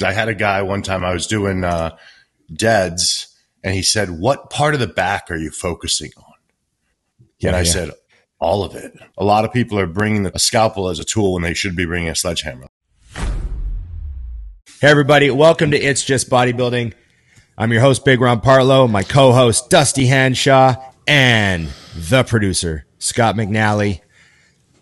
I 0.00 0.12
had 0.12 0.28
a 0.28 0.34
guy 0.34 0.62
one 0.62 0.82
time 0.82 1.04
I 1.04 1.12
was 1.12 1.26
doing 1.26 1.64
uh, 1.64 1.96
deads, 2.52 3.36
and 3.64 3.74
he 3.74 3.82
said, 3.82 4.10
"What 4.10 4.48
part 4.48 4.74
of 4.74 4.80
the 4.80 4.86
back 4.86 5.28
are 5.28 5.36
you 5.36 5.50
focusing 5.50 6.12
on?" 6.16 6.34
Yeah, 7.40 7.48
and 7.48 7.56
I 7.56 7.60
yeah. 7.62 7.70
said, 7.72 7.90
"All 8.38 8.62
of 8.62 8.76
it." 8.76 8.96
A 9.16 9.24
lot 9.24 9.44
of 9.44 9.52
people 9.52 9.76
are 9.76 9.88
bringing 9.88 10.24
a 10.26 10.38
scalpel 10.38 10.88
as 10.88 11.00
a 11.00 11.04
tool 11.04 11.32
when 11.32 11.42
they 11.42 11.52
should 11.52 11.74
be 11.74 11.84
bringing 11.84 12.10
a 12.10 12.14
sledgehammer. 12.14 12.68
Hey, 13.12 14.86
everybody. 14.88 15.32
Welcome 15.32 15.72
to 15.72 15.76
It's 15.76 16.04
Just 16.04 16.30
Bodybuilding. 16.30 16.92
I'm 17.56 17.72
your 17.72 17.80
host, 17.80 18.04
Big 18.04 18.20
Ron 18.20 18.40
Partlow, 18.40 18.88
my 18.88 19.02
co 19.02 19.32
host, 19.32 19.68
Dusty 19.68 20.06
Hanshaw, 20.06 20.76
and 21.08 21.70
the 21.96 22.22
producer, 22.22 22.86
Scott 23.00 23.34
McNally. 23.34 24.02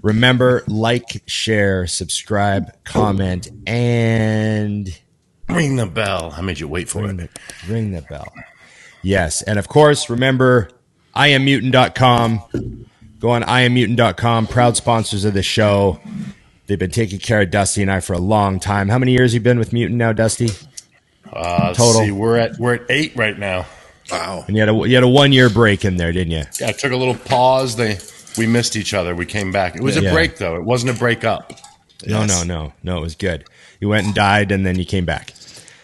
Remember, 0.03 0.63
like, 0.67 1.23
share, 1.27 1.87
subscribe, 1.87 2.85
comment, 2.85 3.49
and 3.67 4.95
Ring 5.49 5.77
the 5.77 5.87
bell. 5.87 6.35
I 6.37 6.41
made 6.41 6.59
you 6.59 6.69
wait 6.69 6.89
for 6.89 7.03
ring 7.03 7.21
it. 7.21 7.31
the, 7.67 7.73
ring 7.73 7.93
the 7.93 8.03
bell. 8.03 8.33
Yes. 9.03 9.43
And 9.43 9.59
of 9.59 9.69
course, 9.69 10.11
remember, 10.11 10.71
IamMutant.com. 11.15 12.87
Go 13.21 13.31
on 13.31 13.43
IamMutant.com, 13.43 14.47
proud 14.49 14.77
sponsors 14.77 15.25
of 15.25 15.35
the 15.35 15.43
show. 15.43 16.01
They've 16.67 16.79
been 16.79 16.91
taking 16.91 17.19
care 17.21 17.41
of 17.43 17.51
Dusty 17.51 17.83
and 17.83 17.91
I 17.91 18.01
for 18.01 18.13
a 18.13 18.19
long 18.19 18.59
time. 18.61 18.89
How 18.89 18.99
many 18.99 19.13
years 19.13 19.33
have 19.33 19.41
you 19.41 19.45
been 19.45 19.59
with 19.59 19.73
Mutant 19.73 19.99
now, 19.99 20.13
Dusty? 20.13 20.49
Uh, 21.33 21.61
let's 21.67 21.79
Total. 21.79 22.03
See, 22.03 22.11
we're 22.11 22.37
at 22.39 22.59
we're 22.59 22.75
at 22.75 22.83
eight 22.89 23.15
right 23.17 23.39
now. 23.39 23.67
Wow. 24.11 24.45
And 24.47 24.57
you 24.57 24.61
had 24.61 24.69
a 24.69 24.75
you 24.89 24.95
had 24.95 25.05
a 25.05 25.09
one 25.09 25.33
year 25.33 25.49
break 25.49 25.85
in 25.85 25.97
there, 25.97 26.13
didn't 26.13 26.33
you? 26.33 26.43
Yeah, 26.61 26.69
I 26.69 26.73
took 26.73 26.93
a 26.93 26.97
little 26.97 27.15
pause. 27.15 27.77
They 27.77 27.99
we 28.37 28.47
missed 28.47 28.77
each 28.77 28.95
other. 28.95 29.15
We 29.15 29.27
came 29.27 29.51
back. 29.53 29.77
It 29.77 29.83
was 29.83 29.97
a 29.97 30.03
Yeah. 30.03 30.13
break 30.13 30.37
though. 30.39 30.57
It 30.57 30.65
wasn't 30.65 30.95
a 30.97 30.99
break 30.99 31.25
up. 31.25 31.53
No, 32.07 32.21
Yes. 32.21 32.29
no, 32.29 32.43
no, 32.65 32.73
no. 32.83 32.99
It 32.99 33.01
was 33.01 33.15
good. 33.15 33.45
You 33.81 33.89
went 33.89 34.07
and 34.07 34.15
died, 34.15 34.53
and 34.53 34.65
then 34.65 34.79
you 34.79 34.85
came 34.85 35.05
back. 35.05 35.35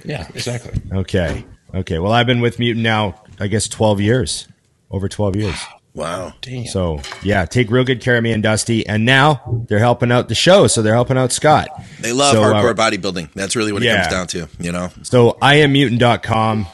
Yeah, 0.05 0.27
exactly. 0.35 0.81
Okay, 0.93 1.45
okay. 1.75 1.99
Well, 1.99 2.13
I've 2.13 2.27
been 2.27 2.41
with 2.41 2.59
Mutant 2.59 2.83
now, 2.83 3.23
I 3.39 3.47
guess, 3.47 3.69
twelve 3.69 4.01
years, 4.01 4.49
over 4.91 5.09
twelve 5.09 5.37
years. 5.37 5.57
Wow. 5.95 6.33
Damn. 6.41 6.67
So 6.67 7.01
yeah, 7.23 7.45
take 7.45 7.71
real 7.71 7.85
good 7.85 8.01
care 8.01 8.17
of 8.17 8.23
me 8.23 8.33
and 8.33 8.43
Dusty. 8.43 8.87
And 8.87 9.05
now 9.05 9.65
they're 9.69 9.79
helping 9.79 10.11
out 10.11 10.29
the 10.29 10.35
show, 10.35 10.67
so 10.67 10.81
they're 10.83 10.95
helping 10.95 11.19
out 11.19 11.33
Scott. 11.33 11.69
They 12.01 12.13
love 12.13 12.33
So, 12.33 12.43
uh, 12.43 12.55
hardcore 12.55 12.75
bodybuilding. 12.75 13.33
That's 13.35 13.57
really 13.57 13.73
what 13.73 13.83
it 13.83 13.95
comes 13.95 14.09
down 14.09 14.27
to, 14.29 14.49
you 14.59 14.73
know? 14.73 14.91
So 15.03 15.37
i 15.43 15.57
IamMutant.com. 15.57 16.67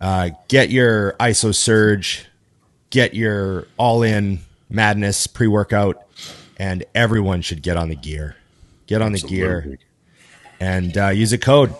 Uh, 0.00 0.30
get 0.48 0.70
your 0.70 1.12
ISO 1.20 1.54
Surge, 1.54 2.26
get 2.90 3.14
your 3.14 3.68
All 3.76 4.02
In 4.02 4.40
Madness 4.68 5.26
pre 5.26 5.46
workout, 5.46 6.02
and 6.56 6.84
everyone 6.94 7.42
should 7.42 7.62
get 7.62 7.76
on 7.76 7.88
the 7.88 7.94
gear. 7.94 8.36
Get 8.86 9.00
on 9.00 9.12
the 9.12 9.20
gear 9.20 9.58
Absolutely. 9.58 9.86
And 10.62 10.96
uh, 10.96 11.08
use 11.08 11.32
a 11.32 11.38
code 11.38 11.74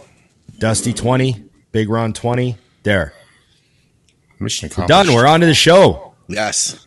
Dusty20, 0.58 1.48
Big 1.70 1.88
Ron 1.88 2.12
20. 2.12 2.56
There. 2.82 3.12
Mission 4.40 4.66
accomplished. 4.66 4.88
Done. 4.88 5.14
We're 5.14 5.26
on 5.26 5.40
to 5.40 5.46
the 5.46 5.54
show. 5.54 6.14
Yes. 6.28 6.84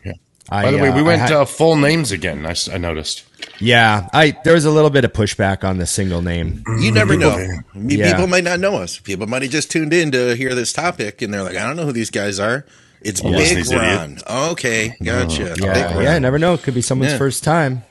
I, 0.50 0.62
By 0.64 0.70
the 0.72 0.78
way, 0.78 0.88
uh, 0.90 0.94
we 0.94 1.00
I 1.00 1.02
went 1.02 1.22
had- 1.22 1.32
uh, 1.32 1.44
full 1.46 1.74
names 1.76 2.12
again. 2.12 2.46
I 2.46 2.76
noticed. 2.76 3.24
yeah, 3.58 4.08
I 4.12 4.36
there 4.44 4.52
was 4.54 4.64
a 4.64 4.70
little 4.70 4.90
bit 4.90 5.04
of 5.04 5.12
pushback 5.12 5.64
on 5.64 5.78
the 5.78 5.86
single 5.86 6.22
name. 6.22 6.62
You 6.80 6.92
never 6.92 7.14
People- 7.16 7.30
know. 7.36 7.48
Yeah. 7.74 8.12
People 8.12 8.26
might 8.28 8.44
not 8.44 8.60
know 8.60 8.76
us. 8.76 8.98
People 9.00 9.26
might 9.26 9.42
have 9.42 9.50
just 9.50 9.70
tuned 9.70 9.92
in 9.92 10.12
to 10.12 10.36
hear 10.36 10.54
this 10.54 10.72
topic 10.72 11.22
and 11.22 11.32
they're 11.34 11.42
like, 11.42 11.56
I 11.56 11.66
don't 11.66 11.76
know 11.76 11.84
who 11.86 11.92
these 11.92 12.10
guys 12.10 12.38
are. 12.38 12.64
It's 13.00 13.22
listen, 13.24 13.56
Big 13.56 13.64
these 13.64 13.72
idiot. 13.72 14.22
Okay. 14.30 14.94
Gotcha. 15.02 15.54
Big 15.56 15.64
Yeah, 15.64 15.94
Ron. 15.94 16.02
yeah, 16.02 16.18
never 16.18 16.38
know. 16.38 16.54
It 16.54 16.62
could 16.62 16.74
be 16.74 16.82
someone's 16.82 17.12
Yeah. 17.12 17.18
first 17.18 17.42
time, 17.42 17.82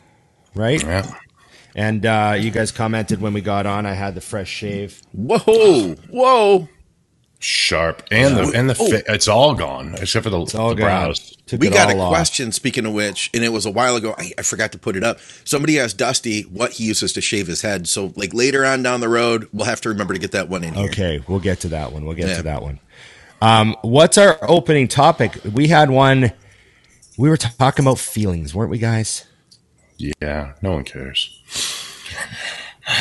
right? 0.53 0.81
Yeah. 0.81 1.11
And 1.75 2.05
uh, 2.05 2.35
you 2.39 2.51
guys 2.51 2.71
commented 2.71 3.19
when 3.21 3.33
we 3.33 3.41
got 3.41 3.65
on. 3.65 3.85
I 3.85 3.93
had 3.93 4.15
the 4.15 4.21
fresh 4.21 4.49
shave. 4.49 5.01
Whoa. 5.11 5.95
Whoa. 6.09 6.69
Sharp 7.39 8.01
and 8.11 8.37
the 8.37 8.51
and 8.57 8.69
the 8.69 8.77
Oh. 8.79 8.89
fit. 8.89 9.03
It's 9.09 9.27
all 9.27 9.53
gone 9.53 9.93
except 9.99 10.23
for 10.23 10.29
the, 10.29 10.41
It's 10.41 10.55
all 10.55 10.69
the 10.69 10.75
gone. 10.75 10.85
brows. 10.87 11.35
Took 11.45 11.59
We 11.61 11.67
it 11.67 11.73
got 11.73 11.91
a 11.91 11.95
all 11.95 12.03
off. 12.03 12.09
question, 12.09 12.51
speaking 12.53 12.85
of 12.85 12.93
which, 12.93 13.29
and 13.33 13.43
it 13.43 13.49
was 13.49 13.65
a 13.67 13.69
while 13.71 13.97
ago. 13.97 14.15
I, 14.17 14.31
I 14.37 14.41
forgot 14.41 14.71
to 14.71 14.79
put 14.79 14.95
it 14.95 15.03
up. 15.03 15.19
Somebody 15.43 15.77
asked 15.79 15.97
Dusty 15.97 16.43
what 16.43 16.71
he 16.71 16.85
uses 16.85 17.11
to 17.13 17.21
shave 17.21 17.45
his 17.45 17.61
head. 17.61 17.87
So, 17.87 18.13
like 18.15 18.33
later 18.33 18.65
on 18.65 18.81
down 18.81 19.01
the 19.01 19.09
road, 19.09 19.47
we'll 19.53 19.65
have 19.67 19.81
to 19.81 19.89
remember 19.89 20.13
to 20.13 20.19
get 20.19 20.31
that 20.31 20.47
one 20.49 20.63
in 20.63 20.73
here. 20.73 20.85
Okay, 20.89 21.23
we'll 21.27 21.39
get 21.41 21.59
to 21.59 21.67
that 21.67 21.91
one. 21.91 22.05
We'll 22.05 22.15
get 22.15 22.29
Yeah. 22.29 22.37
to 22.37 22.43
that 22.43 22.61
one. 22.63 22.79
Um, 23.41 23.75
what's 23.81 24.17
our 24.17 24.39
opening 24.41 24.87
topic? 24.87 25.37
We 25.53 25.67
had 25.67 25.91
one. 25.91 26.31
We 27.17 27.29
were 27.29 27.37
talking 27.37 27.83
about 27.85 27.99
feelings, 27.99 28.55
weren't 28.55 28.71
we, 28.71 28.77
guys? 28.79 29.25
Yeah. 29.97 30.53
No 30.61 30.71
one 30.71 30.83
cares. 30.83 31.39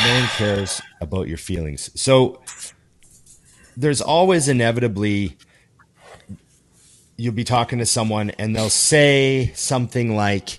No 0.03 0.15
one 0.21 0.29
cares 0.37 0.83
about 1.01 1.29
your 1.29 1.39
feelings. 1.39 1.91
So 2.01 2.41
there's 3.77 4.01
always 4.01 4.49
inevitably 4.49 5.37
you'll 7.17 7.33
be 7.35 7.45
talking 7.45 7.79
to 7.79 7.87
someone 7.87 8.31
and 8.31 8.55
they'll 8.55 8.71
say 8.71 9.53
something 9.55 10.17
like, 10.17 10.59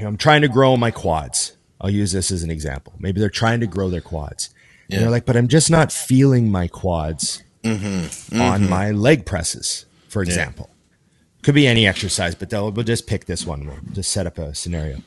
"I'm 0.00 0.16
trying 0.16 0.42
to 0.42 0.48
grow 0.48 0.76
my 0.76 0.90
quads." 0.90 1.52
I'll 1.80 1.90
use 1.90 2.12
this 2.12 2.30
as 2.30 2.42
an 2.42 2.50
example. 2.50 2.94
Maybe 2.98 3.20
they're 3.20 3.28
trying 3.28 3.60
to 3.60 3.66
grow 3.66 3.90
their 3.90 4.00
quads. 4.00 4.50
And 4.90 5.02
they're 5.02 5.10
like, 5.10 5.26
"But 5.26 5.36
I'm 5.36 5.48
just 5.48 5.70
not 5.70 5.92
feeling 5.92 6.50
my 6.50 6.68
quads 6.68 7.42
Mm-hmm. 7.62 8.40
on 8.40 8.68
my 8.68 8.90
leg 8.90 9.24
presses." 9.26 9.86
For 10.08 10.22
example, 10.22 10.70
could 11.42 11.54
be 11.54 11.66
any 11.66 11.86
exercise, 11.86 12.34
but 12.34 12.48
they'll 12.50 12.70
we'll 12.70 12.84
just 12.84 13.06
pick 13.06 13.24
this 13.26 13.44
one. 13.46 13.66
We'll 13.66 13.78
just 13.92 14.12
set 14.12 14.26
up 14.26 14.38
a 14.38 14.54
scenario. 14.54 15.02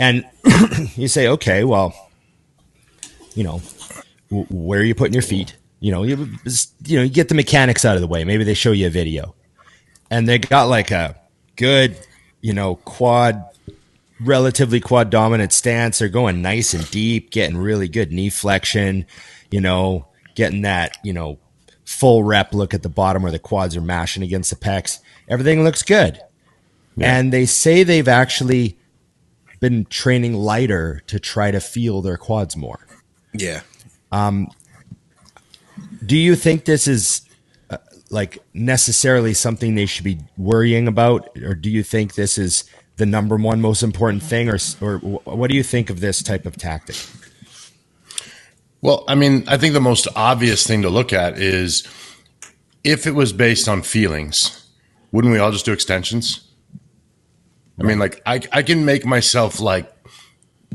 And 0.00 0.24
you 0.96 1.08
say, 1.08 1.28
okay, 1.28 1.62
well, 1.62 1.94
you 3.34 3.44
know, 3.44 3.60
w- 4.30 4.46
where 4.48 4.80
are 4.80 4.84
you 4.84 4.94
putting 4.94 5.12
your 5.12 5.22
feet? 5.22 5.56
You 5.78 5.92
know, 5.92 6.02
you, 6.02 6.28
you 6.86 6.96
know, 6.96 7.04
you 7.04 7.10
get 7.10 7.28
the 7.28 7.34
mechanics 7.34 7.84
out 7.84 7.96
of 7.96 8.00
the 8.00 8.06
way. 8.08 8.24
Maybe 8.24 8.42
they 8.42 8.54
show 8.54 8.72
you 8.72 8.86
a 8.86 8.90
video, 8.90 9.34
and 10.10 10.26
they 10.26 10.38
got 10.38 10.64
like 10.64 10.90
a 10.90 11.20
good, 11.56 11.96
you 12.40 12.54
know, 12.54 12.76
quad, 12.76 13.44
relatively 14.20 14.80
quad 14.80 15.10
dominant 15.10 15.52
stance. 15.52 15.98
They're 15.98 16.08
going 16.08 16.40
nice 16.40 16.72
and 16.72 16.90
deep, 16.90 17.30
getting 17.30 17.58
really 17.58 17.86
good 17.86 18.10
knee 18.10 18.30
flexion. 18.30 19.04
You 19.50 19.60
know, 19.60 20.06
getting 20.34 20.62
that, 20.62 20.96
you 21.04 21.12
know, 21.12 21.38
full 21.84 22.24
rep 22.24 22.54
look 22.54 22.72
at 22.72 22.82
the 22.82 22.88
bottom 22.88 23.22
where 23.22 23.32
the 23.32 23.38
quads 23.38 23.76
are 23.76 23.82
mashing 23.82 24.22
against 24.22 24.48
the 24.48 24.56
pecs. 24.56 24.98
Everything 25.28 25.62
looks 25.62 25.82
good, 25.82 26.20
and 26.98 27.32
they 27.32 27.44
say 27.44 27.82
they've 27.82 28.08
actually 28.08 28.78
been 29.60 29.84
training 29.86 30.34
lighter 30.34 31.02
to 31.06 31.20
try 31.20 31.50
to 31.50 31.60
feel 31.60 32.02
their 32.02 32.16
quads 32.16 32.56
more. 32.56 32.86
Yeah. 33.32 33.60
Um, 34.10 34.48
Do 36.04 36.16
you 36.16 36.34
think 36.34 36.64
this 36.64 36.88
is 36.88 37.22
uh, 37.68 37.76
like 38.10 38.38
necessarily 38.54 39.34
something 39.34 39.74
they 39.74 39.86
should 39.86 40.04
be 40.04 40.18
worrying 40.36 40.88
about, 40.88 41.28
or 41.44 41.54
do 41.54 41.70
you 41.70 41.82
think 41.82 42.14
this 42.14 42.38
is 42.38 42.64
the 42.96 43.06
number 43.06 43.36
one 43.36 43.60
most 43.60 43.82
important 43.82 44.22
thing, 44.22 44.48
or 44.48 44.58
or 44.80 44.98
what 44.98 45.50
do 45.50 45.56
you 45.56 45.62
think 45.62 45.90
of 45.90 46.00
this 46.00 46.22
type 46.22 46.46
of 46.46 46.56
tactic? 46.56 46.96
Well, 48.82 49.04
I 49.08 49.14
mean, 49.14 49.44
I 49.46 49.58
think 49.58 49.74
the 49.74 49.80
most 49.80 50.08
obvious 50.16 50.66
thing 50.66 50.82
to 50.82 50.90
look 50.90 51.12
at 51.12 51.38
is 51.38 51.86
if 52.82 53.06
it 53.06 53.14
was 53.14 53.32
based 53.32 53.68
on 53.68 53.82
feelings, 53.82 54.66
wouldn't 55.12 55.32
we 55.32 55.38
all 55.38 55.52
just 55.52 55.66
do 55.66 55.72
extensions? 55.72 56.49
I 57.80 57.84
mean, 57.84 57.98
like 57.98 58.20
I, 58.26 58.40
I 58.52 58.62
can 58.62 58.84
make 58.84 59.06
myself 59.06 59.58
like, 59.60 59.90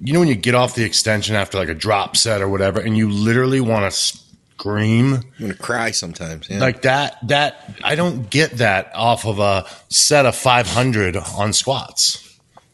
you 0.02 0.12
know, 0.14 0.20
when 0.20 0.28
you 0.28 0.36
get 0.36 0.56
off 0.56 0.76
the 0.76 0.84
extension 0.84 1.36
after 1.36 1.58
like 1.58 1.70
a 1.70 1.74
drop 1.76 2.18
set 2.18 2.42
or 2.42 2.50
whatever, 2.50 2.80
and 2.82 2.98
you 2.98 3.10
literally 3.10 3.62
want 3.62 3.92
to 3.92 3.98
scream 3.98 5.14
I'm 5.16 5.22
going 5.40 5.52
to 5.52 5.58
cry 5.58 5.92
sometimes. 5.92 6.50
Yeah. 6.50 6.60
like 6.60 6.82
that. 6.84 7.18
That 7.28 7.76
I 7.84 7.96
don't 7.96 8.30
get 8.30 8.52
that 8.58 8.92
off 8.96 9.26
of 9.26 9.40
a 9.40 9.66
set 9.90 10.26
of 10.26 10.36
500 10.36 11.16
on 11.18 11.54
squats. 11.54 12.22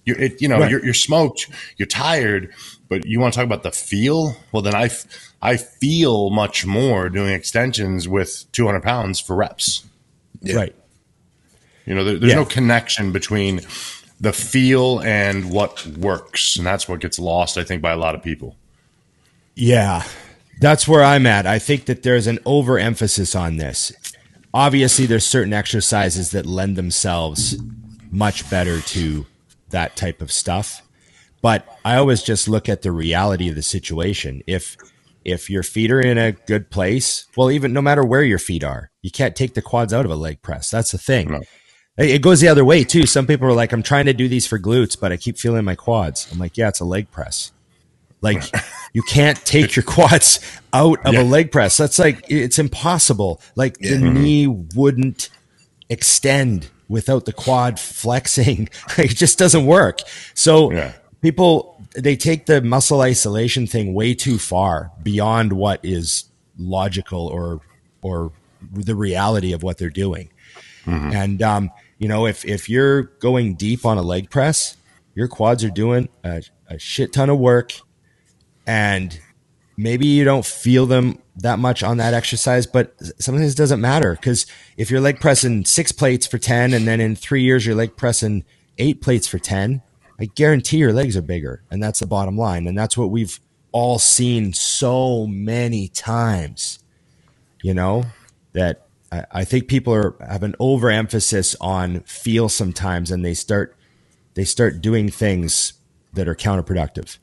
You're, 0.05 0.17
it, 0.19 0.41
you 0.41 0.47
know, 0.47 0.59
Right. 0.59 0.71
you're, 0.71 0.83
you're 0.83 0.93
smoked, 0.95 1.47
you're 1.77 1.85
tired, 1.87 2.53
but 2.89 3.05
you 3.05 3.19
want 3.19 3.33
to 3.33 3.37
talk 3.37 3.45
about 3.45 3.63
the 3.63 3.71
feel? 3.71 4.35
Well, 4.51 4.63
then 4.63 4.73
I, 4.73 4.85
f- 4.85 5.05
I 5.41 5.57
feel 5.57 6.29
much 6.31 6.65
more 6.65 7.09
doing 7.09 7.33
extensions 7.33 8.07
with 8.07 8.45
200 8.51 8.81
pounds 8.81 9.19
for 9.19 9.35
reps. 9.35 9.83
Yeah. 10.41 10.55
Right. 10.55 10.75
You 11.85 11.93
know, 11.95 12.03
there, 12.03 12.17
there's 12.17 12.31
Yeah. 12.31 12.39
no 12.39 12.45
connection 12.45 13.11
between 13.11 13.61
the 14.21 14.31
feel 14.31 14.99
and 15.01 15.51
what 15.51 15.85
works, 15.87 16.55
and 16.55 16.65
that's 16.65 16.87
what 16.87 16.99
gets 16.99 17.17
lost, 17.17 17.57
I 17.57 17.63
think, 17.63 17.81
by 17.81 17.91
a 17.91 17.97
lot 17.97 18.13
of 18.13 18.21
people. 18.21 18.55
Yeah, 19.55 20.03
that's 20.59 20.87
where 20.87 21.03
I'm 21.03 21.25
at. 21.25 21.47
I 21.47 21.57
think 21.57 21.85
that 21.85 22.03
there's 22.03 22.27
an 22.27 22.39
overemphasis 22.45 23.35
on 23.35 23.57
this. 23.57 23.91
Obviously, 24.53 25.07
there's 25.07 25.25
certain 25.25 25.53
exercises 25.53 26.31
that 26.31 26.45
lend 26.45 26.75
themselves 26.75 27.57
much 28.11 28.47
better 28.49 28.79
to 28.81 29.25
that 29.71 29.95
type 29.95 30.21
of 30.21 30.31
stuff. 30.31 30.83
But 31.41 31.65
I 31.83 31.95
always 31.95 32.21
just 32.21 32.47
look 32.47 32.69
at 32.69 32.83
the 32.83 32.91
reality 32.91 33.49
of 33.49 33.55
the 33.55 33.63
situation. 33.63 34.43
If 34.45 34.77
if 35.25 35.49
your 35.49 35.63
feet 35.63 35.91
are 35.91 35.99
in 35.99 36.17
a 36.17 36.31
good 36.31 36.69
place, 36.69 37.25
well, 37.35 37.49
even 37.51 37.73
no 37.73 37.81
matter 37.81 38.03
where 38.03 38.23
your 38.23 38.39
feet 38.39 38.63
are, 38.63 38.91
you 39.01 39.11
can't 39.11 39.35
take 39.35 39.55
the 39.55 39.61
quads 39.61 39.93
out 39.93 40.05
of 40.05 40.11
a 40.11 40.15
leg 40.15 40.41
press. 40.41 40.69
That's 40.69 40.91
the 40.91 40.97
thing. 40.97 41.31
No. 41.31 41.41
It 42.01 42.21
goes 42.21 42.39
the 42.41 42.47
other 42.47 42.65
way 42.65 42.83
too. 42.83 43.05
Some 43.05 43.27
people 43.27 43.47
are 43.47 43.53
like, 43.53 43.71
I'm 43.71 43.83
trying 43.83 44.05
to 44.05 44.13
do 44.13 44.27
these 44.27 44.47
for 44.47 44.57
glutes, 44.59 44.99
but 44.99 45.11
I 45.11 45.17
keep 45.17 45.37
feeling 45.37 45.65
my 45.65 45.75
quads. 45.75 46.27
I'm 46.31 46.39
like, 46.39 46.57
yeah, 46.57 46.67
it's 46.69 46.79
a 46.79 46.85
leg 46.85 47.11
press. 47.11 47.51
Like 48.21 48.43
You 48.93 49.01
can't 49.03 49.37
take 49.45 49.75
your 49.75 49.83
quads 49.83 50.39
out 50.73 50.99
of 51.05 51.13
Yeah. 51.13 51.21
a 51.21 51.23
leg 51.23 51.51
press. 51.51 51.77
That's 51.77 51.97
like 51.99 52.23
it's 52.27 52.59
impossible. 52.59 53.41
Like 53.55 53.77
the 53.77 53.97
knee 53.97 54.47
wouldn't 54.47 55.29
extend 55.89 56.69
without 56.89 57.25
the 57.25 57.33
quad 57.33 57.79
flexing. 57.79 58.69
it 58.97 59.09
just 59.09 59.37
doesn't 59.37 59.65
work. 59.65 59.99
So 60.33 60.71
Yeah. 60.71 60.93
people 61.21 61.77
they 61.95 62.15
take 62.15 62.45
the 62.45 62.61
muscle 62.61 63.01
isolation 63.01 63.67
thing 63.67 63.93
way 63.93 64.13
too 64.13 64.37
far 64.37 64.91
beyond 65.03 65.53
what 65.53 65.79
is 65.83 66.25
logical 66.57 67.27
or 67.27 67.59
or 68.01 68.31
the 68.71 68.95
reality 68.95 69.53
of 69.53 69.63
what 69.63 69.77
they're 69.77 69.89
doing. 69.89 70.29
And 70.85 71.41
um, 71.43 71.69
you 72.01 72.07
know, 72.07 72.25
if 72.25 72.43
if 72.45 72.67
you're 72.67 73.03
going 73.03 73.53
deep 73.53 73.85
on 73.85 73.99
a 73.99 74.01
leg 74.01 74.31
press, 74.31 74.75
your 75.13 75.27
quads 75.27 75.63
are 75.63 75.69
doing 75.69 76.09
a, 76.23 76.41
a 76.67 76.79
shit 76.79 77.13
ton 77.13 77.29
of 77.29 77.37
work, 77.37 77.73
and 78.65 79.19
maybe 79.77 80.07
you 80.07 80.23
don't 80.23 80.43
feel 80.43 80.87
them 80.87 81.19
that 81.35 81.59
much 81.59 81.83
on 81.83 81.97
that 81.97 82.15
exercise, 82.15 82.65
but 82.65 82.95
sometimes 83.19 83.53
it 83.53 83.57
doesn't 83.57 83.79
matter 83.79 84.15
because 84.15 84.47
if 84.77 84.89
you're 84.89 84.99
leg 84.99 85.19
pressing 85.19 85.63
six 85.63 85.91
plates 85.91 86.25
for 86.25 86.39
ten, 86.39 86.73
and 86.73 86.87
then 86.87 86.99
in 86.99 87.15
three 87.15 87.43
years 87.43 87.67
you're 87.67 87.75
leg 87.75 87.95
pressing 87.95 88.45
eight 88.79 88.99
plates 88.99 89.27
for 89.27 89.37
ten, 89.37 89.83
I 90.19 90.25
guarantee 90.25 90.77
your 90.77 90.93
legs 90.93 91.15
are 91.15 91.21
bigger, 91.21 91.61
and 91.69 91.83
that's 91.83 91.99
the 91.99 92.07
bottom 92.07 92.35
line, 92.35 92.65
and 92.65 92.75
that's 92.75 92.97
what 92.97 93.11
we've 93.11 93.39
all 93.71 93.99
seen 93.99 94.53
so 94.53 95.27
many 95.27 95.87
times. 95.87 96.79
You 97.61 97.75
know 97.75 98.05
that 98.53 98.87
I, 99.11 99.25
I 99.31 99.43
think 99.43 99.67
people 99.67 99.93
are 99.93 100.15
have 100.19 100.43
an 100.43 100.55
overemphasis 100.59 101.55
on 101.59 102.01
feel 102.01 102.49
sometimes, 102.49 103.11
and 103.11 103.25
they 103.25 103.33
start 103.33 103.75
they 104.33 104.43
start 104.43 104.81
doing 104.81 105.09
things 105.09 105.73
that 106.13 106.27
are 106.27 106.35
counterproductive. 106.35 107.17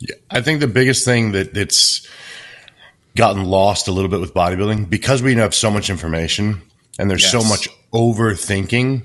Yeah, 0.00 0.16
I 0.30 0.40
think 0.40 0.60
the 0.60 0.68
biggest 0.68 1.04
thing 1.04 1.32
that 1.32 1.54
that's 1.54 2.06
gotten 3.16 3.44
lost 3.44 3.88
a 3.88 3.92
little 3.92 4.10
bit 4.10 4.20
with 4.20 4.34
bodybuilding 4.34 4.90
because 4.90 5.22
we 5.22 5.34
have 5.36 5.54
so 5.54 5.70
much 5.70 5.88
information 5.88 6.60
and 6.98 7.10
there's 7.10 7.26
so 7.26 7.42
much 7.42 7.66
overthinking 7.92 9.02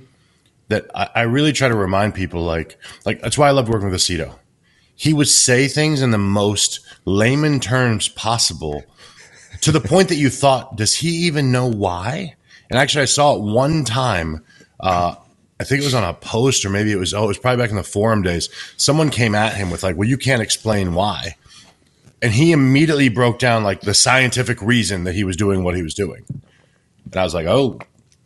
that 0.68 0.86
I, 0.94 1.10
I 1.16 1.22
really 1.22 1.54
try 1.54 1.70
to 1.70 1.76
remind 1.76 2.14
people 2.14 2.44
like 2.44 2.78
like 3.06 3.22
that's 3.22 3.38
why 3.38 3.48
I 3.48 3.52
love 3.52 3.70
working 3.70 3.90
with 3.90 4.00
Aceto. 4.00 4.36
He 4.96 5.14
would 5.14 5.30
say 5.30 5.68
things 5.68 6.02
in 6.02 6.12
the 6.12 6.18
most 6.18 6.82
layman 7.06 7.60
terms 7.60 8.08
possible 8.10 8.84
to 9.62 9.72
the 9.72 9.80
point 9.80 10.10
that 10.10 10.16
you 10.16 10.30
thought, 10.30 10.76
does 10.76 10.96
he 10.96 11.10
even 11.28 11.52
know 11.52 11.68
why? 11.68 12.36
And 12.70 12.80
actually, 12.80 13.04
I 13.04 13.06
saw 13.06 13.36
it 13.36 13.42
one 13.42 13.84
time. 13.86 14.44
Uh, 14.80 15.16
I 15.60 15.64
think 15.64 15.82
it 15.82 15.86
was 15.86 15.94
on 15.94 16.04
a 16.04 16.14
post, 16.14 16.66
or 16.66 16.70
maybe 16.70 16.92
it 16.92 16.98
was. 16.98 17.14
Oh, 17.14 17.26
it 17.26 17.28
was 17.28 17.38
probably 17.38 17.64
back 17.64 17.70
in 17.70 17.76
the 17.76 17.84
forum 17.84 18.24
days. 18.24 18.50
Someone 18.78 19.10
came 19.10 19.36
at 19.36 19.56
him 19.56 19.70
with 19.70 19.84
like, 19.84 19.96
"Well, 19.96 20.08
you 20.08 20.18
can't 20.18 20.42
explain 20.42 20.94
why," 20.94 21.36
and 22.22 22.34
he 22.34 22.52
immediately 22.52 23.10
broke 23.10 23.38
down 23.38 23.64
like 23.64 23.82
the 23.82 23.94
scientific 23.94 24.62
reason 24.62 25.04
that 25.04 25.14
he 25.14 25.24
was 25.24 25.36
doing 25.36 25.64
what 25.64 25.76
he 25.76 25.84
was 25.84 25.94
doing. 25.94 26.26
And 27.06 27.16
I 27.16 27.24
was 27.24 27.36
like, 27.36 27.46
"Oh, 27.46 27.80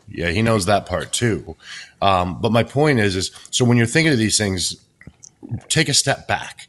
yeah, 0.08 0.30
he 0.30 0.42
knows 0.42 0.68
that 0.68 0.86
part 0.86 1.12
too." 1.12 1.58
Um, 2.02 2.40
but 2.40 2.52
my 2.54 2.64
point 2.64 3.00
is, 3.00 3.16
is 3.16 3.32
so 3.52 3.66
when 3.66 3.78
you're 3.78 3.88
thinking 3.88 4.14
of 4.14 4.20
these 4.20 4.38
things, 4.38 4.78
take 5.68 5.90
a 5.90 5.94
step 5.94 6.28
back. 6.28 6.68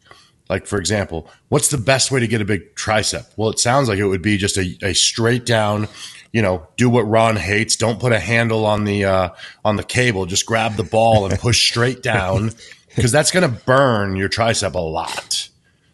Like, 0.49 0.67
for 0.67 0.79
example, 0.79 1.29
what's 1.49 1.69
the 1.69 1.79
best 1.79 2.11
way 2.11 2.21
to 2.21 2.27
get 2.29 2.41
a 2.41 2.45
big 2.45 2.75
tricep? 2.77 3.27
Well, 3.37 3.51
it 3.51 3.59
sounds 3.59 3.89
like 3.89 3.99
it 3.99 4.07
would 4.07 4.23
be 4.23 4.37
just 4.37 4.57
a, 4.57 4.77
a 4.83 4.95
straight 4.95 5.45
down, 5.45 5.89
you 6.33 6.41
know, 6.41 6.67
do 6.77 6.89
what 6.89 7.03
Ron 7.03 7.37
hates. 7.37 7.75
Don't 7.75 7.99
put 7.99 8.13
a 8.13 8.21
handle 8.21 8.65
on 8.65 8.85
the, 8.85 9.05
uh, 9.05 9.29
on 9.65 9.77
the 9.77 9.83
cable. 9.83 10.25
Just 10.27 10.47
grab 10.47 10.75
the 10.75 10.85
ball 10.85 11.27
and 11.27 11.39
push 11.39 11.69
straight 11.71 12.03
down 12.03 12.53
because 12.95 13.11
that's 13.11 13.33
going 13.33 13.43
to 13.43 13.65
burn 13.65 14.15
your 14.17 14.29
tricep 14.29 14.75
a 14.75 14.79
lot. 14.79 15.49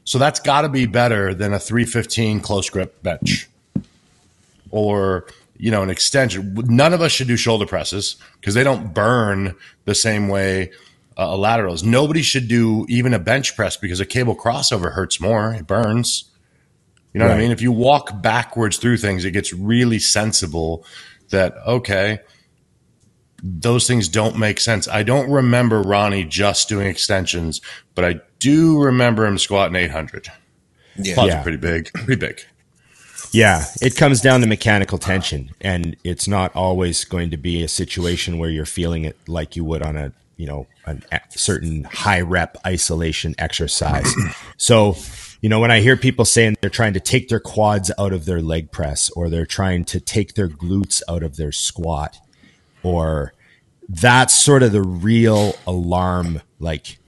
So 0.04 0.18
that's 0.18 0.40
got 0.40 0.62
to 0.62 0.68
be 0.68 0.86
better 0.86 1.32
than 1.32 1.54
a 1.54 1.58
315 1.58 2.40
close 2.40 2.68
grip 2.68 3.02
bench 3.02 3.48
or, 4.70 5.26
you 5.56 5.70
know, 5.70 5.82
an 5.82 5.90
extension. 5.90 6.54
None 6.54 6.92
of 6.92 7.00
us 7.00 7.12
should 7.12 7.28
do 7.28 7.36
shoulder 7.36 7.66
presses 7.66 8.16
because 8.40 8.54
they 8.54 8.64
don't 8.64 8.92
burn 8.92 9.54
the 9.84 9.94
same 9.94 10.28
way 10.28 10.72
uh, 11.16 11.26
a 11.30 11.36
lateral 11.36 11.74
is. 11.74 11.82
Nobody 11.84 12.22
should 12.22 12.48
do 12.48 12.86
even 12.88 13.14
a 13.14 13.18
bench 13.18 13.56
press 13.56 13.76
because 13.76 14.00
a 14.00 14.06
cable 14.06 14.36
crossover 14.36 14.92
hurts 14.92 15.20
more. 15.20 15.54
It 15.54 15.66
burns. 15.66 16.30
You 17.12 17.18
know 17.18 17.28
what 17.28 17.36
I 17.36 17.38
mean? 17.40 17.50
If 17.50 17.60
you 17.60 17.72
walk 17.72 18.22
backwards 18.22 18.78
through 18.78 18.96
things, 18.96 19.24
it 19.24 19.32
gets 19.32 19.52
really 19.52 19.98
sensible 19.98 20.84
that, 21.28 21.54
okay, 21.66 22.20
those 23.42 23.86
things 23.86 24.08
don't 24.08 24.38
make 24.38 24.60
sense. 24.60 24.88
I 24.88 25.02
don't 25.02 25.30
remember 25.30 25.82
Ronnie 25.82 26.24
just 26.24 26.68
doing 26.68 26.86
extensions, 26.86 27.60
but 27.94 28.04
I 28.04 28.20
do 28.38 28.80
remember 28.80 29.26
him 29.26 29.36
squatting 29.36 29.76
800. 29.76 30.28
Yeah. 30.96 31.14
Quads 31.14 31.28
Yeah. 31.28 31.42
pretty 31.42 31.58
big, 31.58 31.92
pretty 31.92 32.16
big. 32.16 32.40
Yeah, 33.32 33.64
it 33.80 33.96
comes 33.96 34.20
down 34.20 34.42
to 34.42 34.46
mechanical 34.46 34.98
tension, 34.98 35.50
and 35.60 35.96
it's 36.04 36.28
not 36.28 36.54
always 36.54 37.04
going 37.04 37.30
to 37.30 37.38
be 37.38 37.62
a 37.62 37.68
situation 37.68 38.38
where 38.38 38.50
you're 38.50 38.66
feeling 38.66 39.04
it 39.04 39.16
like 39.26 39.56
you 39.56 39.64
would 39.64 39.82
on 39.82 39.96
a 39.96 40.12
you 40.36 40.46
know 40.46 40.66
an 40.86 41.02
a 41.12 41.20
certain 41.30 41.84
high 41.84 42.20
rep 42.20 42.56
isolation 42.66 43.34
exercise. 43.38 44.12
so, 44.56 44.96
you 45.40 45.48
know, 45.48 45.60
when 45.60 45.70
I 45.70 45.80
hear 45.80 45.96
people 45.96 46.24
saying 46.24 46.56
they're 46.60 46.70
trying 46.70 46.94
to 46.94 47.00
take 47.00 47.28
their 47.28 47.40
quads 47.40 47.90
out 47.98 48.12
of 48.12 48.24
their 48.24 48.40
leg 48.40 48.70
press, 48.70 49.10
or 49.10 49.28
they're 49.28 49.46
trying 49.46 49.84
to 49.86 50.00
take 50.00 50.34
their 50.34 50.48
glutes 50.48 51.02
out 51.08 51.22
of 51.22 51.36
their 51.36 51.52
squat, 51.52 52.18
or 52.82 53.34
that's 53.88 54.34
sort 54.34 54.62
of 54.62 54.72
the 54.72 54.82
real 54.82 55.54
alarm 55.66 56.40
like 56.60 56.98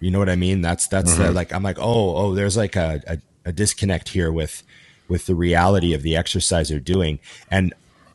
you 0.00 0.10
know 0.10 0.18
what 0.18 0.28
i 0.28 0.36
mean? 0.36 0.60
That's 0.60 0.86
that's 0.86 1.16
the 1.16 1.24
mm-hmm. 1.24 1.34
like 1.34 1.52
i'm 1.52 1.62
like 1.62 1.78
oh 1.78 2.16
oh 2.16 2.34
there's 2.34 2.56
like 2.56 2.76
a, 2.76 3.02
a, 3.06 3.18
a 3.46 3.52
disconnect 3.52 4.10
here 4.10 4.30
with 4.30 4.62
with 5.08 5.26
the 5.26 5.34
reality 5.34 5.92
of 5.92 6.02
the 6.02 6.16
exercise 6.16 6.68
they're 6.68 6.80
doing. 6.80 7.18
And 7.50 7.74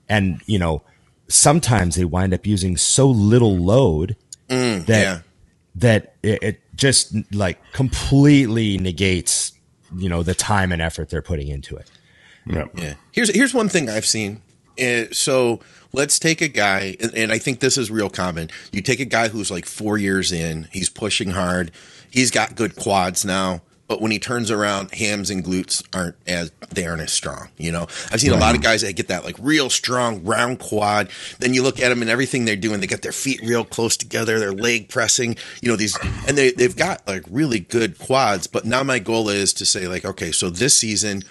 and 0.09 0.41
you 0.45 0.59
know 0.59 0.81
sometimes 1.27 1.95
they 1.95 2.05
wind 2.05 2.33
up 2.33 2.45
using 2.45 2.77
so 2.77 3.07
little 3.09 3.57
load 3.57 4.15
that 4.47 4.87
yeah. 4.87 5.19
that 5.75 6.15
it, 6.23 6.43
it 6.43 6.61
just 6.75 7.13
like 7.33 7.59
completely 7.73 8.77
negates 8.77 9.51
you 9.95 10.09
know 10.09 10.23
the 10.23 10.35
time 10.35 10.71
and 10.71 10.81
effort 10.81 11.09
they're 11.09 11.21
putting 11.21 11.47
into 11.47 11.75
it 11.75 11.89
Yeah. 12.45 12.65
Yeah. 12.75 12.93
Here's 13.11 13.33
here's 13.35 13.53
one 13.53 13.69
thing 13.69 13.89
I've 13.89 14.05
seen. 14.05 14.41
Uh, 14.79 15.05
so 15.11 15.59
let's 15.91 16.19
take 16.19 16.41
a 16.41 16.47
guy, 16.47 16.95
and, 16.99 17.13
and 17.15 17.31
I 17.31 17.39
think 17.39 17.59
this 17.59 17.77
is 17.77 17.89
real 17.89 18.09
common. 18.09 18.49
You 18.71 18.81
take 18.81 18.99
a 18.99 19.05
guy 19.05 19.27
who's 19.27 19.49
like 19.49 19.65
four 19.65 19.97
years 19.97 20.31
in, 20.31 20.67
he's 20.71 20.89
pushing 20.89 21.31
hard, 21.31 21.71
he's 22.11 22.29
got 22.31 22.55
good 22.55 22.75
quads 22.75 23.25
now, 23.25 23.61
but 23.87 24.01
when 24.01 24.11
he 24.11 24.19
turns 24.19 24.51
around, 24.51 24.93
hams 24.93 25.29
and 25.29 25.43
glutes 25.43 25.83
aren't 25.93 26.15
as 26.27 26.51
they 26.69 26.85
aren't 26.85 27.01
as 27.01 27.11
strong. 27.11 27.49
You 27.57 27.71
know, 27.71 27.83
I've 28.11 28.21
seen 28.21 28.33
a 28.33 28.37
lot 28.37 28.55
of 28.55 28.61
guys 28.61 28.81
that 28.81 28.95
get 28.95 29.07
that 29.07 29.23
like 29.23 29.35
real 29.39 29.69
strong 29.69 30.23
round 30.23 30.59
quad. 30.59 31.09
Then 31.39 31.53
you 31.53 31.63
look 31.63 31.79
at 31.79 31.89
them 31.89 32.01
and 32.01 32.11
everything 32.11 32.45
they're 32.45 32.55
doing, 32.55 32.79
they 32.79 32.87
got 32.87 33.01
their 33.01 33.11
feet 33.11 33.41
real 33.43 33.63
close 33.63 33.97
together, 33.97 34.39
they're 34.39 34.51
leg 34.51 34.89
pressing. 34.89 35.37
You 35.61 35.69
know 35.69 35.75
these, 35.75 35.97
and 36.27 36.37
they 36.37 36.51
they've 36.51 36.75
got 36.75 37.07
like 37.07 37.23
really 37.29 37.59
good 37.59 37.97
quads. 37.97 38.47
But 38.47 38.65
now 38.65 38.83
my 38.83 38.99
goal 38.99 39.29
is 39.29 39.53
to 39.53 39.65
say 39.65 39.87
like, 39.87 40.05
okay, 40.05 40.31
so 40.31 40.49
this 40.49 40.77
season 40.77 41.23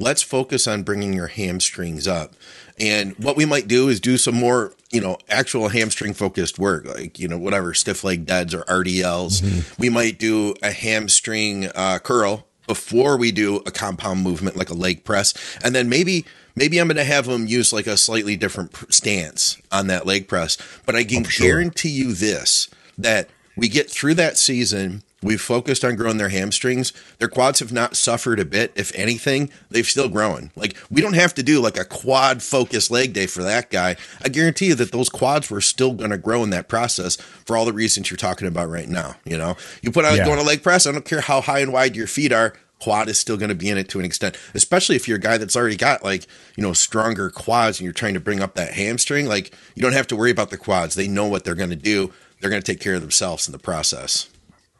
let's 0.00 0.22
focus 0.22 0.66
on 0.66 0.82
bringing 0.82 1.12
your 1.12 1.28
hamstrings 1.28 2.08
up. 2.08 2.34
And 2.78 3.14
what 3.18 3.36
we 3.36 3.44
might 3.44 3.68
do 3.68 3.88
is 3.88 4.00
do 4.00 4.16
some 4.16 4.34
more, 4.34 4.72
you 4.90 5.00
know, 5.00 5.16
actual 5.28 5.68
hamstring 5.68 6.14
focused 6.14 6.58
work, 6.58 6.84
like, 6.84 7.18
you 7.18 7.28
know, 7.28 7.38
whatever, 7.38 7.74
stiff 7.74 8.02
leg 8.02 8.26
deads 8.26 8.52
or 8.54 8.62
RDLs. 8.62 9.78
We 9.78 9.88
might 9.88 10.18
do 10.18 10.54
a 10.62 10.72
hamstring 10.72 11.66
uh, 11.74 12.00
curl 12.00 12.46
before 12.66 13.16
we 13.16 13.32
do 13.32 13.56
a 13.66 13.70
compound 13.70 14.22
movement 14.22 14.56
like 14.56 14.70
a 14.70 14.74
leg 14.74 15.04
press. 15.04 15.34
And 15.62 15.74
then 15.74 15.88
maybe, 15.88 16.24
maybe 16.56 16.78
I'm 16.78 16.88
going 16.88 16.96
to 16.96 17.04
have 17.04 17.26
them 17.26 17.46
use 17.46 17.72
like 17.72 17.86
a 17.86 17.96
slightly 17.96 18.36
different 18.36 18.72
pr- 18.72 18.90
stance 18.90 19.60
on 19.70 19.86
that 19.88 20.06
leg 20.06 20.28
press. 20.28 20.56
But 20.86 20.96
I 20.96 21.04
can 21.04 21.22
guarantee 21.22 21.90
you 21.90 22.12
this 22.12 22.68
that 22.98 23.28
we 23.56 23.68
get 23.68 23.90
through 23.90 24.14
that 24.14 24.38
season. 24.38 25.02
We've 25.22 25.40
focused 25.40 25.84
on 25.84 25.96
growing 25.96 26.16
their 26.16 26.30
hamstrings. 26.30 26.92
Their 27.18 27.28
quads 27.28 27.58
have 27.60 27.72
not 27.72 27.94
suffered 27.94 28.40
a 28.40 28.44
bit. 28.44 28.72
If 28.74 28.90
anything, 28.94 29.50
they've 29.70 29.86
still 29.86 30.08
growing. 30.08 30.50
Like 30.56 30.76
we 30.90 31.02
don't 31.02 31.12
have 31.14 31.34
to 31.34 31.42
do 31.42 31.60
like 31.60 31.76
a 31.78 31.84
quad 31.84 32.42
focused 32.42 32.90
leg 32.90 33.12
day 33.12 33.26
for 33.26 33.42
that 33.42 33.70
guy. 33.70 33.96
I 34.24 34.30
guarantee 34.30 34.68
you 34.68 34.74
that 34.76 34.92
those 34.92 35.10
quads 35.10 35.50
were 35.50 35.60
still 35.60 35.92
going 35.92 36.10
to 36.10 36.16
grow 36.18 36.42
in 36.42 36.50
that 36.50 36.68
process 36.68 37.16
for 37.16 37.56
all 37.56 37.66
the 37.66 37.72
reasons 37.74 38.10
you're 38.10 38.16
talking 38.16 38.48
about 38.48 38.70
right 38.70 38.88
now. 38.88 39.16
You 39.24 39.36
know, 39.36 39.56
you 39.82 39.90
put 39.92 40.04
out 40.06 40.16
Yeah. 40.16 40.24
going 40.24 40.38
a 40.38 40.42
leg 40.42 40.62
press. 40.62 40.86
I 40.86 40.92
don't 40.92 41.04
care 41.04 41.20
how 41.20 41.42
high 41.42 41.58
and 41.60 41.72
wide 41.72 41.96
your 41.96 42.06
feet 42.06 42.32
are. 42.32 42.54
Quad 42.80 43.10
is 43.10 43.18
still 43.18 43.36
going 43.36 43.50
to 43.50 43.54
be 43.54 43.68
in 43.68 43.76
it 43.76 43.90
to 43.90 43.98
an 43.98 44.06
extent, 44.06 44.38
especially 44.54 44.96
if 44.96 45.06
you're 45.06 45.18
a 45.18 45.20
guy 45.20 45.36
that's 45.36 45.54
already 45.54 45.76
got 45.76 46.02
like, 46.02 46.26
you 46.56 46.62
know, 46.62 46.72
stronger 46.72 47.28
quads 47.28 47.78
and 47.78 47.84
you're 47.84 47.92
trying 47.92 48.14
to 48.14 48.20
bring 48.20 48.40
up 48.40 48.54
that 48.54 48.72
hamstring. 48.72 49.26
Like, 49.26 49.52
you 49.74 49.82
don't 49.82 49.92
have 49.92 50.06
to 50.06 50.16
worry 50.16 50.30
about 50.30 50.48
the 50.48 50.56
quads. 50.56 50.94
They 50.94 51.06
know 51.06 51.26
what 51.26 51.44
they're 51.44 51.54
going 51.54 51.68
to 51.68 51.76
do. 51.76 52.10
They're 52.40 52.48
going 52.48 52.62
to 52.62 52.72
take 52.72 52.80
care 52.80 52.94
of 52.94 53.02
themselves 53.02 53.46
in 53.46 53.52
the 53.52 53.58
process. 53.58 54.30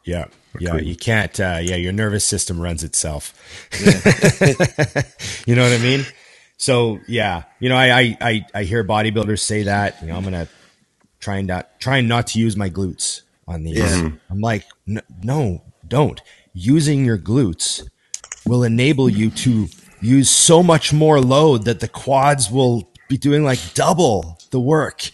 Yeah. 0.03 0.25
Yeah. 0.59 0.77
You 0.77 0.95
can't, 0.95 1.39
uh, 1.39 1.59
yeah, 1.61 1.75
your 1.75 1.93
nervous 1.93 2.25
system 2.25 2.59
runs 2.59 2.83
itself. 2.83 3.33
you 5.47 5.55
know 5.55 5.63
what 5.63 5.71
I 5.71 5.77
mean? 5.81 6.05
So 6.57 6.99
yeah, 7.07 7.43
you 7.59 7.69
know, 7.69 7.77
I, 7.77 7.99
I, 7.99 8.17
I, 8.21 8.45
I 8.53 8.63
hear 8.63 8.83
bodybuilders 8.83 9.39
say 9.39 9.63
that, 9.63 10.01
you 10.01 10.07
know, 10.07 10.15
I'm 10.15 10.23
going 10.23 10.33
to 10.33 10.47
try 11.19 11.37
and 11.37 11.47
not, 11.47 11.79
trying 11.79 12.07
not 12.07 12.27
to 12.27 12.39
use 12.39 12.57
my 12.57 12.69
glutes 12.69 13.21
on 13.47 13.63
these. 13.63 13.77
Yeah. 13.77 14.11
I'm 14.29 14.41
like, 14.41 14.65
"N- 14.87 15.01
no, 15.23 15.61
don't 15.87 16.21
using 16.53 17.05
your 17.05 17.17
glutes 17.17 17.87
will 18.45 18.63
enable 18.63 19.09
you 19.09 19.29
to 19.29 19.67
use 20.01 20.29
so 20.29 20.63
much 20.63 20.91
more 20.91 21.21
load 21.21 21.65
that 21.65 21.79
the 21.79 21.87
quads 21.87 22.49
will 22.49 22.89
be 23.07 23.17
doing 23.17 23.43
like 23.43 23.59
double 23.73 24.37
the 24.51 24.59
work. 24.59 25.09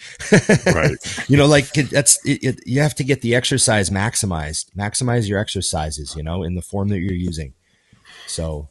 Right. 0.66 0.98
you 1.30 1.38
know, 1.38 1.46
like 1.46 1.76
it, 1.78 1.90
that's 1.90 2.24
it, 2.26 2.44
it, 2.44 2.60
you 2.66 2.82
have 2.82 2.96
to 2.96 3.04
get 3.04 3.22
the 3.22 3.36
exercise 3.36 3.90
maximized. 3.90 4.72
Maximize 4.78 5.28
your 5.28 5.40
exercises, 5.40 6.16
you 6.16 6.24
know, 6.24 6.44
in 6.44 6.56
the 6.56 6.62
form 6.62 6.90
that 6.90 7.00
you're 7.00 7.14
using. 7.14 7.54
So, 8.28 8.68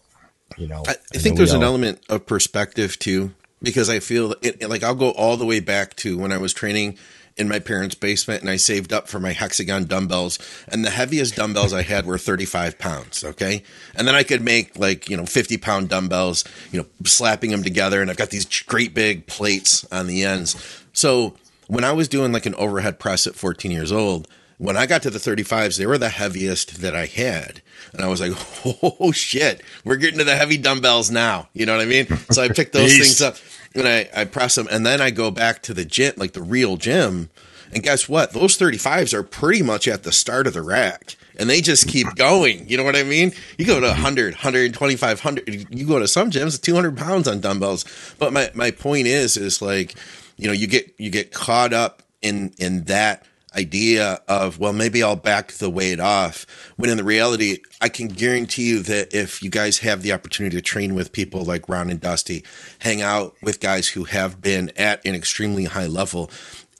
you 0.59 0.69
know, 0.69 0.83
I, 0.87 0.97
I 1.15 1.19
think 1.19 1.35
know 1.35 1.39
there's 1.39 1.53
we 1.53 1.59
an 1.59 1.65
element 1.65 2.01
of 2.09 2.27
perspective 2.27 2.99
too, 2.99 3.35
because 3.63 3.89
I 3.89 4.01
feel 4.01 4.35
it, 4.43 4.69
like 4.69 4.83
I'll 4.83 4.95
go 4.95 5.11
all 5.11 5.37
the 5.37 5.47
way 5.47 5.61
back 5.61 5.97
to 5.97 6.19
when 6.19 6.33
I 6.33 6.39
was 6.39 6.53
training 6.53 6.99
in 7.37 7.49
my 7.49 7.59
parents' 7.59 7.95
basement 7.95 8.41
and 8.41 8.51
I 8.51 8.57
saved 8.57 8.93
up 8.93 9.09
for 9.09 9.21
my 9.21 9.33
hexagon 9.33 9.85
dumbbells, 9.85 10.39
and 10.69 10.85
the 10.85 10.91
heaviest 10.91 11.37
dumbbells 11.37 11.73
I 11.73 11.83
had 11.83 12.07
were 12.07 12.19
35 12.19 12.79
pounds. 12.79 13.25
Okay, 13.25 13.63
and 13.95 14.07
then 14.07 14.15
I 14.15 14.23
could 14.23 14.43
make 14.43 14.79
like 14.79 15.09
you 15.09 15.17
know 15.17 15.27
50 15.27 15.57
pound 15.59 15.89
dumbbells, 15.89 16.45
you 16.73 16.81
know, 16.81 16.87
slapping 17.05 17.51
them 17.51 17.63
together, 17.63 18.01
and 18.01 18.11
I've 18.11 18.17
got 18.17 18.31
these 18.31 18.63
great 18.63 18.95
big 18.95 19.27
plates 19.27 19.87
on 19.93 20.07
the 20.07 20.25
ends. 20.25 20.57
So 20.93 21.37
when 21.69 21.85
I 21.85 21.93
was 21.93 22.09
doing 22.09 22.33
like 22.33 22.47
an 22.47 22.55
overhead 22.55 22.99
press 22.99 23.27
at 23.27 23.35
14 23.35 23.71
years 23.71 23.93
old. 23.93 24.29
When 24.59 24.75
I 24.75 24.87
got 24.87 25.03
to 25.03 25.11
the 25.11 25.19
35s, 25.19 25.77
they 25.77 25.85
were 25.85 25.99
the 25.99 26.09
heaviest 26.09 26.81
that 26.81 26.97
I 26.97 27.05
had. 27.05 27.61
And 27.93 28.03
I 28.03 28.09
was 28.09 28.23
like, 28.23 28.33
oh 28.83 29.13
shit, 29.13 29.63
we're 29.85 29.97
getting 29.97 30.19
to 30.19 30.25
the 30.25 30.37
heavy 30.37 30.57
dumbbells 30.57 31.11
now. 31.11 31.49
You 31.53 31.67
know 31.67 31.77
what 31.77 31.83
I 31.83 31.87
mean? 31.87 32.07
So 32.31 32.43
I 32.43 32.49
picked 32.49 32.73
those 32.73 32.93
things 32.93 33.21
up 33.21 33.37
and 33.77 33.89
I, 33.89 34.09
I 34.15 34.25
press 34.25 34.55
them. 34.55 34.69
And 34.71 34.85
then 34.85 35.01
I 35.01 35.11
go 35.11 35.31
back 35.31 35.63
to 35.63 35.75
the 35.75 35.85
gym, 35.85 36.15
like 36.17 36.33
the 36.33 36.43
real 36.43 36.77
gym. 36.77 37.31
And 37.73 37.83
guess 37.83 38.09
what? 38.09 38.33
Those 38.33 38.57
35s 38.57 39.13
are 39.13 39.23
pretty 39.23 39.63
much 39.63 39.89
at 39.89 40.03
the 40.03 40.13
start 40.13 40.47
of 40.47 40.55
the 40.55 40.63
rack 40.63 41.17
and 41.39 41.49
they 41.49 41.61
just 41.61 41.89
keep 41.89 42.15
going. 42.15 42.69
You 42.69 42.77
know 42.77 42.85
what 42.85 42.97
I 42.97 43.03
mean? 43.03 43.33
You 43.59 43.67
go 43.67 43.81
to 43.81 43.87
100, 43.89 44.35
125, 44.35 45.25
100. 45.25 45.67
You 45.71 45.87
go 45.87 45.99
to 45.99 46.09
some 46.09 46.31
gyms, 46.31 46.61
200 46.61 46.97
pounds 46.97 47.29
on 47.29 47.41
dumbbells. 47.41 47.85
But 48.19 48.33
my, 48.33 48.51
my 48.55 48.71
point 48.71 49.07
is, 49.07 49.37
is 49.37 49.61
like, 49.61 49.95
you 50.37 50.47
know, 50.47 50.53
you 50.53 50.67
get, 50.67 50.95
you 50.99 51.11
get 51.11 51.33
caught 51.33 51.73
up 51.73 52.03
in, 52.23 52.53
in 52.59 52.85
that 52.85 53.27
idea 53.57 54.21
of 54.29 54.59
well 54.59 54.73
maybe 54.73 55.03
I'll 55.03 55.17
back 55.17 55.53
the 55.53 55.71
weight 55.71 56.01
off 56.01 56.47
when 56.77 56.91
in 56.91 56.97
the 56.97 57.05
reality 57.05 57.59
I 57.81 57.89
can 57.89 58.09
guarantee 58.09 58.69
you 58.69 58.83
that 58.83 59.15
if 59.15 59.43
you 59.43 59.51
guys 59.51 59.79
have 59.79 60.03
the 60.03 60.13
opportunity 60.13 60.57
to 60.57 60.63
train 60.63 60.95
with 60.95 61.13
people 61.13 61.45
like 61.45 61.69
Ron 61.69 61.91
and 61.91 62.01
Dusty 62.01 62.45
hang 62.81 63.03
out 63.03 63.35
with 63.43 63.61
guys 63.61 63.89
who 63.89 64.05
have 64.05 64.41
been 64.41 64.71
at 64.77 65.05
an 65.07 65.15
extremely 65.15 65.65
high 65.65 65.87
level 65.87 66.31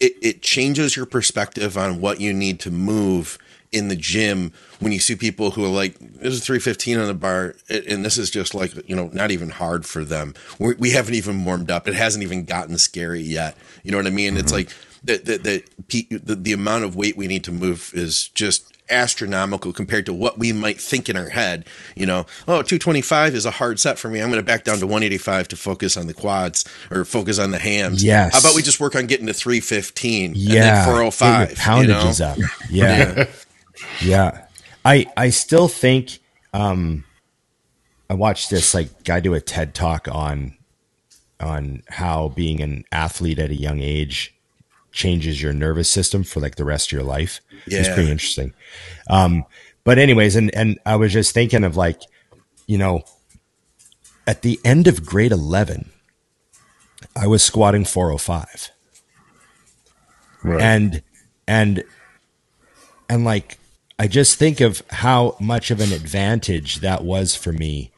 it, 0.01 0.15
it 0.21 0.43
changes 0.43 0.97
your 0.97 1.07
perspective 1.07 1.79
on 1.79 2.01
what 2.01 2.21
you 2.21 2.33
need 2.33 2.61
to 2.61 2.71
move 2.71 3.39
in 3.73 3.89
the 3.89 3.97
gym. 3.97 4.53
When 4.79 4.93
you 4.93 4.99
see 4.99 5.17
people 5.17 5.53
who 5.53 5.65
are 5.65 5.69
like 5.69 5.99
this 5.99 6.35
is 6.35 6.45
315 6.45 6.99
on 6.99 7.07
the 7.07 7.15
bar 7.15 7.57
and 7.69 8.05
this 8.05 8.19
is 8.19 8.31
just 8.31 8.55
like 8.55 8.75
you 8.89 8.95
know 8.95 9.09
not 9.13 9.31
even 9.31 9.51
hard 9.51 9.87
for 9.87 10.05
them. 10.05 10.35
We're, 10.59 10.77
we 10.77 10.91
haven't 10.91 11.15
even 11.15 11.45
warmed 11.45 11.71
up. 11.71 11.89
It 11.89 11.95
hasn't 11.95 12.23
even 12.23 12.45
gotten 12.45 12.77
scary 12.79 13.23
yet. 13.23 13.57
You 13.83 13.93
know 13.93 13.97
what 13.97 14.07
i 14.07 14.11
mean? 14.11 14.37
It's 14.37 14.53
mm-hmm. 14.53 14.69
like 14.69 14.71
the 15.07 15.19
the, 15.19 15.65
the 15.89 16.19
the 16.19 16.35
the 16.35 16.53
amount 16.53 16.85
of 16.85 16.97
weight 16.97 17.17
we 17.17 17.27
need 17.27 17.45
to 17.45 17.53
move 17.53 17.91
is 17.95 18.29
just 18.29 18.73
astronomical 18.89 19.73
compared 19.73 20.07
to 20.07 20.13
what 20.15 20.39
we 20.39 20.53
might 20.53 20.81
think 20.81 21.09
in 21.09 21.17
our 21.17 21.29
head 21.31 21.67
you 21.97 22.07
know 22.07 22.21
oh 22.47 22.63
225 22.63 23.35
is 23.35 23.45
a 23.45 23.51
hard 23.51 23.81
set 23.81 23.99
for 23.99 24.09
me 24.09 24.21
i'm 24.23 24.31
going 24.31 24.41
to 24.41 24.47
back 24.47 24.63
down 24.63 24.79
to 24.79 24.87
185 24.87 25.49
to 25.49 25.57
focus 25.57 25.97
on 25.97 26.07
the 26.07 26.15
quads 26.15 26.65
or 26.93 27.05
focus 27.05 27.41
on 27.41 27.51
the 27.51 27.59
hams 27.59 28.05
Yes. 28.05 28.33
how 28.33 28.39
about 28.39 28.55
we 28.55 28.63
just 28.63 28.79
work 28.79 28.95
on 28.95 29.07
getting 29.07 29.27
to 29.27 29.33
315 29.35 30.27
and 30.27 30.37
yeah, 30.37 30.61
then 30.61 30.75
get 30.77 30.85
405 30.85 31.49
your 31.49 31.57
poundages 31.57 32.21
you 32.21 32.25
know? 32.27 32.31
up. 32.31 32.39
Yeah. 32.71 33.27
yeah. 34.01 34.47
I 34.85 35.07
I 35.17 35.31
still 35.31 35.67
think 35.67 36.21
um 36.53 37.05
I 38.09 38.15
watched 38.15 38.51
this 38.51 38.73
like 38.73 39.03
guy 39.03 39.19
do 39.19 39.35
a 39.35 39.41
TED 39.41 39.75
talk 39.75 40.07
on 40.07 40.57
on 41.41 41.83
how 41.89 42.29
being 42.29 42.61
an 42.61 42.85
athlete 42.93 43.41
at 43.41 43.51
a 43.51 43.57
young 43.57 43.81
age 43.81 44.33
changes 44.97 45.41
your 45.41 45.53
nervous 45.53 45.89
system 45.91 46.25
for 46.25 46.41
like 46.41 46.57
the 46.57 46.65
rest 46.65 46.89
of 46.89 46.93
your 46.93 47.03
life. 47.05 47.41
Yeah. 47.67 47.79
It's 47.81 47.89
pretty 47.89 48.11
interesting. 48.11 48.53
Um 49.09 49.45
but 49.85 49.99
anyways 49.99 50.35
and 50.35 50.53
and 50.55 50.79
I 50.85 50.97
was 50.97 51.13
just 51.13 51.33
thinking 51.35 51.63
of 51.63 51.77
like 51.77 52.01
you 52.67 52.79
know 52.79 53.05
at 54.27 54.43
the 54.43 54.59
end 54.65 54.89
of 54.89 55.07
grade 55.07 55.31
11 55.33 55.91
I 57.15 57.27
was 57.29 57.45
squatting 57.45 57.85
405 57.85 58.71
Right. 60.43 60.61
and 60.61 61.03
and 61.49 61.85
and 63.09 63.25
like 63.25 63.59
i 63.99 64.07
just 64.07 64.39
think 64.39 64.61
of 64.61 64.83
how 64.91 65.37
much 65.41 65.71
of 65.71 65.81
an 65.81 65.93
advantage 65.93 66.77
that 66.81 67.03
was 67.05 67.35
for 67.35 67.53
me 67.53 67.91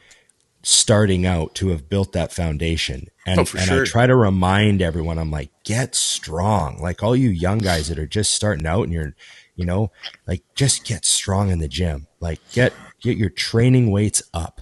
starting 0.70 1.24
out 1.24 1.54
to 1.54 1.68
have 1.68 1.88
built 1.88 2.12
that 2.12 2.30
foundation 2.30 3.08
and, 3.24 3.38
Oh, 3.38 3.46
and 3.56 3.66
sure. 3.68 3.82
i 3.82 3.86
try 3.86 4.06
to 4.06 4.14
remind 4.14 4.82
everyone 4.82 5.18
i'm 5.18 5.30
like 5.30 5.50
get 5.64 5.94
strong 5.94 6.78
like 6.82 7.02
all 7.02 7.16
you 7.16 7.30
young 7.30 7.56
guys 7.56 7.88
that 7.88 7.98
are 7.98 8.06
just 8.06 8.34
starting 8.34 8.66
out 8.66 8.82
and 8.82 8.92
you're 8.92 9.14
you 9.56 9.64
know 9.64 9.90
like 10.26 10.42
just 10.54 10.84
get 10.84 11.06
strong 11.06 11.48
in 11.50 11.58
the 11.58 11.68
gym 11.68 12.06
like 12.20 12.38
get 12.52 12.74
get 13.00 13.16
your 13.16 13.30
training 13.30 13.90
weights 13.90 14.22
up 14.34 14.60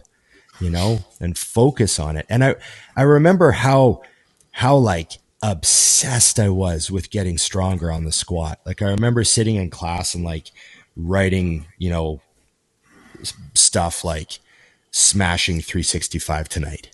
you 0.61 0.71
know 0.71 1.01
and 1.19 1.37
focus 1.37 1.99
on 1.99 2.17
it 2.17 2.25
and 2.29 2.45
i 2.45 2.55
i 2.97 3.03
remember 3.03 3.51
how 3.51 4.01
how 4.53 4.77
like 4.77 5.19
obsessed 5.43 6.39
I 6.39 6.49
was 6.51 6.89
with 6.89 7.11
getting 7.11 7.37
stronger 7.37 7.93
on 7.93 8.05
the 8.05 8.11
squat. 8.11 8.59
Like 8.65 8.81
I 8.81 8.87
remember 8.87 9.23
sitting 9.23 9.57
in 9.57 9.69
class 9.71 10.15
and 10.15 10.25
like 10.25 10.51
writing, 10.97 11.67
you 11.79 11.91
know, 11.91 12.21
stuff 13.55 14.03
like 14.03 14.39
smashing 14.97 15.61
365 15.61 16.49
tonight. 16.49 16.91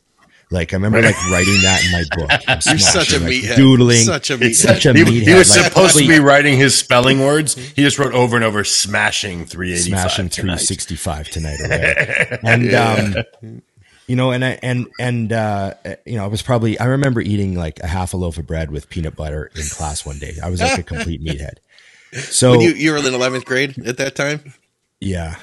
Like 0.50 0.72
I 0.74 0.76
remember 0.76 1.00
like 1.00 1.16
writing 1.30 1.62
that 1.62 1.82
in 1.84 1.92
my 1.92 2.04
book. 2.14 2.30
I'm 2.48 2.58
You're 2.66 2.78
such 2.78 3.12
a 3.12 3.20
like, 3.20 3.32
meathead. 3.32 3.56
doodling. 3.56 4.04
Such 4.04 4.30
a 4.30 4.36
meathead. 4.36 4.54
such 4.54 4.86
a 4.86 4.92
he, 4.92 5.02
meathead. 5.04 5.22
he 5.22 5.34
was 5.34 5.56
like, 5.56 5.64
supposed 5.66 5.96
to 5.96 6.06
be 6.06 6.18
writing 6.18 6.58
his 6.58 6.76
spelling 6.76 7.20
words. 7.20 7.54
He 7.54 7.82
just 7.82 7.98
wrote 7.98 8.12
over 8.12 8.36
and 8.36 8.44
over, 8.44 8.64
smashing 8.64 9.46
385. 9.46 10.00
smashing 10.00 10.28
365 10.28 11.28
tonight. 11.30 11.58
Right? 11.60 12.38
and 12.44 12.74
um, 12.74 13.62
you 14.06 14.16
know, 14.16 14.30
and 14.32 14.44
I 14.44 14.58
and 14.62 14.88
and 14.98 15.32
uh, 15.32 15.74
you 16.04 16.16
know, 16.16 16.24
I 16.24 16.26
was 16.26 16.42
probably 16.42 16.78
I 16.78 16.86
remember 16.86 17.22
eating 17.22 17.54
like 17.54 17.80
a 17.80 17.86
half 17.86 18.12
a 18.12 18.18
loaf 18.18 18.36
of 18.36 18.46
bread 18.46 18.70
with 18.70 18.90
peanut 18.90 19.16
butter 19.16 19.50
in 19.54 19.62
class 19.62 20.04
one 20.04 20.18
day. 20.18 20.34
I 20.42 20.50
was 20.50 20.60
like 20.60 20.78
a 20.78 20.82
complete 20.82 21.22
meathead. 21.24 21.58
So 22.24 22.50
When 22.50 22.60
you, 22.60 22.72
you 22.72 22.90
were 22.90 22.98
in 22.98 23.04
11th 23.04 23.46
grade 23.46 23.78
at 23.86 23.96
that 23.96 24.16
time? 24.16 24.52
yeah, 25.00 25.36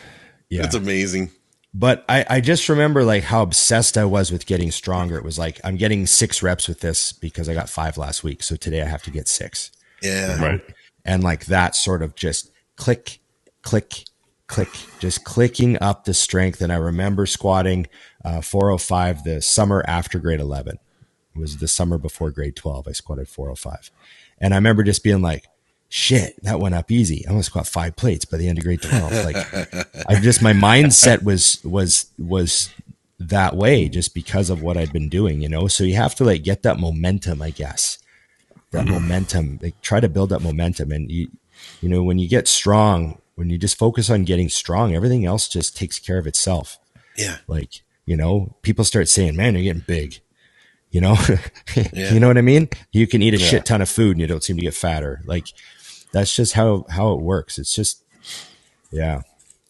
yeah. 0.50 0.62
That's 0.62 0.75
amazing. 0.75 1.32
But 1.74 2.04
I, 2.10 2.26
I 2.30 2.42
just 2.42 2.68
remember 2.70 3.04
like 3.04 3.24
how 3.24 3.44
obsessed 3.44 3.98
I 3.98 4.06
was 4.06 4.32
with 4.32 4.46
getting 4.46 4.72
stronger. 4.72 5.18
It 5.18 5.24
was 5.24 5.38
like 5.38 5.60
I'm 5.64 5.78
getting 5.78 6.06
six 6.08 6.42
reps 6.42 6.68
with 6.68 6.80
this 6.82 7.12
because 7.12 7.48
I 7.48 7.54
got 7.54 7.70
five 7.70 7.98
last 7.98 8.24
week, 8.24 8.42
so 8.44 8.56
today 8.56 8.82
I 8.82 8.86
have 8.86 9.04
to 9.04 9.12
get 9.12 9.28
six. 9.28 9.72
Yeah. 10.02 10.42
Right. 10.42 10.62
and 11.06 11.24
like 11.24 11.46
that 11.46 11.76
sort 11.76 12.02
of 12.02 12.16
just 12.16 12.52
click, 12.76 13.20
click, 13.62 14.06
click, 14.48 14.70
just 15.00 15.24
clicking 15.24 15.78
up 15.82 16.06
the 16.06 16.14
strength. 16.14 16.62
And 16.62 16.72
I 16.72 16.78
remember 16.78 17.26
squatting 17.26 17.88
uh, 18.24 18.42
405 18.42 19.24
the 19.24 19.42
summer 19.42 19.84
after 19.88 20.20
grade 20.20 20.40
11. 20.40 20.80
It 21.36 21.40
was 21.40 21.58
the 21.58 21.68
summer 21.68 21.98
before 21.98 22.32
grade 22.32 22.56
12. 22.56 22.88
I 22.88 22.92
squatted 22.92 23.28
405. 23.28 23.92
And 24.40 24.54
I 24.54 24.58
remember 24.58 24.84
just 24.84 25.04
being 25.04 25.22
like, 25.22 25.46
shit, 25.89 26.41
that 26.43 26.60
went 26.60 26.75
up 26.75 26.91
easy. 26.91 27.25
I 27.25 27.31
almost 27.31 27.51
caught 27.51 27.67
five 27.67 27.96
plates 27.96 28.25
by 28.25 28.38
the 28.38 28.48
end 28.48 28.58
of 28.58 28.63
grade 28.63 28.81
12. 28.81 29.12
Like 29.25 29.36
I 30.08 30.19
just, 30.22 30.41
my 30.41 30.53
mindset 30.53 31.24
was, 31.24 31.63
was, 31.63 32.05
was 32.17 32.69
that 33.19 33.55
way 33.55 33.89
just 33.89 34.13
because 34.13 34.50
of 34.50 34.62
what 34.62 34.77
I'd 34.77 34.93
been 34.93 35.10
doing, 35.10 35.41
you 35.41 35.50
know? 35.50 35.67
So 35.67 35.84
you 35.84 35.96
have 35.96 36.15
to 36.15 36.24
like 36.24 36.43
get 36.43 36.63
that 36.63 36.79
momentum, 36.79 37.41
I 37.41 37.50
guess 37.50 37.98
that 38.72 38.86
mm-hmm. 38.86 38.93
momentum 38.93 39.60
like 39.62 39.79
try 39.81 40.00
to 40.00 40.10
build 40.10 40.29
that 40.29 40.41
momentum 40.41 40.91
and 40.91 41.12
you 41.12 41.29
you 41.81 41.89
know 41.89 42.03
when 42.03 42.19
you 42.19 42.27
get 42.27 42.48
strong 42.48 43.19
when 43.36 43.50
you 43.50 43.58
just 43.58 43.77
focus 43.77 44.10
on 44.10 44.24
getting 44.24 44.50
strong 44.50 44.93
everything 44.93 45.25
else 45.25 45.48
just 45.48 45.75
takes 45.75 46.00
care 46.00 46.17
of 46.17 46.27
itself 46.27 46.77
Yeah. 47.17 47.38
like 47.48 47.81
you 48.05 48.15
know 48.15 48.55
people 48.62 48.86
start 48.86 49.08
saying 49.08 49.36
man 49.36 49.55
you're 49.55 49.63
getting 49.63 49.84
big 49.88 50.19
you 50.91 51.01
know 51.01 51.17
Yeah. 51.75 52.13
you 52.13 52.19
know 52.19 52.27
what 52.27 52.38
i 52.38 52.41
mean 52.41 52.69
you 52.91 53.08
can 53.08 53.22
eat 53.22 53.34
a 53.34 53.38
shit 53.38 53.65
ton 53.65 53.81
of 53.81 53.89
food 53.89 54.12
and 54.12 54.22
you 54.22 54.27
don't 54.27 54.43
seem 54.43 54.58
to 54.58 54.63
get 54.63 54.74
fatter 54.74 55.22
like 55.25 55.48
that's 56.12 56.36
just 56.36 56.54
how 56.54 56.86
how 56.89 57.13
it 57.13 57.22
works 57.22 57.58
it's 57.58 57.74
just 57.74 58.04
yeah 58.92 59.22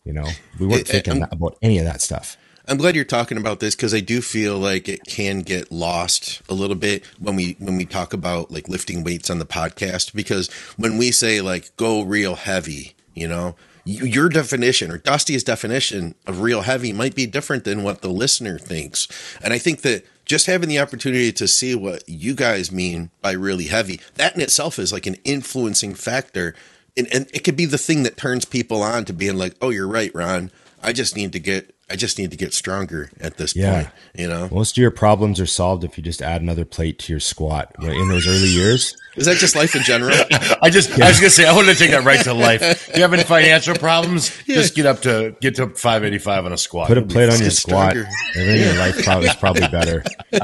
you 0.03 0.13
know 0.13 0.27
we 0.59 0.67
weren't 0.67 0.87
thinking 0.87 1.23
I'm- 1.23 1.29
about 1.31 1.57
any 1.61 1.77
of 1.77 1.85
that 1.85 2.01
stuff 2.01 2.37
I'm 2.67 2.77
glad 2.77 2.95
you're 2.95 3.03
talking 3.03 3.39
about 3.39 3.59
this 3.61 3.75
because 3.75 3.95
I 3.95 3.99
do 3.99 4.21
feel 4.21 4.59
like 4.59 4.87
it 4.87 5.03
can 5.07 5.39
get 5.39 5.71
lost 5.71 6.43
a 6.47 6.53
little 6.53 6.75
bit 6.75 7.03
when 7.17 7.35
we 7.35 7.55
when 7.57 7.77
we 7.77 7.85
talk 7.85 8.13
about 8.13 8.51
like 8.51 8.69
lifting 8.69 9.03
weights 9.03 9.31
on 9.31 9.39
the 9.39 9.45
podcast 9.45 10.13
because 10.13 10.51
when 10.77 10.99
we 10.99 11.09
say 11.09 11.41
like 11.41 11.75
go 11.77 12.03
real 12.03 12.35
heavy, 12.35 12.93
you 13.15 13.27
know, 13.27 13.55
your 13.85 14.29
definition 14.29 14.91
or 14.91 14.99
Dusty's 14.99 15.43
definition 15.43 16.13
of 16.27 16.41
real 16.41 16.61
heavy 16.61 16.93
might 16.93 17.15
be 17.15 17.25
different 17.25 17.63
than 17.63 17.81
what 17.81 18.03
the 18.03 18.09
listener 18.09 18.59
thinks. 18.59 19.07
And 19.41 19.51
I 19.51 19.57
think 19.57 19.81
that 19.81 20.05
just 20.29 20.45
having 20.45 20.69
the 20.69 20.79
opportunity 20.79 21.31
to 21.31 21.47
see 21.47 21.73
what 21.73 22.07
you 22.07 22.35
guys 22.35 22.71
mean 22.71 23.09
by 23.19 23.31
really 23.31 23.65
heavy, 23.65 23.99
that 24.13 24.35
in 24.35 24.41
itself 24.41 24.77
is 24.77 24.93
like 24.93 25.07
an 25.07 25.15
influencing 25.23 25.95
factor. 25.95 26.53
And, 26.95 27.07
and 27.11 27.27
it 27.33 27.43
could 27.43 27.55
be 27.55 27.65
the 27.65 27.79
thing 27.79 28.03
that 28.03 28.15
turns 28.15 28.45
people 28.45 28.83
on 28.83 29.05
to 29.05 29.13
being 29.13 29.37
like, 29.37 29.55
oh, 29.59 29.71
you're 29.71 29.87
right, 29.87 30.13
Ron. 30.13 30.51
I 30.83 30.93
just 30.93 31.15
need 31.15 31.33
to 31.33 31.39
get 31.39 31.75
I 31.91 31.95
just 31.95 32.19
need 32.19 32.29
to 32.31 32.37
get 32.37 32.53
stronger 32.53 33.09
at 33.19 33.37
this 33.37 33.55
Yeah. 33.55 33.73
point. 33.73 33.87
You 34.15 34.27
know, 34.27 34.47
Most 34.51 34.77
of 34.77 34.81
your 34.81 34.91
problems 34.91 35.39
are 35.39 35.45
solved 35.47 35.83
if 35.83 35.97
you 35.97 36.03
just 36.03 36.21
add 36.21 36.41
another 36.41 36.63
plate 36.65 36.99
to 36.99 37.13
your 37.13 37.19
squat 37.19 37.71
Right, 37.79 37.95
in 37.95 38.07
those 38.09 38.27
early 38.27 38.47
years. 38.49 38.95
is 39.15 39.25
that 39.25 39.37
just 39.37 39.55
life 39.55 39.75
in 39.75 39.81
general? 39.83 40.15
I 40.61 40.69
just, 40.69 40.91
I 40.99 41.07
was 41.09 41.19
gonna 41.19 41.29
say, 41.31 41.45
I 41.47 41.53
wanted 41.53 41.73
to 41.73 41.79
take 41.79 41.91
that 41.91 42.03
right 42.03 42.21
to 42.25 42.33
life. 42.33 42.61
Do 42.87 42.93
you 42.95 43.01
have 43.01 43.13
any 43.13 43.23
financial 43.23 43.75
problems? 43.75 44.31
Just 44.45 44.75
get 44.75 44.85
up 44.85 45.01
to 45.01 45.35
get 45.41 45.55
to 45.55 45.67
five 45.69 46.03
eighty 46.03 46.19
five 46.19 46.45
on 46.45 46.53
a 46.53 46.57
squat. 46.57 46.87
Put 46.87 46.97
a 46.97 47.01
plate 47.01 47.29
on 47.31 47.39
your 47.39 47.49
squat. 47.49 47.91
stronger. 47.91 48.09
Everything 48.35 48.61
in 48.61 48.67
your 48.67 48.77
life 48.77 49.03
probably 49.03 49.29
is 49.29 49.35
probably 49.35 49.67
better. 49.67 50.03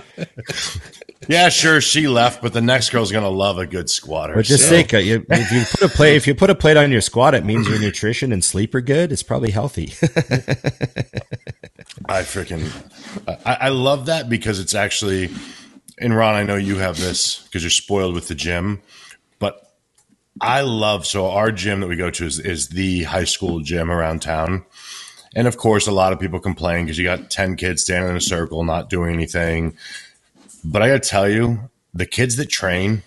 Yeah, 1.28 1.50
sure, 1.50 1.82
she 1.82 2.08
left, 2.08 2.42
but 2.42 2.54
the 2.54 2.62
next 2.62 2.90
girl's 2.92 3.12
gonna 3.12 3.30
love 3.30 3.58
a 3.58 3.66
good 3.66 3.90
squatter. 3.90 4.36
But 4.36 4.46
just 4.46 4.66
so- 4.66 4.70
think, 4.70 4.94
uh, 4.94 4.98
you, 4.98 5.26
if 5.30 5.52
you 5.52 5.64
put 5.66 5.82
a 5.82 5.90
plate, 5.90 6.16
if 6.16 6.28
you 6.28 6.36
put 6.36 6.50
a 6.50 6.56
plate 6.56 6.78
on 6.78 6.92
your 6.92 7.02
squat, 7.02 7.34
it 7.34 7.44
means 7.46 7.68
your 7.68 7.80
nutrition 7.80 8.32
and 8.32 8.44
sleep 8.44 8.76
are 8.76 8.82
good. 8.82 9.12
It's 9.12 9.24
probably 9.24 9.52
healthy. 9.52 9.86
I 12.08 12.22
freaking, 12.22 12.70
I, 13.46 13.58
I 13.62 13.70
love 13.70 14.08
that 14.08 14.30
because 14.30 14.60
it's 14.60 14.76
actually, 14.76 15.30
and 15.98 16.16
Ron, 16.16 16.36
I 16.36 16.44
know 16.44 16.56
you 16.58 16.78
have 16.78 17.00
this 17.00 17.42
because 17.44 17.64
you're 17.64 17.70
spoiled 17.72 18.14
with 18.14 18.28
the 18.28 18.36
gym, 18.36 18.82
but 19.40 19.74
I 20.42 20.62
love 20.62 21.08
so 21.08 21.32
our 21.32 21.52
gym 21.52 21.80
that 21.80 21.88
we 21.88 21.96
go 21.96 22.12
to 22.12 22.26
is, 22.26 22.40
is 22.40 22.70
the 22.70 23.04
high 23.04 23.24
school 23.24 23.62
gym 23.62 23.90
around 23.90 24.22
town. 24.22 24.66
And 25.36 25.48
of 25.48 25.58
course, 25.58 25.88
a 25.88 25.92
lot 25.92 26.14
of 26.14 26.20
people 26.20 26.40
complain 26.40 26.86
because 26.86 26.98
you 26.98 27.04
got 27.04 27.30
10 27.30 27.56
kids 27.56 27.84
standing 27.84 28.10
in 28.12 28.16
a 28.16 28.22
circle, 28.22 28.64
not 28.64 28.90
doing 28.90 29.14
anything. 29.14 29.78
But 30.66 30.82
I 30.82 30.88
got 30.88 31.04
to 31.04 31.10
tell 31.10 31.30
you, 31.30 31.70
the 31.94 32.06
kids 32.06 32.36
that 32.38 32.50
train, 32.50 33.04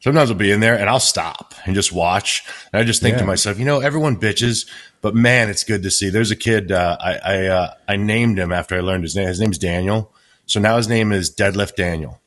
sometimes 0.00 0.30
I'll 0.30 0.36
be 0.36 0.50
in 0.50 0.60
there 0.60 0.76
and 0.78 0.88
I'll 0.88 0.98
stop 0.98 1.54
and 1.64 1.74
just 1.74 1.92
watch. 1.92 2.42
And 2.72 2.80
I 2.80 2.84
just 2.84 3.02
think 3.02 3.16
to 3.18 3.24
myself, 3.26 3.58
you 3.58 3.64
know, 3.64 3.80
everyone 3.80 4.16
bitches, 4.16 4.68
but 5.00 5.14
man, 5.14 5.48
it's 5.50 5.62
good 5.62 5.82
to 5.82 5.90
see. 5.90 6.10
There's 6.10 6.30
a 6.30 6.36
kid, 6.36 6.72
uh, 6.72 6.96
I, 7.00 7.12
I, 7.16 7.46
uh, 7.46 7.74
I 7.86 7.96
named 7.96 8.38
him 8.38 8.50
after 8.52 8.74
I 8.76 8.80
learned 8.80 9.04
his 9.04 9.14
name. 9.14 9.28
His 9.28 9.40
name's 9.40 9.58
Daniel. 9.58 10.12
So 10.46 10.58
now 10.58 10.76
his 10.76 10.88
name 10.88 11.12
is 11.12 11.30
Deadlift 11.34 11.76
Daniel. 11.76 12.20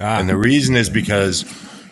Ah, 0.00 0.18
And 0.18 0.28
the 0.28 0.36
reason 0.36 0.74
is 0.76 0.90
because 0.90 1.44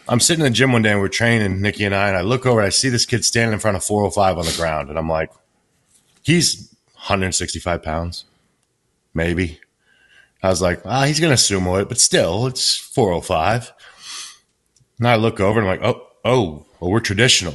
I'm 0.09 0.21
sitting 0.21 0.45
in 0.45 0.53
the 0.53 0.57
gym 0.57 0.73
one 0.73 0.83
day 0.83 0.91
and 0.91 1.01
we're 1.01 1.09
training, 1.09 1.63
Nikki 1.63 1.85
and 1.85 1.95
I, 1.95 2.09
and 2.09 2.17
I 2.17 2.23
look 2.23 2.45
over 2.47 2.61
and 2.61 2.67
I 2.67 2.71
see 2.71 2.89
this 2.89 3.07
kid 3.07 3.25
standing 3.25 3.53
in 3.55 3.61
front 3.61 3.77
of 3.77 3.85
405 3.85 4.39
on 4.39 4.45
the 4.45 4.57
ground. 4.57 4.89
And 4.91 4.99
I'm 4.99 5.09
like, 5.09 5.31
he's 6.23 6.75
165 6.95 7.83
pounds, 7.83 8.25
maybe. 9.15 9.61
I 10.43 10.49
was 10.49 10.63
like, 10.63 10.81
ah, 10.87 11.05
he's 11.05 11.21
going 11.21 11.37
to 11.37 11.43
sumo 11.43 11.81
it, 11.83 11.89
but 11.89 11.99
still, 11.99 12.47
it's 12.47 12.77
405. 12.77 13.73
And 14.99 15.09
I 15.09 15.17
look 15.17 15.41
over 15.41 15.61
and 15.61 15.69
I'm 15.69 15.81
like, 15.81 15.87
oh, 15.87 16.07
oh, 16.25 16.67
well, 16.81 16.91
we're 16.91 17.01
traditional. 17.01 17.55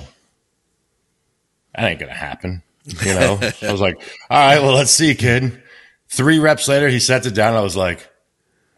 That 1.76 1.86
ain't 1.90 2.00
going 2.00 2.12
to 2.12 2.18
happen. 2.18 2.62
You 3.04 3.14
know, 3.16 3.40
I 3.64 3.72
was 3.72 3.82
like, 3.82 3.98
all 4.30 4.38
right, 4.38 4.62
well, 4.62 4.76
let's 4.76 4.92
see, 4.92 5.16
kid. 5.16 5.62
Three 6.10 6.40
reps 6.40 6.68
later, 6.68 6.88
he 6.88 7.00
sets 7.00 7.26
it 7.26 7.34
down. 7.34 7.56
I 7.56 7.62
was 7.62 7.76
like, 7.76 8.08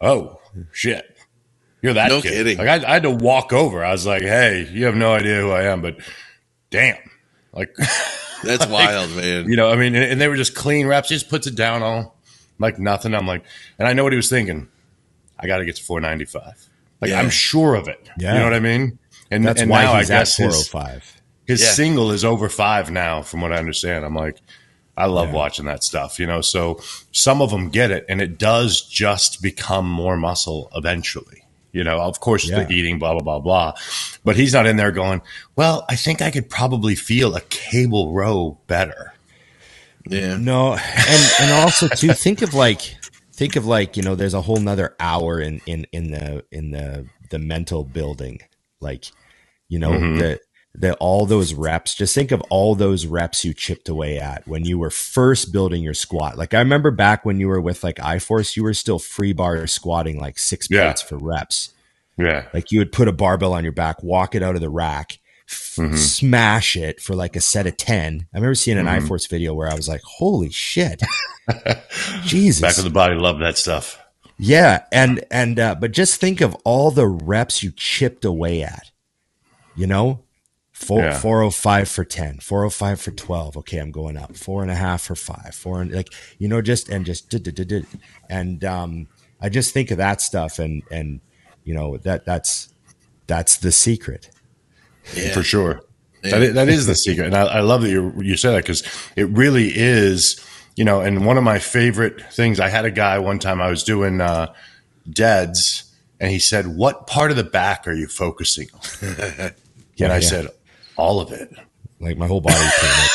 oh, 0.00 0.40
shit. 0.72 1.04
You're 1.82 1.94
that 1.94 2.08
No 2.08 2.20
kid. 2.20 2.30
kidding. 2.32 2.58
Like 2.58 2.68
I, 2.84 2.88
I 2.88 2.94
had 2.94 3.02
to 3.04 3.10
walk 3.10 3.52
over. 3.52 3.84
I 3.84 3.92
was 3.92 4.04
like, 4.06 4.22
hey, 4.22 4.68
you 4.72 4.86
have 4.86 4.96
no 4.96 5.12
idea 5.12 5.40
who 5.40 5.50
I 5.50 5.64
am, 5.64 5.80
but 5.82 5.96
damn. 6.70 6.96
Like, 7.52 7.74
That's 8.42 8.66
wild, 8.66 9.10
man. 9.14 9.48
you 9.48 9.56
know, 9.56 9.70
I 9.70 9.76
mean, 9.76 9.94
and, 9.94 10.04
and 10.12 10.20
they 10.20 10.28
were 10.28 10.36
just 10.36 10.54
clean 10.54 10.86
reps. 10.86 11.08
He 11.10 11.14
just 11.16 11.28
puts 11.28 11.46
it 11.46 11.54
down 11.54 11.82
all 11.82 12.17
like 12.58 12.78
nothing. 12.78 13.14
I'm 13.14 13.26
like, 13.26 13.44
and 13.78 13.86
I 13.88 13.92
know 13.92 14.04
what 14.04 14.12
he 14.12 14.16
was 14.16 14.28
thinking. 14.28 14.68
I 15.38 15.46
got 15.46 15.58
to 15.58 15.64
get 15.64 15.76
to 15.76 15.82
495. 15.84 16.68
Like, 17.00 17.10
Yeah. 17.10 17.20
I'm 17.20 17.30
sure 17.30 17.74
of 17.74 17.88
it. 17.88 18.08
Yeah. 18.18 18.32
You 18.34 18.38
know 18.40 18.44
what 18.44 18.54
I 18.54 18.60
mean? 18.60 18.98
And, 19.30 19.44
that's 19.46 19.60
and 19.60 19.70
why 19.70 19.84
now 19.84 19.98
he's 19.98 20.10
I 20.10 20.14
at 20.14 20.18
guess 20.20 20.36
his, 20.36 20.68
405. 20.68 21.22
his 21.46 21.62
Yeah. 21.62 21.68
single 21.70 22.10
is 22.10 22.24
over 22.24 22.48
five 22.48 22.90
now, 22.90 23.22
from 23.22 23.40
what 23.42 23.52
I 23.52 23.56
understand. 23.58 24.04
I'm 24.04 24.14
like, 24.14 24.38
I 24.96 25.06
love 25.06 25.28
Yeah. 25.28 25.34
watching 25.34 25.66
that 25.66 25.84
stuff, 25.84 26.18
you 26.18 26.26
know. 26.26 26.40
So 26.40 26.80
some 27.12 27.40
of 27.40 27.50
them 27.50 27.68
get 27.70 27.90
it, 27.92 28.04
and 28.08 28.20
it 28.20 28.36
does 28.38 28.82
just 28.82 29.40
become 29.42 29.88
more 29.88 30.16
muscle 30.16 30.70
eventually. 30.74 31.44
You 31.70 31.84
know, 31.84 32.00
of 32.00 32.18
course, 32.18 32.48
Yeah. 32.48 32.64
the 32.64 32.72
eating, 32.72 32.98
blah 32.98 33.12
blah 33.12 33.20
blah 33.22 33.38
blah. 33.38 33.74
But 34.24 34.34
he's 34.36 34.54
not 34.54 34.66
in 34.66 34.76
there 34.78 34.90
going, 34.90 35.20
"Well, 35.54 35.84
I 35.88 35.94
think 35.94 36.20
I 36.20 36.30
could 36.32 36.48
probably 36.50 36.96
feel 36.96 37.36
a 37.36 37.42
cable 37.42 38.12
row 38.12 38.58
better." 38.66 39.12
Yeah. 40.08 40.36
No, 40.36 40.74
and 40.74 41.32
and 41.40 41.52
also 41.52 41.88
to 41.88 42.14
think 42.14 42.42
of 42.42 42.54
like 42.54 42.96
think 43.32 43.56
of 43.56 43.66
like 43.66 43.96
you 43.96 44.02
know 44.02 44.14
there's 44.14 44.34
a 44.34 44.42
whole 44.42 44.56
nother 44.58 44.94
hour 44.98 45.40
in 45.40 45.60
in 45.66 45.86
in 45.92 46.10
the 46.10 46.44
in 46.50 46.70
the 46.70 47.06
the 47.30 47.38
mental 47.38 47.84
building. 47.84 48.40
Like 48.80 49.06
you 49.68 49.78
know 49.78 49.92
mm-hmm. 49.92 50.18
that 50.18 50.40
that 50.74 50.96
all 51.00 51.26
those 51.26 51.54
reps 51.54 51.94
just 51.94 52.14
think 52.14 52.30
of 52.30 52.40
all 52.50 52.74
those 52.74 53.06
reps 53.06 53.44
you 53.44 53.52
chipped 53.52 53.88
away 53.88 54.18
at 54.18 54.46
when 54.46 54.64
you 54.64 54.78
were 54.78 54.90
first 54.90 55.52
building 55.52 55.82
your 55.82 55.94
squat. 55.94 56.38
Like 56.38 56.54
i 56.54 56.58
remember 56.58 56.90
back 56.90 57.24
when 57.24 57.40
you 57.40 57.48
were 57.48 57.60
with 57.60 57.82
like 57.82 57.96
iForce 57.96 58.56
you 58.56 58.62
were 58.62 58.74
still 58.74 58.98
free 58.98 59.32
bar 59.32 59.66
squatting 59.66 60.18
like 60.20 60.38
six 60.38 60.68
Yeah. 60.70 60.84
plates 60.84 61.02
for 61.02 61.16
reps. 61.16 61.74
Yeah, 62.16 62.46
like 62.52 62.72
you 62.72 62.80
would 62.80 62.90
put 62.90 63.06
a 63.06 63.12
barbell 63.12 63.54
on 63.54 63.62
your 63.62 63.72
back, 63.72 64.02
walk 64.02 64.34
it 64.34 64.42
out 64.42 64.56
of 64.56 64.60
the 64.60 64.68
rack, 64.68 65.20
Mm-hmm. 65.48 65.94
smash 65.96 66.76
it 66.76 67.00
for 67.00 67.14
like 67.14 67.34
a 67.36 67.40
set 67.40 67.66
of 67.66 67.76
10. 67.78 68.26
I 68.34 68.36
remember 68.36 68.54
seeing 68.54 68.76
an 68.78 68.84
Mm-hmm. 68.86 69.06
iForce 69.06 69.28
video 69.30 69.54
where 69.54 69.68
I 69.70 69.74
was 69.74 69.88
like, 69.88 70.02
holy 70.02 70.50
shit. 70.50 71.00
Jesus. 72.24 72.60
back 72.60 72.76
of 72.78 72.84
the 72.84 72.90
body, 72.90 73.14
love 73.14 73.38
that 73.38 73.56
stuff. 73.56 73.98
yeah. 74.38 74.84
And, 74.92 75.24
and, 75.30 75.58
uh, 75.58 75.74
but 75.76 75.92
just 75.92 76.20
think 76.20 76.40
of 76.40 76.54
all 76.64 76.90
the 76.90 77.06
reps 77.06 77.62
you 77.62 77.70
chipped 77.70 78.24
away 78.24 78.62
at, 78.62 78.90
you 79.74 79.86
know, 79.86 80.24
Four, 80.72 81.00
Yeah. 81.00 81.18
405 81.18 81.88
for 81.88 82.04
10, 82.04 82.38
405 82.38 83.00
for 83.00 83.10
12. 83.10 83.56
Okay. 83.56 83.78
I'm 83.78 83.90
going 83.90 84.16
up 84.16 84.36
four 84.36 84.62
and 84.62 84.70
a 84.70 84.76
half 84.76 85.02
for 85.02 85.16
five, 85.16 85.52
four 85.52 85.80
and 85.82 85.90
like, 85.92 86.08
you 86.38 86.46
know, 86.46 86.62
just, 86.62 86.88
and 86.88 87.04
just, 87.04 87.28
did, 87.30 87.42
did, 87.42 87.56
did, 87.56 87.66
did. 87.68 87.86
and, 88.30 88.64
um, 88.64 89.08
I 89.40 89.48
just 89.48 89.74
think 89.74 89.90
of 89.90 89.96
that 89.98 90.20
stuff 90.20 90.60
and, 90.60 90.84
and, 90.90 91.20
you 91.64 91.74
know, 91.74 91.96
that, 91.98 92.24
that's, 92.24 92.72
that's 93.26 93.56
the 93.56 93.72
secret. 93.72 94.30
Yeah. 95.14 95.32
for 95.32 95.42
sure. 95.42 95.80
Yeah. 96.22 96.30
That, 96.30 96.42
is, 96.42 96.54
that 96.54 96.68
is 96.68 96.86
the 96.86 96.94
secret, 96.94 97.26
and 97.26 97.36
I, 97.36 97.44
I 97.44 97.60
love 97.60 97.82
that 97.82 97.90
you 97.90 98.12
you 98.20 98.36
said 98.36 98.52
that 98.52 98.62
because 98.62 98.82
it 99.16 99.28
really 99.28 99.70
is. 99.74 100.44
You 100.76 100.84
know, 100.84 101.00
and 101.00 101.26
one 101.26 101.36
of 101.36 101.42
my 101.42 101.58
favorite 101.58 102.22
things. 102.32 102.60
I 102.60 102.68
had 102.68 102.84
a 102.84 102.90
guy 102.90 103.18
one 103.18 103.40
time. 103.40 103.60
I 103.60 103.68
was 103.68 103.82
doing 103.82 104.20
uh, 104.20 104.52
deads, 105.10 105.92
and 106.20 106.30
he 106.30 106.38
said, 106.38 106.68
"What 106.68 107.06
part 107.08 107.32
of 107.32 107.36
the 107.36 107.44
back 107.44 107.88
are 107.88 107.92
you 107.92 108.06
focusing 108.06 108.68
on?" 108.74 108.80
Yeah. 109.02 109.50
and 110.00 110.12
I 110.12 110.20
said, 110.20 110.48
"All 110.96 111.20
of 111.20 111.32
it." 111.32 111.52
like 112.00 112.16
my 112.16 112.26
whole 112.26 112.40
body 112.40 112.56
pretty 112.56 112.94
much. 112.94 113.10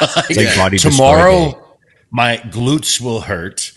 Like 0.36 0.56
body 0.56 0.78
destroy 0.78 0.90
day. 0.90 0.96
Tomorrow, 0.96 1.68
my 2.12 2.36
glutes 2.36 3.00
will 3.00 3.22
hurt, 3.22 3.72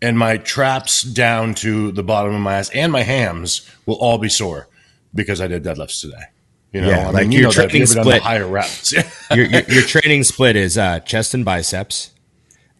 and 0.00 0.16
my 0.16 0.36
traps 0.36 1.02
down 1.02 1.54
to 1.56 1.90
the 1.90 2.04
bottom 2.04 2.34
of 2.34 2.40
my 2.40 2.54
ass 2.54 2.70
and 2.70 2.92
my 2.92 3.02
hams 3.02 3.68
will 3.84 3.96
all 3.96 4.18
be 4.18 4.28
sore 4.28 4.68
because 5.12 5.40
I 5.40 5.48
did 5.48 5.64
deadlifts 5.64 6.00
today. 6.00 6.22
You 6.72 6.82
know, 6.82 6.88
Yeah, 6.90 7.08
I 7.08 7.10
like 7.10 7.26
you 7.26 7.32
your 7.40 7.42
know 7.48 7.50
training 7.52 7.76
you've 7.80 7.90
ever 7.90 7.94
done 7.96 8.04
the 8.06 8.10
split. 8.12 8.22
higher 8.22 8.46
reps. 8.46 8.92
your, 9.34 9.46
your, 9.46 9.62
your 9.62 9.82
training 9.82 10.22
split 10.24 10.54
is 10.56 10.78
uh, 10.78 11.00
chest 11.00 11.34
and 11.34 11.44
biceps, 11.44 12.12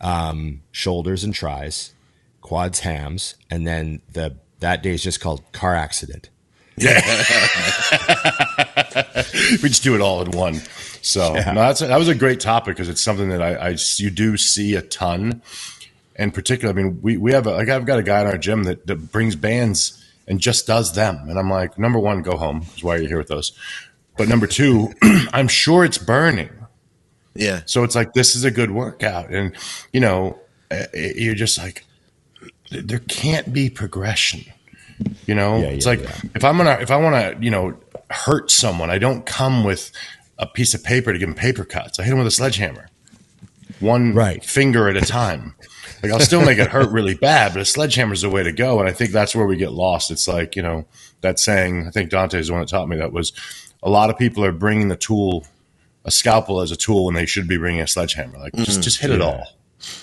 um, 0.01 0.61
shoulders 0.71 1.25
and 1.25 1.35
tries, 1.35 1.93
quads, 2.41 2.81
hams, 2.81 3.35
and 3.51 3.67
then 3.67 4.01
the 4.13 4.37
that 4.61 4.83
day 4.83 4.91
is 4.93 5.03
just 5.03 5.21
called 5.21 5.43
car 5.53 5.75
accident. 5.75 6.29
Yeah, 6.77 7.01
we 9.63 9.69
just 9.69 9.83
do 9.83 9.95
it 9.95 10.01
all 10.01 10.23
in 10.23 10.31
one. 10.31 10.61
So 11.03 11.35
Yeah. 11.35 11.53
no, 11.53 11.61
that's 11.63 11.83
a, 11.83 11.87
that 11.89 11.99
was 11.99 12.09
a 12.09 12.15
great 12.15 12.41
topic 12.41 12.77
because 12.77 12.89
it's 12.89 13.01
something 13.03 13.29
that 13.31 13.43
I, 13.43 13.55
I 13.55 13.77
you 13.97 14.11
do 14.11 14.37
see 14.37 14.75
a 14.75 14.83
ton. 14.83 15.43
In 16.17 16.31
particular, 16.31 16.73
I 16.73 16.77
mean, 16.77 17.01
we, 17.03 17.17
we 17.17 17.33
have 17.33 17.47
a, 17.47 17.53
like 17.53 17.69
I've 17.69 17.87
got 17.87 17.99
a 17.99 18.03
guy 18.03 18.21
in 18.21 18.27
our 18.27 18.37
gym 18.39 18.65
that, 18.65 18.87
that 18.87 19.11
brings 19.13 19.37
bands 19.37 20.00
and 20.31 20.41
just 20.41 20.67
does 20.67 20.95
them, 20.95 21.29
and 21.29 21.39
I'm 21.39 21.51
like, 21.51 21.77
number 21.79 21.99
one, 21.99 22.23
go 22.23 22.37
home. 22.39 22.65
Is 22.77 22.83
why 22.83 22.97
you're 22.97 23.09
here 23.09 23.19
with 23.19 23.29
those. 23.29 23.53
But 24.17 24.29
number 24.29 24.47
two, 24.47 24.95
I'm 25.33 25.49
sure 25.49 25.85
it's 25.85 25.99
burning. 25.99 26.49
Yeah. 27.35 27.61
So 27.67 27.85
it's 27.85 27.95
like 27.95 28.13
this 28.15 28.35
is 28.37 28.45
a 28.45 28.51
good 28.51 28.71
workout, 28.71 29.31
and 29.31 29.55
you 29.93 30.01
know, 30.01 30.39
eh, 30.71 30.87
eh, 30.95 31.13
you're 31.17 31.35
just 31.35 31.59
like, 31.59 31.85
there 32.71 33.01
can't 33.01 33.53
be 33.53 33.69
progression. 33.69 34.45
You 35.27 35.35
know, 35.35 35.59
Yeah, 35.59 35.69
it's 35.69 35.85
yeah, 35.87 35.91
like 35.91 36.03
yeah. 36.03 36.21
if 36.37 36.45
I'm 36.45 36.57
gonna 36.57 36.79
if 36.81 36.91
I 36.91 36.97
want 36.97 37.15
to 37.17 37.45
you 37.45 37.51
know 37.51 37.77
hurt 38.11 38.51
someone, 38.51 38.89
I 38.91 38.99
don't 38.99 39.27
come 39.27 39.65
with 39.65 39.91
a 40.39 40.47
piece 40.47 40.75
of 40.75 40.83
paper 40.85 41.13
to 41.13 41.19
give 41.19 41.29
them 41.29 41.35
paper 41.37 41.65
cuts. 41.65 41.99
I 41.99 42.05
hit 42.05 42.11
them 42.11 42.19
with 42.19 42.27
a 42.29 42.31
sledgehammer, 42.31 42.89
one 43.81 44.15
Right. 44.15 44.45
finger 44.45 44.89
at 44.89 44.97
a 44.97 45.01
time. 45.03 45.55
Like 46.03 46.13
I'll 46.13 46.21
still 46.21 46.45
make 46.45 46.59
it 46.59 46.69
hurt 46.69 46.91
really 46.91 47.15
bad, 47.15 47.53
but 47.53 47.63
a 47.63 47.65
sledgehammer 47.65 48.13
is 48.13 48.23
the 48.23 48.31
way 48.31 48.43
to 48.43 48.53
go. 48.53 48.81
And 48.81 48.89
I 48.89 48.93
think 48.93 49.11
that's 49.11 49.35
where 49.35 49.47
we 49.47 49.57
get 49.57 49.73
lost. 49.73 50.11
It's 50.11 50.29
like 50.29 50.57
you 50.57 50.63
know 50.63 50.87
that 51.21 51.39
saying. 51.39 51.87
I 51.87 51.91
think 51.91 52.11
Dante 52.11 52.39
is 52.39 52.49
the 52.49 52.53
one 52.55 52.63
that 52.63 52.69
taught 52.69 52.89
me 52.89 52.97
that 52.97 53.13
was 53.13 53.33
a 53.83 53.91
lot 53.91 54.11
of 54.11 54.19
people 54.19 54.45
are 54.45 54.53
bringing 54.53 54.89
the 54.89 54.97
tool, 54.97 55.47
a 56.05 56.11
scalpel 56.11 56.61
as 56.61 56.71
a 56.71 56.77
tool 56.77 57.07
when 57.07 57.15
they 57.15 57.27
should 57.27 57.49
be 57.49 57.57
bringing 57.57 57.81
a 57.81 57.87
sledgehammer. 57.87 58.39
Like 58.39 58.55
just 58.55 58.83
just 58.83 59.01
hit 59.01 59.11
it 59.11 59.21
all. 59.21 59.45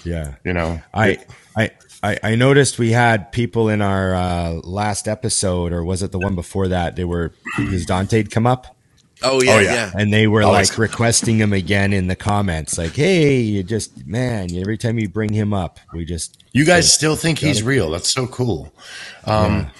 Yeah. 0.04 0.36
You 0.44 0.54
know, 0.54 0.82
I, 0.94 1.20
I, 1.56 1.72
I, 2.04 2.20
I 2.24 2.36
noticed 2.36 2.80
we 2.80 2.92
had 2.92 3.32
people 3.32 3.70
in 3.70 3.82
our 3.82 4.16
uh, 4.16 4.52
last 4.64 5.08
episode, 5.08 5.74
or 5.74 5.84
was 5.84 6.04
it 6.04 6.12
the 6.12 6.20
one 6.20 6.36
before 6.36 6.68
that? 6.70 6.96
They 6.96 7.04
were, 7.04 7.34
because 7.58 7.86
Dante'd 7.86 8.32
come 8.32 8.48
up. 8.48 8.76
Oh 9.24 9.42
yeah, 9.42 9.52
Oh, 9.56 9.60
yeah. 9.60 9.74
yeah. 9.74 9.92
and 9.98 10.14
they 10.14 10.28
were 10.28 10.44
Always. 10.44 10.70
like 10.70 10.78
requesting 10.78 11.38
him 11.40 11.52
again 11.54 11.92
in 11.94 12.08
the 12.08 12.16
comments, 12.16 12.78
like, 12.78 12.96
"Hey, 12.96 13.40
you 13.40 13.64
just 13.64 14.06
man, 14.06 14.56
every 14.56 14.78
time 14.78 15.00
you 15.00 15.10
bring 15.10 15.34
him 15.34 15.54
up, 15.54 15.80
we 15.94 16.06
just 16.06 16.38
You 16.54 16.66
guys 16.66 16.92
still 16.92 17.16
think 17.16 17.40
he's 17.40 17.64
real? 17.64 17.90
That's 17.90 18.10
so 18.10 18.28
cool. 18.28 18.72
Um, 19.26 19.72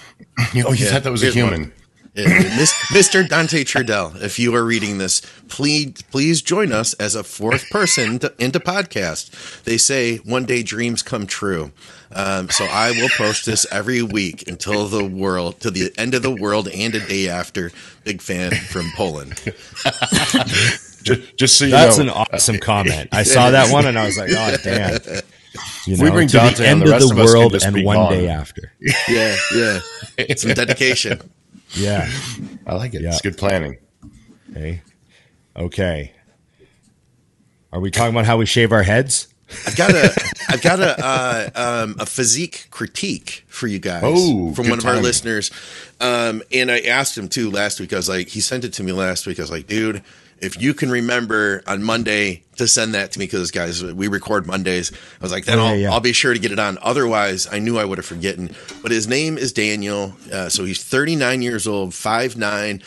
you 0.52 0.62
know, 0.64 0.70
you 0.72 0.84
Yeah. 0.86 0.92
thought 0.92 1.02
that 1.04 1.12
was 1.12 1.22
a 1.22 1.30
human. 1.30 1.60
one. 1.62 1.72
Yeah, 2.18 2.26
Mis- 2.56 2.72
Mr. 2.90 3.28
Dante 3.28 3.62
Trudel, 3.62 4.20
if 4.20 4.38
you 4.40 4.52
are 4.56 4.64
reading 4.64 4.98
this, 4.98 5.20
please 5.48 6.02
please 6.10 6.42
join 6.42 6.72
us 6.72 6.92
as 6.94 7.14
a 7.14 7.22
fourth 7.22 7.70
person 7.70 8.18
to, 8.18 8.34
into 8.38 8.58
podcast. 8.58 9.62
They 9.62 9.78
say 9.78 10.16
one 10.18 10.44
day 10.44 10.62
dreams 10.64 11.02
come 11.02 11.26
true. 11.28 11.70
Um, 12.12 12.48
so 12.50 12.64
I 12.64 12.90
will 12.90 13.10
post 13.16 13.46
this 13.46 13.66
every 13.70 14.02
week 14.02 14.48
until 14.48 14.88
the 14.88 15.04
world, 15.04 15.60
to 15.60 15.70
the 15.70 15.92
end 15.96 16.14
of 16.14 16.22
the 16.22 16.30
world 16.34 16.66
and 16.68 16.94
a 16.94 17.00
day 17.06 17.28
after. 17.28 17.70
Big 18.02 18.20
fan 18.20 18.50
from 18.52 18.90
Poland. 18.96 19.34
Just, 21.02 21.36
just 21.36 21.56
so 21.58 21.64
you 21.66 21.70
That's 21.70 21.98
know, 21.98 22.04
an 22.04 22.26
awesome 22.32 22.58
comment. 22.58 23.10
I 23.12 23.22
saw 23.22 23.50
that 23.50 23.72
one 23.72 23.86
and 23.86 23.98
I 23.98 24.06
was 24.06 24.18
like, 24.18 24.30
"Oh 24.32 24.56
damn!" 24.62 25.00
You 25.86 25.96
know, 25.96 26.04
we 26.04 26.10
bring 26.10 26.28
to 26.28 26.36
Dante 26.36 26.56
the 26.56 26.62
on, 26.64 26.68
end 26.70 26.80
the 26.82 26.84
of 26.86 26.90
rest 26.90 27.08
the 27.08 27.14
of 27.14 27.18
us 27.20 27.32
world 27.32 27.52
just 27.52 27.66
and 27.66 27.84
one 27.84 27.96
gone. 27.96 28.12
day 28.12 28.28
after. 28.28 28.72
Yeah, 29.08 29.36
yeah. 29.54 29.80
Some 30.36 30.52
dedication. 30.54 31.20
Yeah. 31.72 32.10
I 32.66 32.74
like 32.74 32.94
it. 32.94 33.02
Yeah. 33.02 33.08
It's 33.10 33.20
good 33.20 33.36
planning. 33.36 33.78
Okay. 34.50 34.82
Okay. 35.56 36.12
Are 37.72 37.80
we 37.80 37.90
talking 37.90 38.14
about 38.14 38.24
how 38.26 38.36
we 38.38 38.46
shave 38.46 38.72
our 38.72 38.82
heads? 38.82 39.28
I've 39.66 39.76
got 39.76 39.90
a 39.92 40.14
I've 40.48 40.62
got 40.62 40.80
a 40.80 41.04
uh, 41.04 41.50
um, 41.54 41.96
a 41.98 42.06
physique 42.06 42.66
critique 42.70 43.44
for 43.48 43.66
you 43.66 43.78
guys 43.78 44.02
Oh, 44.04 44.52
from 44.52 44.68
one 44.68 44.78
of 44.78 44.84
our 44.84 44.98
listeners, 44.98 45.50
um, 46.00 46.42
and 46.52 46.70
I 46.70 46.80
asked 46.80 47.16
him 47.16 47.28
too 47.28 47.50
last 47.50 47.80
week. 47.80 47.94
I 47.94 47.96
was 47.96 48.10
like, 48.10 48.28
he 48.28 48.40
sent 48.40 48.64
it 48.64 48.74
to 48.74 48.82
me 48.82 48.92
last 48.92 49.26
week. 49.26 49.38
I 49.38 49.42
was 49.42 49.50
like, 49.50 49.66
dude, 49.66 50.02
if 50.40 50.60
you 50.60 50.74
can 50.74 50.90
remember 50.90 51.62
on 51.66 51.82
Monday 51.82 52.44
to 52.56 52.66
send 52.66 52.94
that 52.94 53.12
to 53.12 53.18
me, 53.18 53.26
because 53.26 53.50
guys, 53.50 53.82
we 53.82 54.08
record 54.08 54.46
Mondays. 54.46 54.92
I 54.92 55.24
was 55.24 55.32
like, 55.32 55.44
then 55.44 55.58
I'll 55.58 55.76
yeah. 55.76 55.92
I'll 55.92 56.00
be 56.00 56.12
sure 56.12 56.32
to 56.32 56.38
get 56.38 56.52
it 56.52 56.58
on. 56.58 56.78
Otherwise, 56.82 57.48
I 57.50 57.58
knew 57.58 57.78
I 57.78 57.84
would 57.84 57.98
have 57.98 58.06
forgotten. 58.06 58.54
But 58.82 58.90
his 58.90 59.06
name 59.08 59.38
is 59.38 59.52
Daniel. 59.52 60.14
Uh, 60.32 60.48
so 60.48 60.64
he's 60.64 60.82
39 60.82 61.42
years 61.42 61.66
old, 61.66 61.90
5'9", 61.90 62.82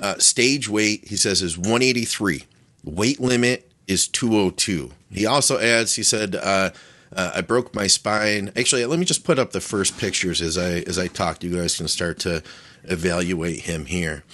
uh, 0.00 0.18
stage 0.18 0.68
weight. 0.68 1.08
He 1.08 1.16
says 1.16 1.42
is 1.42 1.56
183. 1.56 2.44
Weight 2.84 3.20
limit 3.20 3.70
is 3.86 4.08
202. 4.08 4.90
He 5.10 5.26
also 5.26 5.58
adds, 5.58 5.94
he 5.94 6.02
said, 6.02 6.36
uh, 6.36 6.70
uh, 7.14 7.32
I 7.34 7.40
broke 7.40 7.74
my 7.74 7.86
spine. 7.86 8.52
Actually, 8.56 8.84
let 8.84 8.98
me 8.98 9.04
just 9.04 9.24
put 9.24 9.38
up 9.38 9.52
the 9.52 9.60
first 9.60 9.98
pictures 9.98 10.42
as 10.42 10.58
I 10.58 10.80
as 10.80 10.98
I 10.98 11.06
talk. 11.06 11.42
You 11.42 11.56
guys 11.56 11.76
can 11.76 11.88
start 11.88 12.18
to 12.20 12.42
evaluate 12.84 13.60
him 13.60 13.86
here. 13.86 14.24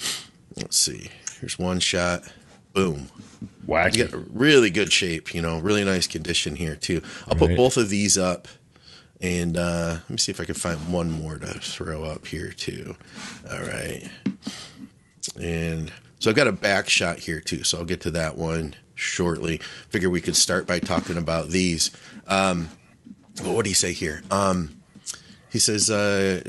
Let's 0.56 0.76
see. 0.76 1.10
Here's 1.40 1.58
one 1.58 1.80
shot. 1.80 2.24
Boom. 2.72 3.08
Wacky. 3.66 3.96
You 3.96 4.04
got 4.06 4.36
really 4.36 4.70
good 4.70 4.92
shape, 4.92 5.34
you 5.34 5.42
know, 5.42 5.58
really 5.58 5.84
nice 5.84 6.06
condition 6.06 6.56
here 6.56 6.76
too. 6.76 7.02
I'll 7.28 7.36
put 7.36 7.56
both 7.56 7.76
of 7.76 7.88
these 7.88 8.18
up 8.18 8.48
and 9.20 9.56
uh 9.56 9.98
let 10.02 10.10
me 10.10 10.16
see 10.18 10.32
if 10.32 10.40
I 10.40 10.44
can 10.44 10.54
find 10.54 10.92
one 10.92 11.10
more 11.10 11.38
to 11.38 11.46
throw 11.60 12.04
up 12.04 12.26
here 12.26 12.50
too. 12.50 12.96
All 13.50 13.60
right. 13.60 14.08
And 15.40 15.92
so 16.18 16.30
I've 16.30 16.36
got 16.36 16.48
a 16.48 16.52
back 16.52 16.88
shot 16.88 17.20
here 17.20 17.40
too, 17.40 17.62
so 17.62 17.78
I'll 17.78 17.84
get 17.84 18.00
to 18.02 18.10
that 18.12 18.36
one 18.36 18.74
shortly. 18.94 19.58
Figure 19.88 20.10
we 20.10 20.20
could 20.20 20.36
start 20.36 20.66
by 20.66 20.78
talking 20.78 21.16
about 21.16 21.48
these. 21.48 21.90
Um 22.26 22.68
what 23.42 23.64
do 23.64 23.70
you 23.70 23.76
say 23.76 23.92
here? 23.92 24.22
Um 24.30 24.82
he 25.50 25.58
says 25.58 25.90
uh 25.90 26.42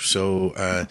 so 0.00 0.50
uh 0.56 0.86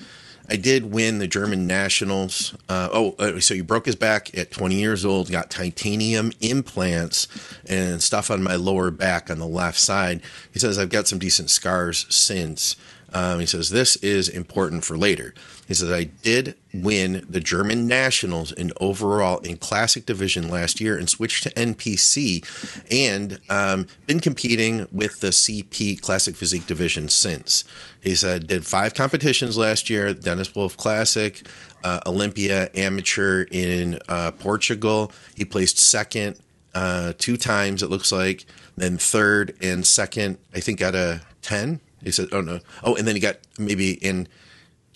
I 0.50 0.56
did 0.56 0.92
win 0.92 1.18
the 1.20 1.28
German 1.28 1.66
nationals. 1.68 2.56
Uh, 2.70 2.90
oh, 2.92 3.16
uh, 3.18 3.40
so 3.40 3.56
he 3.56 3.62
broke 3.62 3.86
his 3.86 3.96
back 3.96 4.38
at 4.38 4.52
20 4.52 4.76
years 4.76 5.06
old, 5.06 5.32
got 5.32 5.50
titanium 5.50 6.32
implants 6.42 7.28
and 7.68 8.02
stuff 8.02 8.30
on 8.30 8.44
my 8.44 8.56
lower 8.56 8.92
back 8.92 9.30
on 9.30 9.40
the 9.40 9.48
left 9.48 9.80
side. 9.80 10.22
He 10.52 10.60
says, 10.60 10.78
I've 10.78 10.90
got 10.90 11.08
some 11.08 11.20
decent 11.20 11.50
scars 11.50 12.06
since. 12.14 12.76
Um, 13.14 13.40
he 13.40 13.46
says, 13.46 13.70
This 13.70 13.96
is 13.98 14.28
important 14.30 14.84
for 14.84 14.98
later. 14.98 15.34
He 15.68 15.74
says, 15.74 15.92
I 15.92 16.04
did 16.04 16.56
win 16.74 17.26
the 17.28 17.40
German 17.40 17.88
Nationals 17.88 18.52
in 18.52 18.72
overall 18.80 19.40
in 19.40 19.58
Classic 19.58 20.06
Division 20.06 20.50
last 20.50 20.80
year 20.80 20.98
and 20.98 21.10
switched 21.10 21.44
to 21.44 21.50
NPC 21.52 22.46
and 22.92 23.40
um, 23.50 23.88
been 24.06 24.20
competing 24.20 24.88
with 24.92 25.20
the 25.22 25.30
CP 25.30 26.00
Classic 26.02 26.36
Physique 26.36 26.68
Division 26.68 27.10
since. 27.10 27.64
He 28.02 28.16
said, 28.16 28.48
did 28.48 28.66
five 28.66 28.94
competitions 28.94 29.58
last 29.58 29.90
year 29.90 30.14
Dennis 30.14 30.54
Wolf 30.54 30.78
Classic, 30.78 31.42
uh, 31.84 32.00
Olympia 32.06 32.70
Amateur 32.76 33.46
in 33.52 34.00
uh, 34.08 34.32
Portugal. 34.32 35.12
He 35.36 35.46
placed 35.46 35.80
second 35.80 36.38
uh, 36.76 37.14
two 37.18 37.38
times, 37.38 37.82
it 37.82 37.90
looks 37.90 38.12
like, 38.12 38.46
then 38.76 38.98
third 38.98 39.56
and 39.62 39.88
second, 39.88 40.38
I 40.54 40.60
think, 40.60 40.82
out 40.82 40.94
of 40.94 41.26
10. 41.42 41.80
He 42.04 42.12
said, 42.12 42.28
oh 42.32 42.42
no. 42.42 42.60
Oh, 42.84 42.96
and 42.96 43.08
then 43.08 43.16
he 43.16 43.22
got 43.22 43.38
maybe 43.58 43.94
in 43.94 44.28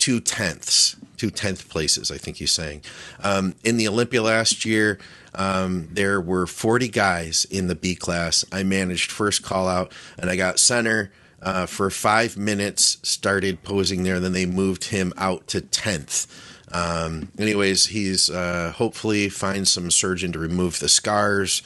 two 0.00 0.18
tenths, 0.18 0.96
two 1.16 1.30
tenth 1.30 1.68
places, 1.68 2.10
I 2.10 2.18
think 2.18 2.38
he's 2.38 2.50
saying. 2.50 2.82
Um, 3.22 3.54
in 3.62 3.76
the 3.76 3.86
Olympia 3.86 4.22
last 4.22 4.64
year, 4.64 4.98
um, 5.34 5.88
there 5.92 6.20
were 6.20 6.46
40 6.46 6.88
guys 6.88 7.46
in 7.50 7.68
the 7.68 7.76
B 7.76 7.94
class. 7.94 8.44
I 8.50 8.64
managed 8.64 9.12
first 9.12 9.44
call 9.44 9.68
out 9.68 9.92
and 10.18 10.28
I 10.28 10.34
got 10.34 10.58
center 10.58 11.12
uh, 11.40 11.66
for 11.66 11.90
five 11.90 12.36
minutes, 12.36 12.98
started 13.02 13.62
posing 13.62 14.02
there. 14.02 14.18
Then 14.18 14.32
they 14.32 14.46
moved 14.46 14.84
him 14.84 15.12
out 15.16 15.46
to 15.48 15.60
10th. 15.60 16.26
Um, 16.72 17.30
anyways, 17.38 17.86
he's 17.86 18.30
uh, 18.30 18.72
hopefully 18.74 19.28
find 19.28 19.68
some 19.68 19.90
surgeon 19.90 20.32
to 20.32 20.38
remove 20.38 20.80
the 20.80 20.88
scars. 20.88 21.62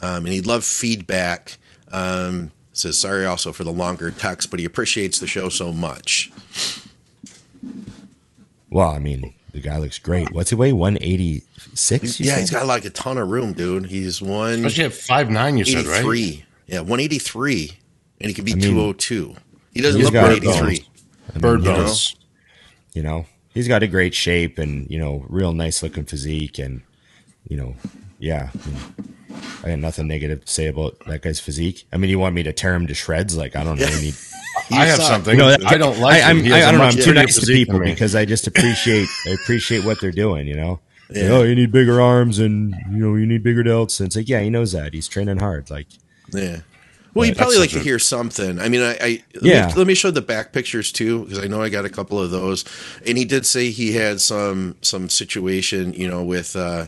Um, 0.00 0.26
and 0.26 0.28
he'd 0.28 0.46
love 0.46 0.64
feedback. 0.64 1.58
Um, 1.90 2.52
says 2.72 2.98
sorry 2.98 3.26
also 3.26 3.52
for 3.52 3.64
the 3.64 3.72
longer 3.72 4.10
text, 4.10 4.50
but 4.50 4.60
he 4.60 4.64
appreciates 4.64 5.18
the 5.18 5.26
show 5.26 5.48
so 5.48 5.72
much. 5.72 6.30
Well, 8.70 8.90
I 8.90 8.98
mean, 8.98 9.34
the 9.52 9.60
guy 9.60 9.78
looks 9.78 9.98
great. 9.98 10.30
What's 10.32 10.50
he 10.50 10.56
weigh? 10.56 10.72
One 10.72 10.98
eighty 11.00 11.42
six. 11.74 12.20
Yeah, 12.20 12.38
he's 12.38 12.50
got 12.50 12.66
like 12.66 12.84
a 12.84 12.90
ton 12.90 13.18
of 13.18 13.28
room, 13.28 13.52
dude. 13.52 13.86
He's 13.86 14.20
one 14.20 14.64
Especially 14.64 14.84
at 14.84 14.92
five 14.92 15.30
nine, 15.30 15.56
you 15.56 15.64
said 15.64 15.86
right. 15.86 15.96
eighty-three. 15.96 16.44
Yeah, 16.66 16.80
one 16.80 17.00
eighty-three, 17.00 17.72
and 18.20 18.28
he 18.28 18.34
could 18.34 18.44
be 18.44 18.54
mean, 18.54 18.62
two 18.62 18.80
oh 18.80 18.92
two. 18.92 19.34
He 19.72 19.80
doesn't 19.80 20.00
look 20.00 20.12
got 20.12 20.24
one 20.24 20.32
eighty-three. 20.32 20.86
Bird 21.36 21.60
you 21.60 21.66
know? 21.66 21.76
bones. 21.76 22.16
You 22.92 23.02
know, 23.02 23.26
he's 23.54 23.68
got 23.68 23.82
a 23.82 23.86
great 23.86 24.14
shape 24.14 24.58
and 24.58 24.90
you 24.90 24.98
know, 24.98 25.24
real 25.28 25.52
nice 25.52 25.82
looking 25.82 26.04
physique, 26.04 26.58
and 26.58 26.82
you 27.48 27.56
know, 27.56 27.74
yeah. 28.18 28.50
I, 28.52 28.68
mean, 28.68 28.78
I 29.64 29.68
got 29.70 29.78
nothing 29.78 30.08
negative 30.08 30.44
to 30.44 30.52
say 30.52 30.66
about 30.66 30.98
that 31.06 31.22
guy's 31.22 31.40
physique. 31.40 31.86
I 31.92 31.96
mean, 31.96 32.10
you 32.10 32.18
want 32.18 32.34
me 32.34 32.42
to 32.42 32.52
tear 32.52 32.74
him 32.74 32.86
to 32.86 32.94
shreds? 32.94 33.36
Like, 33.36 33.56
I 33.56 33.64
don't 33.64 33.78
really 33.78 34.00
need. 34.00 34.14
I 34.76 34.86
have 34.86 34.96
suck. 34.98 35.06
something. 35.08 35.32
You 35.34 35.38
know, 35.38 35.50
that- 35.50 35.66
I 35.66 35.76
don't 35.78 35.98
like. 35.98 36.22
I, 36.22 36.30
I'm, 36.30 36.38
him. 36.38 36.44
He 36.44 36.52
I, 36.52 36.56
has 36.58 36.64
I 36.64 36.68
a 36.68 36.72
don't 36.72 36.78
know. 36.80 36.84
much 36.86 36.96
I'm 36.96 37.02
too 37.02 37.14
nice 37.14 37.40
to 37.40 37.46
people 37.46 37.78
because 37.80 38.14
I 38.14 38.24
just 38.24 38.46
appreciate 38.46 39.08
I 39.26 39.30
appreciate 39.30 39.84
what 39.84 40.00
they're 40.00 40.10
doing. 40.10 40.46
You 40.46 40.56
know, 40.56 40.80
Like, 41.10 41.24
oh, 41.24 41.42
you 41.42 41.54
need 41.54 41.72
bigger 41.72 42.00
arms 42.00 42.38
and 42.38 42.74
you 42.90 42.98
know 42.98 43.14
you 43.14 43.26
need 43.26 43.42
bigger 43.42 43.64
delts. 43.64 44.00
And 44.00 44.06
it's 44.08 44.16
like, 44.16 44.28
yeah, 44.28 44.40
he 44.40 44.50
knows 44.50 44.72
that. 44.72 44.92
He's 44.94 45.08
training 45.08 45.38
hard. 45.38 45.70
Like, 45.70 45.86
Yeah. 46.32 46.60
Well, 47.14 47.26
you'd 47.26 47.36
probably 47.38 47.56
like 47.56 47.70
That's 47.70 47.82
to 47.82 47.88
hear 47.88 47.98
something. 47.98 48.60
I 48.60 48.68
mean, 48.68 48.82
I, 48.82 48.92
I 49.00 49.22
let, 49.34 49.42
Yeah. 49.42 49.66
me, 49.68 49.72
let 49.74 49.86
me 49.88 49.94
show 49.94 50.10
the 50.12 50.20
back 50.22 50.52
pictures 50.52 50.92
too, 50.92 51.24
because 51.24 51.38
I 51.40 51.46
know 51.48 51.60
I 51.60 51.68
got 51.68 51.84
a 51.84 51.88
couple 51.88 52.20
of 52.20 52.30
those. 52.30 52.64
And 53.06 53.18
he 53.18 53.24
did 53.24 53.44
say 53.46 53.70
he 53.70 53.92
had 53.92 54.20
some 54.20 54.76
some 54.82 55.08
situation, 55.08 55.94
you 55.94 56.06
know, 56.06 56.22
with 56.22 56.54
uh, 56.54 56.86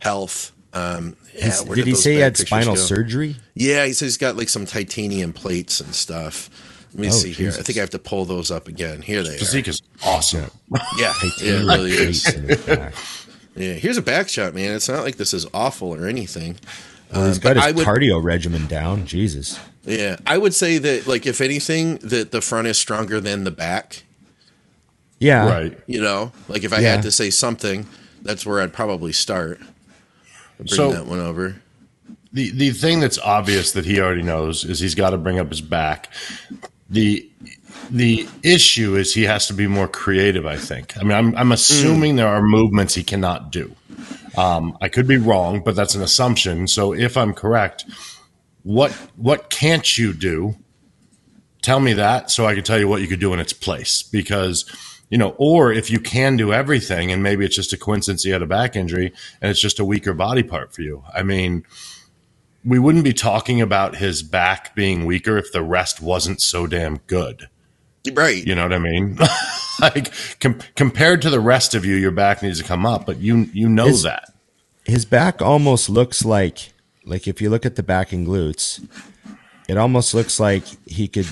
health. 0.00 0.52
Um, 0.74 1.16
yeah, 1.34 1.44
he's- 1.44 1.64
did 1.64 1.86
he 1.86 1.94
say 1.94 2.14
he 2.14 2.20
had 2.20 2.36
spinal 2.36 2.74
go? 2.74 2.80
surgery? 2.80 3.36
Yeah, 3.54 3.86
he 3.86 3.92
says 3.94 4.08
he's 4.12 4.16
got 4.18 4.36
like 4.36 4.48
some 4.48 4.66
titanium 4.66 5.32
plates 5.32 5.80
and 5.80 5.94
stuff. 5.94 6.50
Let 6.94 7.00
me 7.00 7.08
Oh, 7.08 7.10
see 7.10 7.32
here. 7.32 7.48
I 7.50 7.62
think 7.62 7.76
I 7.76 7.80
have 7.80 7.90
to 7.90 7.98
pull 7.98 8.24
those 8.24 8.50
up 8.50 8.68
again. 8.68 9.02
Here 9.02 9.22
they 9.22 9.34
are. 9.34 9.38
Physique 9.38 9.66
is 9.68 9.82
awesome. 10.04 10.50
Yeah, 10.72 10.78
yeah, 10.98 11.12
Titanium 11.20 11.68
it 11.70 11.74
really 11.74 11.90
is. 11.92 12.22
plates 12.22 12.36
in 12.36 12.48
his 12.48 12.62
back. 12.62 12.94
Yeah, 13.56 13.74
here's 13.74 13.96
a 13.96 14.02
back 14.02 14.28
shot, 14.28 14.52
man. 14.52 14.74
It's 14.74 14.88
not 14.88 15.04
like 15.04 15.14
this 15.16 15.32
is 15.32 15.46
awful 15.54 15.94
or 15.94 16.08
anything. 16.08 16.56
Well, 17.12 17.28
he's 17.28 17.38
Uh, 17.38 17.40
but 17.40 17.54
got 17.54 17.56
his 17.56 17.64
I 17.66 17.70
would- 17.70 17.86
cardio 17.86 18.20
regimen 18.20 18.66
down. 18.66 19.06
Jesus. 19.06 19.60
Yeah, 19.84 20.16
I 20.26 20.38
would 20.38 20.52
say 20.54 20.78
that 20.78 21.06
like 21.06 21.24
if 21.24 21.40
anything, 21.40 21.98
that 21.98 22.32
the 22.32 22.40
front 22.40 22.66
is 22.66 22.78
stronger 22.78 23.20
than 23.20 23.44
the 23.44 23.52
back. 23.52 24.02
Yeah. 25.20 25.48
Right. 25.48 25.78
You 25.86 26.00
know, 26.02 26.32
like 26.48 26.64
if 26.64 26.72
I 26.72 26.80
Yeah. 26.80 26.92
had 26.94 27.02
to 27.02 27.12
say 27.12 27.30
something, 27.30 27.86
that's 28.22 28.44
where 28.44 28.60
I'd 28.60 28.72
probably 28.72 29.12
start. 29.12 29.60
Bring 30.58 30.66
So- 30.68 30.90
that 30.92 31.06
one 31.06 31.20
over. 31.20 31.54
the 32.32 32.50
the 32.50 32.70
thing 32.72 32.98
that's 32.98 33.18
obvious 33.20 33.70
that 33.70 33.84
he 33.84 34.00
already 34.00 34.22
knows 34.22 34.64
is 34.64 34.80
he's 34.80 34.96
got 34.96 35.10
to 35.10 35.16
bring 35.18 35.38
up 35.38 35.48
his 35.50 35.60
back. 35.60 36.08
The 36.90 37.30
the 37.90 38.28
issue 38.42 38.96
is 38.96 39.14
he 39.14 39.24
has 39.24 39.46
to 39.48 39.54
be 39.54 39.66
more 39.66 39.88
creative. 39.88 40.46
I 40.46 40.56
think. 40.56 40.96
I 40.98 41.02
mean, 41.02 41.12
I'm 41.12 41.36
I'm 41.36 41.52
assuming 41.52 42.16
there 42.16 42.28
are 42.28 42.42
movements 42.42 42.94
he 42.94 43.02
cannot 43.02 43.50
do. 43.50 43.74
Um, 44.36 44.76
I 44.80 44.88
could 44.88 45.06
be 45.06 45.16
wrong, 45.16 45.62
but 45.64 45.76
that's 45.76 45.94
an 45.94 46.02
assumption. 46.02 46.66
So 46.66 46.92
if 46.92 47.16
I'm 47.16 47.34
correct, 47.34 47.84
what 48.62 48.92
what 49.16 49.50
can't 49.50 49.96
you 49.96 50.12
do? 50.12 50.56
Tell 51.62 51.80
me 51.80 51.94
that 51.94 52.30
so 52.30 52.46
I 52.46 52.54
can 52.54 52.64
tell 52.64 52.78
you 52.78 52.88
what 52.88 53.00
you 53.00 53.08
could 53.08 53.20
do 53.20 53.32
in 53.32 53.40
its 53.40 53.52
place. 53.52 54.02
Because 54.02 54.64
you 55.10 55.18
know, 55.18 55.34
or 55.38 55.72
if 55.72 55.90
you 55.90 56.00
can 56.00 56.36
do 56.36 56.52
everything 56.52 57.12
and 57.12 57.22
maybe 57.22 57.44
it's 57.44 57.54
just 57.54 57.72
a 57.72 57.78
coincidence 57.78 58.24
you 58.24 58.32
had 58.32 58.42
a 58.42 58.46
back 58.46 58.74
injury 58.74 59.12
and 59.40 59.50
it's 59.50 59.60
just 59.60 59.78
a 59.78 59.84
weaker 59.84 60.12
body 60.12 60.42
part 60.42 60.72
for 60.74 60.82
you. 60.82 61.04
I 61.14 61.22
mean, 61.22 61.64
we 62.64 62.78
wouldn't 62.78 63.04
be 63.04 63.12
talking 63.12 63.60
about 63.60 63.96
his 63.96 64.22
back 64.22 64.74
being 64.74 65.04
weaker 65.04 65.36
if 65.36 65.52
the 65.52 65.62
rest 65.62 66.00
wasn't 66.00 66.40
so 66.40 66.66
damn 66.66 66.96
good. 67.06 67.48
Right. 68.12 68.44
You 68.46 68.54
know 68.54 68.64
what 68.64 68.72
I 68.72 68.78
mean? 68.78 69.18
like 69.80 70.12
com- 70.40 70.58
compared 70.76 71.22
to 71.22 71.30
the 71.30 71.40
rest 71.40 71.74
of 71.74 71.84
you, 71.84 71.94
your 71.94 72.10
back 72.10 72.42
needs 72.42 72.58
to 72.58 72.64
come 72.64 72.84
up, 72.84 73.06
but 73.06 73.18
you 73.18 73.48
you 73.52 73.68
know 73.68 73.86
His- 73.86 74.02
that. 74.02 74.30
his 74.84 75.04
back 75.04 75.40
almost 75.40 75.88
looks 75.88 76.24
like 76.24 76.70
like 77.06 77.26
if 77.28 77.40
you 77.40 77.50
look 77.50 77.64
at 77.66 77.76
the 77.76 77.82
back 77.82 78.12
and 78.12 78.26
glutes, 78.26 78.86
it 79.68 79.76
almost 79.76 80.14
looks 80.14 80.38
like 80.40 80.64
he 80.86 81.08
could 81.08 81.26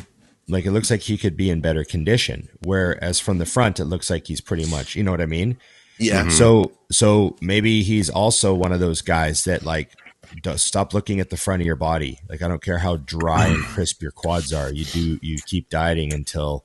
like 0.48 0.64
it 0.66 0.72
looks 0.72 0.90
like 0.90 1.00
he 1.02 1.16
could 1.18 1.36
be 1.36 1.50
in 1.50 1.60
better 1.60 1.84
condition. 1.84 2.48
Whereas 2.62 3.20
from 3.20 3.38
the 3.38 3.46
front, 3.46 3.78
it 3.80 3.84
looks 3.84 4.08
like 4.10 4.26
he's 4.26 4.40
pretty 4.40 4.66
much 4.66 4.96
you 4.96 5.02
know 5.02 5.10
what 5.10 5.20
I 5.20 5.26
mean. 5.26 5.58
Yeah. 5.98 6.22
Mm-hmm. 6.22 6.30
So 6.30 6.72
so 6.90 7.36
maybe 7.42 7.82
he's 7.82 8.08
also 8.10 8.54
one 8.54 8.72
of 8.72 8.80
those 8.80 9.02
guys 9.02 9.44
that 9.44 9.62
like 9.62 9.92
does 9.92 10.11
stop 10.56 10.94
looking 10.94 11.20
at 11.20 11.30
the 11.30 11.36
front 11.36 11.62
of 11.62 11.66
your 11.66 11.76
body. 11.76 12.20
Like 12.28 12.42
I 12.42 12.48
don't 12.48 12.62
care 12.62 12.78
how 12.78 12.96
dry 12.96 13.46
and 13.48 13.62
crisp 13.74 14.02
your 14.02 14.12
quads 14.12 14.52
are, 14.52 14.72
you 14.72 14.84
do 14.84 15.18
you 15.22 15.38
keep 15.46 15.68
dieting 15.70 16.12
until 16.12 16.64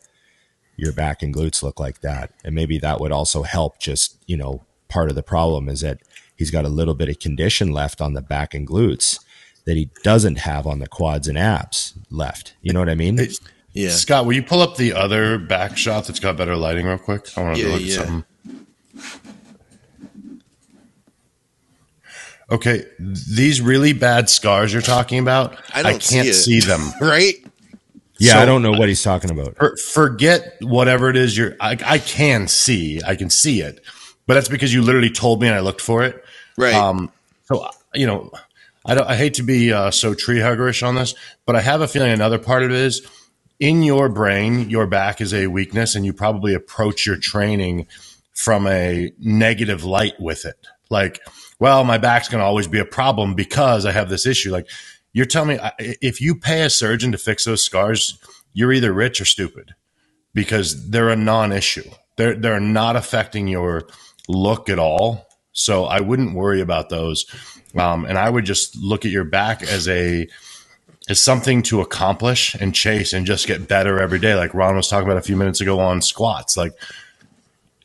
your 0.76 0.94
back 0.94 1.24
and 1.24 1.34
glutes 1.34 1.64
look 1.64 1.80
like 1.80 2.02
that. 2.02 2.32
And 2.44 2.54
maybe 2.54 2.78
that 2.80 3.00
would 3.00 3.12
also 3.12 3.44
help 3.44 3.80
just, 3.80 4.18
you 4.28 4.38
know, 4.38 4.64
part 4.90 5.10
of 5.10 5.16
the 5.16 5.24
problem 5.24 5.68
is 5.70 5.82
that 5.82 6.00
he's 6.36 6.52
got 6.52 6.66
a 6.66 6.70
little 6.70 6.94
bit 6.94 7.10
of 7.10 7.20
condition 7.20 7.72
left 7.72 8.00
on 8.00 8.14
the 8.14 8.22
back 8.22 8.54
and 8.54 8.68
glutes 8.68 9.20
that 9.66 9.76
he 9.76 9.90
doesn't 10.04 10.38
have 10.40 10.68
on 10.68 10.80
the 10.80 10.88
quads 10.88 11.28
and 11.28 11.38
abs 11.38 11.94
left. 12.12 12.54
You 12.62 12.74
know 12.74 12.80
what 12.80 12.90
I 12.90 12.96
mean? 12.96 13.18
Hey, 13.18 13.30
Yeah. 13.74 13.90
Scott, 13.90 14.26
will 14.26 14.34
you 14.34 14.44
pull 14.44 14.62
up 14.62 14.78
the 14.78 14.94
other 14.94 15.38
back 15.40 15.78
shot 15.78 16.06
that's 16.06 16.20
got 16.20 16.38
better 16.38 16.56
lighting 16.56 16.86
real 16.86 16.98
quick? 17.00 17.28
I 17.38 17.42
want 17.42 17.58
to 17.58 17.62
Yeah, 17.64 17.68
look 17.70 17.82
at 17.82 17.88
yeah. 17.88 17.96
something. 17.96 18.26
Okay, 22.50 22.86
these 23.00 23.60
really 23.60 23.92
bad 23.94 24.30
scars 24.30 24.72
you're 24.72 24.82
talking 24.82 25.20
about, 25.20 25.58
I 25.74 25.80
I, 25.82 25.84
don't 25.84 26.02
see 26.02 26.16
can't 26.16 26.28
it. 26.30 26.34
see 26.34 26.60
them. 26.62 26.82
Right. 27.02 27.36
yeah, 28.20 28.34
so- 28.34 28.40
I 28.40 28.46
don't 28.46 28.62
know 28.62 28.72
what 28.72 28.88
he's 28.88 29.04
talking 29.04 29.32
about. 29.32 29.58
For- 29.58 29.76
Forget 29.76 30.56
whatever 30.62 31.10
it 31.10 31.18
is 31.18 31.38
you're. 31.38 31.56
I, 31.60 31.78
I 31.86 31.98
can 32.00 32.48
see. 32.48 33.02
I 33.06 33.16
can 33.16 33.30
see 33.30 33.60
it, 33.62 33.82
but 34.28 34.36
that's 34.36 34.48
because 34.48 34.74
you 34.74 34.82
literally 34.82 35.10
told 35.10 35.42
me 35.42 35.48
and 35.48 35.56
I 35.56 35.60
looked 35.60 35.82
for 35.82 36.04
it. 36.04 36.24
Right. 36.58 36.74
Um, 36.74 37.12
so 37.46 37.70
you 37.94 38.08
know, 38.08 38.32
I 38.86 38.96
don't. 38.96 39.08
I 39.08 39.16
hate 39.18 39.34
to 39.36 39.44
be 39.44 39.74
uh, 39.74 39.92
so 39.92 40.14
tree 40.14 40.38
huggerish 40.40 40.88
on 40.88 40.96
this, 40.96 41.16
but 41.46 41.56
I 41.58 41.62
have 41.62 41.82
a 41.82 41.88
feeling 41.88 42.12
another 42.12 42.40
part 42.40 42.64
of 42.64 42.72
it 42.72 42.78
is 42.78 43.06
in 43.60 43.84
your 43.84 44.08
brain, 44.08 44.70
your 44.70 44.88
back 44.88 45.20
is 45.20 45.34
a 45.34 45.48
weakness, 45.48 45.96
and 45.96 46.06
you 46.06 46.14
probably 46.14 46.54
approach 46.54 47.06
your 47.06 47.18
training 47.18 47.88
from 48.34 48.68
a 48.68 49.12
negative 49.20 49.84
light 49.84 50.14
with 50.20 50.46
it. 50.46 50.66
Like, 50.90 51.22
well, 51.60 51.84
my 51.84 51.98
back's 51.98 52.30
going 52.30 52.40
to 52.40 52.46
always 52.46 52.68
be 52.68 52.80
a 52.80 52.86
problem 52.86 53.34
because 53.34 53.86
I 53.86 53.92
have 53.92 54.10
this 54.10 54.26
issue. 54.26 54.52
Like, 54.52 54.68
you're 55.14 55.26
telling 55.26 55.58
me 55.58 55.70
if 55.80 56.22
you 56.22 56.36
pay 56.36 56.62
a 56.62 56.70
surgeon 56.70 57.12
to 57.12 57.18
fix 57.18 57.46
those 57.46 57.64
scars, 57.64 58.20
you're 58.54 58.72
either 58.72 58.94
rich 58.94 59.20
or 59.20 59.26
stupid 59.26 59.74
because 60.34 60.90
they're 60.90 61.10
a 61.10 61.16
non-issue. 61.16 61.90
They're 62.18 62.36
they're 62.36 62.60
not 62.60 62.96
affecting 62.96 63.48
your 63.48 63.88
look 64.28 64.70
at 64.70 64.80
all. 64.80 65.26
So 65.54 65.86
I 65.86 66.02
wouldn't 66.02 66.36
worry 66.36 66.62
about 66.62 66.90
those, 66.90 67.26
um, 67.76 68.06
and 68.06 68.18
I 68.18 68.30
would 68.30 68.46
just 68.46 68.76
look 68.76 69.06
at 69.06 69.12
your 69.12 69.24
back 69.24 69.64
as 69.64 69.88
a 69.88 70.28
as 71.10 71.22
something 71.22 71.64
to 71.64 71.82
accomplish 71.82 72.54
and 72.56 72.76
chase 72.76 73.14
and 73.14 73.26
just 73.26 73.48
get 73.48 73.68
better 73.68 74.00
every 74.00 74.20
day. 74.20 74.36
Like 74.36 74.54
Ron 74.54 74.76
was 74.76 74.88
talking 74.88 75.08
about 75.08 75.18
a 75.18 75.24
few 75.24 75.38
minutes 75.38 75.62
ago 75.62 75.80
on 75.80 76.02
squats. 76.02 76.58
Like 76.58 76.74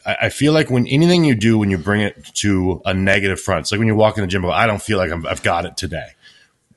I, 0.06 0.16
I 0.22 0.28
feel 0.28 0.52
like 0.52 0.70
when 0.70 0.86
anything 0.86 1.24
you 1.24 1.34
do 1.34 1.58
when 1.58 1.70
you 1.70 1.78
bring 1.78 2.00
it 2.00 2.24
to 2.34 2.80
a 2.84 2.94
negative 2.94 3.40
front, 3.40 3.60
it's 3.62 3.72
like 3.72 3.78
when 3.78 3.88
you 3.88 3.94
walk 3.96 4.16
in 4.18 4.22
the 4.22 4.28
gym, 4.28 4.44
I 4.46 4.66
don't 4.66 4.82
feel 4.82 4.98
like 4.98 5.10
I'm, 5.10 5.26
I've 5.26 5.42
got 5.42 5.64
it 5.64 5.76
today. 5.76 6.08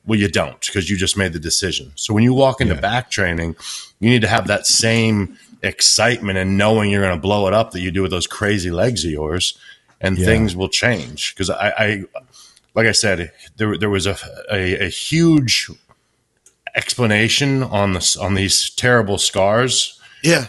Well, 0.06 0.18
you 0.18 0.28
don't 0.28 0.60
because 0.60 0.88
you 0.88 0.96
just 0.96 1.16
made 1.16 1.32
the 1.32 1.40
decision. 1.40 1.92
So 1.96 2.14
when 2.14 2.22
you 2.22 2.32
walk 2.32 2.60
into 2.60 2.74
Yeah. 2.74 2.80
back 2.80 3.10
training, 3.10 3.56
you 3.98 4.08
need 4.10 4.22
to 4.22 4.28
have 4.28 4.46
that 4.46 4.66
same 4.66 5.36
excitement 5.62 6.38
and 6.38 6.56
knowing 6.56 6.90
you're 6.90 7.02
going 7.02 7.16
to 7.16 7.20
blow 7.20 7.48
it 7.48 7.54
up 7.54 7.72
that 7.72 7.80
you 7.80 7.90
do 7.90 8.02
with 8.02 8.10
those 8.12 8.26
crazy 8.28 8.70
legs 8.70 9.04
of 9.04 9.10
yours, 9.10 9.58
and 10.00 10.16
Yeah. 10.16 10.26
things 10.26 10.54
will 10.54 10.68
change. 10.68 11.34
Because 11.34 11.50
I, 11.50 11.68
I, 11.76 12.04
like 12.74 12.86
I 12.86 12.92
said, 12.92 13.32
there 13.56 13.76
there 13.76 13.90
was 13.90 14.06
a 14.06 14.16
a, 14.52 14.86
a 14.86 14.88
huge 14.88 15.68
explanation 16.74 17.62
on 17.62 17.94
this 17.94 18.16
on 18.16 18.34
these 18.34 18.70
terrible 18.70 19.18
scars 19.18 19.98
Yeah. 20.22 20.46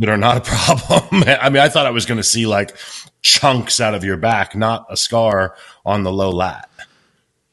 That 0.00 0.08
are 0.08 0.16
not 0.16 0.38
a 0.38 0.40
problem. 0.50 1.22
I 1.28 1.48
mean, 1.50 1.62
I 1.62 1.68
thought 1.68 1.86
I 1.86 1.90
was 1.90 2.04
going 2.06 2.18
to 2.18 2.24
see 2.24 2.46
like 2.46 2.76
chunks 3.22 3.80
out 3.80 3.94
of 3.94 4.02
your 4.02 4.16
back, 4.16 4.56
not 4.56 4.86
a 4.90 4.96
scar 4.96 5.54
on 5.86 6.02
the 6.02 6.12
low 6.12 6.30
lat. 6.30 6.68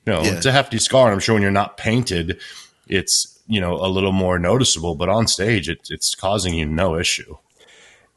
You 0.08 0.14
know, 0.14 0.22
Yeah. 0.24 0.32
it's 0.38 0.46
a 0.48 0.52
hefty 0.52 0.80
scar, 0.80 1.06
and 1.08 1.14
I'm 1.14 1.20
sure 1.20 1.36
when 1.36 1.42
you're 1.44 1.52
not 1.52 1.78
painted, 1.78 2.40
it's 2.88 3.38
you 3.48 3.62
know 3.62 3.76
a 3.76 3.88
little 3.88 4.12
more 4.12 4.40
noticeable. 4.40 4.96
But 4.96 5.10
on 5.10 5.28
stage, 5.28 5.70
it, 5.70 5.88
it's 5.92 6.16
causing 6.16 6.56
you 6.56 6.66
no 6.66 6.98
issue. 6.98 7.38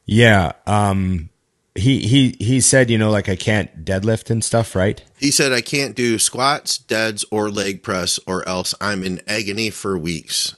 Yeah. 0.05 0.53
Um 0.65 1.29
he 1.75 1.99
he 2.07 2.35
he 2.39 2.59
said, 2.59 2.89
you 2.89 2.97
know, 2.97 3.09
like 3.11 3.29
I 3.29 3.35
can't 3.37 3.85
deadlift 3.85 4.29
and 4.29 4.43
stuff, 4.43 4.75
right? 4.75 5.01
He 5.17 5.31
said, 5.31 5.51
I 5.53 5.61
can't 5.61 5.95
do 5.95 6.19
squats, 6.19 6.77
deads, 6.77 7.23
or 7.31 7.49
leg 7.49 7.81
press, 7.83 8.19
or 8.27 8.47
else 8.47 8.73
I'm 8.81 9.03
in 9.03 9.21
agony 9.27 9.69
for 9.69 9.97
weeks. 9.97 10.55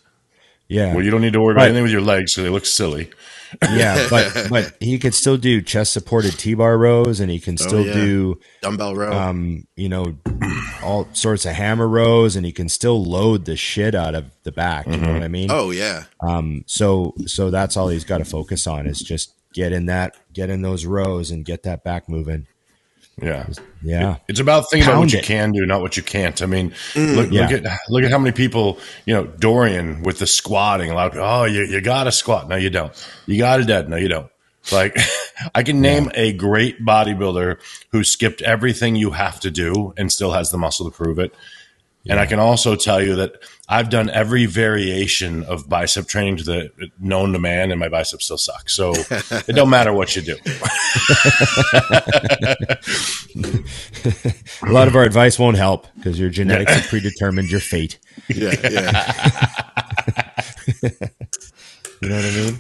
Yeah. 0.68 0.96
Well, 0.96 1.04
you 1.04 1.12
don't 1.12 1.22
need 1.22 1.34
to 1.34 1.42
worry 1.42 1.54
about 1.54 1.62
Right. 1.62 1.68
anything 1.68 1.84
with 1.84 1.92
your 1.92 2.02
legs, 2.02 2.34
so 2.34 2.42
they 2.42 2.50
look 2.50 2.66
silly. 2.66 3.12
Yeah, 3.62 4.08
but 4.12 4.48
but 4.50 4.76
he 4.80 4.98
could 5.00 5.14
still 5.14 5.38
do 5.38 5.62
chest 5.62 5.94
supported 5.94 6.38
T 6.38 6.54
bar 6.54 6.78
rows 6.78 7.20
and 7.20 7.30
he 7.32 7.40
can 7.40 7.58
still 7.58 7.80
Oh, 7.80 7.84
yeah. 7.84 7.94
do 7.94 8.40
Dumbbell 8.62 8.96
row. 8.96 9.12
um, 9.14 9.68
you 9.76 9.90
know, 9.90 10.16
all 10.84 11.08
sorts 11.14 11.46
of 11.46 11.54
hammer 11.54 11.88
rows 11.88 12.36
and 12.36 12.46
he 12.46 12.52
can 12.52 12.70
still 12.70 13.04
load 13.04 13.46
the 13.46 13.56
shit 13.56 13.96
out 13.96 14.16
of 14.16 14.26
the 14.44 14.52
back. 14.52 14.86
You 14.88 14.98
know 14.98 15.14
what 15.14 15.24
I 15.24 15.28
mean? 15.28 15.50
oh, 15.52 15.72
yeah. 15.72 16.04
Um, 16.22 16.64
so 16.68 17.14
so 17.26 17.50
that's 17.52 17.78
all 17.78 17.88
he's 17.90 18.04
got 18.06 18.20
to 18.20 18.26
focus 18.26 18.68
on 18.68 18.88
is 18.88 19.00
just 19.00 19.34
get 19.54 19.72
in 19.72 19.86
that, 19.86 20.16
get 20.34 20.50
in 20.50 20.62
those 20.64 20.86
rows 20.86 21.30
and 21.32 21.46
get 21.46 21.64
that 21.64 21.84
back 21.84 22.10
moving. 22.10 22.48
Yeah. 23.22 23.48
Yeah. 23.82 24.18
It's 24.28 24.40
about 24.40 24.70
thinking 24.70 24.88
about 24.88 24.94
Pound 24.94 25.06
what 25.06 25.14
you 25.14 25.22
can 25.22 25.52
do, 25.52 25.66
not 25.66 25.82
what 25.82 25.98
you 25.98 26.04
can't. 26.04 26.42
I 26.42 26.46
mean, 26.46 26.72
mm. 26.94 27.16
look, 27.16 27.32
Yeah. 27.32 27.42
look 27.42 27.52
at 27.52 27.80
look 27.90 28.04
at 28.04 28.12
how 28.12 28.18
many 28.18 28.32
people, 28.32 28.80
you 29.06 29.14
know, 29.14 29.26
Dorian 29.26 30.02
with 30.04 30.20
the 30.20 30.28
squatting. 30.28 30.90
A 30.90 30.96
lot 30.96 31.08
of 31.08 31.14
people, 31.14 31.28
oh, 31.28 31.46
you, 31.46 31.64
you 31.64 31.82
got 31.82 32.06
to 32.06 32.12
squat. 32.12 32.50
No, 32.50 32.56
you 32.56 32.70
don't. 32.70 32.92
You 33.26 33.38
got 33.38 33.58
to 33.58 33.66
dead. 33.66 33.90
No, 33.90 33.98
you 33.98 34.08
don't. 34.08 34.30
Like, 34.72 34.98
I 35.56 35.64
can 35.64 35.82
name 35.82 36.10
a 36.16 36.34
great 36.34 36.84
bodybuilder 36.84 37.60
who 37.92 38.04
skipped 38.04 38.42
everything 38.42 38.96
you 38.96 39.12
have 39.12 39.40
to 39.42 39.52
do 39.52 39.94
and 39.98 40.12
still 40.12 40.32
has 40.32 40.52
the 40.52 40.58
muscle 40.58 40.90
to 40.90 40.96
prove 40.96 41.20
it. 41.20 41.34
And 42.10 42.20
I 42.20 42.26
can 42.26 42.38
also 42.38 42.76
tell 42.76 43.02
you 43.02 43.16
that 43.16 43.32
I've 43.70 43.90
done 43.90 44.10
every 44.10 44.46
variation 44.46 45.44
of 45.46 45.70
bicep 45.70 46.06
training 46.08 46.36
to 46.38 46.44
the 46.44 46.70
known 47.00 47.32
to 47.32 47.40
man, 47.40 47.72
and 47.72 47.80
my 47.80 47.88
biceps 47.88 48.26
still 48.26 48.38
suck. 48.38 48.70
So 48.70 48.92
it 49.10 49.56
don't 49.56 49.70
matter 49.70 49.94
what 49.94 50.14
you 50.16 50.22
do. 50.22 50.36
A 54.64 54.72
lot 54.72 54.88
of 54.88 54.96
our 54.96 55.04
advice 55.04 55.40
won't 55.40 55.58
help 55.58 55.88
because 55.96 56.20
your 56.20 56.30
genetics 56.30 56.74
have 56.74 56.88
predetermined 56.88 57.50
your 57.50 57.60
fate. 57.62 58.00
Yeah. 58.30 58.56
Yeah. 58.64 59.50
You 62.02 62.10
know 62.10 62.16
what 62.16 62.26
I 62.26 62.32
mean? 62.32 62.60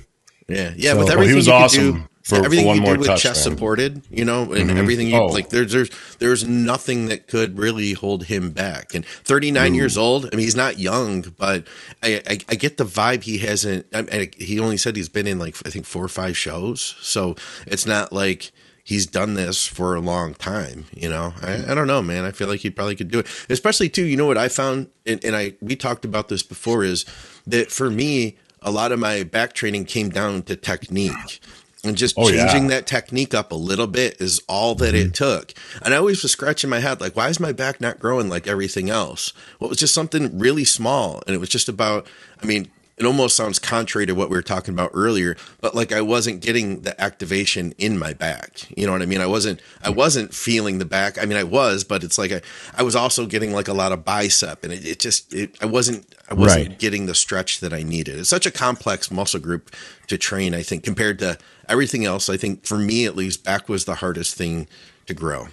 Yeah, 0.49 0.73
yeah. 0.75 0.91
So- 0.91 0.97
with 0.97 1.05
Well, 1.07 1.13
everything 1.13 1.29
he 1.31 1.35
was 1.35 1.47
you 1.47 1.51
could 1.53 1.57
awesome 1.63 1.93
do, 1.93 2.07
for- 2.23 2.37
for 2.37 2.45
everything 2.45 2.65
one 2.65 2.77
you 2.77 2.85
do 2.85 2.99
with 2.99 3.07
touch, 3.07 3.21
chest 3.21 3.45
man. 3.45 3.53
supported, 3.55 4.01
you 4.09 4.23
know, 4.23 4.53
and 4.53 4.69
mm-hmm. 4.69 4.77
everything 4.77 5.07
you 5.07 5.17
Oh. 5.17 5.25
like. 5.25 5.49
There's 5.49 5.73
there's 5.73 5.89
there's 6.19 6.47
nothing 6.47 7.07
that 7.07 7.27
could 7.27 7.57
really 7.59 7.93
hold 7.93 8.25
him 8.25 8.51
back. 8.51 8.95
And 8.95 9.05
39 9.05 9.73
mm. 9.73 9.75
years 9.75 9.97
old. 9.97 10.25
I 10.25 10.29
mean, 10.35 10.45
he's 10.45 10.55
not 10.55 10.79
young, 10.79 11.21
but 11.37 11.67
I 12.01 12.21
I, 12.27 12.39
I 12.47 12.55
get 12.55 12.77
the 12.77 12.85
vibe 12.85 13.23
he 13.23 13.39
hasn't. 13.39 13.85
I, 13.93 14.05
I, 14.11 14.29
he 14.37 14.59
only 14.59 14.77
said 14.77 14.95
he's 14.95 15.09
been 15.09 15.27
in 15.27 15.37
like 15.37 15.55
I 15.65 15.69
think 15.69 15.85
four 15.85 16.03
or 16.03 16.09
five 16.09 16.37
shows, 16.37 16.95
so 17.01 17.35
it's 17.67 17.85
not 17.85 18.11
like. 18.13 18.51
He's 18.85 19.05
done 19.05 19.35
this 19.35 19.65
for 19.65 19.95
a 19.95 20.01
long 20.01 20.33
time, 20.33 20.87
you 20.93 21.07
know. 21.07 21.33
I, 21.41 21.51
mm. 21.51 21.69
I 21.69 21.73
don't 21.73 21.87
know, 21.87 22.01
man. 22.01 22.25
I 22.25 22.31
feel 22.31 22.49
like 22.49 22.59
he 22.59 22.69
probably 22.69 22.97
could 22.97 23.09
do 23.09 23.19
it, 23.19 23.27
especially 23.49 23.87
too. 23.87 24.03
You 24.03 24.17
know 24.17 24.25
what 24.25 24.37
I 24.37 24.49
found, 24.49 24.89
and, 25.05 25.23
and 25.23 25.37
I 25.37 25.53
we 25.61 25.77
talked 25.77 26.03
about 26.03 26.27
this 26.27 26.43
before, 26.43 26.83
is 26.83 27.05
that 27.47 27.71
for 27.71 27.89
me, 27.89 28.35
a 28.61 28.71
lot 28.71 28.91
of 28.91 28.99
my 28.99 29.23
back 29.23 29.53
training 29.53 29.85
came 29.85 30.09
down 30.09 30.41
to 30.43 30.57
technique 30.57 31.39
and 31.83 31.97
just 31.97 32.15
Oh, 32.17 32.29
yeah. 32.29 32.47
changing 32.47 32.67
that 32.67 32.87
technique 32.87 33.33
up 33.33 33.51
a 33.51 33.55
little 33.55 33.87
bit 33.87 34.21
is 34.21 34.41
all 34.47 34.75
that 34.75 34.95
it 34.95 35.07
mm-hmm. 35.07 35.11
took. 35.11 35.53
And 35.83 35.93
I 35.93 35.97
always 35.97 36.21
was 36.23 36.31
scratching 36.31 36.69
my 36.69 36.79
head, 36.79 37.01
like, 37.01 37.15
why 37.15 37.29
is 37.29 37.39
my 37.39 37.51
back 37.51 37.81
not 37.81 37.99
growing 37.99 38.29
like 38.29 38.47
everything 38.47 38.89
else? 38.89 39.33
Well, 39.59 39.67
it 39.67 39.71
was 39.71 39.79
just 39.79 39.93
something 39.93 40.39
really 40.39 40.65
small. 40.65 41.21
And 41.27 41.35
it 41.35 41.39
was 41.39 41.49
just 41.49 41.67
about, 41.69 42.07
I 42.41 42.45
mean, 42.45 42.69
it 42.97 43.05
almost 43.05 43.35
sounds 43.35 43.57
contrary 43.59 44.05
to 44.05 44.13
what 44.13 44.29
we 44.29 44.35
were 44.35 44.43
talking 44.43 44.73
about 44.73 44.91
earlier, 44.93 45.35
but 45.61 45.73
like 45.73 45.91
I 45.91 46.01
wasn't 46.01 46.41
getting 46.41 46.81
the 46.81 46.99
activation 47.01 47.73
in 47.79 47.97
my 47.97 48.13
back. 48.13 48.65
You 48.77 48.85
know 48.85 48.91
what 48.91 49.01
I 49.01 49.07
mean? 49.07 49.19
I 49.21 49.25
wasn't 49.25 49.61
I 49.83 49.89
wasn't 49.89 50.33
feeling 50.33 50.77
the 50.77 50.85
back. 50.85 51.17
I 51.21 51.25
mean 51.25 51.37
I 51.37 51.43
was, 51.43 51.83
but 51.83 52.03
it's 52.03 52.17
like 52.19 52.31
I, 52.31 52.41
I 52.77 52.83
was 52.83 52.95
also 52.95 53.25
getting 53.25 53.51
like 53.51 53.67
a 53.67 53.73
lot 53.73 53.91
of 53.91 54.05
bicep 54.05 54.63
and 54.63 54.71
it, 54.71 54.85
it 54.85 54.99
just 54.99 55.33
it, 55.33 55.57
I 55.61 55.65
wasn't 55.65 56.13
I 56.29 56.35
wasn't 56.35 56.67
Right. 56.69 56.79
getting 56.79 57.07
the 57.07 57.15
stretch 57.15 57.59
that 57.61 57.73
I 57.73 57.81
needed. 57.83 58.19
It's 58.19 58.29
such 58.29 58.45
a 58.45 58.51
complex 58.51 59.09
muscle 59.11 59.39
group 59.39 59.71
to 60.07 60.17
train, 60.17 60.53
I 60.53 60.61
think, 60.61 60.83
compared 60.83 61.17
to 61.19 61.37
everything 61.67 62.05
else. 62.05 62.29
I 62.29 62.37
think 62.37 62.65
for 62.65 62.77
me 62.77 63.05
at 63.05 63.15
least, 63.15 63.43
back 63.43 63.67
was 63.69 63.85
the 63.85 63.95
hardest 63.95 64.35
thing 64.35 64.67
to 65.07 65.13
grow. 65.13 65.47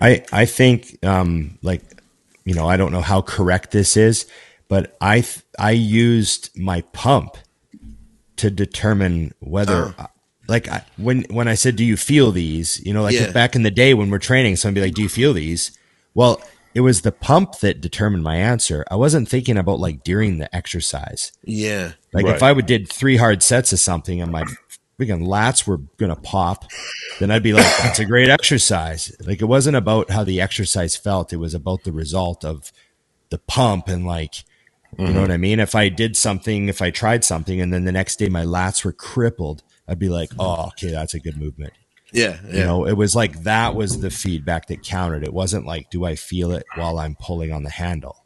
I 0.00 0.24
I 0.32 0.44
think 0.44 0.98
um 1.04 1.56
like 1.62 1.82
you 2.44 2.54
know 2.54 2.68
I 2.68 2.76
don't 2.76 2.90
know 2.92 3.00
how 3.00 3.20
correct 3.22 3.70
this 3.70 3.96
is, 3.96 4.26
but 4.68 4.96
I 5.00 5.20
th- 5.20 5.42
I 5.58 5.72
used 5.72 6.50
my 6.58 6.80
pump 6.92 7.36
to 8.36 8.50
determine 8.50 9.32
whether 9.40 9.94
oh. 9.98 10.06
like 10.48 10.68
I, 10.68 10.84
when 10.96 11.22
when 11.30 11.48
I 11.48 11.54
said 11.54 11.76
do 11.76 11.84
you 11.84 11.96
feel 11.96 12.32
these 12.32 12.84
you 12.84 12.92
know 12.92 13.02
like 13.02 13.14
Yeah. 13.14 13.30
back 13.32 13.54
in 13.54 13.62
the 13.62 13.70
day 13.70 13.94
when 13.94 14.10
we're 14.10 14.18
training 14.18 14.56
somebody 14.56 14.80
be 14.80 14.86
like 14.88 14.94
do 14.94 15.02
you 15.02 15.08
feel 15.08 15.32
these 15.32 15.70
well 16.14 16.42
it 16.74 16.80
was 16.80 17.02
the 17.02 17.12
pump 17.12 17.60
that 17.60 17.80
determined 17.80 18.24
my 18.24 18.36
answer 18.36 18.84
I 18.90 18.96
wasn't 18.96 19.28
thinking 19.28 19.56
about 19.56 19.78
like 19.78 20.02
during 20.02 20.38
the 20.38 20.54
exercise 20.54 21.32
Yeah. 21.44 21.92
like 22.12 22.26
Right. 22.26 22.34
if 22.34 22.42
I 22.42 22.50
would 22.52 22.66
did 22.66 22.88
three 22.88 23.16
hard 23.16 23.42
sets 23.42 23.72
of 23.72 23.78
something 23.78 24.20
and 24.20 24.32
my 24.32 24.44
freaking 24.98 25.26
lats 25.26 25.66
were 25.66 25.78
gonna 25.96 26.16
pop, 26.16 26.64
then 27.18 27.30
I'd 27.30 27.42
be 27.42 27.52
like, 27.52 27.66
"That's 27.82 27.98
a 27.98 28.04
great 28.04 28.28
exercise." 28.28 29.12
Like 29.26 29.42
it 29.42 29.46
wasn't 29.46 29.76
about 29.76 30.10
how 30.10 30.22
the 30.22 30.40
exercise 30.40 30.94
felt; 30.94 31.32
it 31.32 31.38
was 31.38 31.52
about 31.52 31.82
the 31.82 31.90
result 31.90 32.44
of 32.44 32.70
the 33.30 33.38
pump 33.38 33.88
and 33.88 34.06
like, 34.06 34.44
you 34.98 35.06
know 35.06 35.20
what 35.20 35.24
mm-hmm. 35.24 35.32
I 35.32 35.36
mean. 35.36 35.60
If 35.60 35.74
I 35.74 35.88
did 35.88 36.16
something, 36.16 36.68
if 36.68 36.82
I 36.82 36.90
tried 36.90 37.24
something, 37.24 37.60
and 37.60 37.72
then 37.72 37.84
the 37.84 37.92
next 37.92 38.18
day 38.18 38.28
my 38.28 38.44
lats 38.44 38.84
were 38.84 38.92
crippled, 38.92 39.62
I'd 39.88 39.98
be 39.98 40.08
like, 40.08 40.30
mm-hmm. 40.30 40.40
"Oh, 40.40 40.68
okay, 40.68 40.90
that's 40.90 41.14
a 41.14 41.20
good 41.20 41.36
movement." 41.36 41.72
Yeah. 42.14 42.38
Yeah. 42.46 42.52
You 42.52 42.64
know, 42.64 42.86
it 42.86 42.92
was 42.92 43.16
like 43.16 43.42
that 43.42 43.74
was 43.74 44.00
the 44.00 44.10
feedback 44.10 44.66
that 44.68 44.82
counted. 44.82 45.24
It 45.24 45.34
wasn't 45.34 45.66
like, 45.66 45.90
do 45.90 46.04
I 46.04 46.14
feel 46.14 46.52
it 46.52 46.64
while 46.76 46.98
I'm 46.98 47.16
pulling 47.16 47.52
on 47.52 47.64
the 47.64 47.70
handle? 47.70 48.24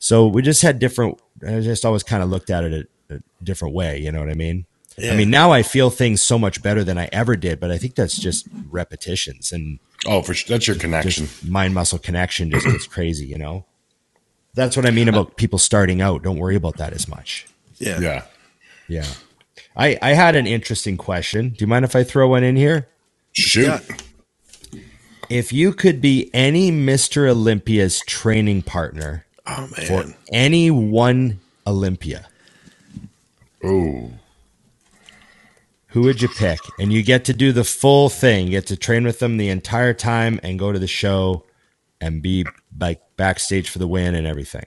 So 0.00 0.26
we 0.26 0.42
just 0.42 0.62
had 0.62 0.80
different, 0.80 1.22
I 1.46 1.60
just 1.60 1.84
always 1.84 2.02
kind 2.02 2.24
of 2.24 2.30
looked 2.30 2.50
at 2.50 2.64
it 2.64 2.88
a, 3.08 3.14
a 3.14 3.20
different 3.42 3.74
way. 3.74 4.00
You 4.00 4.10
know 4.10 4.18
what 4.18 4.28
I 4.28 4.34
mean? 4.34 4.66
Yeah. 4.98 5.12
I 5.12 5.16
mean, 5.16 5.30
now 5.30 5.52
I 5.52 5.62
feel 5.62 5.88
things 5.88 6.20
so 6.20 6.36
much 6.36 6.62
better 6.62 6.82
than 6.82 6.98
I 6.98 7.08
ever 7.12 7.36
did, 7.36 7.60
but 7.60 7.70
I 7.70 7.78
think 7.78 7.94
that's 7.94 8.18
just 8.18 8.48
repetitions 8.68 9.52
and 9.52 9.78
Oh, 10.04 10.20
for 10.20 10.34
sure. 10.34 10.52
That's 10.52 10.66
your 10.66 10.76
connection. 10.76 11.28
mind 11.48 11.74
muscle 11.74 12.00
connection 12.00 12.50
just 12.50 12.66
gets 12.66 12.88
crazy, 12.88 13.26
you 13.26 13.38
know? 13.38 13.64
That's 14.54 14.76
what 14.76 14.84
I 14.86 14.90
mean 14.90 15.08
about 15.08 15.36
people 15.36 15.58
starting 15.58 16.00
out. 16.02 16.22
Don't 16.22 16.38
worry 16.38 16.56
about 16.56 16.76
that 16.76 16.92
as 16.92 17.08
much. 17.08 17.46
yeah. 17.78 18.00
yeah. 18.00 18.22
Yeah. 18.88 19.06
I, 19.74 19.98
I 20.02 20.10
had 20.12 20.36
an 20.36 20.46
interesting 20.46 20.98
question. 20.98 21.50
Do 21.50 21.56
you 21.60 21.66
mind 21.66 21.84
if 21.86 21.96
I 21.96 22.02
throw 22.04 22.28
one 22.28 22.44
in 22.44 22.56
here? 22.56 22.88
Shoot. 23.32 23.62
Yeah. 23.66 23.80
If 25.30 25.50
you 25.52 25.72
could 25.72 26.02
be 26.02 26.30
any 26.34 26.70
Mr. 26.70 27.26
Olympia's 27.28 28.00
training 28.06 28.62
partner 28.62 29.24
Oh 29.46 29.68
man. 29.78 29.86
for 29.86 30.04
any 30.30 30.70
one 30.70 31.40
Olympia, 31.66 32.26
Oh. 33.64 34.10
who 35.88 36.02
would 36.02 36.20
you 36.20 36.28
pick? 36.28 36.58
And 36.78 36.92
you 36.92 37.02
get 37.02 37.24
to 37.26 37.32
do 37.32 37.52
the 37.52 37.64
full 37.64 38.10
thing. 38.10 38.46
You 38.46 38.50
get 38.52 38.66
to 38.66 38.76
train 38.76 39.04
with 39.04 39.20
them 39.20 39.38
the 39.38 39.48
entire 39.48 39.94
time 39.94 40.38
and 40.42 40.58
go 40.58 40.72
to 40.72 40.78
the 40.78 40.86
show 40.86 41.44
and 42.00 42.20
be 42.20 42.44
like 42.78 43.00
backstage 43.22 43.70
for 43.70 43.78
the 43.78 43.86
win 43.86 44.16
and 44.16 44.26
everything. 44.26 44.66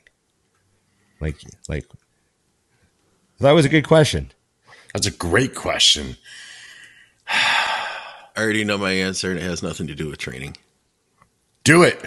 Like, 1.20 1.36
like 1.68 1.86
that 3.42 3.52
was 3.52 3.66
a 3.66 3.70
good 3.70 3.86
question. 3.86 4.32
That's 4.94 5.08
a 5.08 5.12
great 5.12 5.54
question. 5.54 6.16
I 7.28 8.30
already 8.38 8.64
know 8.64 8.78
my 8.78 8.94
answer, 8.94 9.30
and 9.30 9.38
it 9.38 9.44
has 9.44 9.62
nothing 9.62 9.88
to 9.88 9.96
do 9.96 10.08
with 10.08 10.20
training. 10.20 10.56
Do 11.66 11.84
it. 11.84 12.00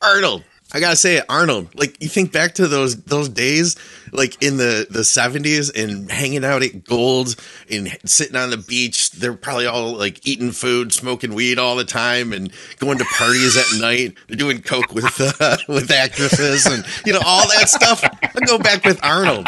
Arnold. 0.00 0.44
I 0.72 0.80
gotta 0.80 0.96
say 0.96 1.18
it, 1.18 1.24
Arnold. 1.28 1.78
Like 1.78 2.02
you 2.02 2.08
think 2.08 2.32
back 2.32 2.54
to 2.54 2.66
those 2.66 2.96
those 3.04 3.28
days, 3.28 3.76
like 4.12 4.42
in 4.42 4.56
the 4.56 4.86
the 4.90 5.04
seventies, 5.04 5.70
and 5.70 6.10
hanging 6.10 6.44
out 6.44 6.64
at 6.64 6.82
Gold's 6.82 7.36
and 7.70 7.96
sitting 8.04 8.34
on 8.34 8.50
the 8.50 8.56
beach. 8.56 9.12
They're 9.12 9.34
probably 9.34 9.66
all 9.66 9.92
like 9.92 10.26
eating 10.26 10.50
food, 10.50 10.92
smoking 10.92 11.34
weed 11.34 11.60
all 11.60 11.76
the 11.76 11.84
time, 11.84 12.32
and 12.32 12.50
going 12.78 12.98
to 12.98 13.04
parties 13.04 13.56
at 13.56 13.80
night. 13.80 14.16
They're 14.26 14.36
doing 14.36 14.62
coke 14.62 14.92
with 14.92 15.04
uh, 15.40 15.58
with 15.68 15.92
actresses, 15.92 16.66
and 16.66 16.84
you 17.06 17.12
know 17.12 17.20
all 17.24 17.46
that 17.50 17.68
stuff. 17.68 18.02
I 18.02 18.40
go 18.44 18.58
back 18.58 18.84
with 18.84 18.98
Arnold. 19.04 19.46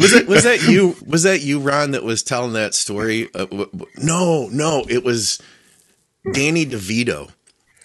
Was 0.00 0.14
it 0.14 0.28
was 0.28 0.44
that 0.44 0.62
you? 0.62 0.96
Was 1.06 1.24
that 1.24 1.42
you, 1.42 1.60
Ron? 1.60 1.90
That 1.90 2.04
was 2.04 2.22
telling 2.22 2.54
that 2.54 2.74
story? 2.74 3.28
Uh, 3.34 3.44
w- 3.46 3.70
w- 3.70 3.86
no, 3.98 4.48
no, 4.48 4.86
it 4.88 5.04
was 5.04 5.42
Danny 6.32 6.64
DeVito. 6.64 7.30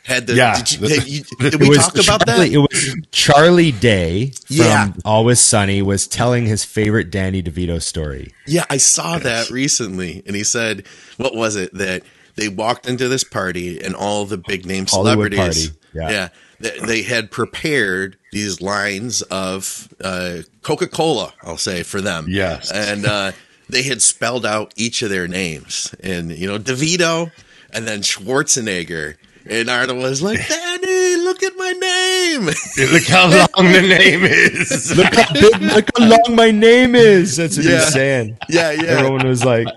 Had 0.04 0.28
the 0.28 0.36
Yeah. 0.36 0.56
Did, 0.58 0.72
you, 0.72 0.88
did, 0.88 1.08
you, 1.08 1.24
did 1.50 1.60
we 1.62 1.76
talk 1.78 1.94
about 1.94 2.26
that? 2.26 2.50
It 2.52 2.58
was 2.58 2.96
Charlie 3.12 3.72
Day 3.72 4.32
from 4.48 4.56
Yeah. 4.58 4.94
Always 5.06 5.40
Sunny 5.40 5.82
was 5.82 6.08
telling 6.08 6.46
his 6.46 6.66
favorite 6.66 7.10
Danny 7.10 7.42
DeVito 7.42 7.82
story. 7.82 8.34
Yeah, 8.46 8.66
I 8.70 8.78
saw 8.78 9.18
that 9.20 9.50
recently, 9.50 10.22
and 10.26 10.36
he 10.36 10.44
said, 10.44 10.86
"What 11.16 11.36
was 11.36 11.56
it 11.56 11.74
that 11.76 12.04
they 12.36 12.50
walked 12.50 12.86
into 12.86 13.08
this 13.08 13.24
party 13.24 13.82
and 13.82 13.96
all 13.96 14.26
the 14.26 14.38
big 14.38 14.66
name 14.66 14.88
Hollywood 14.90 15.32
celebrities? 15.32 15.70
party, 15.70 15.80
yeah. 15.94 16.30
they, 16.60 16.80
they 16.80 17.02
had 17.04 17.32
prepared 17.32 18.18
these 18.34 18.60
lines 18.60 19.22
of 19.22 19.88
uh, 20.04 20.40
Coca 20.64 20.88
Cola, 20.88 21.34
I'll 21.44 21.56
say 21.56 21.84
for 21.84 22.02
them. 22.02 22.26
Yes. 22.28 22.72
and 22.72 23.06
uh, 23.06 23.32
they 23.70 23.84
had 23.84 24.02
spelled 24.02 24.46
out 24.46 24.74
each 24.76 25.02
of 25.02 25.10
their 25.10 25.30
names, 25.30 25.96
and 26.02 26.30
you 26.30 26.46
know 26.46 26.60
DeVito, 26.60 27.32
and 27.72 27.88
then 27.88 28.02
Schwarzenegger." 28.02 29.16
And 29.50 29.70
Arnold 29.70 30.00
was 30.02 30.22
like, 30.24 30.40
Danny, 30.48 31.16
look 31.18 31.44
at 31.44 31.54
my 31.58 31.72
name. 31.74 32.46
Look 32.92 33.04
how 33.04 33.28
long 33.30 33.72
the 33.74 33.82
name 33.82 34.24
is. 34.24 34.94
Look 34.98 35.14
how 35.14 35.34
big, 35.34 35.62
look 35.62 35.90
how 35.98 36.06
long 36.06 36.36
my 36.36 36.50
name 36.52 36.96
is. 36.96 37.36
That's 37.38 37.58
what 37.58 37.66
Yeah. 37.66 37.80
he's 37.80 37.94
saying. 37.94 38.38
yeah, 38.50 38.72
yeah. 38.72 38.84
Everyone 38.84 39.28
was 39.28 39.44
like, 39.46 39.68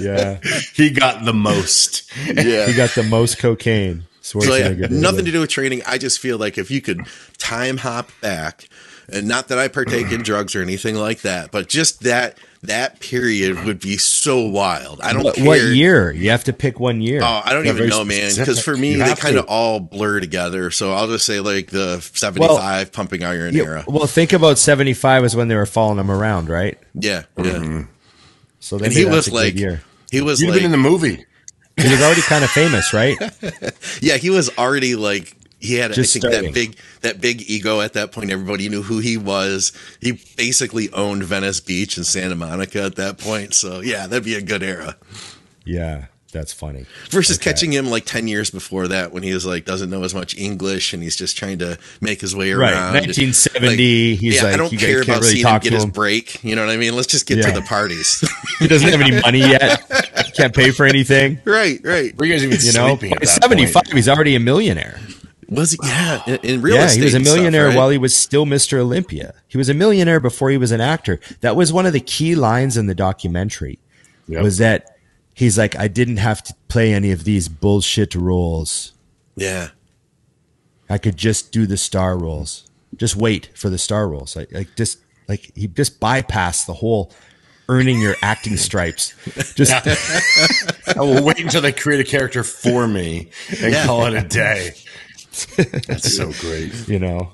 yeah, 0.00 0.38
he 0.74 0.90
got 0.90 1.24
the 1.24 1.32
most. 1.34 2.10
yeah. 2.26 2.66
he 2.66 2.74
got 2.74 2.90
the 2.90 3.02
most 3.02 3.38
cocaine. 3.38 4.04
So 4.20 4.42
yeah, 4.54 4.74
nothing 4.90 5.24
to 5.24 5.32
do 5.32 5.40
with 5.40 5.50
training. 5.50 5.82
I 5.86 5.96
just 5.98 6.18
feel 6.18 6.36
like 6.38 6.58
if 6.58 6.70
you 6.70 6.80
could 6.80 7.00
time 7.38 7.78
hop 7.78 8.10
back, 8.20 8.68
and 9.08 9.26
not 9.26 9.48
that 9.48 9.58
I 9.58 9.68
partake 9.68 10.12
in 10.12 10.22
drugs 10.22 10.54
or 10.54 10.60
anything 10.62 10.96
like 10.96 11.22
that, 11.22 11.50
but 11.50 11.68
just 11.68 12.02
that 12.02 12.38
that 12.62 12.98
period 13.00 13.64
would 13.64 13.78
be 13.80 13.96
so 13.98 14.40
wild. 14.42 15.00
I 15.00 15.12
don't 15.12 15.22
What, 15.22 15.36
care. 15.36 15.44
what 15.46 15.60
year? 15.60 16.10
You 16.12 16.30
have 16.30 16.44
to 16.44 16.52
pick 16.52 16.80
one 16.80 17.00
year. 17.00 17.20
Oh, 17.22 17.40
I 17.44 17.52
don't 17.52 17.64
Yeah, 17.64 17.72
even 17.72 17.88
know, 17.88 18.04
man. 18.04 18.32
Because 18.36 18.62
for 18.62 18.76
me, 18.76 18.96
they 18.96 19.14
kind 19.14 19.36
of 19.36 19.46
all 19.46 19.78
blur 19.80 20.18
together. 20.20 20.70
So 20.70 20.92
I'll 20.92 21.06
just 21.06 21.24
say 21.24 21.40
like 21.40 21.68
the 21.68 22.00
seventy-five 22.00 22.92
pumping 22.92 23.22
iron 23.22 23.54
Yeah, 23.54 23.62
era. 23.64 23.84
well, 23.86 24.06
think 24.06 24.32
about 24.32 24.58
75 24.58 25.24
is 25.24 25.36
when 25.36 25.48
they 25.48 25.54
were 25.54 25.66
following 25.66 25.98
him 25.98 26.10
around, 26.10 26.48
right? 26.48 26.78
Yeah, 26.94 27.24
yeah. 27.36 27.44
Mm-hmm. 27.44 27.82
So 28.60 28.76
And 28.76 28.82
maybe 28.88 28.94
he 28.96 29.04
was 29.04 29.30
like, 29.30 29.54
year. 29.54 29.82
he 30.10 30.20
was 30.20 30.40
You'd 30.40 30.48
like, 30.50 30.56
been 30.58 30.64
in 30.66 30.72
the 30.72 30.76
movie. 30.78 31.24
He 31.76 31.88
was 31.88 32.02
already 32.02 32.22
kind 32.22 32.42
of 32.42 32.50
famous, 32.50 32.92
right? 32.92 33.16
yeah, 34.02 34.16
he 34.16 34.30
was 34.30 34.50
already 34.58 34.96
like 34.96 35.32
he 35.60 35.74
had 35.74 35.92
Just 35.92 36.16
I 36.16 36.20
think 36.20 36.32
starting. 36.32 36.52
that 36.52 36.54
big 36.54 36.76
that 37.00 37.20
big 37.20 37.42
ego 37.50 37.80
at 37.80 37.94
that 37.94 38.12
point. 38.12 38.30
Everybody 38.30 38.68
knew 38.68 38.82
who 38.82 38.98
he 39.00 39.16
was. 39.16 39.72
He 40.00 40.12
basically 40.36 40.90
owned 40.92 41.24
Venice 41.24 41.60
Beach 41.60 41.96
and 41.96 42.06
Santa 42.06 42.36
Monica 42.36 42.82
at 42.82 42.96
that 42.96 43.18
point. 43.18 43.54
So 43.54 43.80
yeah, 43.80 44.06
that'd 44.06 44.24
be 44.24 44.34
a 44.36 44.42
good 44.42 44.62
era. 44.62 44.96
Yeah, 45.64 46.06
that's 46.32 46.52
funny. 46.52 46.86
Versus 47.10 47.38
catching 47.38 47.72
him 47.72 47.86
like 47.90 48.04
ten 48.04 48.28
years 48.28 48.50
before 48.50 48.86
that 48.88 49.12
when 49.12 49.22
he 49.22 49.34
was 49.34 49.44
like 49.44 49.64
doesn't 49.64 49.90
know 49.90 50.04
as 50.04 50.14
much 50.14 50.36
English 50.36 50.92
and 50.94 51.02
he's 51.02 51.16
just 51.16 51.36
trying 51.36 51.58
to 51.58 51.76
make 52.00 52.20
his 52.20 52.36
way 52.36 52.52
around. 52.52 52.60
Right, 52.60 52.72
around. 52.74 52.94
1970, 52.94 54.14
he's 54.16 54.36
yeah, 54.36 54.42
like, 54.44 54.54
I 54.54 54.56
don't 54.56 54.72
you 54.72 54.78
care 54.78 55.02
about 55.02 55.20
really 55.22 55.32
seeing 55.32 55.46
him 55.46 55.58
get 55.60 55.70
to 55.70 55.74
his 55.74 55.86
break. 55.86 56.42
You 56.44 56.54
know 56.54 56.64
what 56.64 56.72
I 56.72 56.76
mean? 56.76 56.94
Let's 56.94 57.08
just 57.08 57.26
get 57.26 57.38
Yeah. 57.38 57.52
to 57.52 57.60
the 57.60 57.66
parties. 57.66 58.22
He 58.58 58.66
doesn't 58.66 58.88
have 58.88 59.00
any 59.00 59.20
money 59.20 59.38
yet. 59.38 59.88
Can't 60.36 60.52
pay 60.52 60.72
for 60.72 60.84
anything. 60.84 61.40
right, 61.44 61.80
right. 61.84 62.16
Were 62.18 62.24
you 62.26 62.32
guys 62.34 62.42
even 62.44 62.58
You 62.60 62.72
know, 62.72 62.88
sleeping 62.96 63.12
at 63.12 63.20
By 63.20 63.24
75, 63.26 63.72
point? 63.72 63.92
he's 63.92 64.08
already 64.08 64.34
a 64.34 64.40
millionaire. 64.40 64.98
Was 65.48 65.72
he? 65.72 65.78
Yeah, 65.82 66.22
in, 66.26 66.36
in 66.42 66.62
real 66.62 66.76
yeah, 66.76 66.84
estate. 66.84 66.98
he 66.98 67.04
was 67.04 67.14
a 67.14 67.16
and 67.18 67.26
stuff, 67.26 67.36
millionaire 67.36 67.66
right? 67.68 67.76
while 67.76 67.88
he 67.90 67.98
was 67.98 68.14
still 68.14 68.44
Mr. 68.44 68.78
Olympia. 68.78 69.34
He 69.48 69.56
was 69.56 69.68
a 69.68 69.74
millionaire 69.74 70.20
before 70.20 70.50
he 70.50 70.58
was 70.58 70.72
an 70.72 70.80
actor. 70.80 71.20
That 71.40 71.56
was 71.56 71.72
one 71.72 71.86
of 71.86 71.92
the 71.92 72.00
key 72.00 72.34
lines 72.34 72.76
in 72.76 72.86
the 72.86 72.94
documentary. 72.94 73.78
Yep. 74.26 74.42
Was 74.42 74.58
that 74.58 74.98
he's 75.34 75.56
like, 75.56 75.74
I 75.76 75.88
didn't 75.88 76.18
have 76.18 76.42
to 76.44 76.54
play 76.68 76.92
any 76.92 77.10
of 77.12 77.24
these 77.24 77.48
bullshit 77.48 78.14
roles. 78.14 78.92
Yeah. 79.36 79.68
I 80.90 80.98
could 80.98 81.16
just 81.16 81.50
do 81.52 81.66
the 81.66 81.76
star 81.78 82.18
roles. 82.18 82.68
Just 82.96 83.16
wait 83.16 83.50
for 83.54 83.70
the 83.70 83.78
star 83.78 84.08
roles. 84.08 84.36
Like, 84.36 84.52
like 84.52 84.76
just 84.76 84.98
like 85.28 85.50
he 85.54 85.66
just 85.66 85.98
bypassed 86.00 86.66
the 86.66 86.74
whole 86.74 87.10
earning 87.70 88.00
your 88.00 88.16
acting 88.22 88.56
stripes. 88.56 89.14
Just 89.54 89.72
I 90.96 91.00
will 91.00 91.22
wait 91.22 91.38
until 91.40 91.60
they 91.62 91.72
create 91.72 92.00
a 92.00 92.10
character 92.10 92.42
for 92.42 92.86
me 92.88 93.30
and 93.62 93.72
Yeah. 93.72 93.86
call 93.86 94.06
it 94.06 94.14
a 94.14 94.26
day. 94.26 94.72
That's 95.46 96.14
so 96.16 96.32
great. 96.32 96.88
you 96.88 96.98
know, 96.98 97.32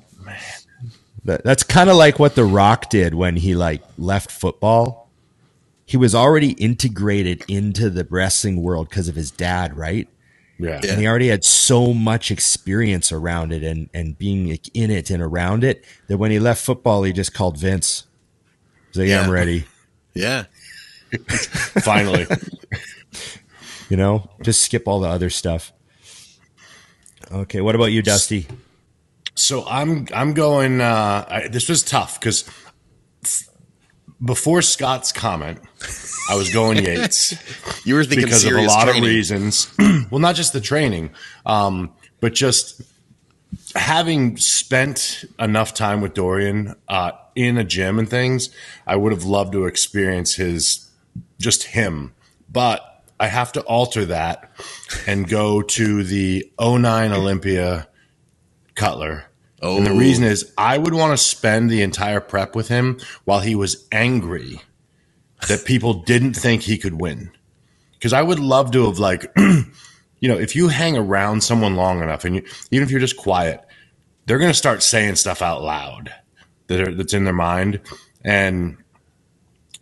That, 1.25 1.43
that's 1.45 1.63
kind 1.63 1.89
of 1.89 1.97
like 1.97 2.19
what 2.19 2.35
The 2.35 2.45
Rock 2.45 2.91
did 2.91 3.15
when 3.15 3.37
he 3.37 3.55
like 3.55 3.83
left 3.99 4.31
football. 4.31 5.11
He 5.87 5.97
was 5.97 6.15
already 6.15 6.53
integrated 6.53 7.45
into 7.49 7.91
the 7.91 8.07
wrestling 8.09 8.63
world 8.63 8.89
because 8.89 9.09
of 9.09 9.15
his 9.15 9.31
dad, 9.31 9.77
right? 9.77 10.09
Yeah. 10.59 10.81
Yeah. 10.83 10.93
And 10.93 11.01
he 11.01 11.07
already 11.07 11.29
had 11.29 11.45
so 11.45 11.93
much 11.93 12.31
experience 12.31 13.11
around 13.11 13.53
it 13.53 13.63
and 13.63 13.91
and 13.93 14.17
being 14.17 14.59
in 14.73 14.91
it 14.91 15.11
and 15.11 15.23
around 15.23 15.65
it 15.65 15.85
that 16.09 16.17
when 16.17 16.31
he 16.31 16.39
left 16.39 16.65
football, 16.65 17.03
he 17.03 17.13
just 17.13 17.35
called 17.35 17.59
Vince. 17.59 18.05
He's 18.89 19.01
like, 19.01 19.09
yeah, 19.09 19.23
I'm 19.23 19.31
ready. 19.31 19.65
Yeah. 20.15 20.45
Finally. 21.83 22.27
You 23.91 23.97
know, 23.97 24.31
just 24.43 24.63
skip 24.63 24.87
all 24.89 25.01
the 25.01 25.09
other 25.09 25.29
stuff. 25.31 25.73
Okay, 27.33 27.61
what 27.61 27.75
about 27.75 27.87
you, 27.93 28.03
Dusty? 28.03 28.47
So 29.35 29.65
I'm 29.67 30.07
I'm 30.15 30.35
going. 30.35 30.81
Uh, 30.81 31.25
I, 31.29 31.49
this 31.49 31.69
was 31.69 31.83
tough 31.83 32.21
because 32.21 32.49
before 34.25 34.63
Scott's 34.63 35.13
comment, 35.13 35.59
I 36.31 36.37
was 36.37 36.53
going 36.53 36.79
Yates 36.85 37.35
You 37.85 37.97
were 37.97 38.05
thinking 38.05 38.27
because 38.27 38.45
of 38.45 38.53
a 38.53 38.63
lot 38.63 38.85
training. 38.85 39.03
of 39.03 39.09
reasons. 39.09 39.73
well, 40.11 40.21
not 40.21 40.35
just 40.35 40.53
the 40.53 40.61
training, 40.61 41.11
um, 41.45 41.93
but 42.21 42.33
just 42.35 42.83
having 43.75 44.37
spent 44.37 45.25
enough 45.39 45.75
time 45.75 46.01
with 46.01 46.15
Dorian 46.15 46.75
uh, 46.89 47.13
in 47.35 47.59
a 47.59 47.65
gym 47.65 47.99
and 47.99 48.09
things. 48.09 48.51
I 48.87 48.97
would 48.97 49.13
have 49.13 49.25
loved 49.25 49.53
to 49.53 49.67
experience 49.67 50.35
his 50.37 50.91
just 51.39 51.65
him, 51.65 52.15
but 52.51 52.94
I 53.21 53.29
have 53.29 53.53
to 53.53 53.61
alter 53.63 54.05
that 54.07 54.51
and 55.07 55.29
go 55.29 55.63
to 55.63 56.03
the 56.03 56.51
09 56.61 57.13
Olympia 57.13 57.89
Cutler. 58.75 59.25
Oh, 59.63 59.77
And 59.77 59.87
the 59.87 59.93
oh. 59.93 59.99
reason 59.99 60.25
is 60.25 60.53
I 60.59 60.77
would 60.79 60.95
want 60.95 61.13
to 61.13 61.17
spend 61.17 61.71
the 61.71 61.83
entire 61.83 62.21
prep 62.21 62.55
with 62.55 62.69
him 62.69 62.99
while 63.25 63.41
he 63.41 63.55
was 63.55 63.87
angry 63.93 64.61
that 65.49 65.65
people 65.65 66.03
didn't 66.03 66.35
think 66.35 66.63
he 66.63 66.77
could 66.77 67.01
win. 67.01 67.31
Because 67.93 68.13
I 68.13 68.23
would 68.23 68.39
love 68.39 68.73
to 68.73 68.87
have 68.87 68.99
like, 68.99 69.33
you 69.37 70.29
know, 70.29 70.39
if 70.39 70.55
you 70.55 70.69
hang 70.69 70.97
around 70.97 71.43
someone 71.43 71.77
long 71.77 72.03
enough 72.03 72.25
and 72.25 72.37
you, 72.37 72.45
even 72.71 72.85
if 72.85 72.91
you're 72.91 73.01
just 73.01 73.17
quiet, 73.17 73.61
they're 74.27 74.39
going 74.39 74.51
to 74.51 74.57
start 74.57 74.83
saying 74.83 75.17
stuff 75.17 75.41
out 75.41 75.63
loud 75.63 76.13
that 76.67 76.81
are, 76.81 76.95
that's 76.95 77.15
in 77.15 77.25
their 77.25 77.33
mind. 77.33 77.81
And 78.23 78.77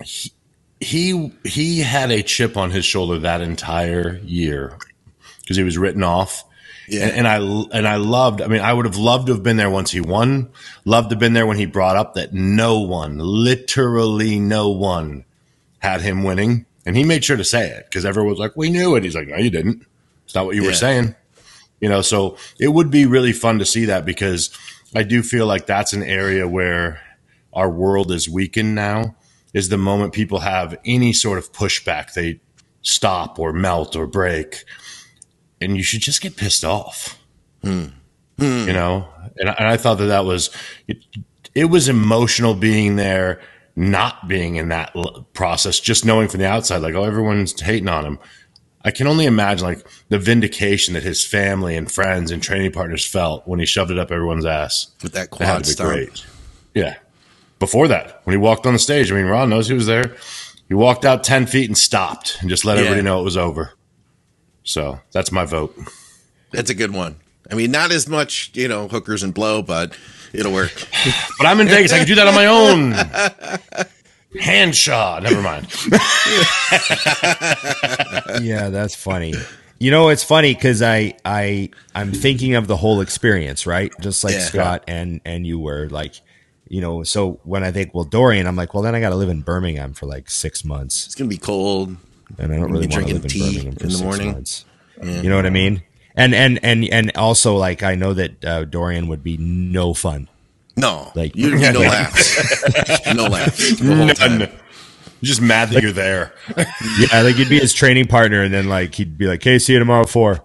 he, 0.04 0.32
he, 0.82 1.32
he 1.44 1.80
had 1.80 2.10
a 2.10 2.22
chip 2.22 2.56
on 2.56 2.70
his 2.70 2.84
shoulder 2.84 3.20
that 3.20 3.40
entire 3.40 4.18
year 4.24 4.76
because 5.40 5.56
he 5.56 5.62
was 5.62 5.78
written 5.78 6.02
off. 6.02 6.44
Yeah. 6.88 7.06
And, 7.06 7.26
and 7.26 7.28
I 7.28 7.36
and 7.78 7.88
I 7.88 7.96
loved. 7.96 8.42
I 8.42 8.48
mean, 8.48 8.60
I 8.60 8.72
would 8.72 8.86
have 8.86 8.96
loved 8.96 9.28
to 9.28 9.34
have 9.34 9.42
been 9.42 9.56
there 9.56 9.70
once 9.70 9.92
he 9.92 10.00
won. 10.00 10.50
Loved 10.84 11.10
to 11.10 11.14
have 11.14 11.20
been 11.20 11.32
there 11.32 11.46
when 11.46 11.56
he 11.56 11.64
brought 11.64 11.96
up 11.96 12.14
that 12.14 12.32
no 12.34 12.80
one, 12.80 13.18
literally 13.18 14.40
no 14.40 14.70
one, 14.70 15.24
had 15.78 16.00
him 16.00 16.24
winning, 16.24 16.66
and 16.84 16.96
he 16.96 17.04
made 17.04 17.24
sure 17.24 17.36
to 17.36 17.44
say 17.44 17.68
it 17.68 17.84
because 17.84 18.04
everyone 18.04 18.30
was 18.30 18.40
like, 18.40 18.56
"We 18.56 18.68
knew 18.68 18.96
it." 18.96 19.04
He's 19.04 19.14
like, 19.14 19.28
"No, 19.28 19.36
you 19.36 19.48
didn't. 19.50 19.86
It's 20.24 20.34
not 20.34 20.44
what 20.44 20.56
you 20.56 20.64
were 20.64 20.72
saying." 20.72 21.14
You 21.80 21.88
know, 21.88 22.02
so 22.02 22.36
it 22.58 22.68
would 22.68 22.90
be 22.90 23.06
really 23.06 23.32
fun 23.32 23.60
to 23.60 23.64
see 23.64 23.86
that 23.86 24.04
because 24.04 24.50
I 24.94 25.04
do 25.04 25.22
feel 25.22 25.46
like 25.46 25.66
that's 25.66 25.92
an 25.92 26.02
area 26.02 26.46
where 26.46 27.00
our 27.52 27.70
world 27.70 28.10
is 28.10 28.28
weakened 28.28 28.74
now. 28.74 29.14
Is 29.54 29.68
the 29.68 29.76
moment 29.78 30.12
people 30.14 30.40
have 30.40 30.76
any 30.84 31.12
sort 31.12 31.38
of 31.38 31.52
pushback, 31.52 32.14
they 32.14 32.40
stop 32.82 33.38
or 33.38 33.52
melt 33.52 33.94
or 33.94 34.06
break 34.06 34.64
and 35.60 35.76
you 35.76 35.82
should 35.82 36.00
just 36.00 36.20
get 36.20 36.36
pissed 36.36 36.64
off. 36.64 37.18
Hmm. 37.62 37.86
You 38.38 38.72
know, 38.72 39.08
and 39.38 39.48
I, 39.50 39.52
and 39.56 39.68
I 39.68 39.76
thought 39.76 39.98
that 39.98 40.06
that 40.06 40.24
was 40.24 40.50
it, 40.88 40.96
it 41.54 41.66
was 41.66 41.88
emotional 41.88 42.54
being 42.54 42.96
there, 42.96 43.40
not 43.76 44.26
being 44.26 44.56
in 44.56 44.68
that 44.70 44.90
l- 44.96 45.28
process, 45.32 45.78
just 45.78 46.04
knowing 46.04 46.26
from 46.26 46.40
the 46.40 46.48
outside, 46.48 46.78
like, 46.78 46.94
oh, 46.94 47.04
everyone's 47.04 47.60
hating 47.60 47.88
on 47.88 48.04
him. 48.04 48.18
I 48.84 48.90
can 48.90 49.06
only 49.06 49.26
imagine 49.26 49.64
like 49.64 49.86
the 50.08 50.18
vindication 50.18 50.94
that 50.94 51.04
his 51.04 51.24
family 51.24 51.76
and 51.76 51.88
friends 51.92 52.32
and 52.32 52.42
training 52.42 52.72
partners 52.72 53.06
felt 53.06 53.46
when 53.46 53.60
he 53.60 53.66
shoved 53.66 53.92
it 53.92 53.98
up 53.98 54.10
everyone's 54.10 54.44
ass. 54.46 54.88
with 55.04 55.12
that 55.12 55.30
That 55.30 55.30
quad 55.30 55.58
be 55.62 55.68
stomp. 55.68 55.90
great. 55.92 56.26
Yeah. 56.74 56.96
Before 57.62 57.86
that, 57.86 58.20
when 58.24 58.32
he 58.34 58.38
walked 58.38 58.66
on 58.66 58.72
the 58.72 58.78
stage, 58.80 59.12
I 59.12 59.14
mean, 59.14 59.26
Ron 59.26 59.48
knows 59.48 59.68
he 59.68 59.74
was 59.74 59.86
there. 59.86 60.16
He 60.66 60.74
walked 60.74 61.04
out 61.04 61.22
10 61.22 61.46
feet 61.46 61.68
and 61.68 61.78
stopped 61.78 62.38
and 62.40 62.50
just 62.50 62.64
let 62.64 62.74
Yeah. 62.76 62.82
everybody 62.82 63.02
know 63.02 63.20
it 63.20 63.24
was 63.24 63.36
over. 63.36 63.74
So 64.64 64.98
that's 65.12 65.30
my 65.30 65.44
vote. 65.44 65.76
That's 66.50 66.70
a 66.70 66.74
good 66.74 66.92
one. 66.92 67.16
I 67.50 67.54
mean, 67.54 67.70
not 67.70 67.92
as 67.92 68.08
much, 68.08 68.50
you 68.54 68.66
know, 68.66 68.88
hookers 68.88 69.22
and 69.22 69.32
blow, 69.32 69.62
but 69.62 69.96
it'll 70.32 70.52
work. 70.52 70.72
But 71.38 71.46
I'm 71.46 71.60
in 71.60 71.68
Vegas. 71.68 71.92
I 71.92 71.98
can 71.98 72.06
do 72.08 72.16
that 72.16 72.26
on 72.26 72.34
my 72.34 72.46
own. 72.46 72.92
Hand 74.40 74.74
shot. 74.74 75.22
Never 75.22 75.40
mind. 75.42 75.68
yeah, 78.42 78.70
that's 78.70 78.94
funny. 78.94 79.34
You 79.78 79.90
know, 79.90 80.08
it's 80.08 80.24
funny 80.24 80.54
because 80.54 80.82
I 80.82 81.14
I 81.24 81.70
I'm 81.94 82.12
thinking 82.12 82.54
of 82.54 82.66
the 82.66 82.76
whole 82.76 83.00
experience, 83.00 83.66
right? 83.66 83.92
Just 84.00 84.24
like 84.24 84.34
Yeah. 84.34 84.40
Scott 84.40 84.84
and 84.88 85.20
and 85.24 85.46
you 85.46 85.58
were 85.58 85.88
like, 85.90 86.14
you 86.72 86.80
know. 86.80 87.02
So 87.04 87.38
when 87.44 87.62
I 87.62 87.70
think, 87.70 87.94
well, 87.94 88.04
Dorian, 88.04 88.46
I'm 88.46 88.56
like, 88.56 88.72
well, 88.74 88.82
then 88.82 88.94
I 88.94 89.00
got 89.00 89.10
to 89.10 89.16
live 89.16 89.28
in 89.28 89.42
Birmingham 89.42 89.92
for 89.94 90.06
like 90.06 90.30
six 90.30 90.64
months, 90.64 91.06
It's 91.06 91.14
gonna 91.14 91.28
be 91.28 91.36
cold. 91.38 91.96
and 92.38 92.52
I 92.52 92.56
don't 92.56 92.72
really 92.72 92.86
want 92.88 93.06
to 93.06 93.12
live 93.14 93.24
in 93.24 93.30
tea 93.30 93.40
Birmingham 93.58 93.74
for 93.76 93.82
in 93.84 93.88
the 93.88 93.94
six 93.94 94.02
morning. 94.02 94.32
months. 94.32 94.64
You 95.02 95.28
know 95.28 95.36
what 95.36 95.46
I 95.46 95.50
mean? 95.50 95.82
And 96.16 96.34
and 96.34 96.58
and 96.64 96.84
and 96.84 97.12
also 97.16 97.56
like 97.56 97.82
I 97.82 97.94
know 97.94 98.12
that 98.14 98.44
uh, 98.44 98.64
Dorian 98.64 99.08
would 99.08 99.22
be 99.22 99.36
no 99.38 99.94
fun. 99.94 100.28
No, 100.76 101.12
Like- 101.14 101.36
you 101.36 101.54
no 101.72 101.80
laughs, 101.80 103.14
no 103.14 103.24
laughs. 103.24 103.78
the 103.78 103.94
whole. 103.94 104.28
None. 104.38 104.50
Just 105.22 105.40
mad 105.40 105.68
that 105.70 105.82
you're 105.82 105.92
there. 105.92 106.32
Yeah, 106.98 107.22
like 107.22 107.36
you'd 107.38 107.48
be 107.48 107.58
his 107.60 107.72
training 107.72 108.06
partner, 108.06 108.42
and 108.42 108.52
then 108.52 108.68
like 108.68 108.94
he'd 108.94 109.16
be 109.16 109.26
like, 109.26 109.42
"Hey, 109.42 109.58
see 109.58 109.72
you 109.74 109.78
tomorrow 109.78 110.02
at 110.02 110.08
4. 110.08 110.42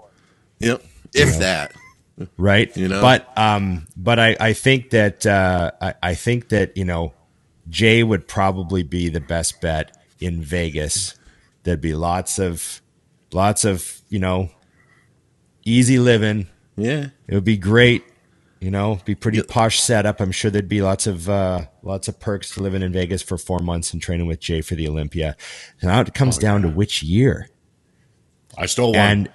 Yep, 0.60 0.84
if 1.14 1.40
that. 1.40 1.72
Right? 2.38 2.76
You 2.76 2.88
know? 2.88 3.02
but 3.02 3.38
um, 3.38 3.88
but 3.96 4.20
I 4.20 4.36
I 4.40 4.54
think 4.54 4.92
that 4.92 5.26
uh, 5.26 5.72
I, 5.82 5.94
I 6.02 6.16
think 6.16 6.50
that 6.50 6.76
you 6.78 6.86
know 6.86 7.14
Jay 7.70 8.04
would 8.04 8.28
probably 8.28 8.84
be 8.84 9.10
the 9.10 9.20
best 9.20 9.62
bet 9.62 9.96
in 10.20 10.42
Vegas. 10.42 11.16
There'd 11.64 11.82
be 11.82 11.94
lots 11.94 12.40
of 12.40 12.82
lots 13.34 13.66
of 13.66 14.02
you 14.10 14.20
know 14.20 14.50
easy 15.66 16.00
living. 16.00 16.48
Yeah, 16.76 17.08
It 17.28 17.36
would 17.36 17.44
be 17.44 17.58
great. 17.58 18.04
You 18.60 18.72
know, 18.72 19.00
be 19.06 19.14
pretty 19.14 19.42
posh 19.44 19.80
setup. 19.80 20.20
I'm 20.20 20.32
sure 20.32 20.50
there'd 20.50 20.68
be 20.68 20.82
lots 20.82 21.06
of 21.06 21.30
uh, 21.30 21.66
lots 21.84 22.08
of 22.08 22.20
perks 22.20 22.52
to 22.56 22.62
living 22.62 22.82
in 22.82 22.92
Vegas 22.92 23.22
for 23.22 23.38
four 23.38 23.60
months 23.60 23.94
and 23.94 24.02
training 24.02 24.26
with 24.26 24.40
Jay 24.40 24.62
for 24.62 24.74
the 24.74 24.88
Olympia. 24.88 25.36
Now 25.84 26.02
it 26.02 26.14
comes 26.16 26.40
down 26.40 26.64
to 26.64 26.68
which 26.68 27.04
year. 27.04 27.50
I 28.58 28.66
stole 28.66 28.94
one. 28.94 29.00
And 29.00 29.30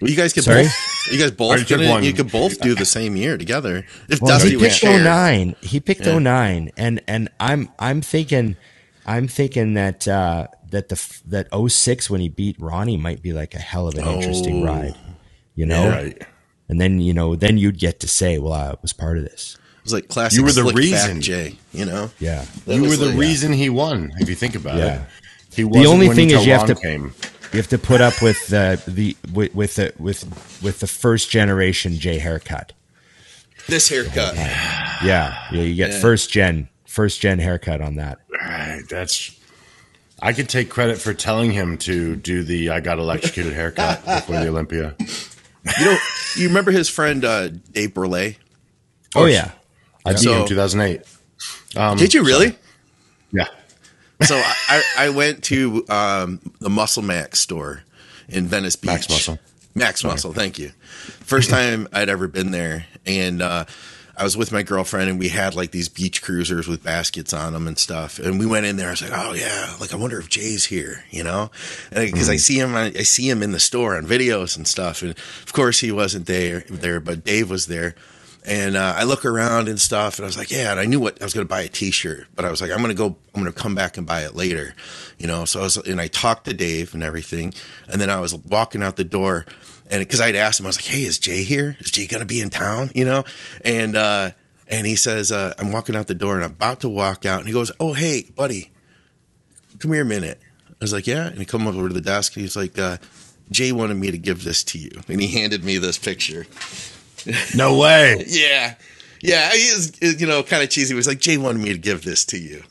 well, 0.00 0.10
you 0.10 0.16
guys 0.16 0.32
could 0.32 0.44
Sorry? 0.44 0.64
both. 0.64 1.08
You 1.12 1.18
guys 1.18 1.30
both. 1.30 1.58
took 1.66 1.78
Could, 1.80 1.88
one. 1.88 2.02
you 2.04 2.12
could 2.12 2.30
both 2.32 2.60
do 2.60 2.74
the 2.74 2.84
same 2.84 3.16
year 3.16 3.36
together 3.38 3.84
if 4.08 4.20
Well, 4.20 4.38
Dusty 4.38 4.50
he 4.50 4.56
picked 4.58 4.74
share. 4.76 4.98
09. 5.02 5.56
He 5.60 5.80
picked 5.80 6.04
Yeah. 6.06 6.18
09 6.18 6.70
and 6.76 7.00
and 7.06 7.28
I'm 7.40 7.68
I'm 7.78 8.00
thinking 8.02 8.56
I'm 9.06 9.28
thinking 9.28 9.74
that 9.74 10.06
uh 10.08 10.48
that 10.70 10.88
the 10.88 11.18
that 11.26 11.48
06 11.70 12.10
when 12.10 12.20
he 12.20 12.28
beat 12.28 12.56
Ronnie 12.58 12.96
might 12.96 13.22
be 13.22 13.32
like 13.32 13.54
a 13.54 13.58
hell 13.60 13.86
of 13.88 13.94
an 13.94 14.06
interesting 14.06 14.62
Oh. 14.62 14.66
ride. 14.66 14.96
You 15.54 15.66
know? 15.66 15.88
right. 15.88 16.20
And 16.68 16.80
then 16.80 17.00
you 17.00 17.14
know, 17.14 17.36
then 17.36 17.56
you'd 17.58 17.78
get 17.78 18.00
to 18.00 18.08
say, 18.08 18.38
"Well, 18.38 18.52
I 18.52 18.74
was 18.82 18.92
part 18.92 19.18
of 19.18 19.22
this." 19.24 19.54
It 19.78 19.84
was 19.84 19.92
like 19.92 20.08
classic. 20.08 20.36
You 20.38 20.42
were 20.44 20.50
the 20.50 20.62
slick 20.62 20.76
reason. 20.76 21.20
Jay. 21.20 21.54
You 21.72 21.84
know, 21.84 22.10
Yeah. 22.18 22.44
That 22.66 22.74
you 22.74 22.82
were 22.82 22.96
the 22.96 23.06
like- 23.06 23.16
reason 23.16 23.52
he 23.52 23.70
won, 23.70 24.12
if 24.18 24.28
you 24.28 24.34
think 24.34 24.56
about 24.56 24.78
Yeah. 24.78 24.94
it. 24.96 25.00
He 25.54 25.62
wasn't 25.62 25.86
only 25.86 26.08
thing 26.08 26.30
is 26.30 26.44
you 26.44 26.52
have 26.52 26.62
Ron 26.68 26.74
to- 26.76 26.82
came. 26.82 27.14
You 27.56 27.62
have 27.62 27.68
to 27.70 27.78
put 27.78 28.02
up 28.02 28.20
with 28.20 28.48
the 28.48 28.82
the 28.86 29.16
with 29.32 29.54
with 29.54 29.76
the 29.76 29.94
with 29.98 30.24
with 30.62 30.80
the 30.80 30.86
first 30.86 31.30
generation 31.30 31.94
Jay 31.98 32.18
haircut. 32.18 32.74
this 33.66 33.88
haircut. 33.88 34.34
Yeah. 34.34 35.02
Yeah, 35.50 35.62
you 35.62 35.74
get 35.74 35.92
Yeah. 35.92 36.00
first 36.00 36.28
gen 36.30 36.68
first 36.86 37.18
gen 37.22 37.38
haircut 37.38 37.80
on 37.80 37.96
that. 37.96 38.18
Right, 38.30 38.82
that's. 38.90 39.32
I 40.20 40.34
could 40.34 40.50
take 40.50 40.68
credit 40.68 40.98
for 40.98 41.14
telling 41.14 41.50
him 41.50 41.78
to 41.78 42.14
do 42.16 42.42
the 42.42 42.68
"I 42.68 42.80
got 42.80 42.98
electrocuted" 42.98 43.52
haircut 43.62 44.04
before 44.04 44.36
the 44.38 44.48
Olympia. 44.48 44.94
You 45.78 45.84
know, 45.86 45.98
you 46.36 46.48
remember 46.48 46.72
his 46.72 46.90
friend 46.90 47.24
uh, 47.24 47.48
Dave 47.48 47.94
Burley? 47.94 48.36
Oh 49.14 49.24
yeah. 49.24 49.52
I 50.04 50.12
beat 50.12 50.18
So- 50.20 50.42
him 50.42 50.46
2008. 50.46 51.00
Um, 51.74 51.96
Did 51.96 52.12
you 52.12 52.22
really? 52.22 52.54
Yeah. 53.32 53.46
So 54.22 54.36
I, 54.36 54.82
I 54.98 55.08
went 55.10 55.44
to 55.44 55.84
um, 55.88 56.40
the 56.60 56.70
Muscle 56.70 57.02
Max 57.02 57.40
store 57.40 57.82
in 58.28 58.46
Venice 58.46 58.76
Beach. 58.76 58.90
Max 58.90 59.08
Muscle. 59.08 59.38
Max 59.74 60.02
Muscle, 60.04 60.32
thank 60.32 60.58
you. 60.58 60.70
First 61.20 61.50
time 61.50 61.86
I'd 61.92 62.08
ever 62.08 62.28
been 62.28 62.50
there, 62.50 62.86
and 63.04 63.42
uh, 63.42 63.66
I 64.16 64.24
was 64.24 64.34
with 64.34 64.50
my 64.50 64.62
girlfriend, 64.62 65.10
and 65.10 65.18
we 65.18 65.28
had 65.28 65.54
like 65.54 65.70
these 65.70 65.90
beach 65.90 66.22
cruisers 66.22 66.66
with 66.66 66.82
baskets 66.82 67.34
on 67.34 67.52
them 67.52 67.66
and 67.66 67.78
stuff. 67.78 68.18
And 68.18 68.38
we 68.38 68.46
went 68.46 68.64
in 68.64 68.76
there. 68.76 68.88
I 68.88 68.92
was 68.92 69.02
like, 69.02 69.12
"Oh 69.14 69.34
yeah, 69.34 69.76
like 69.78 69.92
I 69.92 69.96
wonder 69.96 70.18
if 70.18 70.30
Jay's 70.30 70.64
here," 70.64 71.04
you 71.10 71.22
know, 71.22 71.50
because 71.90 72.30
I 72.30 72.36
see 72.36 72.58
him, 72.58 72.74
I, 72.74 72.86
I 72.86 73.02
see 73.02 73.28
him 73.28 73.42
in 73.42 73.52
the 73.52 73.60
store 73.60 73.96
on 73.96 74.06
videos 74.06 74.56
and 74.56 74.66
stuff. 74.66 75.02
And 75.02 75.10
of 75.10 75.52
course, 75.52 75.80
he 75.80 75.92
wasn't 75.92 76.24
there, 76.24 76.60
there, 76.70 76.98
but 76.98 77.24
Dave 77.24 77.50
was 77.50 77.66
there. 77.66 77.94
And 78.48 78.76
uh, 78.76 78.94
I 78.96 79.02
look 79.02 79.24
around 79.24 79.68
and 79.68 79.80
stuff, 79.80 80.18
and 80.18 80.24
I 80.24 80.28
was 80.28 80.38
like, 80.38 80.52
yeah. 80.52 80.70
And 80.70 80.78
I 80.78 80.84
knew 80.84 81.00
what 81.00 81.20
I 81.20 81.24
was 81.24 81.34
going 81.34 81.44
to 81.44 81.48
buy 81.48 81.62
a 81.62 81.68
T-shirt, 81.68 82.28
but 82.36 82.44
I 82.44 82.50
was 82.50 82.62
like, 82.62 82.70
I'm 82.70 82.78
going 82.78 82.90
to 82.90 82.94
go. 82.94 83.16
I'm 83.34 83.42
going 83.42 83.52
to 83.52 83.60
come 83.60 83.74
back 83.74 83.96
and 83.96 84.06
buy 84.06 84.20
it 84.20 84.36
later, 84.36 84.72
you 85.18 85.26
know. 85.26 85.44
So 85.46 85.60
I 85.60 85.62
was, 85.64 85.76
and 85.78 86.00
I 86.00 86.06
talked 86.06 86.44
to 86.44 86.54
Dave 86.54 86.94
and 86.94 87.02
everything, 87.02 87.52
and 87.88 88.00
then 88.00 88.08
I 88.08 88.20
was 88.20 88.36
walking 88.36 88.84
out 88.84 88.94
the 88.94 89.02
door, 89.02 89.46
and 89.90 90.00
because 90.00 90.20
I'd 90.20 90.36
asked 90.36 90.60
him, 90.60 90.66
I 90.66 90.68
was 90.68 90.78
like, 90.78 90.84
hey, 90.84 91.02
is 91.02 91.18
Jay 91.18 91.42
here? 91.42 91.76
Is 91.80 91.90
Jay 91.90 92.06
going 92.06 92.20
to 92.20 92.26
be 92.26 92.40
in 92.40 92.50
town? 92.50 92.92
You 92.94 93.04
know, 93.04 93.24
and 93.64 93.96
uh, 93.96 94.30
and 94.68 94.86
he 94.86 94.94
says, 94.94 95.32
uh, 95.32 95.52
I'm 95.58 95.72
walking 95.72 95.96
out 95.96 96.06
the 96.06 96.14
door, 96.14 96.36
and 96.36 96.44
I'm 96.44 96.52
about 96.52 96.80
to 96.82 96.88
walk 96.88 97.26
out, 97.26 97.40
and 97.40 97.48
he 97.48 97.52
goes, 97.52 97.72
oh, 97.80 97.94
hey, 97.94 98.30
buddy, 98.36 98.70
come 99.80 99.92
here 99.92 100.02
a 100.02 100.06
minute. 100.06 100.40
I 100.68 100.74
was 100.80 100.92
like, 100.92 101.08
yeah, 101.08 101.26
and 101.26 101.38
he 101.38 101.44
come 101.44 101.66
over 101.66 101.88
to 101.88 101.94
the 101.94 102.00
desk, 102.00 102.36
and 102.36 102.42
he's 102.42 102.56
like, 102.56 102.78
uh, 102.78 102.98
Jay 103.50 103.72
wanted 103.72 103.96
me 103.96 104.12
to 104.12 104.18
give 104.18 104.44
this 104.44 104.62
to 104.64 104.78
you, 104.78 104.90
and 105.08 105.20
he 105.20 105.26
handed 105.28 105.64
me 105.64 105.78
this 105.78 105.98
picture. 105.98 106.46
No 107.56 107.78
way. 107.78 108.24
Yeah. 108.26 108.74
Yeah, 109.20 109.50
he 109.50 109.58
is, 109.58 109.98
you 110.20 110.26
know, 110.26 110.42
kind 110.42 110.62
of 110.62 110.70
cheesy. 110.70 110.92
He 110.92 110.96
was 110.96 111.06
like, 111.06 111.18
Jay 111.18 111.36
wanted 111.38 111.62
me 111.62 111.72
to 111.72 111.78
give 111.78 112.04
this 112.04 112.24
to 112.26 112.38
you. 112.38 112.62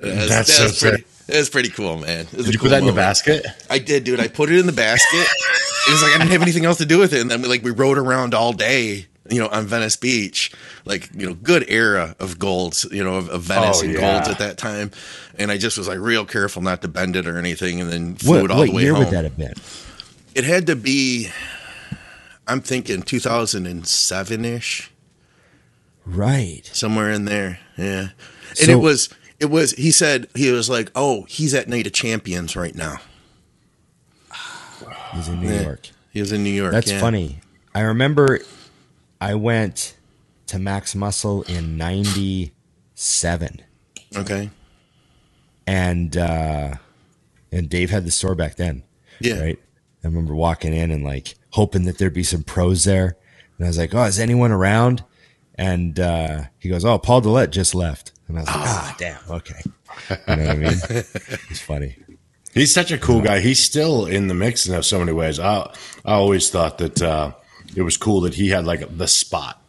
Uh, 0.00 0.06
That's, 0.26 0.58
That's 0.58 0.78
so 0.78 0.88
pretty. 0.88 1.04
That 1.26 1.38
was 1.38 1.50
pretty 1.50 1.70
cool, 1.70 1.98
man. 1.98 2.26
Did 2.26 2.46
you 2.46 2.58
cool 2.58 2.66
put 2.66 2.70
that 2.70 2.82
moment. 2.82 2.82
in 2.82 2.86
the 2.86 2.92
basket? 2.92 3.46
I 3.68 3.78
did, 3.78 4.04
dude. 4.04 4.20
I 4.20 4.28
put 4.28 4.50
it 4.50 4.58
in 4.60 4.66
the 4.66 4.72
basket. 4.72 5.26
it 5.88 5.90
was 5.90 6.02
like 6.02 6.14
I 6.14 6.18
didn't 6.18 6.30
have 6.30 6.42
anything 6.42 6.64
else 6.64 6.78
to 6.78 6.86
do 6.86 6.98
with 6.98 7.12
it, 7.12 7.20
and 7.20 7.30
then 7.30 7.42
we 7.42 7.48
like 7.48 7.64
we 7.64 7.72
rode 7.72 7.98
around 7.98 8.32
all 8.32 8.52
day, 8.52 9.06
you 9.28 9.40
know, 9.40 9.48
on 9.48 9.66
Venice 9.66 9.96
Beach, 9.96 10.52
like 10.84 11.10
you 11.12 11.26
know, 11.26 11.34
good 11.34 11.64
era 11.68 12.14
of 12.20 12.38
golds, 12.38 12.86
you 12.92 13.02
know, 13.02 13.16
of, 13.16 13.28
of 13.30 13.42
Venice 13.42 13.80
oh, 13.80 13.84
and 13.84 13.94
yeah. 13.94 14.00
golds 14.00 14.28
at 14.28 14.38
that 14.38 14.56
time. 14.56 14.92
And 15.36 15.50
I 15.50 15.58
just 15.58 15.76
was 15.76 15.88
like 15.88 15.98
real 15.98 16.24
careful 16.24 16.62
not 16.62 16.82
to 16.82 16.88
bend 16.88 17.16
it 17.16 17.26
or 17.26 17.38
anything, 17.38 17.80
and 17.80 17.90
then 17.90 18.14
flew 18.14 18.42
what, 18.42 18.44
it 18.44 18.50
all 18.52 18.58
what 18.58 18.66
the 18.66 18.72
way 18.72 18.82
year 18.82 18.94
home. 18.94 19.04
would 19.04 19.12
that 19.12 19.24
have 19.24 19.36
been? 19.36 19.54
It 20.36 20.44
had 20.44 20.68
to 20.68 20.76
be. 20.76 21.30
I'm 22.46 22.60
thinking 22.60 23.02
2007 23.02 24.44
ish. 24.44 24.90
Right. 26.04 26.62
Somewhere 26.72 27.10
in 27.10 27.24
there. 27.24 27.58
Yeah. 27.76 28.08
And 28.50 28.58
so, 28.58 28.70
it 28.70 28.76
was 28.76 29.08
it 29.40 29.46
was 29.46 29.72
he 29.72 29.90
said 29.90 30.28
he 30.34 30.50
was 30.50 30.70
like, 30.70 30.90
"Oh, 30.94 31.24
he's 31.24 31.52
at 31.54 31.68
Night 31.68 31.86
of 31.86 31.92
Champions 31.92 32.56
right 32.56 32.74
now." 32.74 32.98
He's 35.14 35.28
in 35.28 35.40
New 35.40 35.52
yeah. 35.52 35.62
York. 35.62 35.88
He 36.10 36.20
was 36.20 36.32
in 36.32 36.42
New 36.42 36.50
York. 36.50 36.72
That's 36.72 36.90
yeah. 36.90 37.00
funny. 37.00 37.40
I 37.74 37.80
remember 37.80 38.40
I 39.20 39.34
went 39.34 39.96
to 40.46 40.58
Max 40.58 40.94
Muscle 40.94 41.42
in 41.42 41.76
97. 41.76 43.62
Okay. 44.16 44.50
And 45.66 46.16
uh 46.16 46.74
and 47.52 47.68
Dave 47.68 47.90
had 47.90 48.04
the 48.04 48.10
store 48.10 48.34
back 48.34 48.56
then. 48.56 48.82
Yeah. 49.20 49.40
Right? 49.40 49.58
I 50.04 50.06
remember 50.06 50.34
walking 50.34 50.72
in 50.72 50.90
and 50.90 51.04
like 51.04 51.34
hoping 51.56 51.84
that 51.84 51.96
there'd 51.96 52.12
be 52.12 52.22
some 52.22 52.42
pros 52.42 52.84
there. 52.84 53.16
And 53.56 53.66
I 53.66 53.68
was 53.68 53.78
like, 53.78 53.94
"Oh, 53.94 54.04
is 54.04 54.20
anyone 54.20 54.52
around?" 54.52 55.02
And 55.56 55.98
uh, 55.98 56.44
he 56.58 56.68
goes, 56.68 56.84
"Oh, 56.84 56.98
Paul 56.98 57.22
Dillett 57.22 57.50
just 57.50 57.74
left." 57.74 58.12
And 58.28 58.38
I 58.38 58.42
was 58.42 58.48
like, 58.48 58.56
"Ah, 58.58 58.92
oh, 58.92 58.96
damn, 58.98 59.30
okay." 59.30 59.62
You 60.28 60.36
know 60.36 60.46
what 60.46 60.50
I 60.50 60.54
mean? 60.54 60.78
it's 61.50 61.60
funny. 61.60 61.96
He's 62.52 62.72
such 62.72 62.92
a 62.92 62.98
cool 62.98 63.22
guy. 63.22 63.40
He's 63.40 63.58
still 63.58 64.06
in 64.06 64.28
the 64.28 64.34
mix 64.34 64.66
in 64.66 64.82
so 64.82 64.98
many 64.98 65.12
ways. 65.12 65.40
I 65.40 65.62
I 66.04 66.12
always 66.12 66.50
thought 66.50 66.78
that 66.78 67.02
uh, 67.02 67.32
it 67.74 67.82
was 67.82 67.96
cool 67.96 68.20
that 68.22 68.34
he 68.34 68.50
had 68.50 68.66
like 68.66 68.96
the 68.96 69.08
spot. 69.08 69.60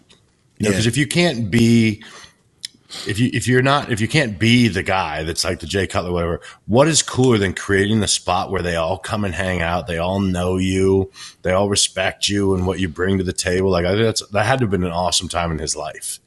You 0.57 0.65
know, 0.65 0.71
because 0.71 0.87
if 0.87 0.97
you 0.97 1.07
can't 1.07 1.49
be 1.49 2.03
if 3.05 3.19
you 3.19 3.29
if 3.33 3.47
you're 3.47 3.61
not 3.61 3.91
if 3.91 3.99
you 4.01 4.07
can't 4.07 4.39
be 4.39 4.67
the 4.67 4.83
guy 4.83 5.23
that's 5.23 5.43
like 5.43 5.59
the 5.59 5.67
Jay 5.67 5.87
Cutler 5.87 6.11
whatever, 6.11 6.41
what 6.65 6.87
is 6.87 7.03
cooler 7.03 7.37
than 7.37 7.53
creating 7.53 7.99
the 7.99 8.07
spot 8.07 8.51
where 8.51 8.61
they 8.61 8.75
all 8.75 8.97
come 8.97 9.25
and 9.25 9.33
hang 9.33 9.61
out, 9.61 9.87
they 9.87 9.97
all 9.97 10.19
know 10.19 10.57
you, 10.57 11.11
they 11.41 11.51
all 11.51 11.69
respect 11.69 12.29
you 12.29 12.55
and 12.55 12.65
what 12.65 12.79
you 12.79 12.87
bring 12.87 13.17
to 13.17 13.23
the 13.23 13.33
table? 13.33 13.69
Like 13.69 13.85
I 13.85 13.95
that's 13.95 14.25
that 14.29 14.45
had 14.45 14.59
to 14.59 14.63
have 14.63 14.71
been 14.71 14.83
an 14.83 14.91
awesome 14.91 15.27
time 15.27 15.51
in 15.51 15.59
his 15.59 15.75
life. 15.75 16.19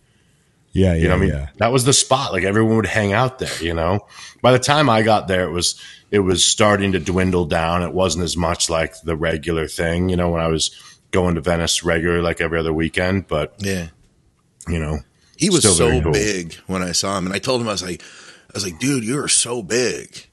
Yeah, 0.73 0.95
yeah, 0.95 1.03
you 1.03 1.09
know 1.09 1.17
what 1.17 1.23
I 1.23 1.27
mean, 1.27 1.35
yeah. 1.35 1.49
that 1.57 1.73
was 1.73 1.85
the 1.85 1.93
spot. 1.93 2.33
Like 2.33 2.45
everyone 2.45 2.77
would 2.77 2.87
hang 2.87 3.13
out 3.13 3.41
there. 3.41 3.63
You 3.63 3.75
know, 3.75 4.07
by 4.41 4.53
the 4.53 4.59
time 4.59 4.89
I 4.89 5.03
got 5.03 5.27
there, 5.27 5.45
it 5.45 5.51
was 5.51 5.81
it 6.11 6.21
was 6.21 6.45
starting 6.45 6.93
to 6.93 7.01
dwindle 7.01 7.47
down. 7.47 7.83
It 7.83 7.93
wasn't 7.93 8.25
as 8.25 8.37
much 8.37 8.71
like 8.71 9.01
the 9.03 9.17
regular 9.17 9.67
thing. 9.67 10.09
You 10.09 10.17
know, 10.17 10.31
when 10.31 10.41
I 10.41 10.47
was 10.47 10.71
going 11.11 11.35
to 11.35 11.41
Venice 11.41 11.83
regular, 11.83 12.23
like 12.23 12.41
every 12.41 12.59
other 12.59 12.73
weekend. 12.73 13.27
But 13.27 13.55
yeah, 13.59 13.89
you 14.69 14.79
know, 14.79 15.01
he 15.41 15.49
was 15.49 15.63
so 15.63 16.03
cool. 16.03 16.13
big 16.13 16.55
when 16.67 16.83
I 16.83 16.93
saw 16.93 17.17
him, 17.17 17.25
and 17.25 17.35
I 17.35 17.39
told 17.39 17.63
him 17.63 17.69
I 17.69 17.73
was 17.73 17.83
like, 17.83 18.03
I 18.03 18.53
was 18.53 18.65
like, 18.65 18.79
dude, 18.79 19.05
you 19.05 19.19
are 19.19 19.29
so 19.29 19.63
big, 19.63 20.27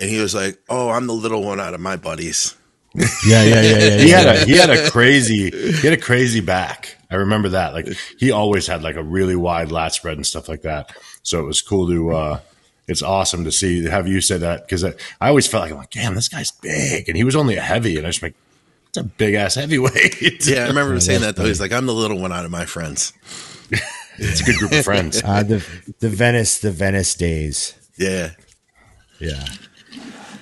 and 0.00 0.08
he 0.08 0.20
was 0.20 0.36
like, 0.36 0.62
oh, 0.68 0.90
I'm 0.90 1.08
the 1.08 1.12
little 1.12 1.42
one 1.42 1.58
out 1.58 1.74
of 1.74 1.80
my 1.80 1.96
buddies. 1.96 2.56
Yeah, 3.26 3.42
yeah, 3.42 3.62
yeah, 3.62 3.78
yeah. 3.78 3.96
he 3.96 4.10
had 4.10 4.26
a 4.26 4.44
he 4.44 4.52
had 4.52 4.68
a 4.68 4.90
crazy 4.90 5.50
he 5.50 5.86
had 5.86 5.94
a 5.94 6.00
crazy 6.00 6.40
back. 6.40 6.98
I 7.10 7.14
remember 7.14 7.48
that. 7.50 7.72
Like 7.72 7.88
he 8.18 8.30
always 8.30 8.66
had 8.66 8.82
like 8.82 8.96
a 8.96 9.02
really 9.02 9.34
wide 9.34 9.72
lat 9.72 9.94
spread 9.94 10.18
and 10.18 10.26
stuff 10.26 10.46
like 10.46 10.62
that. 10.62 10.94
So 11.22 11.40
it 11.40 11.46
was 11.46 11.62
cool 11.62 11.88
to. 11.88 12.10
uh 12.10 12.40
It's 12.86 13.02
awesome 13.02 13.44
to 13.44 13.52
see 13.52 13.86
have 13.86 14.06
you 14.06 14.20
say 14.20 14.36
that 14.36 14.66
because 14.66 14.84
I, 14.84 14.92
I, 15.22 15.28
always 15.28 15.46
felt 15.46 15.62
like 15.62 15.72
I'm 15.72 15.78
like, 15.78 15.90
damn, 15.90 16.14
this 16.14 16.28
guy's 16.28 16.50
big, 16.50 17.08
and 17.08 17.16
he 17.16 17.24
was 17.24 17.34
only 17.34 17.56
a 17.56 17.62
heavy, 17.62 17.96
and 17.96 18.06
I 18.06 18.10
just 18.10 18.22
like, 18.22 18.34
it's 18.88 18.98
a 18.98 19.04
big 19.04 19.34
ass 19.34 19.54
heavyweight. 19.54 20.46
yeah, 20.46 20.64
I 20.64 20.68
remember 20.68 20.92
him 20.94 21.00
saying 21.00 21.22
that 21.22 21.34
though. 21.34 21.46
He's 21.46 21.62
like, 21.62 21.72
I'm 21.72 21.86
the 21.86 21.94
little 21.94 22.20
one 22.20 22.30
out 22.30 22.44
of 22.44 22.50
my 22.50 22.66
friends. 22.66 23.14
It's 24.22 24.40
a 24.40 24.44
good 24.44 24.56
group 24.56 24.72
of 24.72 24.84
friends. 24.84 25.22
Uh, 25.32 25.42
the 25.42 25.64
the 26.00 26.08
Venice 26.08 26.58
the 26.60 26.70
Venice 26.70 27.14
days. 27.14 27.74
Yeah. 27.96 28.30
Yeah. 29.20 29.44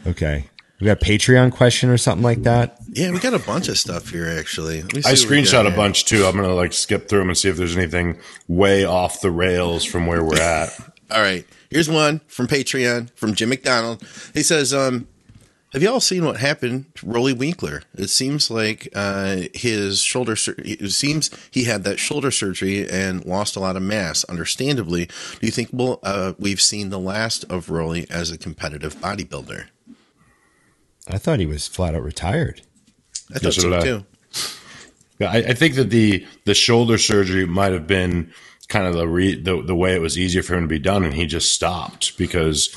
Okay. 0.07 0.47
We 0.81 0.87
got 0.87 1.03
a 1.03 1.05
Patreon 1.05 1.53
question 1.53 1.91
or 1.91 1.99
something 1.99 2.23
like 2.23 2.45
that. 2.45 2.79
Yeah, 2.89 3.11
we 3.11 3.19
got 3.19 3.35
a 3.35 3.39
bunch 3.39 3.69
of 3.69 3.77
stuff 3.77 4.09
here 4.09 4.27
actually. 4.27 4.79
I 4.81 5.13
screenshot 5.13 5.71
a 5.71 5.77
bunch 5.77 6.07
too. 6.07 6.25
I'm 6.25 6.35
gonna 6.37 6.55
like 6.55 6.73
skip 6.73 7.09
through 7.09 7.19
them 7.21 7.29
and 7.29 7.37
see 7.37 7.49
if 7.49 7.57
there's 7.57 7.77
anything 7.77 8.19
way 8.49 8.85
off 8.85 9.21
the 9.21 9.31
rails 9.31 9.85
from 9.85 10.07
where 10.07 10.25
we're 10.25 10.41
at. 10.41 10.71
All 11.11 11.21
right. 11.21 11.47
Here's 11.71 11.89
one 11.91 12.21
from 12.29 12.47
Patreon 12.47 13.11
from 13.17 13.35
Jim 13.35 13.51
McDonald. 13.51 14.03
He 14.33 14.43
says, 14.43 14.73
um, 14.73 15.07
have 15.73 15.83
you 15.83 15.91
all 15.91 16.01
seen 16.01 16.25
what 16.25 16.39
happened 16.39 16.93
to 16.97 17.07
Roelly 17.07 17.33
Winklaar? 17.33 17.83
It 17.95 18.09
seems 18.09 18.51
like 18.51 18.89
uh, 18.95 19.43
his 19.55 20.01
shoulder. 20.01 20.35
Sur- 20.35 20.57
it 20.59 20.91
seems 20.91 21.31
he 21.51 21.65
had 21.65 21.85
that 21.85 22.01
shoulder 22.01 22.31
surgery 22.31 22.89
and 22.89 23.25
lost 23.25 23.55
a 23.55 23.61
lot 23.61 23.77
of 23.77 23.83
mass. 23.83 24.25
Understandably, 24.25 25.07
do 25.07 25.47
you 25.47 25.53
think 25.53 25.71
well, 25.73 26.01
uh, 26.03 26.33
we've 26.39 26.61
seen 26.61 26.91
the 26.91 26.99
last 26.99 27.45
of 27.45 27.69
Roelly 27.69 28.11
as 28.11 28.33
a 28.33 28.39
competitive 28.39 28.97
bodybuilder? 28.97 29.67
I 31.09 31.19
thought 31.19 31.39
he 31.39 31.47
was 31.47 31.69
flat 31.69 31.95
out 31.95 32.03
retired. 32.03 32.63
I 33.31 33.35
thought 33.35 33.57
yes, 33.57 33.63
so 33.63 33.81
too. 33.81 34.05
I, 35.21 35.39
I, 35.39 35.55
think 35.55 35.75
that 35.75 35.91
the 35.91 36.27
the 36.47 36.55
shoulder 36.55 36.99
surgery 36.99 37.47
might 37.47 37.73
have 37.73 37.87
been 37.87 38.33
kind 38.69 38.87
of 38.87 38.95
the, 38.95 39.07
re- 39.07 39.41
the 39.41 39.63
the 39.63 39.77
way 39.77 39.95
it 39.95 40.01
was 40.01 40.19
easier 40.19 40.43
for 40.43 40.55
him 40.55 40.63
to 40.63 40.69
be 40.69 40.79
done, 40.79 41.05
and 41.05 41.15
he 41.15 41.27
just 41.27 41.53
stopped 41.53 42.17
because 42.17 42.75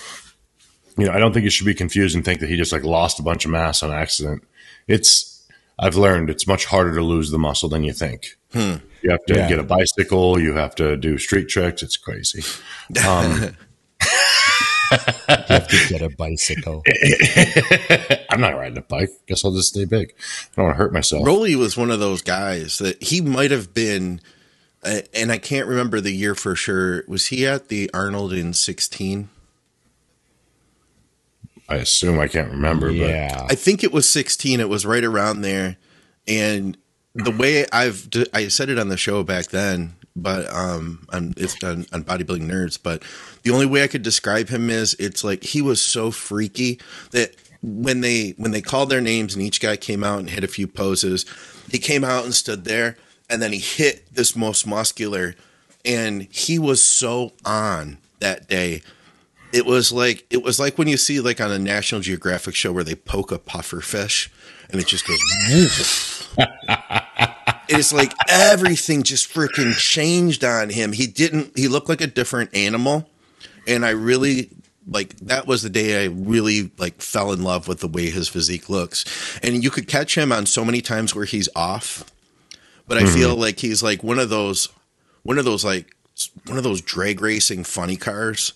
you 0.97 1.05
know, 1.05 1.13
I 1.13 1.19
don't 1.19 1.33
think 1.33 1.45
it 1.45 1.51
should 1.51 1.65
be 1.65 1.73
confused 1.73 2.15
and 2.15 2.23
think 2.23 2.39
that 2.39 2.49
he 2.49 2.55
just 2.55 2.71
like 2.71 2.83
lost 2.83 3.19
a 3.19 3.23
bunch 3.23 3.45
of 3.45 3.51
mass 3.51 3.83
on 3.83 3.91
accident. 3.91 4.43
It's 4.87 5.45
I've 5.79 5.95
learned 5.95 6.29
it's 6.29 6.47
much 6.47 6.65
harder 6.65 6.93
to 6.95 7.01
lose 7.01 7.31
the 7.31 7.39
muscle 7.39 7.69
than 7.69 7.83
you 7.83 7.93
think. 7.93 8.37
Hmm. 8.51 8.75
You 9.01 9.11
have 9.11 9.25
to 9.25 9.35
yeah. 9.35 9.49
get 9.49 9.59
a 9.59 9.63
bicycle. 9.63 10.39
You 10.39 10.53
have 10.53 10.75
to 10.75 10.95
do 10.95 11.17
street 11.17 11.49
tricks. 11.49 11.83
It's 11.83 11.97
crazy. 11.97 12.43
Um, 13.05 13.31
you 14.01 14.97
have 15.27 15.67
to 15.67 15.85
get 15.89 16.01
a 16.01 16.09
bicycle. 16.09 16.83
I'm 18.29 18.39
not 18.39 18.55
riding 18.55 18.77
a 18.77 18.81
bike. 18.81 19.09
Guess 19.27 19.43
I'll 19.43 19.53
just 19.53 19.69
stay 19.69 19.85
big. 19.85 20.13
I 20.17 20.55
don't 20.55 20.65
want 20.65 20.75
to 20.75 20.77
hurt 20.77 20.93
myself. 20.93 21.25
Roelly 21.25 21.55
was 21.55 21.75
one 21.75 21.91
of 21.91 21.99
those 21.99 22.21
guys 22.21 22.77
that 22.77 23.01
he 23.01 23.19
might 23.19 23.51
have 23.51 23.73
been, 23.73 24.21
uh, 24.83 25.01
and 25.13 25.31
I 25.31 25.37
can't 25.37 25.67
remember 25.67 25.99
the 25.99 26.13
year 26.13 26.35
for 26.35 26.55
sure. 26.55 27.03
Was 27.07 27.27
he 27.27 27.45
at 27.45 27.67
the 27.67 27.89
Arnold 27.93 28.31
in 28.31 28.53
16? 28.53 29.29
I 31.73 31.77
assume 31.77 32.19
I 32.19 32.27
can't 32.27 32.51
remember, 32.51 32.91
yeah. 32.91 33.35
but 33.35 33.51
I 33.51 33.55
think 33.55 33.83
it 33.83 33.91
was 33.91 34.07
16. 34.07 34.59
It 34.59 34.69
was 34.69 34.85
right 34.85 35.03
around 35.03 35.41
there. 35.41 35.77
And 36.27 36.77
the 37.15 37.31
way 37.31 37.65
I've 37.71 38.07
I 38.33 38.47
said 38.47 38.69
it 38.69 38.79
on 38.79 38.89
the 38.89 38.97
show 38.97 39.23
back 39.23 39.47
then, 39.47 39.95
but 40.15 40.47
um, 40.53 41.07
on, 41.11 41.33
it's 41.35 41.61
on, 41.63 41.85
on 41.91 42.03
bodybuilding 42.03 42.47
nerds. 42.47 42.77
But 42.81 43.03
the 43.41 43.51
only 43.51 43.65
way 43.65 43.83
I 43.83 43.87
could 43.87 44.03
describe 44.03 44.49
him 44.49 44.69
is 44.69 44.95
it's 44.99 45.23
like 45.23 45.43
he 45.43 45.61
was 45.61 45.81
so 45.81 46.11
freaky 46.11 46.79
that 47.11 47.35
when 47.61 48.01
they 48.01 48.35
when 48.37 48.51
they 48.51 48.61
called 48.61 48.89
their 48.89 49.01
names 49.01 49.33
and 49.33 49.43
each 49.43 49.59
guy 49.59 49.75
came 49.75 50.03
out 50.03 50.19
and 50.19 50.29
hit 50.29 50.43
a 50.43 50.47
few 50.47 50.67
poses, 50.67 51.25
he 51.71 51.79
came 51.79 52.03
out 52.03 52.23
and 52.23 52.33
stood 52.33 52.65
there, 52.65 52.97
and 53.29 53.41
then 53.41 53.51
he 53.51 53.59
hit 53.59 54.13
this 54.13 54.35
most 54.35 54.67
muscular, 54.67 55.35
and 55.83 56.23
he 56.31 56.59
was 56.59 56.83
so 56.83 57.33
on 57.45 57.97
that 58.19 58.47
day 58.47 58.81
it 59.53 59.65
was 59.65 59.91
like 59.91 60.25
it 60.29 60.43
was 60.43 60.59
like 60.59 60.77
when 60.77 60.87
you 60.87 60.97
see 60.97 61.19
like 61.19 61.39
on 61.39 61.51
a 61.51 61.59
National 61.59 62.01
Geographic 62.01 62.55
show 62.55 62.73
where 62.73 62.83
they 62.83 62.95
poke 62.95 63.31
a 63.31 63.37
puffer 63.37 63.81
fish 63.81 64.31
and 64.69 64.81
it 64.81 64.87
just 64.87 65.07
goes. 65.07 66.27
it's 67.69 67.93
like 67.93 68.11
everything 68.27 69.03
just 69.03 69.31
freaking 69.31 69.77
changed 69.77 70.43
on 70.43 70.69
him. 70.69 70.91
He 70.91 71.07
didn't. 71.07 71.57
He 71.57 71.67
looked 71.67 71.87
like 71.87 72.01
a 72.01 72.07
different 72.07 72.55
animal, 72.55 73.07
and 73.67 73.85
I 73.85 73.91
really 73.91 74.49
like 74.87 75.15
that 75.17 75.45
was 75.45 75.61
the 75.61 75.69
day 75.69 76.03
I 76.03 76.07
really 76.07 76.71
like 76.79 77.01
fell 77.01 77.31
in 77.31 77.43
love 77.43 77.67
with 77.67 77.79
the 77.79 77.87
way 77.87 78.09
his 78.09 78.27
physique 78.27 78.69
looks. 78.69 79.05
And 79.43 79.63
you 79.63 79.69
could 79.69 79.87
catch 79.87 80.17
him 80.17 80.31
on 80.31 80.47
so 80.47 80.65
many 80.65 80.81
times 80.81 81.13
where 81.13 81.25
he's 81.25 81.47
off, 81.55 82.11
but 82.87 82.97
I 82.97 83.03
mm-hmm. 83.03 83.13
feel 83.13 83.35
like 83.35 83.59
he's 83.59 83.83
like 83.83 84.03
one 84.03 84.17
of 84.17 84.29
those 84.29 84.69
one 85.21 85.37
of 85.37 85.45
those 85.45 85.63
like 85.63 85.95
one 86.47 86.57
of 86.57 86.63
those 86.63 86.81
drag 86.81 87.21
racing 87.21 87.63
funny 87.63 87.97
cars 87.97 88.53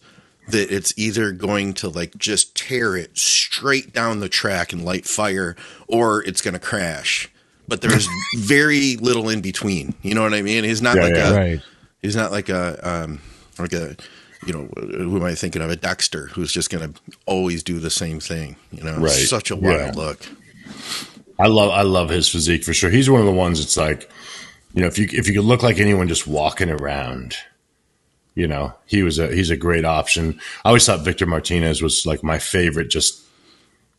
that 0.50 0.72
it's 0.72 0.94
either 0.98 1.32
going 1.32 1.74
to 1.76 1.90
like 1.90 2.18
just 2.18 2.56
tear 2.56 2.96
it 2.96 3.18
straight 3.18 3.94
down 3.94 4.20
the 4.20 4.30
track 4.30 4.72
and 4.74 4.86
light 4.86 5.06
fire 5.06 5.56
or 5.88 6.24
it's 6.24 6.42
going 6.42 6.54
to 6.54 6.60
crash. 6.60 7.30
But 7.68 7.82
there's 7.82 8.08
very 8.38 8.96
little 8.98 9.28
in 9.30 9.42
between. 9.42 9.94
You 10.02 10.16
know 10.16 10.24
what 10.24 10.34
I 10.34 10.42
mean? 10.42 10.64
He's 10.64 10.82
not 10.82 10.96
Yeah, 10.96 11.04
like 11.04 11.16
yeah. 11.16 11.30
a 11.30 11.36
Right. 11.36 11.62
he's 12.02 12.16
not 12.16 12.32
like 12.32 12.50
a 12.50 12.80
um 12.88 13.20
like 13.60 13.74
a 13.74 13.96
you 14.46 14.54
know 14.54 14.70
who 14.76 15.18
am 15.18 15.24
I 15.24 15.36
thinking 15.36 15.62
of 15.62 15.70
a 15.70 15.76
Dexter 15.76 16.28
who's 16.28 16.52
just 16.52 16.70
going 16.70 16.94
to 16.94 17.00
always 17.26 17.64
do 17.64 17.80
the 17.80 17.90
same 17.90 18.20
thing. 18.20 18.56
You 18.72 18.84
know, 18.84 18.96
Right. 18.98 19.12
such 19.12 19.52
a 19.52 19.56
wild 19.56 19.96
Yeah. 19.96 20.02
look. 20.02 20.26
I 21.40 21.48
love 21.48 21.72
I 21.72 21.82
love 21.82 22.10
his 22.10 22.30
physique 22.30 22.64
for 22.64 22.74
sure. 22.74 22.90
He's 22.90 23.10
one 23.10 23.20
of 23.20 23.26
the 23.28 23.34
ones 23.34 23.60
that's 23.60 23.78
like, 23.78 24.10
you 24.74 24.82
know, 24.82 24.88
if 24.88 24.98
you 24.98 25.08
if 25.12 25.28
you 25.28 25.34
could 25.34 25.44
look 25.46 25.62
like 25.64 25.80
anyone 25.80 26.08
just 26.08 26.26
walking 26.28 26.70
around, 26.70 27.36
you 28.38 28.48
know, 28.48 28.72
he 28.86 29.02
was 29.02 29.18
a 29.18 29.34
he's 29.34 29.50
a 29.50 29.58
great 29.58 29.84
option. 29.84 30.40
I 30.64 30.70
always 30.70 30.86
thought 30.86 31.04
Victor 31.04 31.26
Martinez 31.26 31.82
was 31.82 32.06
like 32.06 32.24
my 32.24 32.38
favorite 32.38 32.90
just 32.90 33.20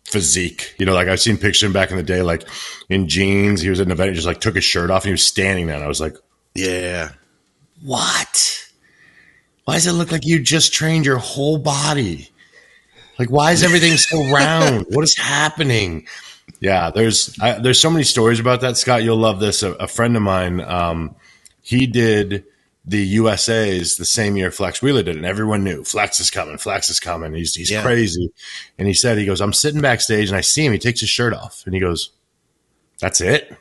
physique. 0.05 0.77
You 0.79 0.87
know, 0.87 0.95
like 0.95 1.09
I've 1.09 1.19
seen 1.19 1.39
pictures 1.39 1.73
back 1.73 1.91
in 1.91 1.97
the 1.97 2.05
day, 2.05 2.23
like 2.23 2.45
in 2.89 3.09
jeans. 3.09 3.61
He 3.61 3.69
was 3.69 3.81
at 3.81 3.87
an 3.87 3.93
event, 3.93 4.11
he 4.11 4.15
just 4.15 4.29
like 4.29 4.41
took 4.41 4.55
his 4.55 4.63
shirt 4.63 4.91
off 4.91 5.03
and 5.03 5.09
he 5.09 5.13
was 5.13 5.27
standing 5.27 5.67
there. 5.67 5.75
And 5.75 5.85
I 5.85 5.89
was 5.89 6.01
like, 6.01 6.15
Yeah. 6.55 7.11
What? 7.83 8.65
Why 9.65 9.75
does 9.75 9.89
it 9.89 9.93
look 9.93 10.13
like 10.13 10.25
you 10.25 10.41
just 10.41 10.73
trained 10.73 11.05
your 11.05 11.19
whole 11.19 11.59
body? 11.59 12.31
Like, 13.19 13.33
why 13.33 13.51
is 13.51 13.65
everything 13.65 13.97
so 13.97 14.23
round? 14.33 14.87
What 14.91 15.03
is 15.03 15.17
happening? 15.17 16.07
Yeah, 16.61 16.93
there's 16.93 17.37
I, 17.41 17.59
there's 17.59 17.81
so 17.81 17.91
many 17.91 18.05
stories 18.05 18.39
about 18.39 18.61
that, 18.61 18.77
Scott. 18.77 19.03
You'll 19.03 19.17
love 19.17 19.41
this. 19.41 19.65
A, 19.65 19.73
a 19.73 19.89
friend 19.89 20.17
of 20.17 20.23
mine, 20.23 20.61
um, 20.61 21.17
he 21.61 21.89
did 21.89 22.45
the 22.89 22.99
USA's 22.99 23.97
the 23.97 24.05
same 24.05 24.37
year 24.37 24.51
Flex 24.51 24.81
Wheeler 24.81 25.03
did, 25.03 25.17
and 25.17 25.27
everyone 25.27 25.63
knew 25.63 25.85
Flex 25.85 26.21
is 26.21 26.31
coming. 26.31 26.57
Flex 26.59 26.89
is 26.89 26.99
coming. 26.99 27.35
He's 27.35 27.55
he's 27.55 27.71
Yeah. 27.71 27.83
crazy. 27.83 28.33
And 28.79 28.89
he 28.89 28.95
said, 28.95 29.19
he 29.19 29.27
goes, 29.27 29.41
I'm 29.41 29.53
sitting 29.53 29.81
backstage 29.81 30.29
and 30.29 30.37
I 30.37 30.41
see 30.41 30.65
him. 30.65 30.73
He 30.73 30.79
takes 30.79 31.01
his 31.01 31.11
shirt 31.11 31.35
off 31.35 31.63
and 31.67 31.75
he 31.75 31.81
goes, 31.81 32.11
"That's 33.01 33.21
it. 33.21 33.55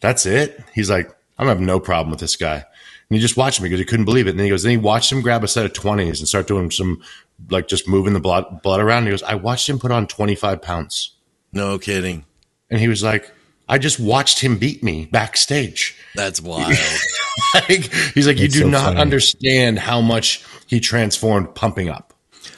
That's 0.00 0.26
it." 0.26 0.62
He's 0.74 0.90
like, 0.90 1.10
"I'm 1.38 1.48
have 1.48 1.60
no 1.60 1.80
problem 1.80 2.10
with 2.10 2.20
this 2.20 2.36
guy." 2.36 2.56
And 2.56 3.16
he 3.16 3.18
just 3.18 3.36
watched 3.36 3.58
him 3.58 3.64
because 3.64 3.78
he 3.80 3.84
couldn't 3.84 4.04
believe 4.04 4.26
it. 4.26 4.30
And 4.30 4.38
then 4.38 4.44
he 4.44 4.50
goes, 4.50 4.62
then 4.62 4.70
he 4.70 4.76
watched 4.76 5.10
him 5.10 5.20
grab 5.20 5.42
a 5.42 5.48
set 5.48 5.66
of 5.66 5.72
20s 5.72 6.20
and 6.20 6.28
start 6.28 6.46
doing 6.46 6.70
some, 6.70 7.02
like 7.50 7.66
just 7.66 7.88
moving 7.88 8.12
the 8.12 8.20
blood, 8.20 8.62
blood 8.62 8.78
around. 8.78 8.98
And 8.98 9.06
he 9.08 9.10
goes, 9.10 9.24
I 9.24 9.34
watched 9.34 9.68
him 9.68 9.80
put 9.80 9.90
on 9.90 10.06
25 10.06 10.62
pounds. 10.62 11.16
No 11.52 11.76
kidding. 11.76 12.24
And 12.70 12.78
he 12.78 12.86
was 12.86 13.02
like, 13.02 13.32
I 13.68 13.78
just 13.78 13.98
watched 13.98 14.38
him 14.38 14.58
beat 14.58 14.84
me 14.84 15.06
backstage. 15.06 15.96
That's 16.14 16.40
wild. 16.40 16.72
like, 17.54 17.92
he's 18.14 18.26
like, 18.26 18.38
you 18.38 18.44
That's 18.48 18.54
do 18.54 18.60
so 18.60 18.68
not 18.68 18.84
funny. 18.84 19.00
understand 19.00 19.78
how 19.78 20.00
much 20.00 20.44
he 20.66 20.80
transformed 20.80 21.54
pumping 21.54 21.88
up. 21.88 22.12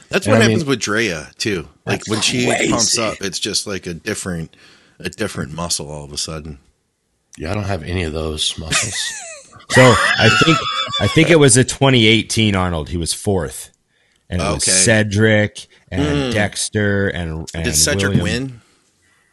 That's 0.08 0.26
And 0.26 0.32
what 0.34 0.40
I 0.42 0.44
happens 0.44 0.62
mean- 0.64 0.68
with 0.70 0.80
Drea 0.80 1.30
too. 1.38 1.68
Like 1.86 2.00
That's 2.00 2.08
when 2.08 2.20
she 2.20 2.46
crazy. 2.46 2.70
pumps 2.70 2.98
up, 2.98 3.16
it's 3.20 3.38
just 3.38 3.66
like 3.66 3.86
a 3.86 3.94
different, 3.94 4.54
a 4.98 5.08
different 5.08 5.52
muscle 5.52 5.90
all 5.90 6.04
of 6.04 6.12
a 6.12 6.18
sudden. 6.18 6.58
Yeah, 7.38 7.50
I 7.50 7.54
don't 7.54 7.64
have 7.64 7.82
any 7.82 8.02
of 8.04 8.12
those 8.12 8.56
muscles. 8.58 8.94
So 9.70 9.80
I 9.82 10.28
think 10.44 10.58
I 11.00 11.06
think 11.06 11.30
it 11.30 11.38
was 11.38 11.56
a 11.56 11.64
2018 11.64 12.54
Arnold. 12.54 12.90
He 12.90 12.98
was 12.98 13.14
fourth, 13.14 13.70
and 14.28 14.42
it 14.42 14.44
was 14.44 14.64
Cedric 14.64 15.66
and 15.90 16.30
Dexter 16.34 17.08
and, 17.08 17.48
and 17.54 17.64
Did 17.64 17.74
Cedric 17.74 18.16
William. 18.16 18.24
win? 18.24 18.60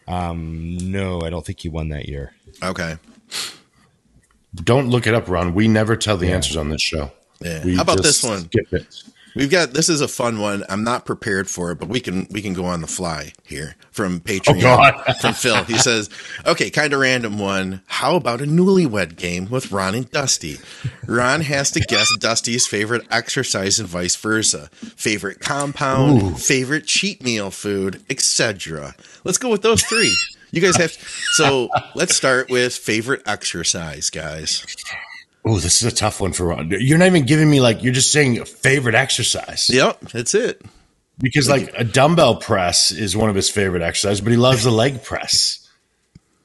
Um, 0.07 0.77
no, 0.91 1.21
I 1.23 1.29
don't 1.29 1.45
think 1.45 1.59
he 1.59 1.67
won 1.67 1.89
that 1.89 2.07
year. 2.07 2.31
Okay. 2.63 2.95
Don't 4.56 4.89
look 4.89 5.08
it 5.08 5.14
up, 5.14 5.28
Ron. 5.28 5.54
We 5.54 5.68
never 5.68 5.95
tell 5.95 6.18
the 6.18 6.32
answers 6.32 6.58
on 6.58 6.70
this 6.70 6.82
show. 6.82 7.12
Yeah. 7.41 7.64
We 7.64 7.76
How 7.76 7.84
about 7.84 8.04
this 8.04 8.24
one? 8.24 8.50
We've 9.36 9.50
got 9.50 9.74
this 9.74 9.89
is 9.89 10.02
a 10.02 10.08
fun 10.08 10.39
one. 10.39 10.64
I'm 10.70 10.84
not 10.84 11.06
prepared 11.06 11.50
for 11.50 11.72
it, 11.72 11.80
but 11.80 11.88
we 11.88 12.00
can 12.00 12.28
we 12.32 12.41
can 12.41 12.54
go 12.54 12.66
on 12.66 12.82
the 12.82 12.88
fly 12.88 13.34
here 13.43 13.76
from 13.91 14.20
Patreon 14.20 14.58
oh, 14.58 14.62
God. 14.62 15.16
from 15.22 15.34
Phil. 15.34 15.64
He 15.66 15.78
says, 15.78 16.10
"Okay, 16.45 16.70
kind 16.70 16.93
of 16.93 17.00
random 17.00 17.38
one. 17.38 17.82
How 17.88 18.16
about 18.16 18.41
a 18.41 18.45
newlywed 18.45 19.16
game 19.16 19.47
with 19.50 19.72
Ron 19.72 19.95
and 19.95 20.10
Dusty? 20.10 20.58
Ron 21.08 21.41
has 21.41 21.72
to 21.72 21.80
guess 21.80 22.10
Dusty's 22.18 22.66
favorite 22.66 23.06
exercise 23.12 23.80
and 23.80 23.88
vice 23.88 24.16
versa. 24.16 24.70
Favorite 24.74 25.39
compound, 25.39 26.41
favorite 26.41 26.86
cheat 26.86 27.24
meal 27.24 27.52
food, 27.52 28.04
etc. 28.10 28.95
Let's 29.24 29.38
go 29.38 29.50
with 29.50 29.62
those 29.62 29.84
three. 29.84 30.16
You 30.52 30.62
guys 30.62 30.76
have 30.78 30.91
so. 31.34 31.70
Let's 31.95 32.16
start 32.16 32.50
with 32.50 32.76
favorite 32.76 33.22
exercise, 33.26 34.10
guys. 34.10 34.66
Oh, 35.45 35.60
this 35.60 35.82
is 35.82 35.91
a 35.91 35.95
tough 35.95 36.20
one 36.20 36.34
for 36.34 36.47
Ron. 36.47 36.70
You're 36.72 36.97
not 36.97 37.08
even 37.08 37.26
giving 37.26 37.50
me 37.50 37.62
like 37.62 37.84
you're 37.84 37.93
just 37.93 38.12
saying 38.12 38.43
favorite 38.45 38.95
exercise. 38.95 39.70
Yep, 39.70 40.00
that's 40.12 40.34
it. 40.34 40.62
Because 41.20 41.50
like 41.50 41.72
a 41.78 41.84
dumbbell 41.84 42.38
press 42.38 42.91
is 42.91 43.16
one 43.16 43.30
of 43.30 43.36
his 43.36 43.50
favorite 43.50 43.82
exercises, 43.82 44.22
but 44.22 44.32
he 44.32 44.38
loves 44.38 44.64
the 44.64 44.72
leg 44.72 45.04
press. 45.04 45.68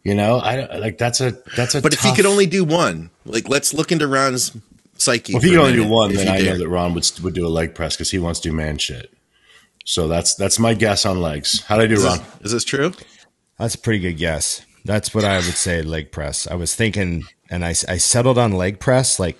You 0.02 0.14
know, 0.14 0.36
I 0.38 0.76
like 0.78 0.98
that's 0.98 1.20
a 1.20 1.32
that's 1.56 1.74
a. 1.74 1.80
But 1.80 1.94
if 1.94 2.00
he 2.00 2.14
could 2.14 2.26
only 2.26 2.46
do 2.46 2.64
one, 2.64 3.10
like 3.24 3.48
let's 3.48 3.72
look 3.72 3.90
into 3.90 4.06
Ron's 4.06 4.54
psyche. 4.98 5.32
well, 5.32 5.42
if 5.42 5.44
he 5.44 5.50
could 5.50 5.60
only 5.60 5.72
do 5.74 5.88
one, 5.88 6.12
then 6.12 6.26
he 6.26 6.48
I 6.48 6.52
know 6.52 6.58
that 6.58 6.68
Ron 6.68 6.92
would 6.94 7.10
would 7.22 7.34
do 7.34 7.46
a 7.46 7.48
leg 7.48 7.74
press 7.74 7.96
because 7.96 8.10
he 8.10 8.18
wants 8.18 8.40
to 8.40 8.50
do 8.50 8.54
man 8.54 8.76
shit. 8.78 9.12
So 9.84 10.08
that's 10.08 10.34
that's 10.34 10.58
my 10.58 10.74
guess 10.74 11.06
on 11.06 11.20
legs. 11.20 11.62
How'd 11.62 11.80
I 11.80 11.86
do, 11.86 11.94
Is 11.94 12.04
Ron? 12.04 12.18
this, 12.18 12.26
is 12.42 12.52
this 12.52 12.64
true? 12.64 12.92
That's 13.58 13.74
a 13.74 13.78
pretty 13.78 14.00
good 14.00 14.16
guess. 14.16 14.64
That's 14.84 15.14
what 15.14 15.24
I 15.24 15.36
would 15.36 15.44
say. 15.44 15.82
Leg 15.82 16.10
press. 16.10 16.46
I 16.46 16.54
was 16.54 16.74
thinking, 16.74 17.24
and 17.48 17.64
I, 17.64 17.70
I 17.70 17.96
settled 17.96 18.38
on 18.38 18.52
leg 18.52 18.80
press 18.80 19.18
like 19.18 19.38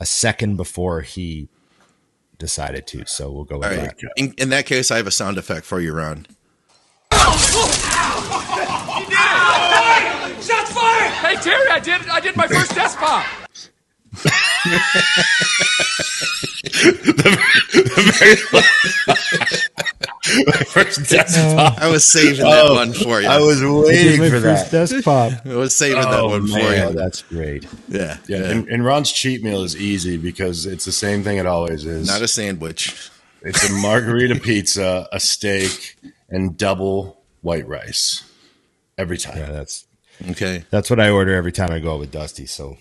a 0.00 0.06
second 0.06 0.56
before 0.56 1.02
he 1.02 1.48
decided 2.38 2.86
to. 2.88 3.06
So 3.06 3.30
we'll 3.30 3.44
go 3.44 3.58
with 3.58 3.68
All 3.68 3.76
right. 3.76 3.96
that. 3.96 4.12
In, 4.16 4.34
in 4.36 4.48
that 4.50 4.66
case, 4.66 4.90
I 4.90 4.96
have 4.98 5.06
a 5.06 5.10
sound 5.12 5.38
effect 5.38 5.64
for 5.64 5.80
you, 5.80 5.94
Ron. 5.94 6.26
Shots 10.42 10.72
fired! 10.72 11.12
Hey 11.12 11.36
Terry, 11.36 11.68
I 11.70 11.80
did 11.82 12.08
I 12.08 12.20
did 12.20 12.36
my 12.36 12.46
first 12.46 12.74
desk 12.74 12.98
pop. 12.98 13.24
First 20.68 21.08
desktop. 21.10 21.78
I 21.78 21.88
was 21.88 22.04
saving 22.04 22.44
that 22.44 22.66
oh, 22.66 22.74
one 22.74 22.92
for 22.92 23.20
you. 23.20 23.28
I 23.28 23.38
was 23.38 23.62
waiting 23.62 24.30
for 24.30 24.40
that. 24.40 24.70
desk 24.70 25.04
pop. 25.04 25.32
I 25.46 25.54
was 25.54 25.74
saving 25.76 26.00
that 26.02 26.12
Oh, 26.20 26.28
one 26.30 26.46
for 26.46 26.54
man. 26.54 26.84
Oh, 26.86 26.88
you. 26.90 26.94
that's 26.96 27.22
great. 27.22 27.64
Yeah, 27.88 28.18
Yeah, 28.26 28.38
yeah. 28.38 28.50
And, 28.50 28.68
and 28.68 28.84
Ron's 28.84 29.12
cheat 29.12 29.42
meal 29.42 29.62
is 29.62 29.76
easy 29.76 30.16
because 30.16 30.66
it's 30.66 30.84
the 30.84 30.92
same 30.92 31.22
thing 31.22 31.38
it 31.38 31.46
always 31.46 31.84
is. 31.84 32.06
Not 32.08 32.22
a 32.22 32.28
sandwich. 32.28 33.10
It's 33.42 33.68
a 33.68 33.72
margarita 33.74 34.40
pizza, 34.40 35.08
a 35.12 35.20
steak, 35.20 35.96
and 36.28 36.56
double 36.56 37.22
white 37.42 37.68
rice 37.68 38.24
every 38.98 39.18
time. 39.18 39.38
Yeah, 39.38 39.50
that's 39.52 39.86
Okay. 40.30 40.64
that's 40.70 40.88
what 40.90 40.98
I 40.98 41.10
order 41.10 41.34
every 41.34 41.52
time 41.52 41.70
I 41.70 41.78
go 41.78 41.92
out 41.94 42.00
with 42.00 42.10
Dusty. 42.10 42.46
So 42.46 42.78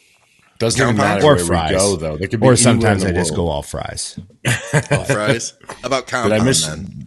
Doesn't 0.58 0.82
even 0.82 0.96
Compound 0.96 1.16
matter 1.22 1.26
or 1.28 1.36
where 1.36 1.46
fries, 1.46 1.72
we 1.72 1.78
go 1.78 1.96
though. 1.98 2.18
They 2.18 2.28
could 2.28 2.40
be 2.40 2.48
or 2.48 2.56
sometimes 2.56 3.04
I 3.04 3.10
the 3.10 3.14
just 3.20 3.36
go 3.36 3.48
all 3.50 3.62
fries. 3.62 4.18
All 4.90 5.04
fries. 5.04 5.54
How 5.68 5.76
about 5.88 6.08
compound 6.08 6.32
Did 6.32 6.42
I 6.42 6.44
miss 6.46 6.66
then? 6.66 7.06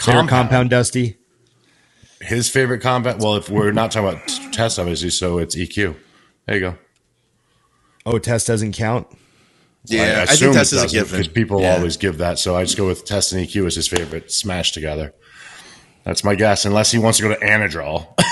Favorite 0.00 0.28
compound, 0.28 0.70
Dusty. 0.70 1.16
His 2.20 2.48
favorite 2.48 2.80
compound. 2.80 3.22
Well, 3.22 3.36
if 3.36 3.48
we're 3.48 3.72
not 3.72 3.90
talking 3.90 4.08
about 4.08 4.52
test, 4.52 4.78
obviously, 4.78 5.10
so 5.10 5.38
it's 5.38 5.56
EQ. 5.56 5.96
There 6.46 6.54
you 6.54 6.60
go. 6.60 6.74
Oh, 8.06 8.18
test 8.18 8.46
doesn't 8.46 8.72
count. 8.72 9.06
Yeah, 9.86 10.02
I, 10.28 10.32
assume 10.32 10.48
think 10.48 10.54
that's 10.54 10.72
it 10.72 10.76
a 10.76 10.80
doesn't, 10.82 10.98
given. 10.98 11.12
because 11.12 11.28
people 11.28 11.60
Yeah. 11.62 11.76
always 11.76 11.96
give 11.96 12.18
that. 12.18 12.38
So 12.38 12.54
I 12.56 12.64
just 12.64 12.76
go 12.76 12.86
with 12.86 13.04
test 13.06 13.32
and 13.32 13.46
EQ 13.46 13.66
as 13.66 13.74
his 13.76 13.88
favorite 13.88 14.30
smash 14.30 14.72
together. 14.72 15.14
That's 16.04 16.22
my 16.24 16.34
guess, 16.34 16.64
unless 16.64 16.90
he 16.90 16.98
wants 16.98 17.18
to 17.18 17.22
go 17.24 17.34
to 17.34 17.40
Anadrol. 17.40 18.06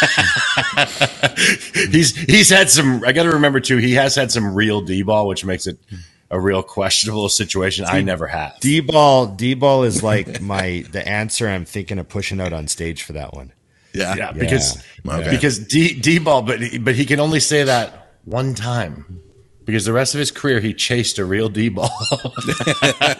he's 1.90 2.16
he's 2.16 2.48
had 2.50 2.70
some. 2.70 3.02
I 3.04 3.12
got 3.12 3.24
to 3.24 3.30
remember 3.30 3.60
too. 3.60 3.76
He 3.78 3.94
has 3.94 4.14
had 4.14 4.32
some 4.32 4.54
real 4.54 4.80
D-bol, 4.80 5.26
which 5.28 5.44
makes 5.44 5.66
it 5.66 5.78
a 6.30 6.38
real 6.40 6.62
questionable 6.62 7.28
situation. 7.28 7.84
I 7.88 8.02
never 8.02 8.26
have. 8.26 8.58
D-bol, 8.60 9.26
D 9.28 9.54
ball 9.54 9.82
is 9.82 10.02
like 10.02 10.40
my 10.40 10.84
the 10.92 11.06
answer 11.06 11.48
I'm 11.48 11.64
thinking 11.64 11.98
of 11.98 12.08
pushing 12.08 12.40
out 12.40 12.52
on 12.52 12.68
stage 12.68 13.02
for 13.02 13.14
that 13.14 13.34
one. 13.34 13.52
Yeah. 13.92 14.14
yeah, 14.14 14.32
because 14.32 14.80
Okay. 15.06 15.30
because 15.30 15.58
D 15.58 15.98
D-bol, 15.98 16.42
but 16.42 16.60
he, 16.62 16.78
but 16.78 16.94
he 16.94 17.04
can 17.04 17.18
only 17.18 17.40
say 17.40 17.64
that 17.64 18.12
one 18.24 18.54
time. 18.54 19.22
Because 19.64 19.84
the 19.84 19.92
rest 19.92 20.14
of 20.14 20.18
his 20.18 20.30
career, 20.32 20.58
he 20.58 20.74
chased 20.74 21.18
a 21.18 21.24
real 21.24 21.48
D-bol. 21.48 21.90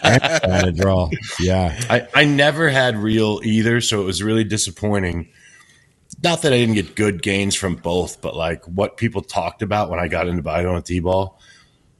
And 0.03 0.67
a 0.67 0.71
draw. 0.71 1.09
Yeah. 1.39 1.79
I, 1.89 2.07
I 2.13 2.25
never 2.25 2.67
had 2.69 2.97
real 2.97 3.39
either, 3.43 3.79
so 3.79 4.01
it 4.01 4.05
was 4.05 4.21
really 4.21 4.43
disappointing. 4.43 5.29
Not 6.23 6.41
that 6.41 6.51
I 6.51 6.57
didn't 6.57 6.75
get 6.75 6.95
good 6.95 7.21
gains 7.21 7.55
from 7.55 7.75
both, 7.75 8.21
but 8.21 8.35
like 8.35 8.65
what 8.65 8.97
people 8.97 9.21
talked 9.21 9.61
about 9.61 9.89
when 9.89 9.99
I 9.99 10.07
got 10.07 10.27
into 10.27 10.43
Bidon 10.43 10.73
with 10.73 10.83
D-bol, 10.85 11.39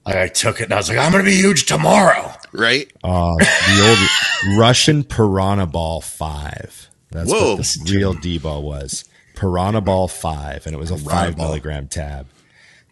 I, 0.05 0.23
I 0.23 0.27
took 0.27 0.59
it 0.61 0.65
and 0.65 0.73
I 0.73 0.77
was 0.77 0.89
like, 0.89 0.97
I'm 0.97 1.11
going 1.11 1.23
to 1.23 1.29
be 1.29 1.35
huge 1.37 1.65
tomorrow. 1.65 2.33
Right? 2.53 2.91
Uh, 3.03 3.35
the 3.37 3.87
old 4.49 4.57
Russian 4.59 5.03
Piranha 5.03 5.67
Ball 5.67 6.01
5. 6.01 6.89
That's 7.11 7.31
Whoa. 7.31 7.55
what 7.55 7.65
the 7.85 7.93
real 7.95 8.13
D-bol 8.13 8.63
was. 8.63 9.05
Piranha 9.35 9.81
Ball 9.81 10.07
5, 10.07 10.65
and 10.65 10.75
it 10.75 10.77
was 10.79 10.91
a 10.91 10.97
5 10.97 11.35
ball. 11.37 11.45
milligram 11.47 11.87
tab. 11.87 12.27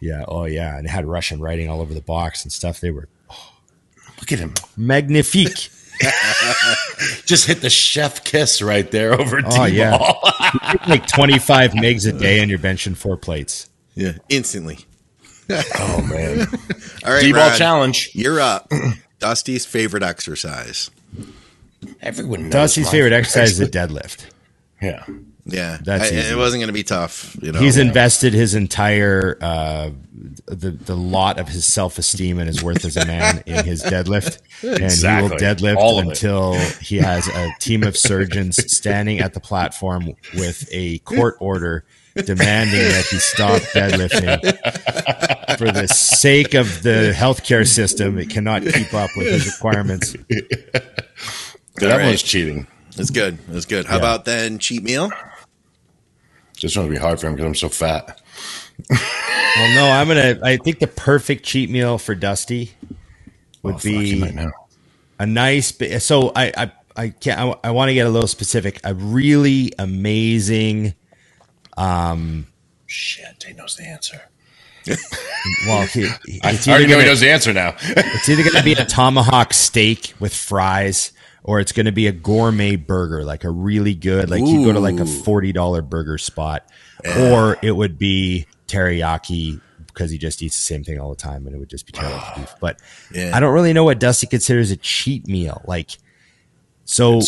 Yeah. 0.00 0.24
Oh, 0.26 0.44
yeah. 0.44 0.76
And 0.76 0.86
it 0.86 0.90
had 0.90 1.04
Russian 1.06 1.40
writing 1.40 1.68
all 1.68 1.80
over 1.80 1.92
the 1.94 2.00
box 2.00 2.42
and 2.44 2.52
stuff. 2.52 2.80
They 2.80 2.90
were 2.90 3.08
Look 4.20 4.32
at 4.32 4.38
him. 4.38 4.54
magnifique. 4.76 5.70
Just 7.26 7.46
hit 7.46 7.60
the 7.60 7.68
chef 7.70 8.24
kiss 8.24 8.62
right 8.62 8.90
there 8.90 9.12
over 9.18 9.40
Oh, 9.44 9.64
yeah. 9.66 9.96
T-ball. 9.98 10.78
like 10.88 11.06
25 11.06 11.72
megs 11.72 12.08
a 12.08 12.18
day 12.18 12.40
and 12.40 12.48
you're 12.50 12.58
benching 12.58 12.96
four 12.96 13.16
plates. 13.16 13.68
Yeah, 13.94 14.12
instantly. 14.28 14.78
oh 15.78 16.06
man. 16.08 16.40
All 17.04 17.12
right, 17.12 17.20
D-bol 17.22 17.40
Rod, 17.42 17.56
challenge. 17.58 18.10
You're 18.14 18.40
up. 18.40 18.70
Dusty's 19.18 19.66
favorite 19.66 20.02
exercise. 20.02 20.90
Everyone 22.00 22.44
knows 22.44 22.52
Dusty's 22.52 22.86
my 22.86 22.90
favorite 22.92 23.12
exercise 23.14 23.52
is 23.52 23.60
a 23.60 23.68
deadlift. 23.68 24.26
Yeah. 24.82 25.04
Yeah, 25.46 25.78
That's 25.82 26.12
I- 26.12 26.14
it 26.32 26.36
wasn't 26.36 26.60
going 26.60 26.68
to 26.68 26.72
be 26.74 26.82
tough. 26.84 27.34
You 27.40 27.52
know, 27.52 27.58
He's 27.58 27.78
invested 27.78 28.34
his 28.34 28.54
entire 28.54 29.36
uh, 29.40 29.90
the 30.46 30.70
the 30.70 30.94
lot 30.94 31.40
of 31.40 31.48
his 31.48 31.64
self 31.66 31.98
esteem 31.98 32.38
and 32.38 32.46
his 32.46 32.62
worth 32.62 32.84
as 32.84 32.96
a 32.96 33.06
man 33.06 33.42
in 33.46 33.64
his 33.64 33.82
deadlift, 33.82 34.38
and 34.62 34.78
he 34.78 34.84
Exactly. 34.84 35.30
will 35.30 35.36
deadlift 35.38 35.76
All 35.76 35.98
until 35.98 36.54
he 36.82 36.98
has 36.98 37.26
a 37.26 37.50
team 37.58 37.82
of 37.82 37.96
surgeons 37.96 38.56
standing 38.72 39.20
at 39.20 39.32
the 39.34 39.40
platform 39.40 40.12
with 40.34 40.68
a 40.70 40.98
court 41.00 41.36
order 41.40 41.84
demanding 42.14 42.80
that 42.80 43.06
he 43.10 43.18
stop 43.18 43.60
deadlifting. 43.72 44.40
For 45.58 45.70
the 45.70 45.86
sake 45.88 46.54
of 46.54 46.82
the 46.82 47.12
healthcare 47.14 47.66
system, 47.66 48.18
it 48.18 48.30
cannot 48.30 48.62
keep 48.62 48.92
up 48.94 49.10
with 49.16 49.26
his 49.28 49.46
requirements. 49.46 50.12
That 51.76 51.96
right. 51.96 52.04
one's 52.04 52.22
cheating. 52.22 52.66
It's 52.96 53.10
good. 53.10 53.38
It's 53.50 53.66
good. 53.66 53.86
How 53.86 53.94
Yeah. 53.94 53.98
about 54.00 54.24
then 54.24 54.58
cheat 54.58 54.82
meal? 54.82 55.10
Just 56.56 56.76
want 56.76 56.88
to 56.88 56.90
be 56.90 56.98
hard 56.98 57.18
for 57.20 57.26
him 57.28 57.34
because 57.34 57.46
I'm 57.46 57.54
so 57.54 57.68
fat. 57.68 58.20
Well, 58.90 59.74
no, 59.74 59.90
I'm 59.90 60.08
gonna. 60.08 60.38
I 60.42 60.56
think 60.58 60.78
the 60.78 60.86
perfect 60.86 61.44
cheat 61.44 61.70
meal 61.70 61.98
for 61.98 62.14
Dusty 62.14 62.72
would 63.62 63.76
Oh, 63.76 63.78
be 63.78 64.18
might 64.20 64.36
a 65.18 65.26
nice. 65.26 65.72
So 66.04 66.32
I 66.36 66.52
I 66.56 66.72
I 66.96 67.08
can't. 67.10 67.40
I, 67.40 67.68
I 67.68 67.70
want 67.72 67.88
to 67.88 67.94
get 67.94 68.06
a 68.06 68.10
little 68.10 68.28
specific. 68.28 68.80
A 68.84 68.94
really 68.94 69.72
amazing. 69.78 70.94
Um, 71.80 72.46
Shit, 72.86 73.44
he 73.46 73.52
knows 73.54 73.76
the 73.76 73.84
answer. 73.84 74.22
Well, 75.66 75.86
he, 75.86 76.06
he- 76.26 76.40
I 76.42 76.58
already 76.68 76.86
know 76.86 76.96
he 76.96 77.02
gonna, 77.02 77.04
knows 77.06 77.20
the 77.20 77.30
answer 77.30 77.52
now. 77.54 77.74
it's 77.82 78.28
either 78.28 78.42
going 78.42 78.56
to 78.56 78.62
be 78.62 78.72
a 78.74 78.84
tomahawk 78.84 79.54
steak 79.54 80.12
with 80.20 80.34
fries, 80.34 81.12
or 81.42 81.60
it's 81.60 81.72
going 81.72 81.86
to 81.86 81.92
be 81.92 82.06
a 82.08 82.12
gourmet 82.12 82.76
burger, 82.76 83.24
like 83.24 83.44
a 83.44 83.50
really 83.50 83.94
good, 83.94 84.28
like 84.28 84.44
you 84.44 84.64
go 84.64 84.72
to 84.72 84.80
like 84.80 84.98
a 85.00 85.06
forty 85.06 85.52
dollar 85.52 85.80
burger 85.80 86.18
spot, 86.18 86.66
or 87.20 87.56
it 87.62 87.72
would 87.72 87.98
be 87.98 88.46
teriyaki 88.68 89.60
because 89.86 90.10
he 90.10 90.18
just 90.18 90.42
eats 90.42 90.56
the 90.56 90.62
same 90.62 90.84
thing 90.84 91.00
all 91.00 91.08
the 91.10 91.16
time, 91.16 91.46
and 91.46 91.54
it 91.56 91.58
would 91.58 91.70
just 91.70 91.86
be 91.86 91.92
teriyaki 91.92 92.36
beef. 92.36 92.54
But 92.60 92.80
Yeah. 93.14 93.30
I 93.34 93.40
don't 93.40 93.54
really 93.54 93.72
know 93.72 93.84
what 93.84 93.98
Dusty 93.98 94.26
considers 94.26 94.70
a 94.70 94.76
cheat 94.76 95.26
meal. 95.26 95.62
Like, 95.66 95.92
so 96.84 97.20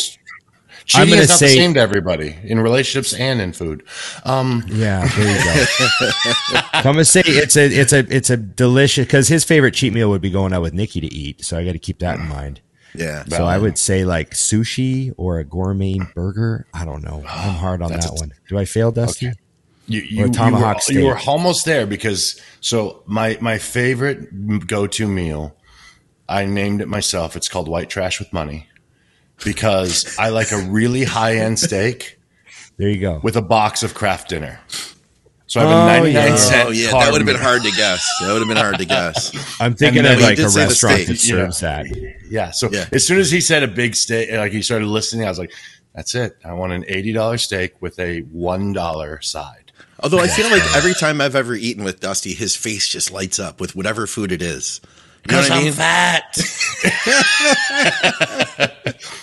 Cheating 0.85 1.11
gonna 1.11 1.23
is 1.23 1.29
not 1.29 1.39
say- 1.39 1.47
the 1.49 1.55
same 1.57 1.75
to 1.75 1.81
everybody 1.81 2.37
in 2.45 2.59
relationships 2.61 3.13
and 3.15 3.41
in 3.41 3.53
food. 3.53 3.83
Um, 4.25 4.65
Yeah, 4.69 5.07
there 5.17 5.37
you 5.39 5.45
go. 5.45 6.61
I'm 6.73 6.83
gonna 6.85 7.05
say 7.05 7.23
it's 7.25 7.57
a 7.57 7.65
it's 7.67 7.93
a 7.93 7.99
it's 8.15 8.31
a 8.31 8.37
delicious 8.37 9.07
because 9.07 9.29
his 9.29 9.45
favorite 9.45 9.75
cheat 9.75 9.93
meal 9.93 10.11
would 10.11 10.21
be 10.23 10.31
going 10.31 10.53
out 10.53 10.63
with 10.63 10.75
Nikki 10.75 11.01
to 11.01 11.07
eat. 11.13 11.45
So 11.45 11.57
I 11.57 11.65
got 11.65 11.73
to 11.73 11.79
keep 11.79 11.99
that 12.01 12.19
in 12.19 12.27
mind. 12.29 12.61
Yeah. 12.95 13.25
So 13.29 13.45
I 13.47 13.57
would 13.59 13.79
say 13.79 14.05
like 14.05 14.33
sushi 14.33 15.15
or 15.17 15.39
a 15.39 15.45
gourmet 15.45 15.99
burger. 16.15 16.67
I 16.75 16.85
don't 16.85 17.03
know. 17.03 17.25
I'm 17.29 17.55
hard 17.55 17.81
on 17.83 17.91
That's 17.93 18.07
that 18.07 18.13
a- 18.13 18.21
one. 18.21 18.33
Do 18.49 18.59
I 18.59 18.65
fail, 18.65 18.91
Dusty? 18.93 19.27
you, 19.87 20.01
Or 20.01 20.05
you, 20.05 20.25
you, 20.27 20.29
tomahawk 20.33 20.77
were, 20.77 20.81
steak. 20.81 20.97
you 20.99 21.07
were 21.07 21.19
almost 21.27 21.65
there 21.65 21.87
because 21.87 22.41
so 22.61 23.03
my 23.07 23.39
my 23.41 23.59
favorite 23.59 24.67
go 24.67 24.87
to 24.87 25.07
meal, 25.09 25.57
I 26.29 26.45
named 26.45 26.81
it 26.83 26.89
myself. 26.89 27.35
It's 27.37 27.49
called 27.49 27.69
white 27.69 27.89
trash 27.89 28.19
with 28.19 28.33
money 28.33 28.69
because 29.45 30.17
I 30.19 30.29
like 30.31 30.53
a 30.53 30.59
really 30.59 31.05
high 31.05 31.37
end 31.37 31.59
steak 31.59 32.19
There 32.77 32.89
you 32.89 33.01
go. 33.01 33.21
with 33.23 33.37
a 33.37 33.43
box 33.43 33.83
of 33.83 33.95
Kraft 33.95 34.29
Dinner. 34.31 34.61
So 35.47 35.61
I 35.61 35.65
have 35.65 35.73
Oh, 35.73 35.83
a 35.83 35.87
99 35.87 36.15
yeah. 36.15 36.37
cent. 36.37 36.69
Oh 36.69 36.73
yeah, 36.73 36.89
oh, 36.95 37.01
that 37.01 37.13
would 37.13 37.21
have 37.21 37.27
been 37.27 37.37
hard 37.41 37.63
to 37.63 37.71
guess. 37.73 38.09
That 38.21 38.33
would 38.33 38.39
have 38.39 38.49
been 38.49 38.57
hard 38.57 38.79
to 38.79 38.85
guess. 38.87 39.61
I'm 39.61 39.75
thinking 39.75 40.07
of 40.07 40.19
like 40.21 40.39
a 40.39 40.49
restaurant 40.49 40.97
steak, 41.01 41.09
that 41.09 41.25
you 41.29 41.37
know. 41.37 41.45
serves 41.51 41.61
that. 41.61 41.87
Yeah. 42.31 42.51
So 42.53 42.71
Yeah. 42.73 42.87
as 42.93 43.07
soon 43.07 43.19
as 43.19 43.31
he 43.31 43.41
said 43.43 43.63
a 43.63 43.69
big 43.69 43.95
steak, 43.95 44.31
like 44.33 44.53
he 44.53 44.63
started 44.63 44.87
listening, 44.87 45.27
I 45.27 45.29
was 45.29 45.39
like, 45.39 45.53
"That's 45.95 46.15
it. 46.15 46.39
I 46.45 46.55
want 46.55 46.73
an 46.73 46.85
eighty 46.89 47.13
dollars 47.13 47.43
steak 47.43 47.75
with 47.83 47.99
a 47.99 48.21
one 48.21 48.73
dollar 48.73 49.21
side." 49.21 49.73
Although 50.01 50.21
I 50.21 50.27
feel 50.27 50.49
like 50.51 50.63
every 50.75 50.95
time 50.95 51.21
I've 51.21 51.37
ever 51.37 51.55
eaten 51.55 51.85
with 51.85 52.01
Dusty, 52.01 52.33
his 52.35 52.57
face 52.57 52.89
just 52.89 53.13
lights 53.13 53.39
up 53.39 53.61
with 53.61 53.77
whatever 53.77 54.07
food 54.07 54.33
it 54.33 54.41
is. 54.43 54.81
You 55.29 55.37
know 55.37 55.43
what 55.43 55.51
I 55.53 55.63
mean? 55.63 55.73
fat. 55.73 56.37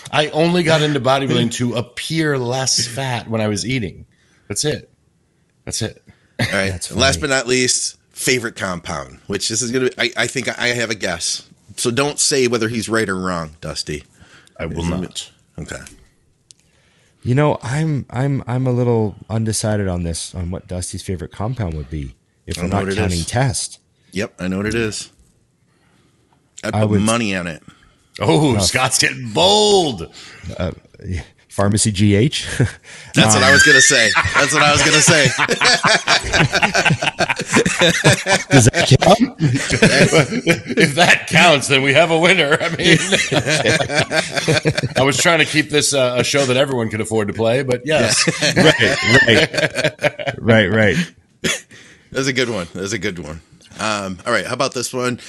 I 0.12 0.28
only 0.28 0.62
got 0.62 0.82
into 0.82 1.00
bodybuilding 1.00 1.52
to 1.52 1.74
appear 1.74 2.38
less 2.38 2.86
fat 2.86 3.28
when 3.28 3.40
I 3.40 3.48
was 3.48 3.66
eating. 3.66 4.06
That's 4.48 4.64
it. 4.64 4.90
That's 5.64 5.82
it. 5.82 6.02
All 6.40 6.46
right. 6.52 6.90
Last 6.90 7.20
but 7.20 7.28
not 7.28 7.46
least, 7.46 7.98
favorite 8.10 8.56
compound, 8.56 9.20
which 9.26 9.48
this 9.48 9.60
is 9.62 9.70
gonna. 9.70 9.90
Be, 9.90 9.98
I, 9.98 10.10
I 10.16 10.26
think 10.26 10.48
I 10.58 10.68
have 10.68 10.90
a 10.90 10.94
guess. 10.94 11.46
So 11.76 11.90
don't 11.90 12.18
say 12.18 12.48
whether 12.48 12.68
he's 12.68 12.88
right 12.88 13.08
or 13.08 13.16
wrong, 13.16 13.56
Dusty. 13.60 14.04
I 14.58 14.66
will 14.66 14.84
not. 14.84 15.30
Okay. 15.58 15.80
You 17.22 17.34
know, 17.34 17.58
I'm 17.62 18.06
I'm 18.10 18.42
I'm 18.46 18.66
a 18.66 18.72
little 18.72 19.16
undecided 19.28 19.88
on 19.88 20.02
this 20.02 20.34
on 20.34 20.50
what 20.50 20.66
Dusty's 20.66 21.02
favorite 21.02 21.32
compound 21.32 21.74
would 21.74 21.90
be 21.90 22.14
if 22.46 22.58
I 22.58 22.62
we're 22.62 22.68
not 22.68 22.94
counting 22.94 23.20
is. 23.20 23.26
test. 23.26 23.78
Yep, 24.12 24.34
I 24.38 24.48
know 24.48 24.58
what 24.58 24.66
it 24.66 24.74
is. 24.74 25.10
I'd 26.64 26.74
I 26.74 26.80
put 26.80 26.90
would- 26.90 27.00
money 27.02 27.34
on 27.34 27.46
it. 27.46 27.62
Oh, 28.20 28.58
Scott's 28.58 28.98
getting 28.98 29.32
bold. 29.32 30.12
Pharmacy 31.48 31.90
GH. 31.90 32.44
That's 33.14 33.34
what 33.34 33.42
I 33.42 33.50
was 33.52 33.62
gonna 33.62 33.80
say. 33.80 34.10
That's 34.34 34.52
what 34.52 34.62
I 34.62 34.72
was 34.72 34.82
gonna 34.82 35.00
say. 35.00 35.24
Does 38.50 38.66
that 38.66 38.86
count? 39.00 39.36
if 39.40 40.94
that 40.96 41.26
counts, 41.28 41.68
then 41.68 41.82
we 41.82 41.92
have 41.94 42.10
a 42.10 42.18
winner. 42.18 42.56
I 42.60 42.68
mean, 42.76 42.98
I 44.96 45.02
was 45.02 45.16
trying 45.16 45.38
to 45.40 45.44
keep 45.44 45.70
this 45.70 45.92
uh, 45.94 46.16
a 46.18 46.24
show 46.24 46.44
that 46.46 46.56
everyone 46.56 46.90
could 46.90 47.00
afford 47.00 47.28
to 47.28 47.34
play, 47.34 47.62
but 47.62 47.82
yes, 47.84 48.26
right, 48.56 50.36
right, 50.38 50.38
right, 50.38 50.70
right. 50.70 50.96
That's 52.12 52.26
a 52.28 52.32
good 52.32 52.50
one. 52.50 52.66
That's 52.74 52.92
a 52.92 52.98
good 52.98 53.18
one. 53.18 53.40
Um, 53.78 54.18
all 54.26 54.32
right, 54.32 54.46
how 54.46 54.54
about 54.54 54.74
this 54.74 54.92
one? 54.92 55.20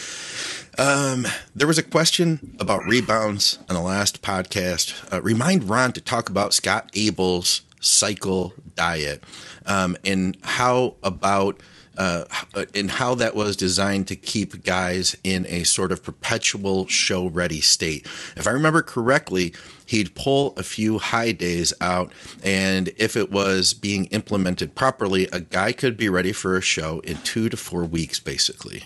Um, 0.78 1.28
there 1.56 1.68
was 1.68 1.78
a 1.78 1.84
question 1.84 2.56
about 2.60 2.86
rebounds 2.86 3.60
on 3.70 3.76
the 3.76 3.82
last 3.82 4.22
podcast. 4.22 5.12
Uh, 5.14 5.22
remind 5.22 5.70
Ron 5.70 5.92
to 5.94 6.02
talk 6.02 6.30
about 6.30 6.54
Scott 6.54 6.90
Abel's 6.94 7.62
cycle 7.82 8.54
diet 8.76 9.24
um, 9.66 9.98
and 10.06 10.38
how 10.44 10.96
about 11.04 11.60
uh, 11.98 12.24
and 12.74 12.90
how 12.90 13.14
that 13.16 13.36
was 13.36 13.58
designed 13.58 14.08
to 14.08 14.16
keep 14.16 14.64
guys 14.64 15.16
in 15.26 15.46
a 15.48 15.64
sort 15.64 15.92
of 15.92 16.02
perpetual 16.02 16.88
show 16.88 17.28
ready 17.28 17.60
state. 17.60 18.08
If 18.38 18.48
I 18.48 18.52
remember 18.52 18.82
correctly, 18.82 19.54
he'd 19.86 20.16
pull 20.16 20.54
a 20.56 20.64
few 20.64 21.00
high 21.00 21.34
days 21.34 21.74
out, 21.82 22.14
and 22.44 22.90
if 22.98 23.18
it 23.18 23.30
was 23.30 23.74
being 23.74 24.06
implemented 24.06 24.74
properly, 24.74 25.28
a 25.28 25.42
guy 25.42 25.74
could 25.74 25.98
be 25.98 26.08
ready 26.08 26.32
for 26.32 26.56
a 26.56 26.62
show 26.62 27.02
in 27.02 27.18
two 27.18 27.50
to 27.50 27.58
four 27.58 27.84
weeks, 27.84 28.20
basically. 28.20 28.86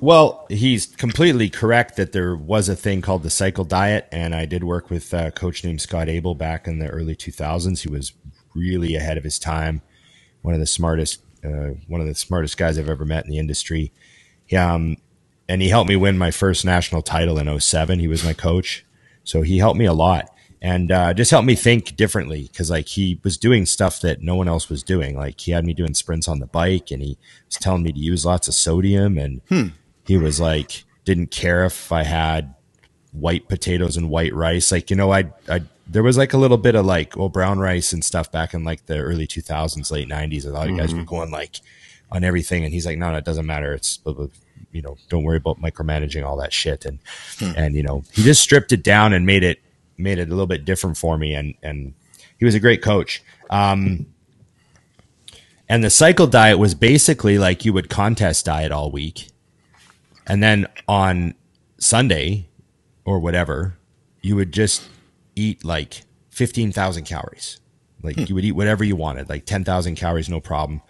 Well, 0.00 0.46
he's 0.48 0.86
completely 0.86 1.48
correct 1.48 1.96
that 1.96 2.12
there 2.12 2.36
was 2.36 2.68
a 2.68 2.76
thing 2.76 3.00
called 3.00 3.22
the 3.22 3.30
cycle 3.30 3.64
diet, 3.64 4.08
and 4.12 4.34
I 4.34 4.46
did 4.46 4.62
work 4.62 4.90
with 4.90 5.12
a 5.12 5.30
coach 5.30 5.64
named 5.64 5.80
Scott 5.80 6.08
Abel 6.08 6.34
back 6.34 6.66
in 6.66 6.78
the 6.78 6.88
early 6.88 7.16
2000s. 7.16 7.80
He 7.80 7.88
was 7.88 8.12
really 8.54 8.94
ahead 8.94 9.18
of 9.18 9.24
his 9.24 9.38
time, 9.38 9.82
one 10.42 10.54
of 10.54 10.60
the 10.60 10.66
smartest, 10.66 11.22
uh, 11.44 11.70
one 11.88 12.00
of 12.00 12.06
the 12.06 12.14
smartest 12.14 12.56
guys 12.56 12.78
I've 12.78 12.88
ever 12.88 13.04
met 13.04 13.24
in 13.24 13.30
the 13.30 13.38
industry. 13.38 13.92
Um, 14.56 14.98
and 15.48 15.62
he 15.62 15.68
helped 15.68 15.88
me 15.88 15.96
win 15.96 16.18
my 16.18 16.30
first 16.30 16.64
national 16.64 17.02
title 17.02 17.38
in 17.38 17.60
07. 17.60 17.98
He 17.98 18.08
was 18.08 18.24
my 18.24 18.32
coach, 18.32 18.84
so 19.24 19.42
he 19.42 19.58
helped 19.58 19.78
me 19.78 19.86
a 19.86 19.92
lot 19.92 20.30
and 20.66 20.90
uh, 20.90 21.14
just 21.14 21.30
helped 21.30 21.46
me 21.46 21.54
think 21.54 21.94
differently 21.94 22.48
because 22.50 22.70
like 22.70 22.88
he 22.88 23.20
was 23.22 23.38
doing 23.38 23.66
stuff 23.66 24.00
that 24.00 24.20
no 24.20 24.34
one 24.34 24.48
else 24.48 24.68
was 24.68 24.82
doing. 24.82 25.16
Like 25.16 25.40
he 25.40 25.52
had 25.52 25.64
me 25.64 25.72
doing 25.72 25.94
sprints 25.94 26.26
on 26.26 26.40
the 26.40 26.46
bike, 26.48 26.90
and 26.90 27.00
he 27.00 27.16
was 27.46 27.54
telling 27.54 27.84
me 27.84 27.92
to 27.92 27.98
use 27.98 28.26
lots 28.26 28.48
of 28.48 28.54
sodium, 28.54 29.16
and 29.16 29.42
hmm. 29.48 29.68
he 30.04 30.18
was 30.18 30.40
like 30.40 30.82
didn't 31.04 31.30
care 31.30 31.64
if 31.64 31.92
I 31.92 32.02
had 32.02 32.52
white 33.12 33.48
potatoes 33.48 33.96
and 33.96 34.10
white 34.10 34.34
rice. 34.34 34.72
Like 34.72 34.90
you 34.90 34.96
know, 34.96 35.12
I 35.12 35.30
I 35.48 35.62
there 35.86 36.02
was 36.02 36.18
like 36.18 36.32
a 36.32 36.36
little 36.36 36.58
bit 36.58 36.74
of 36.74 36.84
like 36.84 37.16
well 37.16 37.28
brown 37.28 37.60
rice 37.60 37.92
and 37.92 38.04
stuff 38.04 38.32
back 38.32 38.52
in 38.52 38.64
like 38.64 38.86
the 38.86 38.98
early 38.98 39.28
2000s, 39.28 39.92
late 39.92 40.08
90s. 40.08 40.46
A 40.46 40.50
lot 40.50 40.68
of 40.68 40.76
guys 40.76 40.92
were 40.92 40.98
mm-hmm. 40.98 41.06
going 41.06 41.30
like 41.30 41.60
on 42.10 42.24
everything, 42.24 42.64
and 42.64 42.74
he's 42.74 42.86
like, 42.86 42.98
no, 42.98 43.12
no, 43.12 43.18
it 43.18 43.24
doesn't 43.24 43.46
matter. 43.46 43.72
It's 43.72 43.98
blah, 43.98 44.14
blah, 44.14 44.26
you 44.72 44.82
know, 44.82 44.96
don't 45.10 45.22
worry 45.22 45.36
about 45.36 45.60
micromanaging 45.60 46.26
all 46.26 46.38
that 46.38 46.52
shit. 46.52 46.84
And 46.84 46.98
hmm. 47.38 47.52
and 47.56 47.76
you 47.76 47.84
know, 47.84 48.02
he 48.12 48.24
just 48.24 48.42
stripped 48.42 48.72
it 48.72 48.82
down 48.82 49.12
and 49.12 49.24
made 49.24 49.44
it 49.44 49.60
made 49.98 50.18
it 50.18 50.28
a 50.28 50.30
little 50.30 50.46
bit 50.46 50.64
different 50.64 50.96
for 50.96 51.18
me. 51.18 51.34
And 51.34 51.54
and 51.62 51.94
he 52.38 52.44
was 52.44 52.54
a 52.54 52.60
great 52.60 52.82
coach. 52.82 53.22
Um, 53.50 54.06
And 55.68 55.82
the 55.82 55.90
cycle 55.90 56.26
diet 56.28 56.58
was 56.58 56.74
basically 56.74 57.38
like 57.38 57.64
you 57.64 57.72
would 57.72 57.88
contest 57.90 58.44
diet 58.46 58.70
all 58.70 58.90
week. 58.90 59.28
And 60.26 60.42
then 60.42 60.66
on 60.86 61.34
Sunday 61.78 62.48
or 63.04 63.18
whatever, 63.18 63.76
you 64.22 64.36
would 64.36 64.52
just 64.52 64.88
eat 65.34 65.64
like 65.64 66.02
15,000 66.30 67.04
calories. 67.04 67.60
Like 68.02 68.28
you 68.28 68.34
would 68.36 68.44
eat 68.44 68.52
whatever 68.52 68.84
you 68.84 68.94
wanted, 68.94 69.28
like 69.28 69.44
10,000 69.46 69.96
calories, 69.96 70.28
no 70.28 70.40
problem. 70.40 70.82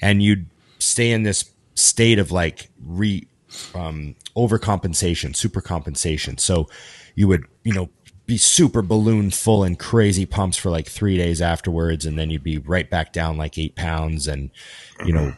And 0.00 0.22
you'd 0.22 0.46
stay 0.78 1.12
in 1.12 1.22
this 1.22 1.44
state 1.74 2.18
of 2.18 2.32
like 2.32 2.70
re, 2.84 3.28
um, 3.74 4.16
overcompensation, 4.36 5.36
super 5.36 5.60
compensation. 5.60 6.38
So 6.38 6.68
you 7.14 7.28
would, 7.28 7.44
you 7.62 7.72
know, 7.72 7.88
be 8.26 8.38
super 8.38 8.82
balloon 8.82 9.30
full 9.30 9.64
and 9.64 9.78
crazy 9.78 10.24
pumps 10.24 10.56
for 10.56 10.70
like 10.70 10.86
three 10.86 11.16
days 11.16 11.42
afterwards. 11.42 12.06
And 12.06 12.18
then 12.18 12.30
you'd 12.30 12.42
be 12.42 12.58
right 12.58 12.88
back 12.88 13.12
down 13.12 13.36
like 13.36 13.58
eight 13.58 13.76
pounds 13.76 14.26
and, 14.26 14.50
you 15.04 15.12
know, 15.12 15.34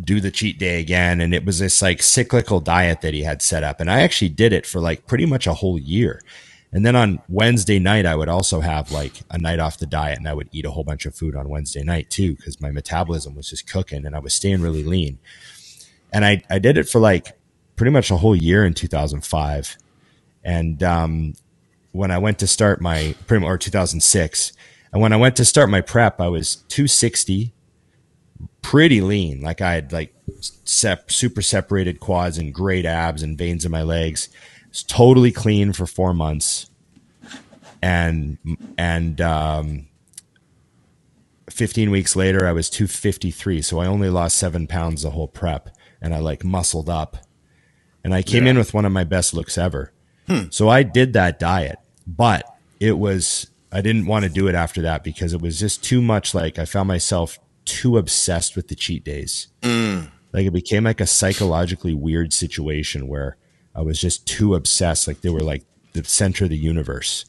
do 0.00 0.20
the 0.20 0.30
cheat 0.30 0.58
day 0.58 0.80
again. 0.80 1.20
And 1.20 1.34
it 1.34 1.44
was 1.44 1.58
this 1.58 1.82
like 1.82 2.02
cyclical 2.02 2.60
diet 2.60 3.02
that 3.02 3.14
he 3.14 3.22
had 3.22 3.42
set 3.42 3.62
up. 3.62 3.80
And 3.80 3.90
I 3.90 4.00
actually 4.00 4.30
did 4.30 4.52
it 4.52 4.64
for 4.64 4.80
like 4.80 5.06
pretty 5.06 5.26
much 5.26 5.46
a 5.46 5.54
whole 5.54 5.78
year. 5.78 6.22
And 6.72 6.84
then 6.84 6.96
on 6.96 7.20
Wednesday 7.28 7.78
night, 7.78 8.06
I 8.06 8.14
would 8.14 8.28
also 8.28 8.60
have 8.60 8.90
like 8.92 9.20
a 9.30 9.38
night 9.38 9.58
off 9.58 9.78
the 9.78 9.86
diet 9.86 10.18
and 10.18 10.28
I 10.28 10.34
would 10.34 10.48
eat 10.52 10.66
a 10.66 10.70
whole 10.70 10.84
bunch 10.84 11.06
of 11.06 11.14
food 11.14 11.34
on 11.34 11.48
Wednesday 11.48 11.82
night 11.82 12.10
too, 12.10 12.36
because 12.36 12.60
my 12.60 12.70
metabolism 12.70 13.34
was 13.34 13.50
just 13.50 13.70
cooking 13.70 14.06
and 14.06 14.14
I 14.14 14.18
was 14.18 14.34
staying 14.34 14.62
really 14.62 14.84
lean. 14.84 15.18
And 16.12 16.24
I, 16.24 16.42
I 16.48 16.58
did 16.58 16.78
it 16.78 16.88
for 16.88 17.00
like 17.00 17.38
pretty 17.76 17.90
much 17.90 18.10
a 18.10 18.16
whole 18.16 18.36
year 18.36 18.64
in 18.64 18.74
2005. 18.74 19.76
And, 20.44 20.82
um, 20.82 21.34
when 21.98 22.12
I 22.12 22.18
went 22.18 22.38
to 22.38 22.46
start 22.46 22.80
my 22.80 23.16
pretty 23.26 23.44
or 23.44 23.58
2006, 23.58 24.52
and 24.92 25.02
when 25.02 25.12
I 25.12 25.16
went 25.16 25.34
to 25.34 25.44
start 25.44 25.68
my 25.68 25.80
prep, 25.80 26.20
I 26.20 26.28
was 26.28 26.56
260, 26.68 27.52
pretty 28.62 29.00
lean. 29.00 29.40
Like 29.40 29.60
I 29.60 29.72
had 29.74 29.92
like 29.92 30.14
sep- 30.40 31.10
super 31.10 31.42
separated 31.42 31.98
quads 31.98 32.38
and 32.38 32.54
great 32.54 32.86
abs 32.86 33.24
and 33.24 33.36
veins 33.36 33.64
in 33.64 33.72
my 33.72 33.82
legs. 33.82 34.28
It's 34.68 34.84
totally 34.84 35.32
clean 35.32 35.72
for 35.72 35.86
four 35.86 36.14
months, 36.14 36.70
and 37.82 38.38
and 38.78 39.20
um, 39.20 39.88
15 41.50 41.90
weeks 41.90 42.14
later, 42.14 42.46
I 42.46 42.52
was 42.52 42.70
253. 42.70 43.60
So 43.60 43.80
I 43.80 43.86
only 43.86 44.08
lost 44.08 44.38
seven 44.38 44.68
pounds 44.68 45.02
the 45.02 45.10
whole 45.10 45.26
prep, 45.26 45.70
and 46.00 46.14
I 46.14 46.20
like 46.20 46.44
muscled 46.44 46.88
up, 46.88 47.16
and 48.04 48.14
I 48.14 48.22
came 48.22 48.46
in 48.46 48.56
with 48.56 48.72
one 48.72 48.84
of 48.84 48.92
my 48.92 49.02
best 49.02 49.34
looks 49.34 49.58
ever. 49.58 49.92
So 50.50 50.68
I 50.68 50.84
did 50.84 51.14
that 51.14 51.40
diet, 51.40 51.78
but 52.08 52.44
it 52.80 52.98
was 52.98 53.50
I 53.70 53.82
didn't 53.82 54.06
want 54.06 54.24
to 54.24 54.30
do 54.30 54.48
it 54.48 54.54
after 54.54 54.82
that 54.82 55.04
because 55.04 55.32
it 55.34 55.42
was 55.42 55.60
just 55.60 55.84
too 55.84 56.00
much. 56.00 56.34
Like 56.34 56.58
I 56.58 56.64
found 56.64 56.88
myself 56.88 57.38
too 57.64 57.98
obsessed 57.98 58.56
with 58.56 58.68
the 58.68 58.74
cheat 58.74 59.04
days. 59.04 59.48
Mm. 59.62 60.10
Like 60.32 60.46
it 60.46 60.52
became 60.52 60.84
like 60.84 61.00
a 61.00 61.06
psychologically 61.06 61.94
weird 61.94 62.32
situation 62.32 63.08
where 63.08 63.36
I 63.74 63.82
was 63.82 64.00
just 64.00 64.26
too 64.26 64.54
obsessed. 64.54 65.06
Like 65.06 65.20
they 65.20 65.28
were 65.28 65.42
like 65.42 65.64
the 65.92 66.04
center 66.04 66.44
of 66.44 66.50
the 66.50 66.56
universe, 66.56 67.26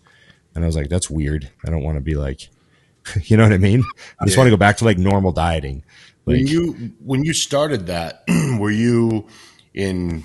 and 0.56 0.64
I 0.64 0.68
was 0.68 0.76
like, 0.76 0.90
that's 0.90 1.10
weird. 1.10 1.50
I 1.66 1.70
don't 1.70 1.84
want 1.84 1.98
to 1.98 2.02
be 2.02 2.16
like, 2.16 2.50
you 3.24 3.38
know 3.38 3.44
what 3.44 3.54
I 3.54 3.58
mean? 3.58 3.84
I 4.20 4.26
just 4.26 4.38
want 4.38 4.48
to 4.48 4.52
go 4.52 4.58
back 4.58 4.78
to 4.78 4.86
like 4.86 4.98
normal 4.98 5.32
dieting. 5.32 5.84
Like, 6.26 6.38
When 6.38 6.48
you 6.48 6.74
when 7.04 7.24
you 7.24 7.34
started 7.34 7.88
that, 7.88 8.24
were 8.60 8.72
you 8.72 9.28
in 9.74 10.24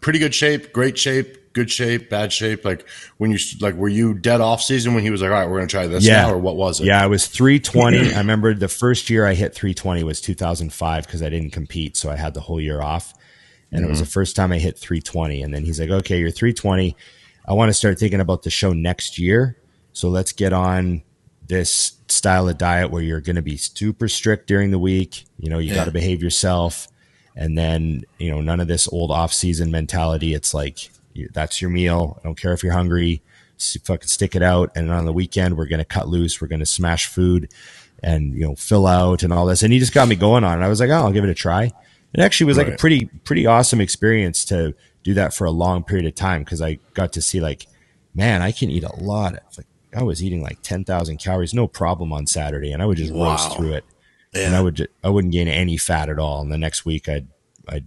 pretty 0.00 0.18
good 0.18 0.34
shape, 0.34 0.72
great 0.72 0.98
shape, 0.98 1.37
good 1.58 1.70
shape, 1.70 2.08
bad 2.10 2.32
shape? 2.32 2.64
Like 2.64 2.88
when 3.18 3.30
you 3.30 3.38
like, 3.60 3.74
were 3.74 3.88
you 3.88 4.14
dead 4.14 4.40
off 4.40 4.62
season 4.62 4.94
when 4.94 5.02
he 5.02 5.10
was 5.10 5.22
like, 5.22 5.30
"All 5.30 5.36
right, 5.36 5.48
we're 5.48 5.60
to 5.60 5.66
try 5.66 5.86
this 5.86 6.04
Yeah. 6.04 6.22
now," 6.22 6.32
or 6.32 6.38
what 6.38 6.56
was 6.56 6.80
it? 6.80 6.86
Yeah, 6.86 7.02
I 7.02 7.06
was 7.06 7.26
320. 7.26 8.12
I 8.14 8.18
remember 8.18 8.54
the 8.54 8.68
first 8.68 9.10
year 9.10 9.26
I 9.26 9.34
hit 9.34 9.54
320 9.54 10.04
was 10.04 10.20
2005 10.20 11.06
because 11.06 11.22
I 11.22 11.28
didn't 11.28 11.50
compete. 11.50 11.96
So 11.96 12.10
I 12.10 12.16
had 12.16 12.34
the 12.34 12.40
whole 12.40 12.60
year 12.60 12.80
off. 12.80 13.14
And 13.70 13.84
it 13.84 13.88
was 13.88 13.98
the 13.98 14.04
mm-hmm. 14.04 14.12
first 14.12 14.34
time 14.34 14.50
I 14.52 14.58
hit 14.58 14.78
320. 14.78 15.42
And 15.42 15.52
then 15.52 15.64
he's 15.64 15.78
like, 15.78 15.90
okay, 15.90 16.18
you're 16.18 16.30
320. 16.30 16.96
I 17.46 17.52
want 17.52 17.68
to 17.68 17.74
start 17.74 17.98
thinking 17.98 18.20
about 18.20 18.42
the 18.42 18.50
show 18.50 18.72
next 18.72 19.18
year. 19.18 19.58
So 19.92 20.08
let's 20.08 20.32
get 20.32 20.52
on 20.52 21.02
this 21.46 21.98
style 22.08 22.48
of 22.48 22.56
diet 22.56 22.90
where 22.90 23.02
you're 23.02 23.20
going 23.20 23.36
to 23.36 23.42
be 23.42 23.56
super 23.56 24.08
strict 24.08 24.46
during 24.46 24.70
the 24.70 24.78
week. 24.78 25.24
You 25.38 25.50
know, 25.50 25.58
you 25.58 25.68
Yeah. 25.68 25.74
got 25.74 25.84
to 25.84 25.90
behave 25.90 26.22
yourself. 26.22 26.88
And 27.36 27.56
then, 27.58 28.04
you 28.18 28.30
know, 28.30 28.40
none 28.40 28.60
of 28.60 28.68
this 28.68 28.88
old 28.88 29.10
off 29.10 29.32
season 29.32 29.70
mentality. 29.70 30.34
It's 30.34 30.54
like, 30.54 30.90
that's 31.32 31.60
your 31.60 31.70
meal. 31.70 32.18
I 32.20 32.24
don't 32.24 32.40
care 32.40 32.52
if 32.52 32.62
you're 32.62 32.72
hungry. 32.72 33.22
S- 33.58 33.76
fucking 33.84 34.06
stick 34.08 34.36
it 34.36 34.42
out. 34.42 34.70
And 34.76 34.90
on 34.90 35.04
the 35.04 35.12
weekend, 35.12 35.56
we're 35.56 35.66
going 35.66 35.78
to 35.80 35.84
cut 35.84 36.08
loose. 36.08 36.40
We're 36.40 36.48
going 36.48 36.60
to 36.60 36.66
smash 36.66 37.06
food 37.06 37.50
and, 38.02 38.32
you 38.34 38.46
know, 38.46 38.54
fill 38.54 38.86
out 38.86 39.22
and 39.22 39.32
all 39.32 39.46
this. 39.46 39.62
And 39.62 39.72
he 39.72 39.78
just 39.78 39.92
got 39.94 40.06
me 40.08 40.14
going 40.16 40.44
on 40.44 40.60
it. 40.62 40.64
I 40.64 40.68
was 40.68 40.78
like, 40.80 40.90
oh, 40.90 40.94
I'll 40.94 41.12
give 41.12 41.24
it 41.24 41.30
a 41.30 41.34
try. 41.34 41.64
It 42.14 42.20
actually 42.20 42.46
was 42.46 42.56
like 42.56 42.68
a 42.68 42.76
pretty, 42.76 43.06
pretty 43.24 43.46
awesome 43.46 43.80
experience 43.80 44.44
to 44.46 44.74
do 45.02 45.14
that 45.14 45.34
for 45.34 45.44
a 45.44 45.50
long 45.50 45.82
period 45.84 46.06
of 46.06 46.14
time 46.14 46.42
because 46.42 46.62
I 46.62 46.78
got 46.94 47.12
to 47.14 47.20
see 47.22 47.40
like, 47.40 47.66
man, 48.14 48.40
I 48.42 48.52
can 48.52 48.70
eat 48.70 48.84
a 48.84 48.94
lot. 49.02 49.34
It's 49.34 49.58
like 49.58 49.66
I 49.96 50.02
was 50.04 50.22
eating 50.22 50.42
like 50.42 50.62
10,000 50.62 51.18
calories, 51.18 51.52
no 51.52 51.66
problem 51.66 52.12
on 52.12 52.26
Saturday. 52.26 52.72
And 52.72 52.80
I 52.82 52.86
would 52.86 52.96
just 52.98 53.12
Wow. 53.12 53.32
roast 53.32 53.56
through 53.56 53.72
it 53.74 53.84
Yeah. 54.34 54.46
and 54.46 54.56
I 54.56 54.60
would 54.62 54.88
I 55.04 55.08
wouldn't 55.10 55.32
gain 55.32 55.48
any 55.48 55.76
fat 55.76 56.08
at 56.08 56.18
all. 56.18 56.40
And 56.40 56.50
the 56.52 56.58
next 56.58 56.84
week 56.86 57.08
I'd 57.08 57.26
I'd 57.68 57.86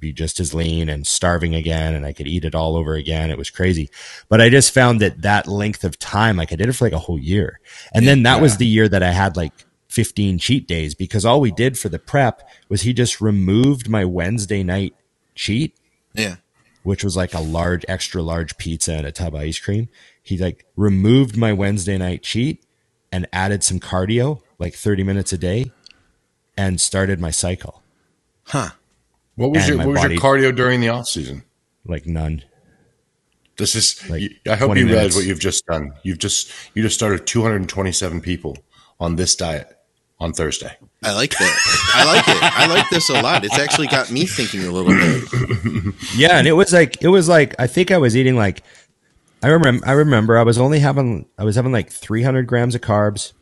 be 0.00 0.12
just 0.12 0.40
as 0.40 0.54
lean 0.54 0.88
and 0.88 1.06
starving 1.06 1.54
again, 1.54 1.94
and 1.94 2.04
I 2.04 2.12
could 2.12 2.26
eat 2.26 2.44
it 2.44 2.54
all 2.54 2.76
over 2.76 2.94
again. 2.94 3.30
It 3.30 3.38
was 3.38 3.50
crazy, 3.50 3.90
but 4.28 4.40
I 4.40 4.48
just 4.48 4.72
found 4.72 5.00
that 5.00 5.22
that 5.22 5.46
length 5.46 5.84
of 5.84 5.98
time, 5.98 6.36
like 6.36 6.52
I 6.52 6.56
did 6.56 6.68
it 6.68 6.72
for 6.72 6.84
like 6.84 6.92
a 6.92 6.98
whole 6.98 7.18
year, 7.18 7.60
and 7.94 8.06
then 8.06 8.22
that 8.24 8.40
was 8.40 8.56
the 8.56 8.66
year 8.66 8.88
that 8.88 9.02
I 9.02 9.12
had 9.12 9.36
like 9.36 9.52
15 9.88 10.38
cheat 10.38 10.66
days 10.66 10.94
because 10.94 11.24
all 11.24 11.40
we 11.40 11.50
did 11.50 11.78
for 11.78 11.88
the 11.88 11.98
prep 11.98 12.48
was 12.68 12.82
he 12.82 12.92
just 12.92 13.20
removed 13.20 13.88
my 13.88 14.04
Wednesday 14.04 14.62
night 14.62 14.94
cheat 15.34 15.76
yeah. 16.14 16.36
which 16.82 17.04
was 17.04 17.16
like 17.16 17.34
a 17.34 17.40
large, 17.40 17.84
extra 17.88 18.22
large 18.22 18.56
pizza 18.58 18.92
and 18.92 19.06
a 19.06 19.12
tub 19.12 19.34
of 19.34 19.40
ice 19.40 19.58
cream. 19.58 19.88
He 20.22 20.38
like 20.38 20.66
removed 20.76 21.36
my 21.36 21.52
Wednesday 21.52 21.98
night 21.98 22.22
cheat 22.22 22.64
and 23.10 23.28
added 23.32 23.62
some 23.62 23.80
cardio, 23.80 24.40
like 24.58 24.74
30 24.74 25.04
minutes 25.04 25.32
a 25.32 25.38
day, 25.38 25.72
and 26.56 26.80
started 26.80 27.20
my 27.20 27.30
cycle. 27.30 27.82
Huh. 28.44 28.70
What 29.36 29.50
was 29.50 29.68
your 29.68 29.78
what 29.78 29.86
was 29.88 30.02
your 30.02 30.12
cardio 30.12 30.54
during 30.54 30.80
the 30.80 30.88
off 30.88 31.08
season? 31.08 31.42
Like 31.86 32.06
none. 32.06 32.44
This 33.56 33.74
is. 33.74 34.08
Like 34.08 34.22
I 34.46 34.56
hope 34.56 34.76
you 34.76 34.86
realize 34.86 34.94
minutes. 34.94 35.16
what 35.16 35.24
you've 35.24 35.40
just 35.40 35.66
done. 35.66 35.92
You've 36.02 36.18
just 36.18 36.50
you 36.74 36.82
just 36.82 36.94
started 36.94 37.26
227 37.26 38.20
people 38.20 38.56
on 39.00 39.16
this 39.16 39.34
diet 39.36 39.78
on 40.20 40.32
Thursday. 40.32 40.76
I 41.02 41.14
like 41.14 41.30
that. 41.32 41.92
I 41.94 42.04
like 42.04 42.28
it. 42.28 42.42
I 42.42 42.66
like 42.74 42.90
this 42.90 43.10
a 43.10 43.20
lot. 43.20 43.44
It's 43.44 43.58
actually 43.58 43.88
got 43.88 44.10
me 44.10 44.24
thinking 44.24 44.64
a 44.64 44.70
little 44.70 44.92
bit. 44.92 45.94
Yeah, 46.14 46.38
and 46.38 46.46
it 46.46 46.52
was 46.52 46.72
like 46.72 47.02
it 47.02 47.08
was 47.08 47.28
like 47.28 47.54
I 47.58 47.66
think 47.66 47.90
I 47.90 47.98
was 47.98 48.16
eating 48.16 48.36
like 48.36 48.62
I 49.42 49.48
remember 49.48 49.86
I 49.86 49.92
remember 49.92 50.38
I 50.38 50.42
was 50.44 50.58
only 50.58 50.78
having 50.78 51.26
I 51.36 51.44
was 51.44 51.56
having 51.56 51.72
like 51.72 51.90
300 51.90 52.46
grams 52.46 52.74
of 52.74 52.82
carbs, 52.82 53.32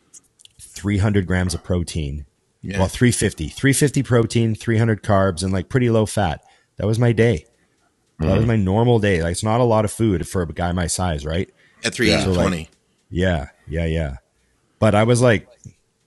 300 0.59 1.27
grams 1.27 1.53
of 1.53 1.63
protein. 1.63 2.25
Yeah. 2.61 2.79
Well, 2.79 2.87
350, 2.87 3.49
350 3.49 4.03
protein, 4.03 4.55
300 4.55 5.01
carbs, 5.01 5.43
and 5.43 5.51
like 5.51 5.69
pretty 5.69 5.89
low 5.89 6.05
fat. 6.05 6.43
That 6.77 6.85
was 6.85 6.99
my 6.99 7.11
day. 7.11 7.45
That 8.19 8.35
was 8.35 8.43
mm. 8.43 8.49
my 8.49 8.55
normal 8.55 8.99
day. 8.99 9.23
Like 9.23 9.31
it's 9.31 9.43
not 9.43 9.61
a 9.61 9.65
lot 9.65 9.83
of 9.83 9.91
food 9.91 10.27
for 10.27 10.43
a 10.43 10.47
guy 10.47 10.71
my 10.71 10.87
size, 10.87 11.25
right? 11.25 11.49
At 11.83 11.93
three 11.93 12.11
So, 12.19 12.31
like. 12.31 12.69
Yeah, 13.09 13.49
yeah, 13.67 13.85
yeah. 13.85 14.17
But 14.79 14.95
I 14.95 15.03
was 15.03 15.21
like, 15.21 15.47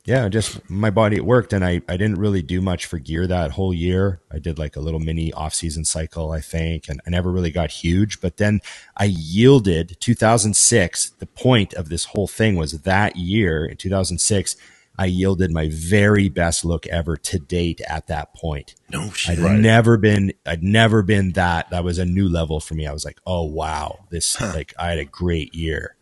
yeah, 0.05 0.29
just 0.29 0.69
my 0.69 0.91
body 0.91 1.17
it 1.17 1.25
worked, 1.25 1.53
and 1.53 1.65
I 1.65 1.81
I 1.89 1.97
didn't 1.97 2.17
really 2.17 2.43
do 2.43 2.61
much 2.61 2.87
for 2.87 2.99
gear 2.99 3.27
that 3.27 3.53
whole 3.53 3.73
year. 3.73 4.21
I 4.31 4.39
did 4.39 4.59
like 4.59 4.77
a 4.77 4.81
little 4.81 5.01
mini 5.01 5.33
off 5.33 5.55
season 5.55 5.85
cycle, 5.85 6.31
I 6.31 6.41
think, 6.41 6.89
and 6.89 7.01
I 7.07 7.11
never 7.11 7.31
really 7.31 7.51
got 7.51 7.71
huge. 7.71 8.21
But 8.21 8.37
then 8.37 8.61
I 8.97 9.07
yielded 9.07 9.97
2006. 10.01 11.11
The 11.19 11.27
point 11.27 11.73
of 11.75 11.89
this 11.89 12.07
whole 12.07 12.29
thing 12.29 12.57
was 12.57 12.83
that 12.83 13.17
year 13.17 13.65
in 13.65 13.77
2006. 13.77 14.57
I 14.97 15.07
yielded 15.07 15.51
my 15.51 15.69
very 15.73 16.29
best 16.29 16.65
look 16.65 16.87
ever 16.87 17.17
to 17.17 17.39
date 17.39 17.81
at 17.89 18.07
that 18.07 18.33
point. 18.35 18.75
no 18.91 19.05
I'd 19.07 19.17
shit. 19.17 19.39
never 19.41 19.97
been 19.97 20.33
I'd 20.47 20.63
never 20.63 21.03
been 21.03 21.33
that 21.33 21.71
that 21.71 21.83
was 21.85 21.99
a 21.99 22.05
new 22.05 22.29
level 22.29 22.61
for 22.61 22.75
me. 22.75 22.87
I 22.87 22.93
was 22.93 23.05
like, 23.05 23.19
"Oh 23.27 23.43
wow, 23.45 24.01
this 24.11 24.41
like 24.41 24.73
I 24.79 24.91
had 24.91 24.99
a 24.99 25.05
great 25.05 25.55
year." 25.55 25.97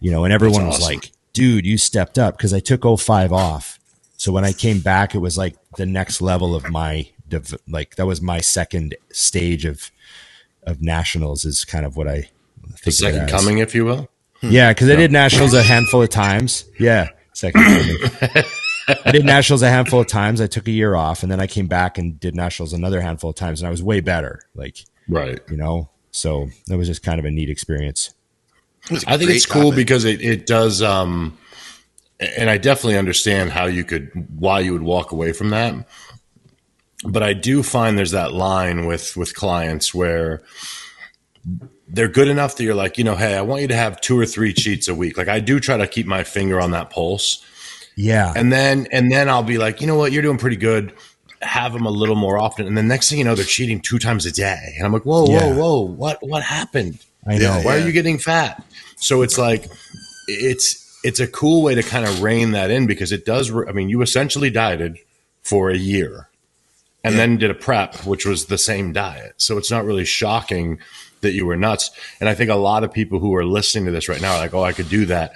You 0.00 0.10
know, 0.10 0.24
and 0.24 0.32
everyone 0.32 0.66
was 0.66 0.76
awesome. 0.76 0.94
like, 0.94 1.12
"Dude, 1.32 1.64
you 1.66 1.78
stepped 1.78 2.18
up 2.18 2.36
because 2.36 2.52
I 2.52 2.60
took 2.60 2.82
05 2.84 3.32
off." 3.32 3.78
So 4.16 4.32
when 4.32 4.44
I 4.44 4.52
came 4.52 4.80
back, 4.80 5.14
it 5.14 5.18
was 5.18 5.38
like 5.38 5.54
the 5.76 5.86
next 5.86 6.20
level 6.20 6.56
of 6.56 6.68
my 6.70 7.08
dev- 7.28 7.54
like 7.68 7.94
that 7.96 8.06
was 8.06 8.20
my 8.20 8.40
second 8.40 8.96
stage 9.12 9.64
of 9.64 9.90
of 10.64 10.82
nationals 10.82 11.44
is 11.44 11.64
kind 11.64 11.86
of 11.86 11.96
what 11.96 12.08
I 12.08 12.22
think 12.22 12.82
The 12.84 12.92
second 12.92 13.28
coming, 13.28 13.58
if 13.58 13.74
you 13.76 13.84
will. 13.84 14.08
Hmm. 14.40 14.50
Yeah, 14.50 14.72
because 14.72 14.90
I 14.90 14.96
did 14.96 15.12
nationals 15.12 15.54
a 15.54 15.62
handful 15.62 16.02
of 16.02 16.08
times. 16.10 16.64
Yeah, 16.78 17.08
second 17.38 17.62
coming. 17.62 18.44
I 19.04 19.10
did 19.12 19.24
nationals 19.24 19.62
a 19.62 19.68
handful 19.68 20.00
of 20.00 20.06
times. 20.06 20.40
I 20.40 20.46
took 20.46 20.66
a 20.66 20.70
year 20.70 20.94
off, 20.94 21.22
and 21.22 21.30
then 21.30 21.40
I 21.40 21.46
came 21.46 21.66
back 21.66 21.98
and 21.98 22.18
did 22.18 22.34
nationals 22.34 22.72
another 22.72 23.00
handful 23.00 23.30
of 23.30 23.36
times, 23.36 23.60
and 23.60 23.66
I 23.68 23.70
was 23.70 23.82
way 23.82 24.00
better. 24.00 24.40
Like 24.54 24.78
Right. 25.08 25.40
you 25.50 25.56
know, 25.56 25.90
so 26.10 26.48
that 26.66 26.76
was 26.78 26.88
just 26.88 27.02
kind 27.02 27.18
of 27.18 27.24
a 27.24 27.30
neat 27.30 27.50
experience. 27.50 28.14
It 28.84 28.90
was 28.92 29.04
a 29.04 29.10
I 29.10 29.12
think 29.18 29.28
great 29.28 29.36
it's 29.36 29.46
cool 29.46 29.70
topic. 29.70 29.76
because 29.76 30.04
it, 30.04 30.20
it 30.22 30.46
does 30.46 30.80
um 30.82 31.36
and 32.20 32.48
I 32.50 32.56
definitely 32.58 32.96
understand 32.98 33.50
how 33.50 33.66
you 33.66 33.84
could 33.84 34.10
why 34.38 34.60
you 34.60 34.72
would 34.72 34.82
walk 34.82 35.12
away 35.12 35.32
from 35.32 35.50
that. 35.50 35.74
But 37.04 37.22
I 37.22 37.32
do 37.32 37.62
find 37.62 37.96
there's 37.96 38.10
that 38.12 38.32
line 38.32 38.86
with 38.86 39.16
with 39.16 39.34
clients 39.34 39.94
where 39.94 40.42
they're 41.88 42.08
good 42.08 42.28
enough 42.28 42.56
that 42.56 42.64
you're 42.64 42.74
like, 42.74 42.98
you 42.98 43.04
know, 43.04 43.14
hey, 43.16 43.34
I 43.36 43.40
want 43.42 43.62
you 43.62 43.68
to 43.68 43.76
have 43.76 44.00
two 44.00 44.18
or 44.18 44.26
three 44.26 44.52
cheats 44.52 44.88
a 44.88 44.94
week. 44.94 45.16
Like 45.16 45.28
I 45.28 45.40
do 45.40 45.58
try 45.60 45.76
to 45.76 45.86
keep 45.86 46.06
my 46.06 46.22
finger 46.24 46.60
on 46.60 46.72
that 46.72 46.90
pulse. 46.90 47.44
Yeah. 47.96 48.32
And 48.36 48.52
then 48.52 48.86
and 48.92 49.10
then 49.10 49.28
I'll 49.28 49.42
be 49.42 49.58
like, 49.58 49.80
you 49.80 49.86
know 49.86 49.96
what, 49.96 50.12
you're 50.12 50.22
doing 50.22 50.38
pretty 50.38 50.56
good. 50.56 50.92
Have 51.40 51.72
them 51.72 51.86
a 51.86 51.90
little 51.90 52.16
more 52.16 52.38
often. 52.38 52.66
And 52.66 52.76
the 52.76 52.82
next 52.82 53.08
thing 53.08 53.18
you 53.18 53.24
know, 53.24 53.34
they're 53.34 53.44
cheating 53.44 53.80
two 53.80 53.98
times 53.98 54.26
a 54.26 54.32
day. 54.32 54.74
And 54.76 54.86
I'm 54.86 54.92
like, 54.92 55.04
whoa, 55.04 55.26
Yeah. 55.28 55.54
whoa, 55.54 55.56
whoa, 55.56 55.80
what 55.82 56.18
what 56.20 56.42
happened? 56.42 56.98
I 57.26 57.38
know. 57.38 57.60
Why 57.62 57.76
Yeah. 57.76 57.82
are 57.82 57.86
you 57.86 57.92
getting 57.92 58.18
fat? 58.18 58.62
So 58.96 59.22
it's 59.22 59.38
like 59.38 59.66
it's 60.26 60.84
it's 61.04 61.20
a 61.20 61.26
cool 61.26 61.62
way 61.62 61.74
to 61.74 61.82
kind 61.82 62.04
of 62.04 62.22
rein 62.22 62.52
that 62.52 62.70
in 62.70 62.86
because 62.86 63.12
it 63.12 63.24
does. 63.24 63.50
I 63.50 63.72
mean, 63.72 63.88
you 63.88 64.02
essentially 64.02 64.50
dieted 64.50 64.98
for 65.42 65.70
a 65.70 65.76
year, 65.76 66.28
and 67.04 67.18
then 67.18 67.36
did 67.38 67.50
a 67.50 67.54
prep, 67.54 68.04
which 68.04 68.26
was 68.26 68.46
the 68.46 68.58
same 68.58 68.92
diet. 68.92 69.34
So 69.38 69.56
it's 69.58 69.70
not 69.70 69.84
really 69.84 70.04
shocking 70.04 70.78
that 71.20 71.32
you 71.32 71.46
were 71.46 71.56
nuts. 71.56 71.90
And 72.20 72.28
I 72.28 72.34
think 72.34 72.50
a 72.50 72.54
lot 72.54 72.84
of 72.84 72.92
people 72.92 73.18
who 73.18 73.34
are 73.34 73.44
listening 73.44 73.84
to 73.86 73.90
this 73.90 74.08
right 74.08 74.20
now 74.20 74.34
are 74.34 74.38
like, 74.40 74.54
"Oh, 74.54 74.62
I 74.62 74.72
could 74.72 74.88
do 74.88 75.06
that." 75.06 75.32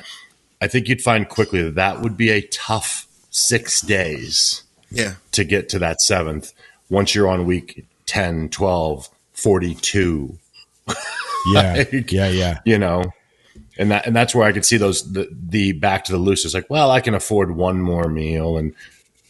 I 0.61 0.68
think 0.68 0.89
you'd 0.89 1.03
find 1.03 1.28
quickly 1.28 1.62
that 1.62 1.74
that 1.74 2.01
would 2.01 2.16
be 2.16 2.30
a 2.30 2.41
tough 2.43 3.07
six 3.30 3.80
days 3.80 4.62
Yeah. 4.91 5.14
to 5.33 5.43
get 5.45 5.68
to 5.70 5.78
that 5.80 6.01
seventh 6.01 6.53
once 6.89 7.14
you're 7.14 7.26
on 7.28 7.47
week 7.47 7.85
10, 8.07 8.49
12, 8.51 9.09
42 9.33 10.39
Yeah. 11.53 11.74
Like, 11.93 12.12
yeah. 12.12 12.28
Yeah. 12.28 12.61
you 12.64 12.78
know 12.78 13.05
and 13.78 13.91
that 13.91 14.07
and 14.07 14.14
that's 14.14 14.35
where 14.35 14.47
i 14.47 14.53
could 14.53 14.64
see 14.64 14.76
those 14.76 15.12
the, 15.12 15.28
the 15.49 15.72
back 15.72 16.05
to 16.05 16.12
the 16.12 16.18
loose 16.18 16.45
is 16.45 16.55
like 16.55 16.68
well 16.70 16.91
i 16.91 17.01
can 17.01 17.14
afford 17.14 17.57
one 17.57 17.80
more 17.80 18.09
meal 18.09 18.57
and 18.59 18.74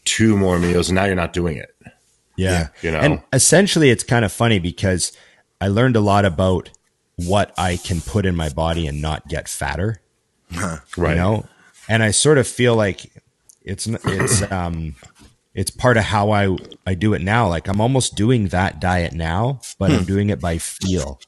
two 0.05 0.37
more 0.37 0.59
meals 0.59 0.89
and 0.89 0.97
now 0.97 1.05
you're 1.05 1.15
not 1.15 1.33
doing 1.33 1.57
it 1.57 1.75
Yeah. 2.37 2.69
You 2.83 2.91
know? 2.91 2.99
And 2.99 3.23
essentially 3.33 3.89
it's 3.91 4.05
kind 4.05 4.25
of 4.25 4.33
funny 4.33 4.59
because 4.59 5.13
I 5.63 5.69
learned 5.69 5.95
a 5.97 6.01
lot 6.01 6.25
about 6.25 6.71
what 7.17 7.53
I 7.57 7.77
can 7.77 8.01
put 8.01 8.27
in 8.27 8.35
my 8.35 8.49
body 8.49 8.87
and 8.89 9.01
not 9.01 9.29
get 9.29 9.49
fatter. 9.49 10.01
right 10.97 11.11
You 11.11 11.15
know? 11.15 11.47
And 11.89 12.03
I 12.03 12.11
sort 12.11 12.39
of 12.39 12.47
feel 12.49 12.75
like 12.75 13.13
it's 13.63 13.87
it's 13.87 14.43
um 14.51 14.97
it's 15.55 15.71
part 15.71 15.97
of 15.97 16.05
how 16.05 16.33
I 16.33 16.57
I 16.87 16.95
do 16.95 17.15
it 17.15 17.23
now. 17.23 17.49
Like 17.49 17.69
I'm 17.69 17.81
almost 17.81 18.17
doing 18.17 18.49
that 18.49 18.81
diet 18.81 19.13
now, 19.13 19.61
but 19.79 19.91
Hmm. 19.91 19.97
I'm 19.99 20.05
doing 20.05 20.31
it 20.31 20.41
by 20.41 20.59
feel 20.59 21.21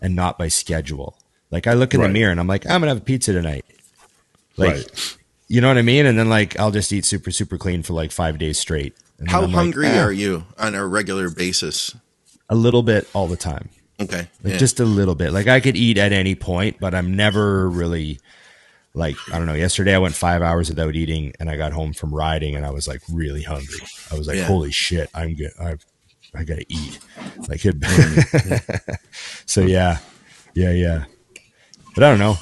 and 0.00 0.16
not 0.16 0.38
by 0.38 0.48
schedule. 0.48 1.18
Like 1.50 1.66
I 1.66 1.74
look 1.74 1.92
in 1.92 2.00
Right. 2.00 2.06
the 2.06 2.12
mirror 2.12 2.30
and 2.30 2.40
I'm 2.40 2.46
like, 2.46 2.64
I'm 2.64 2.80
gonna 2.80 2.88
have 2.88 2.98
a 2.98 3.10
pizza 3.12 3.32
tonight. 3.32 3.64
Like 4.56 4.70
right 4.76 5.16
you 5.48 5.60
know 5.60 5.66
what 5.68 5.78
I 5.78 5.82
mean? 5.82 6.06
And 6.06 6.16
then 6.16 6.28
like 6.30 6.58
I'll 6.60 6.70
just 6.70 6.92
eat 6.92 7.04
super, 7.04 7.30
super 7.32 7.58
clean 7.58 7.82
for 7.82 7.92
like 7.92 8.12
five 8.12 8.38
days 8.38 8.56
straight. 8.58 8.94
And 9.18 9.28
How 9.28 9.42
I'm 9.42 9.46
like, 9.52 9.54
hungry 9.54 9.88
"Ah, 9.88 10.04
are 10.04 10.12
you 10.12 10.46
on 10.56 10.74
a 10.76 10.86
regular 10.86 11.28
basis? 11.28 11.94
A 12.50 12.54
little 12.54 12.82
bit 12.82 13.08
all 13.14 13.26
the 13.26 13.36
time. 13.36 13.70
Okay. 14.00 14.28
Like 14.42 14.52
yeah. 14.52 14.56
just 14.58 14.80
a 14.80 14.84
little 14.84 15.14
bit. 15.14 15.32
Like 15.32 15.46
I 15.46 15.60
could 15.60 15.76
eat 15.76 15.96
at 15.98 16.12
any 16.12 16.34
point, 16.34 16.76
but 16.80 16.94
I'm 16.94 17.14
never 17.14 17.68
really 17.68 18.18
like 18.94 19.16
I 19.32 19.38
don't 19.38 19.46
know. 19.46 19.54
Yesterday 19.54 19.94
I 19.94 19.98
went 19.98 20.14
five 20.14 20.42
hours 20.42 20.68
without 20.68 20.94
eating, 20.94 21.32
and 21.38 21.48
I 21.48 21.56
got 21.56 21.72
home 21.72 21.92
from 21.92 22.14
riding, 22.14 22.56
and 22.56 22.66
I 22.66 22.70
was 22.70 22.88
like 22.88 23.00
really 23.12 23.42
hungry. 23.42 23.80
I 24.10 24.18
was 24.18 24.26
like, 24.26 24.36
Yeah. 24.36 24.44
"Holy 24.44 24.72
shit, 24.72 25.08
I'm 25.14 25.34
good. 25.34 25.52
I 25.60 25.76
I 26.34 26.44
gotta 26.44 26.64
eat." 26.68 26.98
Like 27.48 27.60
it. 27.64 27.76
so 29.46 29.60
yeah, 29.62 29.98
yeah, 30.54 30.72
yeah. 30.72 31.04
But 31.94 32.04
I 32.04 32.10
don't 32.10 32.18
know. 32.18 32.36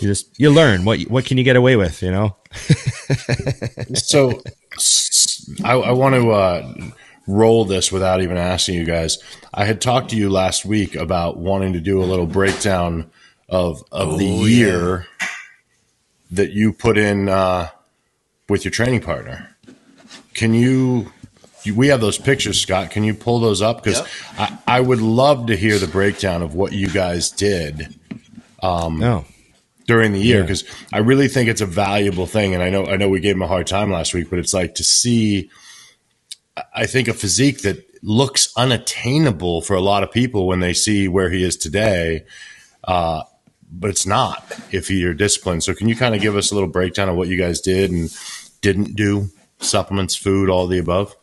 You 0.00 0.08
just 0.08 0.38
you 0.38 0.50
learn 0.50 0.84
what 0.84 1.00
what 1.02 1.24
can 1.24 1.38
you 1.38 1.44
get 1.44 1.56
away 1.56 1.76
with, 1.76 2.02
you 2.02 2.10
know? 2.10 2.36
so 3.94 4.42
I 5.64 5.92
want 5.92 6.14
to 6.14 6.30
uh, 6.32 6.74
roll 7.26 7.64
this 7.64 7.90
without 7.90 8.20
even 8.22 8.36
asking 8.36 8.74
you 8.76 8.84
guys. 8.84 9.18
I 9.52 9.64
had 9.64 9.80
talked 9.80 10.10
to 10.10 10.16
you 10.16 10.28
last 10.30 10.64
week 10.64 10.94
about 10.94 11.36
wanting 11.38 11.72
to 11.74 11.80
do 11.80 12.02
a 12.02 12.04
little 12.04 12.26
breakdown 12.26 13.10
of 13.48 13.82
of 13.92 14.18
the 14.18 14.30
Oh, 14.40 14.44
year 14.46 15.06
that 16.30 16.52
you 16.52 16.72
put 16.72 16.98
in 16.98 17.28
uh, 17.28 17.68
with 18.48 18.64
your 18.64 18.72
training 18.72 19.00
partner. 19.00 19.54
Can 20.34 20.54
you? 20.54 21.12
you- 21.62 21.74
We 21.74 21.88
have 21.88 22.00
those 22.00 22.18
pictures, 22.18 22.60
Scott. 22.60 22.90
Can 22.90 23.04
you 23.04 23.14
pull 23.14 23.40
those 23.40 23.62
up? 23.62 23.82
Because 23.82 24.00
Yep. 24.00 24.08
I, 24.38 24.58
I 24.78 24.80
would 24.80 25.00
love 25.00 25.46
to 25.46 25.56
hear 25.56 25.78
the 25.78 25.86
breakdown 25.86 26.42
of 26.42 26.54
what 26.54 26.72
you 26.72 26.88
guys 26.88 27.30
did 27.30 27.94
Um, 28.62 28.98
No. 28.98 29.24
during 29.86 30.12
the 30.12 30.18
year 30.20 30.36
Yeah. 30.38 30.42
because 30.42 30.64
I 30.92 30.98
really 30.98 31.28
think 31.28 31.48
it's 31.48 31.60
a 31.60 31.66
valuable 31.66 32.26
thing. 32.26 32.52
And 32.54 32.62
I 32.62 32.68
know 32.70 32.86
I 32.86 32.96
know 32.96 33.08
we 33.08 33.20
gave 33.20 33.36
him 33.36 33.42
a 33.42 33.46
hard 33.46 33.66
time 33.66 33.90
last 33.92 34.12
week, 34.14 34.28
but 34.30 34.38
it's 34.38 34.52
like 34.54 34.74
to 34.76 34.84
see. 34.84 35.48
I 36.74 36.86
think 36.86 37.08
a 37.08 37.14
physique 37.14 37.62
that 37.62 37.84
looks 38.02 38.52
unattainable 38.56 39.62
for 39.62 39.74
a 39.74 39.80
lot 39.80 40.02
of 40.02 40.12
people 40.12 40.46
when 40.46 40.60
they 40.60 40.72
see 40.74 41.08
where 41.08 41.30
he 41.30 41.42
is 41.42 41.56
today, 41.56 42.24
uh, 42.84 43.22
but 43.72 43.90
it's 43.90 44.06
not 44.06 44.44
if 44.70 44.90
you're 44.90 45.14
disciplined. 45.14 45.64
So 45.64 45.74
can 45.74 45.88
you 45.88 45.96
kind 45.96 46.14
of 46.14 46.20
give 46.20 46.36
us 46.36 46.50
a 46.52 46.54
little 46.54 46.68
breakdown 46.68 47.08
of 47.08 47.16
what 47.16 47.28
you 47.28 47.36
guys 47.36 47.60
did 47.60 47.90
and 47.90 48.14
didn't 48.60 48.94
do? 48.94 49.30
Supplements, 49.58 50.14
food, 50.14 50.48
all 50.50 50.66
the 50.66 50.78
above. 50.78 51.16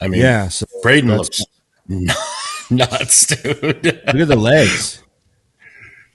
I 0.00 0.08
mean, 0.08 0.20
Yeah. 0.20 0.48
So 0.48 0.66
Braden 0.82 1.08
that's- 1.08 1.40
looks 1.88 2.70
nuts, 2.70 3.26
dude. 3.26 3.62
look 3.62 3.84
at 3.84 4.28
the 4.28 4.36
legs. 4.36 5.02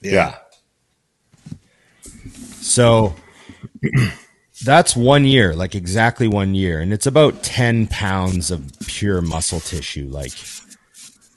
yeah. 0.00 0.36
So 2.60 3.14
that's 4.64 4.94
one 4.96 5.24
year, 5.24 5.54
like 5.54 5.74
exactly 5.74 6.28
one 6.28 6.54
year. 6.54 6.80
And 6.80 6.92
it's 6.92 7.06
about 7.06 7.42
10 7.42 7.86
pounds 7.88 8.50
of 8.50 8.70
pure 8.86 9.20
muscle 9.22 9.60
tissue, 9.60 10.08
like, 10.10 10.32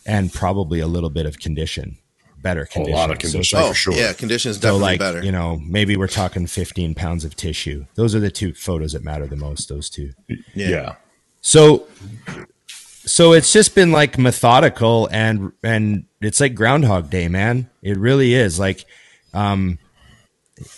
and 0.05 0.31
probably 0.33 0.79
a 0.79 0.87
little 0.87 1.09
bit 1.09 1.25
of 1.25 1.39
condition, 1.39 1.97
better 2.41 2.65
condition. 2.65 2.93
A 2.93 2.97
lot 2.97 3.11
of 3.11 3.17
So 3.21 3.31
condition. 3.31 3.57
like- 3.59 3.65
oh, 3.65 3.69
for 3.69 3.75
sure. 3.75 3.93
yeah. 3.93 4.13
condition 4.13 4.51
is 4.51 4.59
definitely 4.59 4.81
like, 4.81 4.99
better. 4.99 5.23
you 5.23 5.31
know, 5.31 5.59
maybe 5.65 5.95
we're 5.95 6.07
talking 6.07 6.45
15 6.47 6.93
pounds 6.95 7.23
of 7.23 7.35
tissue. 7.35 7.85
Those 7.95 8.13
are 8.15 8.19
the 8.19 8.31
two 8.31 8.53
photos 8.53 8.91
that 8.93 9.03
matter 9.03 9.25
the 9.27 9.37
most, 9.37 9.69
those 9.69 9.89
two. 9.89 10.11
yeah. 10.27 10.37
yeah. 10.69 10.95
So, 11.41 11.87
so 13.05 13.33
it's 13.33 13.51
just 13.51 13.75
been 13.75 13.91
like 13.91 14.17
methodical 14.17 15.09
and 15.11 15.51
and 15.61 16.05
it's 16.21 16.39
like 16.39 16.55
Groundhog 16.55 17.09
Day, 17.09 17.27
man. 17.27 17.69
It 17.81 17.97
really 17.97 18.33
is. 18.33 18.59
Like, 18.59 18.85
um, 19.33 19.77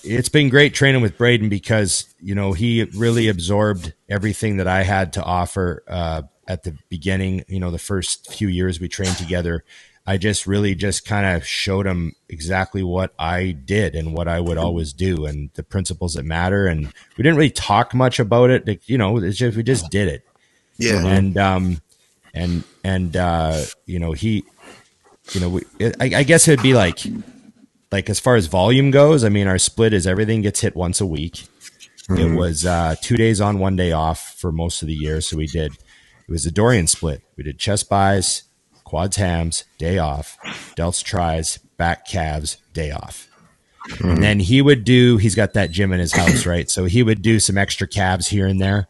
it's 0.04 0.30
been 0.30 0.50
great 0.50 0.74
training 0.74 1.02
with 1.02 1.18
Braden 1.18 1.50
because 1.50 2.06
you 2.22 2.36
know 2.36 2.54
he 2.54 2.84
really 2.96 3.28
absorbed 3.28 3.94
everything 4.10 4.58
that 4.58 4.68
I 4.68 4.84
had 4.84 5.14
to 5.14 5.24
offer 5.24 5.84
uh, 5.88 6.22
at 6.48 6.64
the 6.64 6.78
beginning. 6.90 7.44
You 7.48 7.60
know, 7.60 7.72
the 7.72 7.80
first 7.80 8.32
few 8.34 8.48
years 8.48 8.80
we 8.80 8.88
trained 8.88 9.18
together, 9.18 9.64
I 10.06 10.18
just 10.18 10.46
really 10.46 10.76
just 10.76 11.06
kind 11.06 11.26
of 11.26 11.46
showed 11.48 11.86
him 11.88 12.14
exactly 12.30 12.84
what 12.84 13.14
I 13.18 13.52
did 13.52 13.96
and 13.96 14.14
what 14.14 14.28
I 14.28 14.40
would 14.40 14.58
always 14.58 14.94
do 14.94 15.26
and 15.26 15.50
the 15.56 15.64
principles 15.64 16.14
that 16.14 16.26
matter. 16.26 16.68
And 16.68 16.86
we 17.18 17.24
didn't 17.24 17.38
really 17.38 17.50
talk 17.50 17.94
much 17.94 18.20
about 18.20 18.50
it. 18.52 18.68
Like, 18.68 18.88
you 18.88 18.98
know, 18.98 19.18
it's 19.18 19.38
just 19.38 19.58
we 19.58 19.64
just 19.64 19.90
did 19.90 20.08
it 20.08 20.24
Yeah. 20.78 21.06
and 21.06 21.38
um 21.38 21.82
and 22.34 22.64
and 22.84 23.16
uh 23.16 23.64
you 23.86 23.98
know 23.98 24.12
he 24.12 24.44
you 25.32 25.40
know 25.42 25.50
we, 25.50 25.64
I, 26.00 26.20
I 26.20 26.24
guess 26.24 26.48
it'd 26.48 26.62
be 26.62 26.74
like 26.74 27.00
like 27.96 28.10
as 28.10 28.20
far 28.20 28.36
as 28.36 28.48
volume 28.48 28.92
goes 28.92 29.24
i 29.24 29.30
mean 29.30 29.48
our 29.48 29.58
split 29.58 29.94
is 29.94 30.06
everything 30.06 30.42
gets 30.42 30.60
hit 30.60 30.76
once 30.76 31.00
a 31.02 31.06
week. 31.06 31.48
It 32.10 32.38
was 32.38 32.66
uh 32.66 32.96
two 33.02 33.16
days 33.18 33.40
on 33.42 33.58
one 33.58 33.76
day 33.76 33.92
off 33.92 34.36
for 34.38 34.52
most 34.52 34.82
of 34.84 34.88
the 34.88 34.94
year. 35.06 35.22
So 35.22 35.38
we 35.38 35.48
did 35.48 35.72
it 36.28 36.32
was 36.32 36.46
a 36.46 36.52
dorian 36.52 36.88
split. 36.88 37.22
We 37.38 37.44
did 37.44 37.58
chest 37.58 37.90
buys 37.90 38.44
quads 38.84 39.16
hams 39.16 39.64
day 39.80 39.98
off 39.98 40.38
delts 40.78 41.04
tries 41.04 41.58
back 41.78 42.06
calves 42.06 42.58
day 42.74 42.92
off. 42.92 43.28
And 44.00 44.22
then 44.22 44.40
he 44.40 44.62
would 44.62 44.84
do 44.84 45.18
he's 45.18 45.36
got 45.36 45.54
that 45.54 45.72
gym 45.72 45.92
in 45.94 46.00
his 46.00 46.14
house 46.14 46.46
right? 46.54 46.70
So 46.70 46.86
he 46.86 47.02
would 47.02 47.22
do 47.22 47.40
some 47.40 47.58
extra 47.58 47.88
calves 47.88 48.28
here 48.28 48.46
and 48.46 48.62
there 48.62 48.88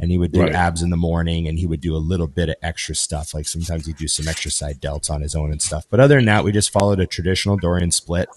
and 0.00 0.10
he 0.10 0.18
would 0.18 0.32
do 0.32 0.42
Right. 0.42 0.54
abs 0.54 0.82
in 0.82 0.90
the 0.90 0.96
morning 0.96 1.48
and 1.48 1.58
he 1.58 1.66
would 1.66 1.80
do 1.80 1.96
a 1.96 2.04
little 2.12 2.26
bit 2.28 2.50
of 2.50 2.56
extra 2.62 2.94
stuff. 2.94 3.32
Like 3.34 3.48
sometimes 3.48 3.86
he'd 3.86 3.96
do 3.96 4.08
some 4.08 4.28
extra 4.28 4.50
side 4.50 4.80
delts 4.80 5.10
on 5.10 5.22
his 5.22 5.34
own 5.34 5.52
and 5.52 5.62
stuff. 5.62 5.86
But 5.90 6.00
other 6.00 6.16
than 6.16 6.26
that 6.26 6.44
we 6.44 6.52
just 6.52 6.70
followed 6.70 7.00
a 7.00 7.06
traditional 7.06 7.56
dorian 7.56 7.90
split 7.92 8.28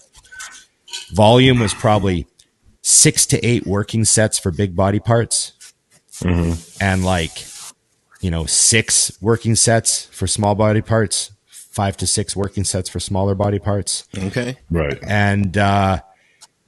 volume 1.12 1.58
was 1.60 1.74
probably 1.74 2.26
six 2.82 3.26
to 3.26 3.38
eight 3.46 3.66
working 3.66 4.04
sets 4.04 4.38
for 4.38 4.50
big 4.50 4.74
body 4.76 5.00
parts. 5.00 5.52
And 6.80 7.04
like 7.04 7.44
you 8.20 8.30
know 8.30 8.46
six 8.46 9.16
working 9.20 9.54
sets 9.56 10.06
for 10.06 10.26
small 10.26 10.54
body 10.54 10.80
parts 10.80 11.32
five 11.48 11.96
to 11.96 12.06
six 12.06 12.36
working 12.36 12.64
sets 12.64 12.88
for 12.88 13.00
smaller 13.00 13.34
body 13.34 13.58
parts. 13.58 14.06
Okay. 14.16 14.56
Right. 14.70 14.98
and 15.02 15.56
uh 15.56 16.00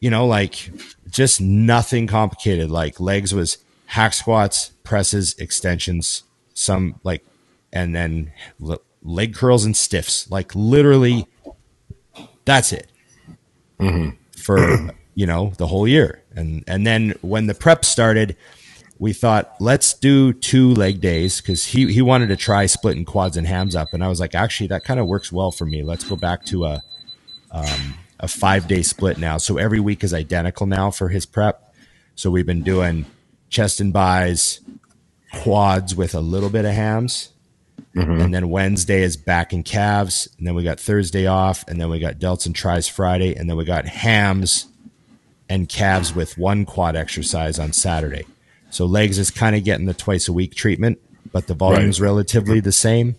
you 0.00 0.10
know 0.10 0.26
like 0.26 0.70
just 1.10 1.40
nothing 1.40 2.06
complicated. 2.06 2.70
Like 2.70 2.98
legs 3.00 3.32
was 3.34 3.58
hack 3.86 4.14
squats 4.14 4.70
presses 4.82 5.34
extensions 5.38 6.24
some 6.54 6.98
like 7.04 7.24
and 7.72 7.94
then 7.94 8.32
l- 8.64 8.82
leg 9.02 9.34
curls 9.34 9.64
and 9.64 9.76
stiffs. 9.76 10.28
Like 10.30 10.52
literally 10.54 11.26
that's 12.44 12.72
it 12.72 12.88
for 14.36 14.90
you 15.14 15.26
know 15.26 15.52
the 15.58 15.68
whole 15.68 15.88
year 15.88 16.22
And 16.36 16.64
and 16.66 16.86
then 16.86 17.14
when 17.22 17.46
the 17.46 17.54
prep 17.54 17.84
started, 17.84 18.36
we 18.98 19.12
thought 19.12 19.54
let's 19.60 19.94
do 19.94 20.32
two 20.32 20.74
leg 20.74 21.00
days 21.00 21.40
because 21.40 21.66
he 21.66 21.92
he 21.92 22.02
wanted 22.02 22.28
to 22.28 22.36
try 22.36 22.66
splitting 22.66 23.04
quads 23.04 23.36
and 23.36 23.46
hams 23.46 23.76
up, 23.76 23.88
and 23.94 24.04
I 24.04 24.08
was 24.08 24.20
like, 24.20 24.34
actually, 24.34 24.68
that 24.68 24.84
kind 24.84 25.00
of 25.00 25.06
works 25.06 25.32
well 25.32 25.52
for 25.52 25.66
me. 25.66 25.82
Let's 25.84 26.04
go 26.04 26.16
back 26.16 26.44
to 26.46 26.66
a 26.66 26.82
um, 27.52 27.94
a 28.20 28.28
five 28.28 28.68
day 28.68 28.82
split 28.82 29.18
now. 29.18 29.38
So 29.38 29.58
every 29.58 29.80
week 29.80 30.04
is 30.04 30.14
identical 30.14 30.66
now 30.66 30.90
for 30.90 31.10
his 31.10 31.26
prep. 31.26 31.74
So 32.16 32.30
we've 32.30 32.46
been 32.46 32.62
doing 32.64 33.06
chest 33.50 33.80
and 33.80 33.92
buys, 33.92 34.60
quads 35.34 35.96
with 35.96 36.14
a 36.14 36.20
little 36.20 36.50
bit 36.50 36.66
of 36.66 36.72
hams. 36.72 37.30
And 37.94 38.34
then 38.34 38.50
Wednesday 38.50 39.02
is 39.02 39.16
back 39.16 39.52
and 39.52 39.64
calves. 39.64 40.28
And 40.38 40.46
then 40.46 40.54
we 40.54 40.64
got 40.64 40.80
Thursday 40.80 41.26
off. 41.26 41.64
And 41.68 41.80
then 41.80 41.90
we 41.90 42.00
got 42.00 42.18
delts 42.18 42.46
and 42.46 42.54
tries 42.54 42.88
Friday. 42.88 43.34
And 43.36 43.48
then 43.48 43.56
we 43.56 43.64
got 43.64 43.86
hams 43.86 44.66
and 45.48 45.68
calves 45.68 46.14
with 46.14 46.36
one 46.36 46.64
quad 46.64 46.96
exercise 46.96 47.58
on 47.58 47.72
Saturday. 47.72 48.26
So 48.70 48.86
legs 48.86 49.18
is 49.18 49.30
kind 49.30 49.54
of 49.54 49.62
getting 49.62 49.86
the 49.86 49.94
twice 49.94 50.26
a 50.26 50.32
week 50.32 50.54
treatment, 50.54 50.98
but 51.32 51.46
the 51.46 51.54
volume's 51.54 52.00
relatively 52.00 52.58
the 52.60 52.72
same. 52.72 53.14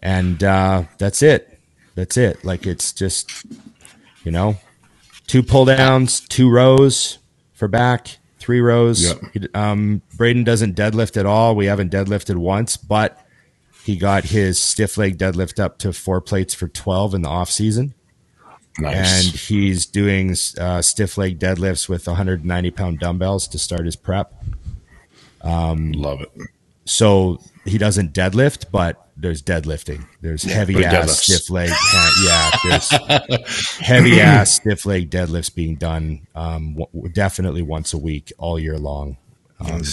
And 0.00 0.42
uh, 0.42 0.84
that's 0.98 1.22
it. 1.22 1.58
That's 1.94 2.16
it. 2.16 2.44
Like 2.44 2.66
it's 2.66 2.92
just, 2.92 3.30
you 4.24 4.30
know, 4.30 4.56
two 5.26 5.42
pull 5.42 5.64
downs, 5.66 6.20
two 6.20 6.48
rows 6.50 7.18
for 7.52 7.68
back, 7.68 8.18
three 8.46 8.60
rows. 8.60 9.02
Yep. 9.04 9.20
He- 9.34 9.48
Um, 9.54 10.02
Braden 10.16 10.44
doesn't 10.44 10.76
deadlift 10.76 11.16
at 11.16 11.26
all. 11.26 11.56
We 11.56 11.66
haven't 11.66 11.90
deadlifted 11.92 12.36
once, 12.36 12.76
but 12.76 13.18
he 13.84 13.96
got 13.96 14.24
his 14.26 14.58
stiff 14.60 14.96
leg 14.96 15.18
deadlift 15.18 15.58
up 15.58 15.78
to 15.78 15.92
four 15.92 16.20
plates 16.20 16.54
for 16.54 16.68
12 16.68 17.14
in 17.14 17.22
the 17.22 17.28
off 17.28 17.50
season. 17.50 17.92
Nice. 18.78 19.26
And 19.26 19.34
he's 19.34 19.84
doing 19.86 20.36
uh, 20.60 20.80
stiff 20.82 21.18
leg 21.18 21.38
deadlifts 21.40 21.88
with 21.88 22.06
190 22.06 22.70
pound 22.70 23.00
dumbbells 23.00 23.48
to 23.48 23.58
start 23.58 23.84
his 23.84 23.96
prep. 23.96 24.32
Love 25.94 26.20
it. 26.20 26.30
So 26.84 27.40
he 27.64 27.78
doesn't 27.78 28.12
deadlift, 28.12 28.66
but 28.70 29.05
there's 29.16 29.42
deadlifting. 29.42 30.06
There's 30.20 30.42
heavy 30.42 30.84
ass 30.84 30.94
deadlifts. 30.94 31.22
stiff 31.22 31.50
leg. 31.50 31.70
yeah, 32.24 32.50
there's 32.64 33.78
heavy 33.80 34.20
ass 34.20 34.52
stiff 34.52 34.84
leg 34.86 35.10
deadlifts 35.10 35.54
being 35.54 35.76
done 35.76 36.26
um, 36.34 36.74
w- 36.74 37.08
definitely 37.08 37.62
once 37.62 37.94
a 37.94 37.98
week 37.98 38.32
all 38.38 38.58
year 38.58 38.78
long. 38.78 39.16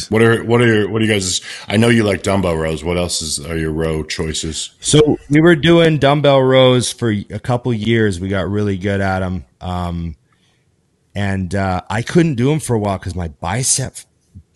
What 0.10 0.22
are 0.22 0.44
what 0.44 0.60
are 0.62 0.68
your 0.68 0.90
what 0.90 1.02
are 1.02 1.06
you 1.06 1.12
guys? 1.12 1.40
I 1.70 1.78
know 1.78 1.88
you 1.88 2.04
like 2.04 2.22
dumbbell 2.22 2.58
rows. 2.58 2.84
What 2.84 2.98
else 2.98 3.22
is 3.22 3.40
are 3.40 3.58
your 3.58 3.72
row 3.72 4.04
choices? 4.04 4.72
So 4.82 5.18
we 5.30 5.40
were 5.40 5.56
doing 5.56 6.00
dumbbell 6.00 6.42
rows 6.42 6.92
for 6.92 7.10
a 7.10 7.40
couple 7.40 7.74
years. 7.74 8.20
We 8.20 8.28
got 8.28 8.50
really 8.50 8.78
good 8.78 9.00
at 9.00 9.20
them, 9.20 9.46
um, 9.62 10.18
and 11.16 11.56
uh, 11.56 11.82
I 11.90 12.02
couldn't 12.02 12.36
do 12.36 12.50
them 12.50 12.60
for 12.60 12.76
a 12.76 12.80
while 12.80 12.98
because 12.98 13.16
my 13.16 13.30
bicep 13.30 13.96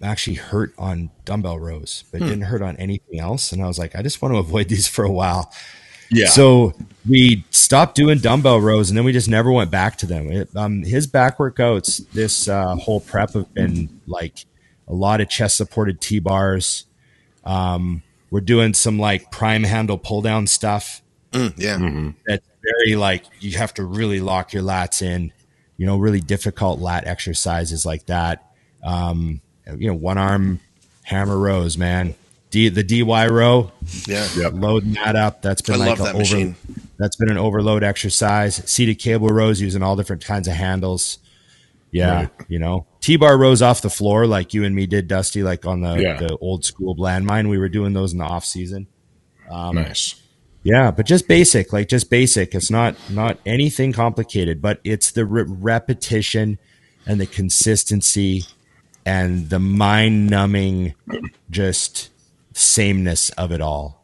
actually 0.01 0.35
hurt 0.35 0.73
on 0.77 1.09
dumbbell 1.25 1.59
rows, 1.59 2.03
but 2.11 2.21
it 2.21 2.25
didn't 2.25 2.43
hurt 2.43 2.61
on 2.61 2.75
anything 2.77 3.19
else. 3.19 3.51
And 3.51 3.63
I 3.63 3.67
was 3.67 3.79
like, 3.79 3.95
I 3.95 4.01
just 4.01 4.21
want 4.21 4.33
to 4.33 4.37
avoid 4.45 4.69
these 4.69 4.87
for 4.87 5.03
a 5.03 5.11
while. 5.11 5.51
Yeah. 6.09 6.27
So 6.27 6.73
we 7.07 7.43
stopped 7.51 7.95
doing 7.95 8.19
dumbbell 8.19 8.61
rows, 8.61 8.89
and 8.89 8.97
then 8.97 9.03
we 9.03 9.11
just 9.11 9.27
never 9.27 9.51
went 9.51 9.71
back 9.71 9.97
to 9.97 10.05
them. 10.05 10.31
It, 10.31 10.49
um, 10.55 10.83
his 10.83 11.05
back 11.07 11.37
workouts 11.37 12.09
this 12.11 12.47
uh, 12.47 12.75
whole 12.75 13.01
prep 13.01 13.33
have 13.33 13.53
been 13.53 14.01
like 14.07 14.45
a 14.87 14.93
lot 14.93 15.19
of 15.19 15.29
chest 15.29 15.57
supported 15.57 15.99
T 15.99 16.19
bars. 16.19 16.85
Um, 17.43 18.03
we're 18.29 18.41
doing 18.41 18.73
some 18.73 18.99
like 18.99 19.31
prime 19.31 19.63
handle 19.63 19.97
pull 19.97 20.21
down 20.21 20.47
stuff 20.47 21.01
Mm, 21.31 21.53
yeah. 21.57 22.11
that's 22.25 22.47
very 22.63 22.95
like 22.95 23.25
you 23.39 23.57
have 23.57 23.73
to 23.75 23.83
really 23.83 24.19
lock 24.19 24.53
your 24.53 24.63
lats 24.63 25.01
in. 25.01 25.31
You 25.77 25.85
know, 25.85 25.97
really 25.97 26.21
difficult 26.21 26.79
lat 26.79 27.05
exercises 27.05 27.85
like 27.85 28.07
that. 28.07 28.51
Um, 28.83 29.41
you 29.77 29.87
know, 29.87 29.95
one 29.95 30.17
arm 30.17 30.59
hammer 31.03 31.37
rows, 31.37 31.77
man. 31.77 32.15
D 32.49 32.69
the 32.69 32.83
DY 32.83 33.27
row, 33.27 33.71
Yeah. 34.07 34.25
Yep. 34.37 34.53
loading 34.55 34.93
that 34.93 35.15
up. 35.17 35.41
That's 35.41 35.61
been 35.61 35.75
I 35.75 35.77
like 35.79 35.89
love 35.89 35.97
that 35.99 36.09
over, 36.09 36.17
machine. 36.19 36.55
That's 36.97 37.15
been 37.17 37.29
an 37.29 37.37
overload 37.37 37.83
exercise. 37.83 38.55
Seated 38.69 38.95
cable 38.99 39.27
rows 39.27 39.59
using 39.59 39.83
all 39.83 39.95
different 39.97 40.23
kinds 40.23 40.47
of 40.47 40.53
handles. 40.53 41.17
Yeah, 41.91 42.15
Right. 42.15 42.29
you 42.47 42.59
know, 42.59 42.85
T-bar 43.01 43.37
rows 43.37 43.61
off 43.61 43.81
the 43.81 43.89
floor 43.89 44.27
like 44.27 44.53
you 44.53 44.63
and 44.65 44.75
me 44.75 44.85
did, 44.87 45.07
Dusty, 45.07 45.41
like 45.43 45.65
on 45.65 45.81
the, 45.81 45.95
Yeah. 45.95 46.17
the 46.17 46.37
old 46.37 46.65
school 46.65 46.95
landmine. 46.97 47.49
We 47.49 47.57
were 47.57 47.69
doing 47.69 47.93
those 47.93 48.11
in 48.13 48.19
the 48.19 48.25
off 48.25 48.43
season. 48.45 48.87
Um, 49.49 49.75
nice. 49.75 50.15
Yeah, 50.63 50.91
but 50.91 51.05
just 51.05 51.27
basic, 51.29 51.71
like 51.71 51.87
just 51.87 52.09
basic. 52.09 52.53
It's 52.55 52.69
not 52.71 52.95
not 53.09 53.39
anything 53.45 53.93
complicated, 53.93 54.61
but 54.61 54.81
it's 54.83 55.11
the 55.11 55.25
re- 55.25 55.45
repetition 55.47 56.59
and 57.05 57.21
the 57.21 57.25
consistency 57.25 58.45
and 59.07 59.49
the 59.49 59.57
mind 59.57 60.29
numbing 60.29 60.93
just 61.49 62.09
sameness 62.53 63.29
of 63.31 63.53
it 63.53 63.61
all. 63.61 64.03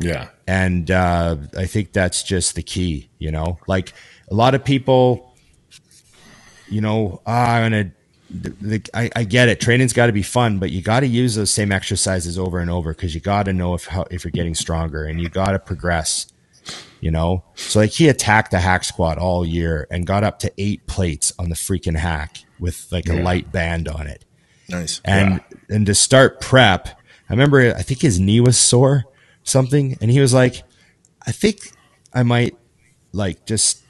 Yeah. 0.00 0.28
And 0.46 0.90
uh, 0.90 1.36
I 1.58 1.66
think 1.66 1.92
that's 1.92 2.22
just 2.22 2.54
the 2.54 2.62
key, 2.62 3.10
you 3.18 3.30
know. 3.30 3.58
Like 3.68 3.92
a 4.30 4.34
lot 4.34 4.54
of 4.54 4.64
people, 4.64 5.34
you 6.70 6.80
know, 6.80 7.20
ah, 7.26 7.56
I'm 7.56 7.72
gonna. 7.72 7.92
The, 8.30 8.50
the, 8.60 8.82
I, 8.94 9.10
I 9.14 9.24
get 9.24 9.48
it. 9.48 9.60
Training's 9.60 9.92
got 9.92 10.06
to 10.06 10.12
be 10.12 10.22
fun, 10.22 10.58
but 10.58 10.70
you 10.70 10.80
got 10.80 11.00
to 11.00 11.06
use 11.06 11.34
those 11.34 11.50
same 11.50 11.70
exercises 11.70 12.38
over 12.38 12.58
and 12.58 12.70
over 12.70 12.94
because 12.94 13.14
you 13.14 13.20
got 13.20 13.44
to 13.44 13.52
know 13.52 13.74
if 13.74 13.84
how, 13.84 14.06
if 14.10 14.24
you're 14.24 14.32
getting 14.32 14.54
stronger 14.54 15.04
and 15.04 15.20
you 15.20 15.28
got 15.28 15.52
to 15.52 15.58
progress. 15.58 16.32
You 17.00 17.10
know, 17.10 17.44
so 17.54 17.80
like 17.80 17.90
he 17.90 18.08
attacked 18.08 18.50
the 18.50 18.60
hack 18.60 18.82
squat 18.82 19.18
all 19.18 19.44
year 19.44 19.86
and 19.90 20.06
got 20.06 20.24
up 20.24 20.38
to 20.38 20.52
eight 20.56 20.86
plates 20.86 21.34
on 21.38 21.50
the 21.50 21.54
freaking 21.54 21.98
hack 21.98 22.43
with 22.58 22.86
like 22.90 23.08
a 23.08 23.14
light 23.14 23.50
band 23.52 23.88
on 23.88 24.06
it. 24.06 24.24
Nice. 24.68 25.00
and 25.04 25.42
and 25.68 25.84
to 25.84 25.94
start 25.94 26.40
prep 26.40 26.88
i 26.88 27.32
remember 27.34 27.74
i 27.76 27.82
think 27.82 28.00
his 28.00 28.18
knee 28.18 28.40
was 28.40 28.56
sore 28.56 29.04
something 29.42 29.98
and 30.00 30.10
he 30.10 30.20
was 30.20 30.32
like 30.32 30.62
i 31.26 31.32
think 31.32 31.70
i 32.14 32.22
might 32.22 32.56
like 33.12 33.44
just 33.44 33.84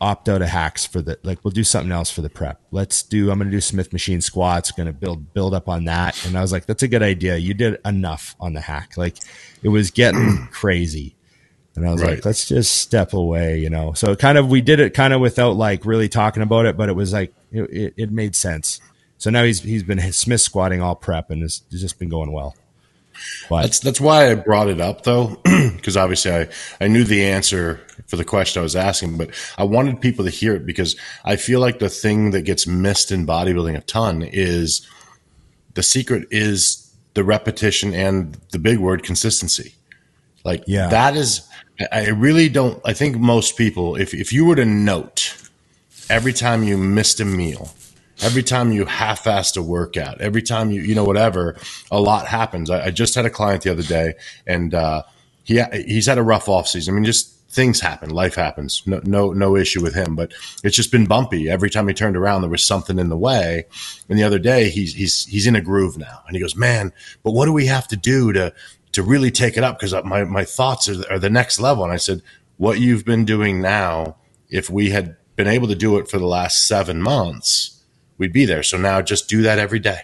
opt 0.00 0.28
out 0.28 0.42
of 0.42 0.48
hacks 0.48 0.84
for 0.84 1.00
the 1.00 1.18
like 1.22 1.42
we'll 1.44 1.50
do 1.52 1.64
something 1.64 1.92
else 1.92 2.10
for 2.10 2.20
the 2.20 2.28
prep. 2.28 2.60
Let's 2.70 3.02
do 3.02 3.30
i'm 3.30 3.38
gonna 3.38 3.50
do 3.50 3.60
smith 3.60 3.92
machine 3.92 4.20
squats 4.20 4.70
gonna 4.70 4.92
build 4.92 5.32
build 5.32 5.54
up 5.54 5.68
on 5.68 5.84
that. 5.86 6.26
And 6.26 6.36
i 6.36 6.42
was 6.42 6.52
like 6.52 6.66
that's 6.66 6.82
a 6.82 6.88
good 6.88 7.02
idea. 7.02 7.36
You 7.36 7.54
did 7.54 7.78
enough 7.84 8.36
on 8.40 8.52
the 8.52 8.60
hack. 8.60 8.96
Like 8.96 9.16
it 9.62 9.68
was 9.68 9.90
getting 9.90 10.46
crazy 10.52 11.16
and 11.76 11.86
I 11.86 11.92
was 11.92 12.02
Right. 12.02 12.16
like, 12.16 12.24
let's 12.24 12.46
just 12.46 12.72
step 12.76 13.12
away, 13.12 13.58
you 13.58 13.70
know. 13.70 13.92
So 13.94 14.14
kind 14.16 14.38
of 14.38 14.48
we 14.48 14.60
did 14.60 14.80
it 14.80 14.94
kind 14.94 15.12
of 15.12 15.20
without 15.20 15.56
like 15.56 15.84
really 15.84 16.08
talking 16.08 16.42
about 16.42 16.66
it, 16.66 16.76
but 16.76 16.88
it 16.88 16.94
was 16.94 17.12
like 17.12 17.32
it, 17.52 17.62
it, 17.64 17.94
it 17.96 18.10
made 18.12 18.36
sense. 18.36 18.80
So 19.18 19.30
now 19.30 19.44
he's 19.44 19.60
he's 19.62 19.82
been 19.82 20.00
Smith 20.12 20.40
squatting 20.40 20.80
all 20.82 20.94
prep 20.94 21.30
and 21.30 21.42
it's, 21.42 21.62
it's 21.70 21.80
just 21.80 21.98
been 21.98 22.08
going 22.08 22.32
well. 22.32 22.54
But 23.48 23.62
That's 23.62 23.78
that's 23.80 24.00
why 24.00 24.30
I 24.30 24.34
brought 24.34 24.68
it 24.68 24.80
up 24.80 25.04
though, 25.04 25.40
because 25.44 25.96
obviously 25.96 26.32
I 26.32 26.48
I 26.80 26.88
knew 26.88 27.04
the 27.04 27.24
answer 27.24 27.80
for 28.06 28.16
the 28.16 28.24
question 28.24 28.60
I 28.60 28.64
was 28.64 28.74
asking, 28.76 29.16
but 29.18 29.30
I 29.56 29.62
wanted 29.64 30.00
people 30.00 30.24
to 30.24 30.30
hear 30.32 30.54
it 30.56 30.66
because 30.66 30.96
I 31.24 31.36
feel 31.36 31.60
like 31.60 31.78
the 31.78 31.88
thing 31.88 32.32
that 32.32 32.42
gets 32.42 32.66
missed 32.66 33.12
in 33.12 33.24
bodybuilding 33.26 33.76
a 33.76 33.80
ton 33.82 34.22
is 34.22 34.86
the 35.74 35.82
secret 35.82 36.26
is 36.32 36.92
the 37.14 37.22
repetition 37.24 37.94
and 37.94 38.36
the 38.50 38.58
big 38.58 38.78
word 38.78 39.04
consistency. 39.04 39.74
Like 40.44 40.64
Yeah. 40.66 40.88
that 40.88 41.16
is 41.16 41.48
I 41.90 42.10
really 42.10 42.48
don't 42.48 42.80
I 42.84 42.92
think 42.92 43.16
most 43.16 43.56
people 43.56 43.96
if 43.96 44.14
if 44.14 44.32
you 44.32 44.44
were 44.44 44.56
to 44.56 44.64
note 44.64 45.36
every 46.08 46.32
time 46.32 46.62
you 46.62 46.76
missed 46.78 47.20
a 47.20 47.24
meal, 47.24 47.74
every 48.20 48.42
time 48.42 48.72
you 48.72 48.84
half-assed 48.84 49.56
a 49.56 49.62
workout, 49.62 50.20
every 50.20 50.42
time 50.42 50.70
you 50.70 50.82
you 50.82 50.94
know 50.94 51.04
whatever, 51.04 51.56
a 51.90 52.00
lot 52.00 52.26
happens. 52.26 52.70
I, 52.70 52.86
I 52.86 52.90
just 52.90 53.14
had 53.14 53.26
a 53.26 53.30
client 53.30 53.62
the 53.62 53.70
other 53.70 53.82
day, 53.82 54.14
and 54.46 54.74
uh, 54.74 55.02
he 55.42 55.62
he's 55.86 56.06
had 56.06 56.18
a 56.18 56.22
rough 56.22 56.48
off 56.48 56.68
season. 56.68 56.94
I 56.94 56.96
mean, 56.96 57.04
just 57.04 57.34
things 57.50 57.80
happen, 57.80 58.10
life 58.10 58.34
happens. 58.34 58.82
No 58.86 59.00
no 59.04 59.32
no 59.32 59.56
issue 59.56 59.82
with 59.82 59.94
him, 59.94 60.16
but 60.16 60.32
it's 60.62 60.76
just 60.76 60.92
been 60.92 61.06
bumpy. 61.06 61.48
Every 61.48 61.70
time 61.70 61.88
he 61.88 61.94
turned 61.94 62.16
around, 62.16 62.42
there 62.42 62.50
was 62.50 62.64
something 62.64 62.98
in 62.98 63.08
the 63.08 63.16
way. 63.16 63.66
And 64.08 64.18
the 64.18 64.24
other 64.24 64.38
day, 64.38 64.70
he's 64.70 64.94
he's 64.94 65.26
he's 65.26 65.46
in 65.46 65.56
a 65.56 65.60
groove 65.60 65.98
now, 65.98 66.22
and 66.26 66.36
he 66.36 66.42
goes, 66.42 66.56
"Man, 66.56 66.92
but 67.22 67.32
what 67.32 67.46
do 67.46 67.52
we 67.52 67.66
have 67.66 67.88
to 67.88 67.96
do 67.96 68.32
to?" 68.32 68.52
To 68.94 69.02
really 69.02 69.30
take 69.30 69.56
it 69.56 69.64
up 69.64 69.78
because 69.78 69.92
uh, 69.94 70.02
my, 70.02 70.24
my 70.24 70.44
thoughts 70.44 70.88
are, 70.88 71.04
are 71.10 71.18
the 71.18 71.30
next 71.30 71.60
level. 71.60 71.84
And 71.84 71.92
I 71.92 71.96
said, 71.96 72.22
What 72.56 72.80
you've 72.80 73.04
been 73.04 73.24
doing 73.24 73.60
now, 73.60 74.16
if 74.50 74.70
we 74.70 74.90
had 74.90 75.16
been 75.36 75.48
able 75.48 75.68
to 75.68 75.74
do 75.74 75.98
it 75.98 76.08
for 76.08 76.18
the 76.18 76.26
last 76.26 76.66
seven 76.68 77.02
months, 77.02 77.82
we'd 78.18 78.32
be 78.32 78.44
there. 78.44 78.62
So 78.62 78.76
now 78.78 79.02
just 79.02 79.28
do 79.28 79.42
that 79.42 79.58
every 79.58 79.80
day. 79.80 80.00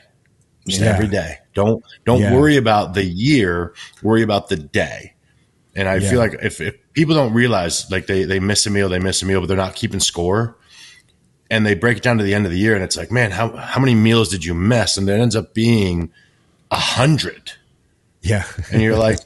Just 0.66 0.80
Yeah. 0.80 0.88
every 0.88 1.08
day. 1.08 1.38
Don't 1.54 1.82
don't 2.04 2.20
Yeah. 2.20 2.34
worry 2.34 2.56
about 2.56 2.94
the 2.94 3.04
year, 3.04 3.72
worry 4.02 4.22
about 4.22 4.48
the 4.48 4.56
day. 4.56 5.14
And 5.76 5.88
I 5.88 5.96
Yeah. 5.96 6.10
feel 6.10 6.18
like 6.18 6.36
if, 6.42 6.60
if 6.60 6.74
people 6.92 7.14
don't 7.14 7.32
realize 7.32 7.88
like 7.90 8.06
they, 8.08 8.24
they 8.24 8.40
miss 8.40 8.66
a 8.66 8.70
meal, 8.70 8.88
they 8.88 8.98
miss 8.98 9.22
a 9.22 9.26
meal, 9.26 9.40
but 9.40 9.46
they're 9.46 9.56
not 9.56 9.76
keeping 9.76 10.00
score. 10.00 10.56
And 11.48 11.64
they 11.64 11.74
break 11.74 11.98
it 11.98 12.02
down 12.02 12.18
to 12.18 12.24
the 12.24 12.34
end 12.34 12.44
of 12.46 12.52
the 12.52 12.58
year 12.58 12.74
and 12.74 12.82
it's 12.84 12.96
like, 12.96 13.10
man, 13.12 13.30
how 13.30 13.56
how 13.56 13.80
many 13.80 13.94
meals 13.94 14.28
did 14.30 14.44
you 14.44 14.54
miss? 14.54 14.96
And 14.96 15.08
it 15.08 15.12
ends 15.12 15.36
up 15.36 15.54
being 15.54 16.10
a 16.72 16.76
hundred. 16.76 17.52
Yeah, 18.22 18.44
And 18.72 18.82
you're 18.82 18.96
like, 19.08 19.18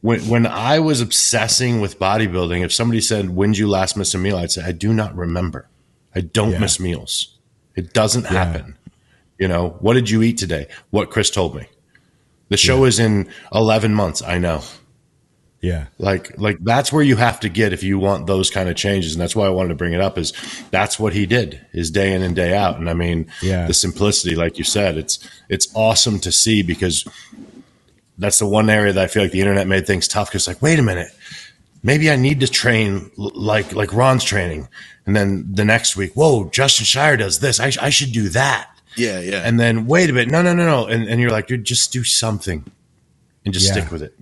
when 0.00 0.20
when 0.28 0.46
I 0.46 0.78
was 0.78 1.00
obsessing 1.00 1.80
with 1.80 1.98
bodybuilding, 1.98 2.64
if 2.64 2.72
somebody 2.72 3.00
said, 3.00 3.30
"When 3.30 3.50
did 3.52 3.58
you 3.58 3.68
last 3.68 3.96
miss 3.96 4.14
a 4.14 4.18
meal?" 4.18 4.36
I'd 4.36 4.50
say, 4.52 4.62
"I 4.64 4.72
do 4.72 4.92
not 4.92 5.14
remember. 5.16 5.68
I 6.14 6.20
don't 6.20 6.52
Yeah. 6.52 6.58
miss 6.60 6.78
meals. 6.80 7.36
It 7.76 7.92
doesn't 7.92 8.26
happen. 8.26 8.76
You 9.38 9.46
know, 9.48 9.76
what 9.80 9.94
did 9.94 10.10
you 10.10 10.22
eat 10.22 10.38
today? 10.38 10.66
What 10.90 11.10
Chris 11.10 11.30
told 11.30 11.54
me. 11.54 11.66
The 12.48 12.56
show 12.56 12.84
is 12.84 12.98
in 12.98 13.28
11 13.54 13.94
months. 13.94 14.22
I 14.22 14.38
know. 14.38 14.62
Yeah. 15.60 15.86
Like, 15.98 16.38
like 16.40 16.58
that's 16.62 16.92
where 16.92 17.02
you 17.02 17.16
have 17.16 17.40
to 17.40 17.48
get 17.48 17.72
if 17.72 17.82
you 17.82 17.98
want 17.98 18.26
those 18.26 18.50
kind 18.50 18.68
of 18.68 18.76
changes. 18.76 19.12
And 19.14 19.20
that's 19.20 19.36
why 19.36 19.46
I 19.46 19.50
wanted 19.50 19.68
to 19.70 19.74
bring 19.74 19.92
it 19.92 20.00
up 20.00 20.16
is 20.16 20.32
that's 20.70 20.98
what 20.98 21.12
he 21.12 21.26
did 21.26 21.60
is 21.72 21.90
day 21.90 22.14
in 22.14 22.22
and 22.22 22.34
day 22.34 22.56
out. 22.56 22.78
And 22.78 22.88
I 22.88 22.94
mean, 22.94 23.26
Yeah. 23.42 23.66
the 23.66 23.74
simplicity, 23.74 24.34
like 24.34 24.56
you 24.58 24.64
said, 24.64 24.96
it's, 24.96 25.18
it's 25.48 25.68
awesome 25.74 26.20
to 26.20 26.32
see 26.32 26.62
because 26.62 27.04
that's 28.18 28.38
the 28.38 28.46
one 28.46 28.68
area 28.70 28.92
that 28.92 29.02
I 29.04 29.06
feel 29.06 29.22
like 29.22 29.32
the 29.32 29.40
internet 29.40 29.66
made 29.66 29.86
things 29.86 30.08
tough. 30.08 30.30
Cause 30.30 30.46
like, 30.48 30.60
wait 30.60 30.78
a 30.78 30.82
minute, 30.82 31.08
maybe 31.82 32.10
I 32.10 32.16
need 32.16 32.40
to 32.40 32.48
train 32.48 33.10
like, 33.16 33.72
like 33.72 33.92
Ron's 33.92 34.24
training. 34.24 34.68
And 35.06 35.16
then 35.16 35.46
the 35.50 35.64
next 35.64 35.96
week, 35.96 36.12
whoa, 36.14 36.48
Justin 36.50 36.84
Shier 36.84 37.16
does 37.16 37.38
this. 37.40 37.58
I, 37.60 37.70
sh- 37.70 37.78
I 37.80 37.90
should 37.90 38.12
do 38.12 38.28
that. 38.30 38.68
Yeah, 38.96 39.20
yeah. 39.20 39.42
And 39.44 39.58
then 39.58 39.86
wait 39.86 40.10
a 40.10 40.12
bit, 40.12 40.28
no, 40.28 40.42
no, 40.42 40.52
no, 40.54 40.66
no. 40.66 40.86
And, 40.86 41.08
and 41.08 41.20
you're 41.20 41.30
like, 41.30 41.46
dude, 41.46 41.64
just 41.64 41.92
do 41.92 42.02
something 42.04 42.64
and 43.44 43.54
just 43.54 43.66
Yeah. 43.68 43.72
stick 43.72 43.90
with 43.92 44.02
it. 44.02 44.18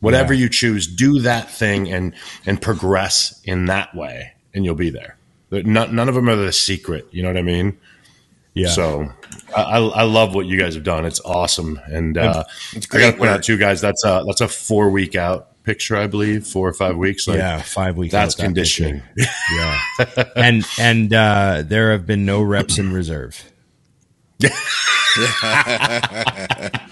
Whatever 0.00 0.34
Yeah. 0.34 0.40
you 0.40 0.48
choose, 0.48 0.86
do 0.88 1.20
that 1.20 1.50
thing 1.50 1.88
and 1.90 2.12
and 2.44 2.60
progress 2.60 3.40
in 3.44 3.66
that 3.66 3.94
way, 3.94 4.32
and 4.52 4.64
you'll 4.64 4.74
be 4.74 4.90
there. 4.90 5.16
But 5.48 5.64
None, 5.64 5.94
none 5.94 6.08
of 6.08 6.16
them 6.16 6.28
are 6.28 6.34
the 6.34 6.52
secret. 6.52 7.06
You 7.12 7.22
know 7.22 7.28
what 7.28 7.36
I 7.36 7.42
mean? 7.42 7.78
Yeah. 8.54 8.68
So 8.68 9.12
I, 9.56 9.62
I 9.62 9.78
I 9.78 10.02
love 10.02 10.34
what 10.34 10.46
you 10.46 10.58
guys 10.58 10.74
have 10.74 10.84
done. 10.84 11.04
It's 11.06 11.20
awesome, 11.24 11.80
and 11.86 12.18
uh, 12.18 12.44
It's 12.74 12.86
I 12.94 12.98
got 13.00 13.10
to 13.12 13.16
point 13.16 13.30
out 13.30 13.42
too, 13.42 13.56
guys. 13.58 13.80
That's 13.80 14.04
a 14.04 14.22
that's 14.26 14.40
a 14.42 14.48
four 14.48 14.90
week 14.90 15.16
out 15.16 15.62
picture, 15.64 15.96
I 15.96 16.06
believe, 16.06 16.46
four 16.46 16.68
or 16.68 16.72
five 16.74 16.96
weeks. 16.96 17.26
Like, 17.28 17.38
yeah, 17.38 17.62
five 17.62 17.96
weeks. 17.96 18.12
that's 18.12 18.34
that 18.34 18.42
conditioning. 18.42 19.00
picture. 19.16 19.32
Yeah, 19.56 20.24
and 20.36 20.66
and 20.78 21.14
uh, 21.14 21.62
there 21.64 21.92
have 21.92 22.06
been 22.06 22.26
no 22.26 22.42
reps 22.42 22.78
in 22.78 22.92
reserve. 22.92 23.42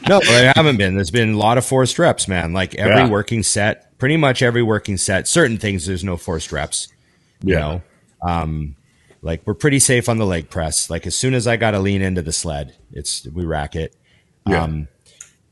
no, 0.08 0.20
there 0.20 0.52
haven't 0.54 0.76
been. 0.76 0.94
There's 0.94 1.10
been 1.10 1.34
a 1.34 1.38
lot 1.38 1.58
of 1.58 1.64
forced 1.64 1.98
reps, 1.98 2.28
man. 2.28 2.52
Like 2.52 2.74
every 2.74 2.96
Yeah. 3.02 3.08
working 3.08 3.42
set, 3.42 3.96
pretty 3.98 4.16
much 4.16 4.42
every 4.42 4.62
working 4.62 4.96
set. 4.96 5.28
Certain 5.28 5.58
things, 5.58 5.86
there's 5.86 6.04
no 6.04 6.16
forced 6.16 6.52
reps. 6.52 6.88
You 7.42 7.54
Yeah. 7.54 7.60
know, 7.60 7.82
um, 8.22 8.76
like 9.22 9.42
we're 9.46 9.54
pretty 9.54 9.78
safe 9.78 10.08
on 10.08 10.18
the 10.18 10.26
leg 10.26 10.50
press. 10.50 10.90
Like 10.90 11.06
as 11.06 11.16
soon 11.16 11.34
as 11.34 11.46
I 11.46 11.56
got 11.56 11.72
to 11.72 11.78
lean 11.78 12.02
into 12.02 12.22
the 12.22 12.32
sled, 12.32 12.76
it's 12.92 13.26
we 13.26 13.44
rack 13.44 13.76
it. 13.76 13.94
Yeah. 14.46 14.64
Um, 14.64 14.88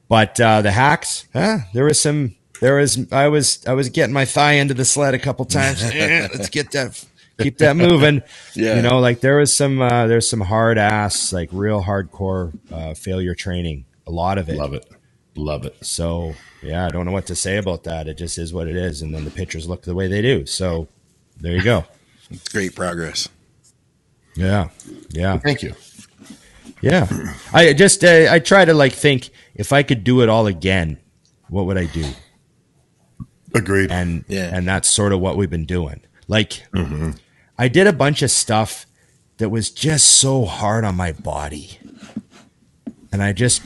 but 0.09 0.41
uh, 0.41 0.63
the 0.63 0.71
hacks, 0.71 1.27
huh, 1.33 1.59
there 1.75 1.85
was 1.85 2.01
some. 2.01 2.35
There 2.61 2.77
was 2.77 3.13
I 3.13 3.29
was 3.29 3.65
I 3.67 3.75
was 3.75 3.89
getting 3.89 4.13
my 4.13 4.25
thigh 4.25 4.55
into 4.55 4.75
the 4.75 4.85
sled 4.85 5.15
a 5.15 5.19
couple 5.19 5.45
times. 5.45 5.83
Eh, 5.95 6.29
let's 6.33 6.49
get 6.49 6.73
that, 6.73 7.05
keep 7.39 7.59
that 7.59 7.77
moving. 7.77 8.23
Yeah. 8.55 8.77
you 8.77 8.83
know, 8.83 8.99
like 8.99 9.21
there 9.21 9.37
was 9.37 9.55
some 9.55 9.81
uh, 9.81 10.07
there's 10.09 10.29
some 10.29 10.41
hard 10.41 10.77
ass, 10.79 11.33
like 11.33 11.51
real 11.53 11.83
hardcore 11.83 12.59
uh, 12.73 12.95
failure 12.95 13.35
training. 13.35 13.85
A 14.07 14.11
lot 14.11 14.39
of 14.39 14.49
it. 14.49 14.57
love 14.57 14.75
it, 14.75 14.87
love 15.37 15.65
it. 15.67 15.77
So 15.85 16.35
yeah, 16.63 16.87
I 16.87 16.89
don't 16.89 17.07
know 17.07 17.13
what 17.13 17.27
to 17.27 17.37
say 17.37 17.59
about 17.59 17.85
that. 17.85 18.09
It 18.09 18.19
just 18.19 18.39
is 18.39 18.53
what 18.53 18.67
it 18.67 18.75
is, 18.75 19.03
and 19.03 19.15
then 19.15 19.25
the 19.25 19.31
pictures 19.31 19.69
look 19.69 19.83
the 19.83 19.95
way 19.95 20.09
they 20.09 20.23
do. 20.23 20.45
So 20.47 20.89
there 21.39 21.53
you 21.53 21.63
go. 21.63 21.85
It's 22.31 22.49
great 22.53 22.75
progress. 22.75 23.29
Yeah, 24.39 24.69
yeah. 25.11 25.39
Thank 25.39 25.63
you. 25.63 25.75
Yeah, 26.81 27.09
I 27.53 27.73
just 27.73 28.05
uh, 28.05 28.29
I 28.31 28.39
try 28.39 28.65
to 28.65 28.73
like 28.73 28.93
think 28.93 29.31
if 29.57 29.73
I 29.73 29.83
could 29.83 30.05
do 30.05 30.21
it 30.23 30.29
all 30.29 30.47
again, 30.47 30.99
what 31.49 31.67
would 31.67 31.77
I 31.77 31.87
do? 31.87 32.05
Agreed. 33.53 33.91
And 33.91 34.25
Yeah. 34.29 34.51
and 34.55 34.67
that's 34.69 34.89
sort 34.89 35.13
of 35.13 35.19
what 35.21 35.37
we've 35.37 35.51
been 35.51 35.67
doing. 35.67 36.03
Like 36.29 36.63
I 37.59 37.67
did 37.67 37.89
a 37.89 37.93
bunch 37.93 38.23
of 38.23 38.31
stuff 38.31 38.87
that 39.39 39.49
was 39.49 39.71
just 39.71 40.07
so 40.07 40.45
hard 40.45 40.85
on 40.85 40.95
my 40.95 41.13
body, 41.13 41.79
and 43.11 43.23
I 43.25 43.33
just 43.33 43.61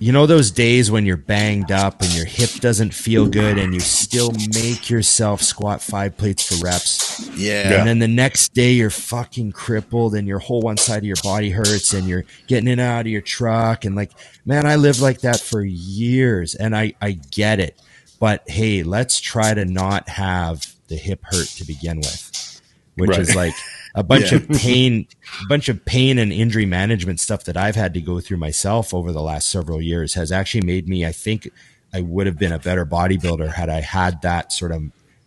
you 0.00 0.12
know 0.12 0.26
those 0.26 0.50
days 0.50 0.90
when 0.90 1.04
you're 1.04 1.16
banged 1.18 1.70
up 1.70 2.00
and 2.00 2.10
your 2.14 2.24
hip 2.24 2.48
doesn't 2.60 2.92
feel 2.94 3.26
good 3.28 3.58
and 3.58 3.74
you 3.74 3.80
still 3.80 4.32
make 4.54 4.88
yourself 4.88 5.42
squat 5.42 5.82
five 5.82 6.16
plates 6.16 6.42
for 6.48 6.64
reps 6.64 7.28
Yeah. 7.36 7.74
and 7.78 7.86
then 7.86 7.98
the 7.98 8.08
next 8.08 8.54
day 8.54 8.72
you're 8.72 8.88
fucking 8.90 9.52
crippled 9.52 10.14
and 10.14 10.26
your 10.26 10.38
whole 10.38 10.62
one 10.62 10.78
side 10.78 10.98
of 10.98 11.04
your 11.04 11.16
body 11.22 11.50
hurts 11.50 11.92
and 11.92 12.08
you're 12.08 12.24
getting 12.46 12.66
in 12.66 12.78
and 12.78 12.88
out 12.88 13.02
of 13.02 13.06
your 13.08 13.20
truck 13.20 13.84
and 13.84 13.94
like 13.94 14.10
man 14.46 14.66
i 14.66 14.76
lived 14.76 15.00
like 15.00 15.20
that 15.20 15.38
for 15.38 15.62
years 15.62 16.54
and 16.54 16.74
i 16.74 16.94
i 17.02 17.12
get 17.30 17.60
it 17.60 17.78
but 18.18 18.42
hey 18.48 18.82
let's 18.82 19.20
try 19.20 19.52
to 19.54 19.64
not 19.66 20.08
have 20.08 20.74
the 20.88 20.96
hip 20.96 21.20
hurt 21.24 21.46
to 21.48 21.64
begin 21.66 21.98
with 21.98 22.60
which 22.96 23.10
Right. 23.10 23.20
is 23.20 23.34
like 23.36 23.54
a 23.94 24.02
bunch 24.02 24.32
Yeah. 24.32 24.38
of 24.38 24.48
pain 24.50 25.06
a 25.42 25.46
bunch 25.48 25.68
of 25.68 25.84
pain 25.84 26.18
and 26.18 26.32
injury 26.32 26.66
management 26.66 27.20
stuff 27.20 27.44
that 27.44 27.56
i've 27.56 27.76
had 27.76 27.94
to 27.94 28.00
go 28.00 28.20
through 28.20 28.36
myself 28.38 28.92
over 28.94 29.12
the 29.12 29.22
last 29.22 29.48
several 29.50 29.80
years 29.80 30.14
has 30.14 30.30
actually 30.32 30.66
made 30.66 30.88
me 30.88 31.04
i 31.06 31.12
think 31.12 31.50
i 31.92 32.00
would 32.00 32.26
have 32.26 32.38
been 32.38 32.52
a 32.52 32.58
better 32.58 32.86
bodybuilder 32.86 33.52
had 33.54 33.68
i 33.68 33.80
had 33.80 34.22
that 34.22 34.52
sort 34.52 34.72
of 34.72 34.82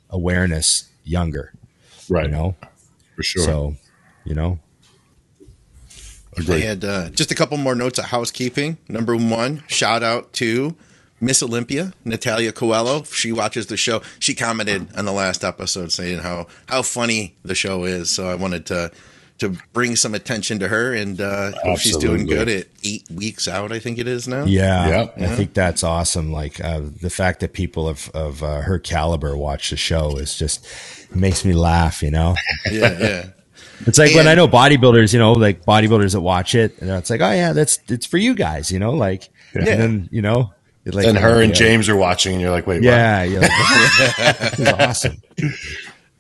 awareness 0.10 0.90
younger 1.04 1.54
right. 2.10 2.26
you 2.26 2.32
know 2.32 2.56
For 3.16 3.24
sure. 3.24 3.44
so 3.44 3.76
you 4.26 4.36
know 4.36 4.60
I 6.50 6.58
had 6.60 6.84
uh, 6.84 7.10
just 7.12 7.32
a 7.32 7.36
couple 7.36 7.58
more 7.58 7.76
notes 7.76 8.00
of 8.00 8.06
housekeeping. 8.06 8.80
Number 8.90 9.16
one, 9.16 9.64
shout 9.68 10.02
out 10.02 10.34
to 10.34 10.76
Miss 11.24 11.42
Olympia, 11.42 11.94
Natalia 12.04 12.52
Coelho. 12.52 13.04
She 13.04 13.32
watches 13.32 13.68
the 13.68 13.78
show. 13.78 14.02
She 14.20 14.36
commented 14.36 14.88
on 14.98 15.06
the 15.06 15.12
last 15.14 15.44
episode 15.44 15.92
saying 15.92 16.20
how 16.20 16.48
how 16.68 16.82
funny 16.82 17.36
the 17.44 17.56
show 17.56 17.86
is. 17.86 18.10
So 18.10 18.28
I 18.28 18.36
wanted 18.36 18.66
to 18.68 18.92
to 19.40 19.58
bring 19.74 19.96
some 19.96 20.14
attention 20.14 20.60
to 20.60 20.68
her 20.68 20.94
and 20.94 21.20
uh, 21.20 21.52
she's 21.78 21.98
doing 21.98 22.26
good 22.28 22.48
at 22.48 22.68
eight 22.84 23.04
weeks 23.10 23.48
out. 23.48 23.72
I 23.72 23.80
think 23.80 23.98
it 23.98 24.08
is 24.08 24.28
now. 24.28 24.44
yeah, 24.46 24.88
Yeah. 25.18 25.32
i 25.32 25.36
think 25.36 25.54
that's 25.56 25.84
awesome 25.84 26.32
like 26.32 26.64
uh, 26.64 26.82
the 27.02 27.10
fact 27.10 27.40
that 27.40 27.52
people 27.54 27.88
of, 27.88 28.10
of 28.14 28.44
uh, 28.44 28.62
her 28.62 28.78
caliber 28.78 29.36
watch 29.36 29.72
the 29.72 29.76
show 29.76 30.18
is 30.18 30.38
just 30.38 30.66
makes 31.16 31.44
me 31.44 31.54
laugh 31.54 32.04
you 32.04 32.12
know 32.12 32.36
yeah, 32.72 32.98
yeah. 33.00 33.26
it's 33.88 33.98
like 33.98 34.14
when 34.14 34.28
i 34.28 34.36
know 34.36 34.48
bodybuilders 34.48 35.12
you 35.14 35.20
know 35.20 35.34
like 35.34 35.66
bodybuilders 35.66 36.12
that 36.14 36.22
watch 36.22 36.54
it 36.54 36.80
and 36.80 36.90
it's 36.92 37.10
like 37.10 37.22
oh 37.22 37.32
yeah 37.32 37.54
that's 37.54 37.80
it's 37.90 38.06
for 38.06 38.18
you 38.20 38.36
guys 38.36 38.72
you 38.72 38.78
know 38.80 38.92
like 38.92 39.30
Yeah. 39.56 39.62
and 39.62 39.68
then 39.82 40.10
you 40.12 40.22
know 40.22 40.40
it 40.42 40.63
like 40.86 41.06
and 41.06 41.18
her 41.18 41.42
and 41.42 41.52
yeah, 41.52 41.56
James 41.58 41.88
are 41.90 41.96
watching, 41.96 42.34
and 42.34 42.42
you're 42.42 42.52
like, 42.52 42.68
wait, 42.68 42.78
what? 42.78 42.84
yeah 42.86 43.24
you're 43.24 43.42
like, 43.42 43.52
this 44.40 44.60
is 44.60 44.68
awesome 44.68 45.22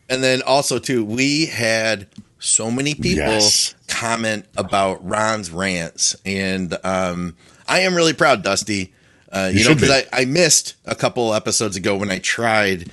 And 0.09 0.23
then 0.23 0.41
also 0.43 0.79
too, 0.79 1.03
we 1.03 1.47
had 1.47 2.07
so 2.39 2.69
many 2.69 2.93
people 2.93 3.25
Yes. 3.25 3.73
comment 3.87 4.45
about 4.57 5.05
Ron's 5.07 5.49
rants, 5.49 6.15
and 6.25 6.77
um, 6.83 7.35
I 7.67 7.79
am 7.81 7.95
really 7.95 8.13
proud, 8.13 8.43
Dusty. 8.43 8.93
Uh, 9.31 9.49
you, 9.51 9.59
You 9.59 9.69
know, 9.69 9.75
because. 9.75 9.89
I, 10.11 10.21
I 10.21 10.25
missed 10.25 10.75
a 10.85 10.93
couple 10.93 11.33
episodes 11.33 11.75
ago 11.77 11.95
when 11.97 12.11
I 12.11 12.19
tried, 12.19 12.91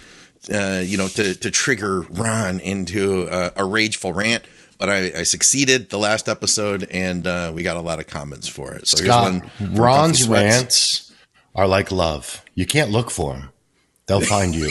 uh, 0.55 0.81
you 0.85 0.97
know, 0.97 1.09
to 1.09 1.35
to 1.35 1.51
trigger 1.51 2.03
Ron 2.03 2.61
into 2.61 3.29
a, 3.31 3.53
a 3.57 3.65
rageful 3.65 4.13
rant, 4.13 4.45
but 4.79 4.89
I, 4.89 5.13
I 5.19 5.23
succeeded 5.25 5.91
the 5.91 5.99
last 5.99 6.29
episode, 6.29 6.87
and 6.91 7.27
uh, 7.27 7.51
we 7.55 7.63
got 7.65 7.77
a 7.77 7.81
lot 7.83 7.99
of 7.99 8.07
comments 8.07 8.47
for 8.49 8.73
it. 8.75 8.87
So 8.87 8.99
Scott, 8.99 9.33
here's 9.33 9.43
one. 9.71 9.75
Ron's 9.75 10.19
Comfy 10.21 10.23
Sweats. 10.25 10.55
rants 10.57 11.10
are 11.55 11.67
like 11.67 11.91
love. 11.91 12.45
You 12.55 12.67
can't 12.67 12.91
look 12.91 13.11
for 13.11 13.35
them. 13.35 13.51
They'll 14.11 14.21
find 14.21 14.57
you. 14.57 14.69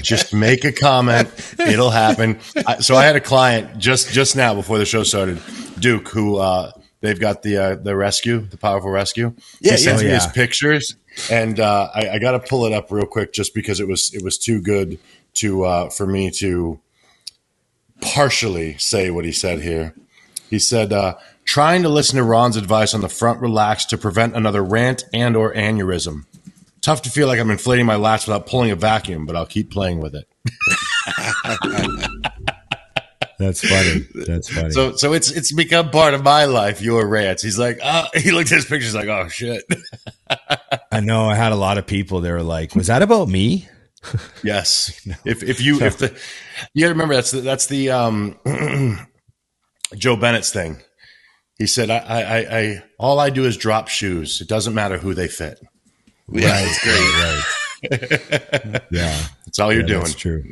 just 0.00 0.32
make 0.32 0.64
a 0.64 0.70
comment. 0.70 1.28
It'll 1.58 1.90
happen. 1.90 2.38
I, 2.64 2.78
so 2.78 2.94
I 2.94 3.04
had 3.04 3.16
a 3.16 3.20
client 3.20 3.78
just 3.78 4.12
just 4.12 4.36
now 4.36 4.54
before 4.54 4.78
the 4.78 4.84
show 4.84 5.02
started, 5.02 5.42
Duke, 5.80 6.06
who 6.08 6.36
uh, 6.36 6.70
they've 7.00 7.18
got 7.18 7.42
the 7.42 7.56
uh, 7.56 7.74
the 7.74 7.96
rescue, 7.96 8.46
the 8.46 8.56
powerful 8.56 8.90
rescue. 8.90 9.34
Yeah, 9.60 9.72
he 9.72 9.78
sends 9.78 10.02
yeah. 10.02 10.08
me 10.08 10.14
his 10.14 10.28
pictures, 10.28 10.94
and 11.32 11.58
uh, 11.58 11.90
I, 11.92 12.10
I 12.10 12.18
got 12.20 12.32
to 12.32 12.38
pull 12.38 12.64
it 12.64 12.72
up 12.72 12.92
real 12.92 13.06
quick 13.06 13.32
just 13.32 13.54
because 13.56 13.80
it 13.80 13.88
was 13.88 14.14
it 14.14 14.22
was 14.22 14.38
too 14.38 14.62
good 14.62 15.00
to 15.34 15.64
uh, 15.64 15.90
for 15.90 16.06
me 16.06 16.30
to 16.30 16.78
partially 18.00 18.78
say 18.78 19.10
what 19.10 19.24
he 19.24 19.32
said 19.32 19.62
here. 19.62 19.94
He 20.48 20.58
said, 20.58 20.92
uh, 20.92 21.14
trying 21.44 21.82
to 21.82 21.88
listen 21.88 22.16
to 22.16 22.22
Ron's 22.24 22.56
advice 22.56 22.94
on 22.94 23.00
the 23.00 23.08
front 23.08 23.40
relax 23.40 23.84
to 23.86 23.98
prevent 23.98 24.36
another 24.36 24.62
rant 24.62 25.04
and 25.12 25.36
or 25.36 25.52
aneurysm. 25.54 26.24
Tough 26.80 27.02
to 27.02 27.10
feel 27.10 27.26
like 27.26 27.38
I'm 27.38 27.50
inflating 27.50 27.86
my 27.86 27.96
lats 27.96 28.26
without 28.26 28.46
pulling 28.46 28.70
a 28.70 28.76
vacuum, 28.76 29.26
but 29.26 29.36
I'll 29.36 29.46
keep 29.46 29.70
playing 29.70 30.00
with 30.00 30.14
it. 30.14 30.26
that's 33.38 33.66
funny 33.66 34.06
that's 34.26 34.50
funny 34.50 34.70
So, 34.70 34.96
so 34.96 35.12
it's 35.14 35.30
it's 35.30 35.52
become 35.52 35.90
part 35.90 36.14
of 36.14 36.22
my 36.22 36.46
life. 36.46 36.80
Your 36.80 37.06
rants. 37.06 37.42
He's 37.42 37.58
like, 37.58 37.78
oh, 37.82 38.06
he 38.14 38.30
looked 38.30 38.52
at 38.52 38.56
his 38.56 38.64
pictures 38.66 38.94
like, 38.94 39.08
oh 39.08 39.28
shit. 39.28 39.64
i 40.92 41.00
know 41.00 41.28
i 41.28 41.34
had 41.34 41.50
a 41.50 41.56
lot 41.56 41.76
of 41.76 41.86
people 41.86 42.20
they 42.20 42.30
were 42.30 42.42
like 42.42 42.74
was 42.76 42.86
that 42.86 43.02
about 43.02 43.28
me 43.28 43.68
Yes. 44.42 45.06
If 45.24 45.42
if 45.42 45.60
you 45.60 45.80
if 45.80 45.98
the 45.98 46.16
you 46.74 46.82
gotta 46.82 46.94
remember 46.94 47.14
that's 47.14 47.30
the, 47.30 47.40
that's 47.40 47.66
the 47.66 47.90
um 47.90 48.38
Joe 49.96 50.16
Bennett's 50.16 50.52
thing. 50.52 50.78
He 51.60 51.66
said, 51.66 51.90
I, 51.90 51.98
I, 51.98 52.20
I, 52.22 52.58
I 52.58 52.82
all 52.98 53.20
I 53.20 53.28
do 53.30 53.44
is 53.44 53.56
drop 53.56 53.86
shoes. 53.88 54.40
It 54.40 54.48
doesn't 54.48 54.72
matter 54.74 54.96
who 54.98 55.12
they 55.14 55.28
fit. 55.28 55.60
Yeah, 56.32 56.56
it's 56.58 56.82
great. 56.82 58.72
right 58.72 58.82
yeah 58.90 59.20
That's 59.44 59.58
all 59.58 59.70
you're 59.72 59.82
Yeah, 59.82 59.86
doing. 59.88 60.00
That's 60.00 60.14
true. 60.14 60.44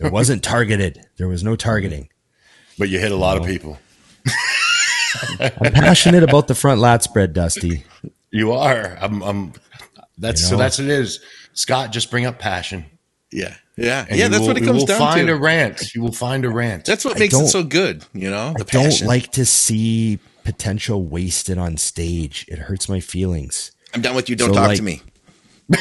It 0.00 0.12
wasn't 0.12 0.42
targeted. 0.42 1.00
There 1.18 1.28
was 1.28 1.42
no 1.44 1.54
targeting. 1.56 2.08
But 2.78 2.88
you 2.88 2.98
hit 2.98 3.12
a 3.12 3.16
lot 3.16 3.36
of 3.38 3.44
people. 3.46 3.78
I'm 5.40 5.72
passionate 5.72 6.22
about 6.22 6.48
the 6.48 6.54
front 6.54 6.80
lat 6.80 7.02
spread, 7.02 7.32
Dusty. 7.32 7.84
You 8.30 8.52
are. 8.52 8.98
I'm. 9.00 9.22
I'm 9.22 9.52
that's 10.18 10.40
You 10.42 10.48
so. 10.48 10.56
That's 10.56 10.78
what 10.78 10.86
it 10.88 10.90
is. 10.90 11.20
Scott, 11.54 11.92
just 11.92 12.10
bring 12.10 12.26
up 12.26 12.38
passion. 12.38 12.84
Yeah, 13.32 13.54
yeah, 13.76 14.04
and 14.08 14.18
yeah. 14.18 14.28
That's 14.28 14.40
will- 14.40 14.48
what 14.48 14.56
it 14.58 14.64
comes 14.64 14.64
down 14.64 14.64
to. 14.64 14.64
you 14.64 14.66
comes 14.66 14.80
will 14.80 14.86
down 14.86 14.98
find 14.98 15.26
to. 15.28 15.32
a 15.32 15.36
rant. 15.38 15.94
You 15.94 16.02
will 16.02 16.12
find 16.12 16.44
a 16.44 16.50
rant. 16.50 16.84
That's 16.84 17.04
what 17.04 17.18
makes 17.18 17.34
it 17.34 17.46
so 17.48 17.62
good. 17.62 18.04
You 18.12 18.30
know, 18.30 18.52
the 18.56 18.64
I 18.68 18.70
don't 18.72 18.84
passion. 18.84 19.06
like 19.06 19.32
to 19.32 19.46
see 19.46 20.18
potential 20.46 21.02
wasted 21.02 21.58
on 21.58 21.76
stage. 21.76 22.46
It 22.48 22.58
hurts 22.60 22.88
my 22.88 23.00
feelings. 23.00 23.72
I'm 23.92 24.00
done 24.00 24.14
with 24.16 24.28
you. 24.30 24.36
Don't 24.36 24.50
So, 24.50 24.54
talk 24.54 24.68
like- 24.68 24.76
to 24.78 24.82
me. 24.82 25.02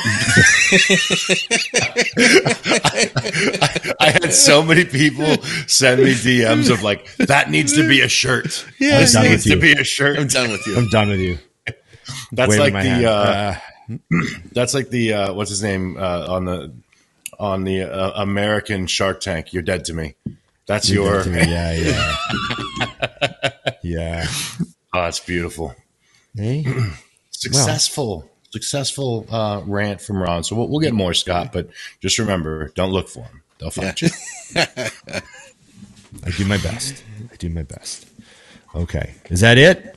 I 4.00 4.10
had 4.22 4.34
so 4.34 4.64
many 4.64 4.84
people 4.86 5.38
send 5.68 6.02
me 6.02 6.14
DMs 6.14 6.72
of 6.72 6.82
like 6.84 7.16
that 7.18 7.50
needs 7.52 7.74
to 7.76 7.88
be 7.88 8.02
a 8.02 8.08
shirt. 8.10 8.66
Yeah, 8.80 9.00
this 9.00 9.16
needs 9.16 9.44
to 9.46 9.56
be 9.60 9.74
a 9.74 9.84
shirt. 9.84 10.18
I'm 10.20 10.28
done 10.28 10.50
with 10.52 10.66
you. 10.66 10.78
I'm 10.78 10.90
done 10.90 11.10
with 11.10 11.20
you. 11.20 11.38
That's 12.32 12.50
Waving 12.58 12.74
like 12.74 12.84
the 12.84 12.90
hand. 12.90 13.06
uh, 13.06 13.56
that's 14.54 14.74
like 14.74 14.90
the 14.90 15.14
uh, 15.14 15.34
what's 15.34 15.50
his 15.52 15.62
name 15.64 15.98
uh, 15.98 16.26
on 16.30 16.46
the 16.46 16.74
on 17.40 17.64
the 17.64 17.84
uh, 17.84 18.22
American 18.24 18.88
Shark 18.88 19.20
Tank. 19.22 19.54
You're 19.54 19.64
dead 19.64 19.86
to 19.86 19.94
me. 19.94 20.16
That's 20.66 20.90
You 20.90 21.04
your. 21.04 21.18
did 21.22 21.24
to 21.26 21.30
me. 21.30 21.40
Yeah, 21.52 21.74
yeah, 21.74 23.50
yeah. 23.86 24.28
Oh, 24.94 25.06
it's 25.06 25.20
beautiful. 25.20 25.76
Hey, 26.36 26.66
Successful, 27.32 28.30
successful 28.50 29.28
uh, 29.30 29.62
rant 29.66 30.02
from 30.02 30.22
Ron. 30.22 30.44
So 30.44 30.56
we'll, 30.56 30.70
we'll 30.70 30.80
get 30.80 30.94
more, 30.94 31.14
Scott. 31.14 31.52
But 31.52 31.70
just 32.02 32.18
remember, 32.18 32.70
don't 32.70 32.92
look 32.92 33.08
for 33.10 33.24
him. 33.24 33.44
They'll 33.60 33.70
find 33.70 34.02
you. 34.02 34.10
I 34.56 36.32
do 36.38 36.46
my 36.46 36.58
best. 36.58 37.04
I 37.32 37.36
do 37.36 37.50
my 37.50 37.64
best. 37.64 38.08
Okay, 38.74 39.14
is 39.30 39.42
that 39.42 39.58
it? 39.58 39.96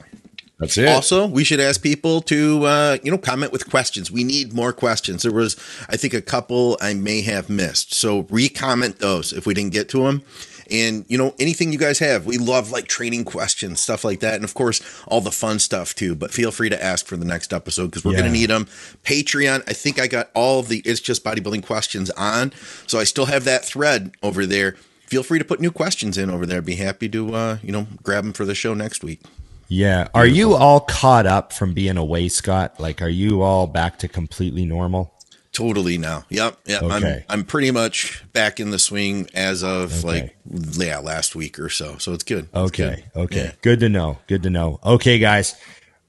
That's 0.58 0.76
it. 0.76 0.88
Also, 0.88 1.26
we 1.26 1.44
should 1.44 1.60
ask 1.60 1.80
people 1.80 2.20
to, 2.22 2.64
uh, 2.64 2.98
you 3.04 3.12
know, 3.12 3.18
comment 3.18 3.52
with 3.52 3.70
questions. 3.70 4.10
We 4.10 4.24
need 4.24 4.52
more 4.52 4.72
questions. 4.72 5.22
There 5.22 5.32
was, 5.32 5.56
I 5.88 5.96
think, 5.96 6.14
a 6.14 6.20
couple 6.20 6.76
I 6.80 6.94
may 6.94 7.22
have 7.22 7.48
missed. 7.48 7.94
So 7.94 8.26
re-comment 8.28 8.98
those 8.98 9.32
if 9.32 9.46
we 9.46 9.54
didn't 9.54 9.72
get 9.72 9.88
to 9.90 10.02
them. 10.02 10.22
And, 10.70 11.04
you 11.08 11.16
know, 11.16 11.34
anything 11.38 11.72
you 11.72 11.78
guys 11.78 11.98
have. 11.98 12.26
We 12.26 12.38
love 12.38 12.70
like 12.70 12.88
training 12.88 13.24
questions, 13.24 13.80
stuff 13.80 14.04
like 14.04 14.20
that. 14.20 14.34
And 14.34 14.44
of 14.44 14.54
course, 14.54 14.82
all 15.06 15.20
the 15.20 15.30
fun 15.30 15.58
stuff 15.58 15.94
too. 15.94 16.14
But 16.14 16.32
feel 16.32 16.50
free 16.50 16.68
to 16.68 16.82
ask 16.82 17.06
for 17.06 17.16
the 17.16 17.24
next 17.24 17.52
episode 17.52 17.86
because 17.86 18.04
we're 18.04 18.12
going 18.12 18.24
to 18.24 18.30
need 18.30 18.50
them. 18.50 18.66
Patreon, 19.04 19.62
I 19.68 19.72
think 19.72 19.98
I 20.00 20.06
got 20.06 20.30
all 20.34 20.60
of 20.60 20.68
the 20.68 20.78
It's 20.84 21.00
Just 21.00 21.24
Bodybuilding 21.24 21.64
questions 21.64 22.10
on. 22.10 22.52
So 22.86 22.98
I 22.98 23.04
still 23.04 23.26
have 23.26 23.44
that 23.44 23.64
thread 23.64 24.12
over 24.22 24.46
there. 24.46 24.72
Feel 25.06 25.22
free 25.22 25.38
to 25.38 25.44
put 25.44 25.60
new 25.60 25.70
questions 25.70 26.18
in 26.18 26.28
over 26.28 26.44
there. 26.44 26.60
Be 26.60 26.74
happy 26.74 27.08
to, 27.08 27.34
uh, 27.34 27.58
you 27.62 27.72
know, 27.72 27.86
grab 28.02 28.24
them 28.24 28.32
for 28.34 28.44
the 28.44 28.54
show 28.54 28.74
next 28.74 29.02
week. 29.02 29.22
Yeah. 29.68 30.08
Are 30.14 30.26
you 30.26 30.54
all 30.54 30.80
caught 30.80 31.26
up 31.26 31.52
from 31.52 31.74
being 31.74 31.96
away, 31.96 32.28
Scott? 32.28 32.80
Like, 32.80 33.02
are 33.02 33.08
you 33.08 33.42
all 33.42 33.66
back 33.66 33.98
to 34.00 34.08
completely 34.08 34.64
normal? 34.64 35.14
Totally 35.58 35.98
now. 35.98 36.24
Yep. 36.28 36.56
Yep. 36.66 36.82
Okay. 36.84 37.24
I'm 37.28 37.40
I'm 37.40 37.44
pretty 37.44 37.72
much 37.72 38.22
back 38.32 38.60
in 38.60 38.70
the 38.70 38.78
swing 38.78 39.28
as 39.34 39.64
of 39.64 40.04
Okay. 40.04 40.06
like 40.06 40.36
yeah, 40.78 40.98
last 40.98 41.34
week 41.34 41.58
or 41.58 41.68
so. 41.68 41.98
So 41.98 42.12
it's 42.12 42.22
good. 42.22 42.44
It's 42.44 42.54
Okay. 42.54 43.04
good. 43.12 43.20
Okay. 43.22 43.44
Yeah. 43.46 43.52
Good 43.60 43.80
to 43.80 43.88
know. 43.88 44.18
Good 44.28 44.44
to 44.44 44.50
know. 44.50 44.78
Okay, 44.84 45.18
guys. 45.18 45.56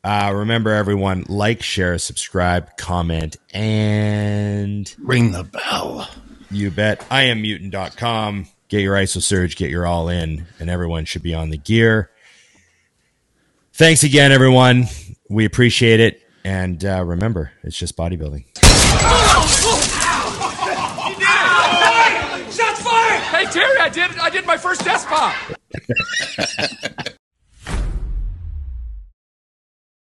Uh, 0.03 0.31
remember, 0.35 0.69
everyone, 0.71 1.25
like, 1.27 1.63
share, 1.63 1.97
subscribe, 1.97 2.77
comment, 2.77 3.37
and 3.51 4.95
Ring 4.99 5.31
the 5.31 5.43
bell. 5.43 6.07
you 6.51 6.69
bet. 6.71 7.03
I 7.09 7.23
am 7.23 7.41
mutant.com. 7.41 8.47
Get 8.69 8.81
your 8.81 8.95
ISO 8.95 9.19
surge, 9.21 9.55
get 9.55 9.71
your 9.71 9.87
all 9.87 10.09
in, 10.09 10.45
and 10.59 10.69
everyone 10.69 11.05
should 11.05 11.23
be 11.23 11.33
on 11.33 11.49
the 11.49 11.57
gear. 11.57 12.11
Thanks 13.73 14.03
again, 14.03 14.31
everyone. 14.31 14.85
We 15.27 15.43
appreciate 15.45 15.99
it. 15.99 16.21
And 16.45 16.85
uh, 16.85 17.03
remember, 17.03 17.51
it's 17.63 17.77
just 17.77 17.97
bodybuilding. 17.97 18.45
Shots 22.51 22.81
fired! 22.81 23.21
Hey 23.23 23.45
Terry, 23.45 23.79
I 23.79 23.89
did 23.91 24.11
I 24.19 24.29
did 24.29 24.45
my 24.45 24.57
first 24.57 24.83
death 24.83 25.01
spot. 25.01 25.35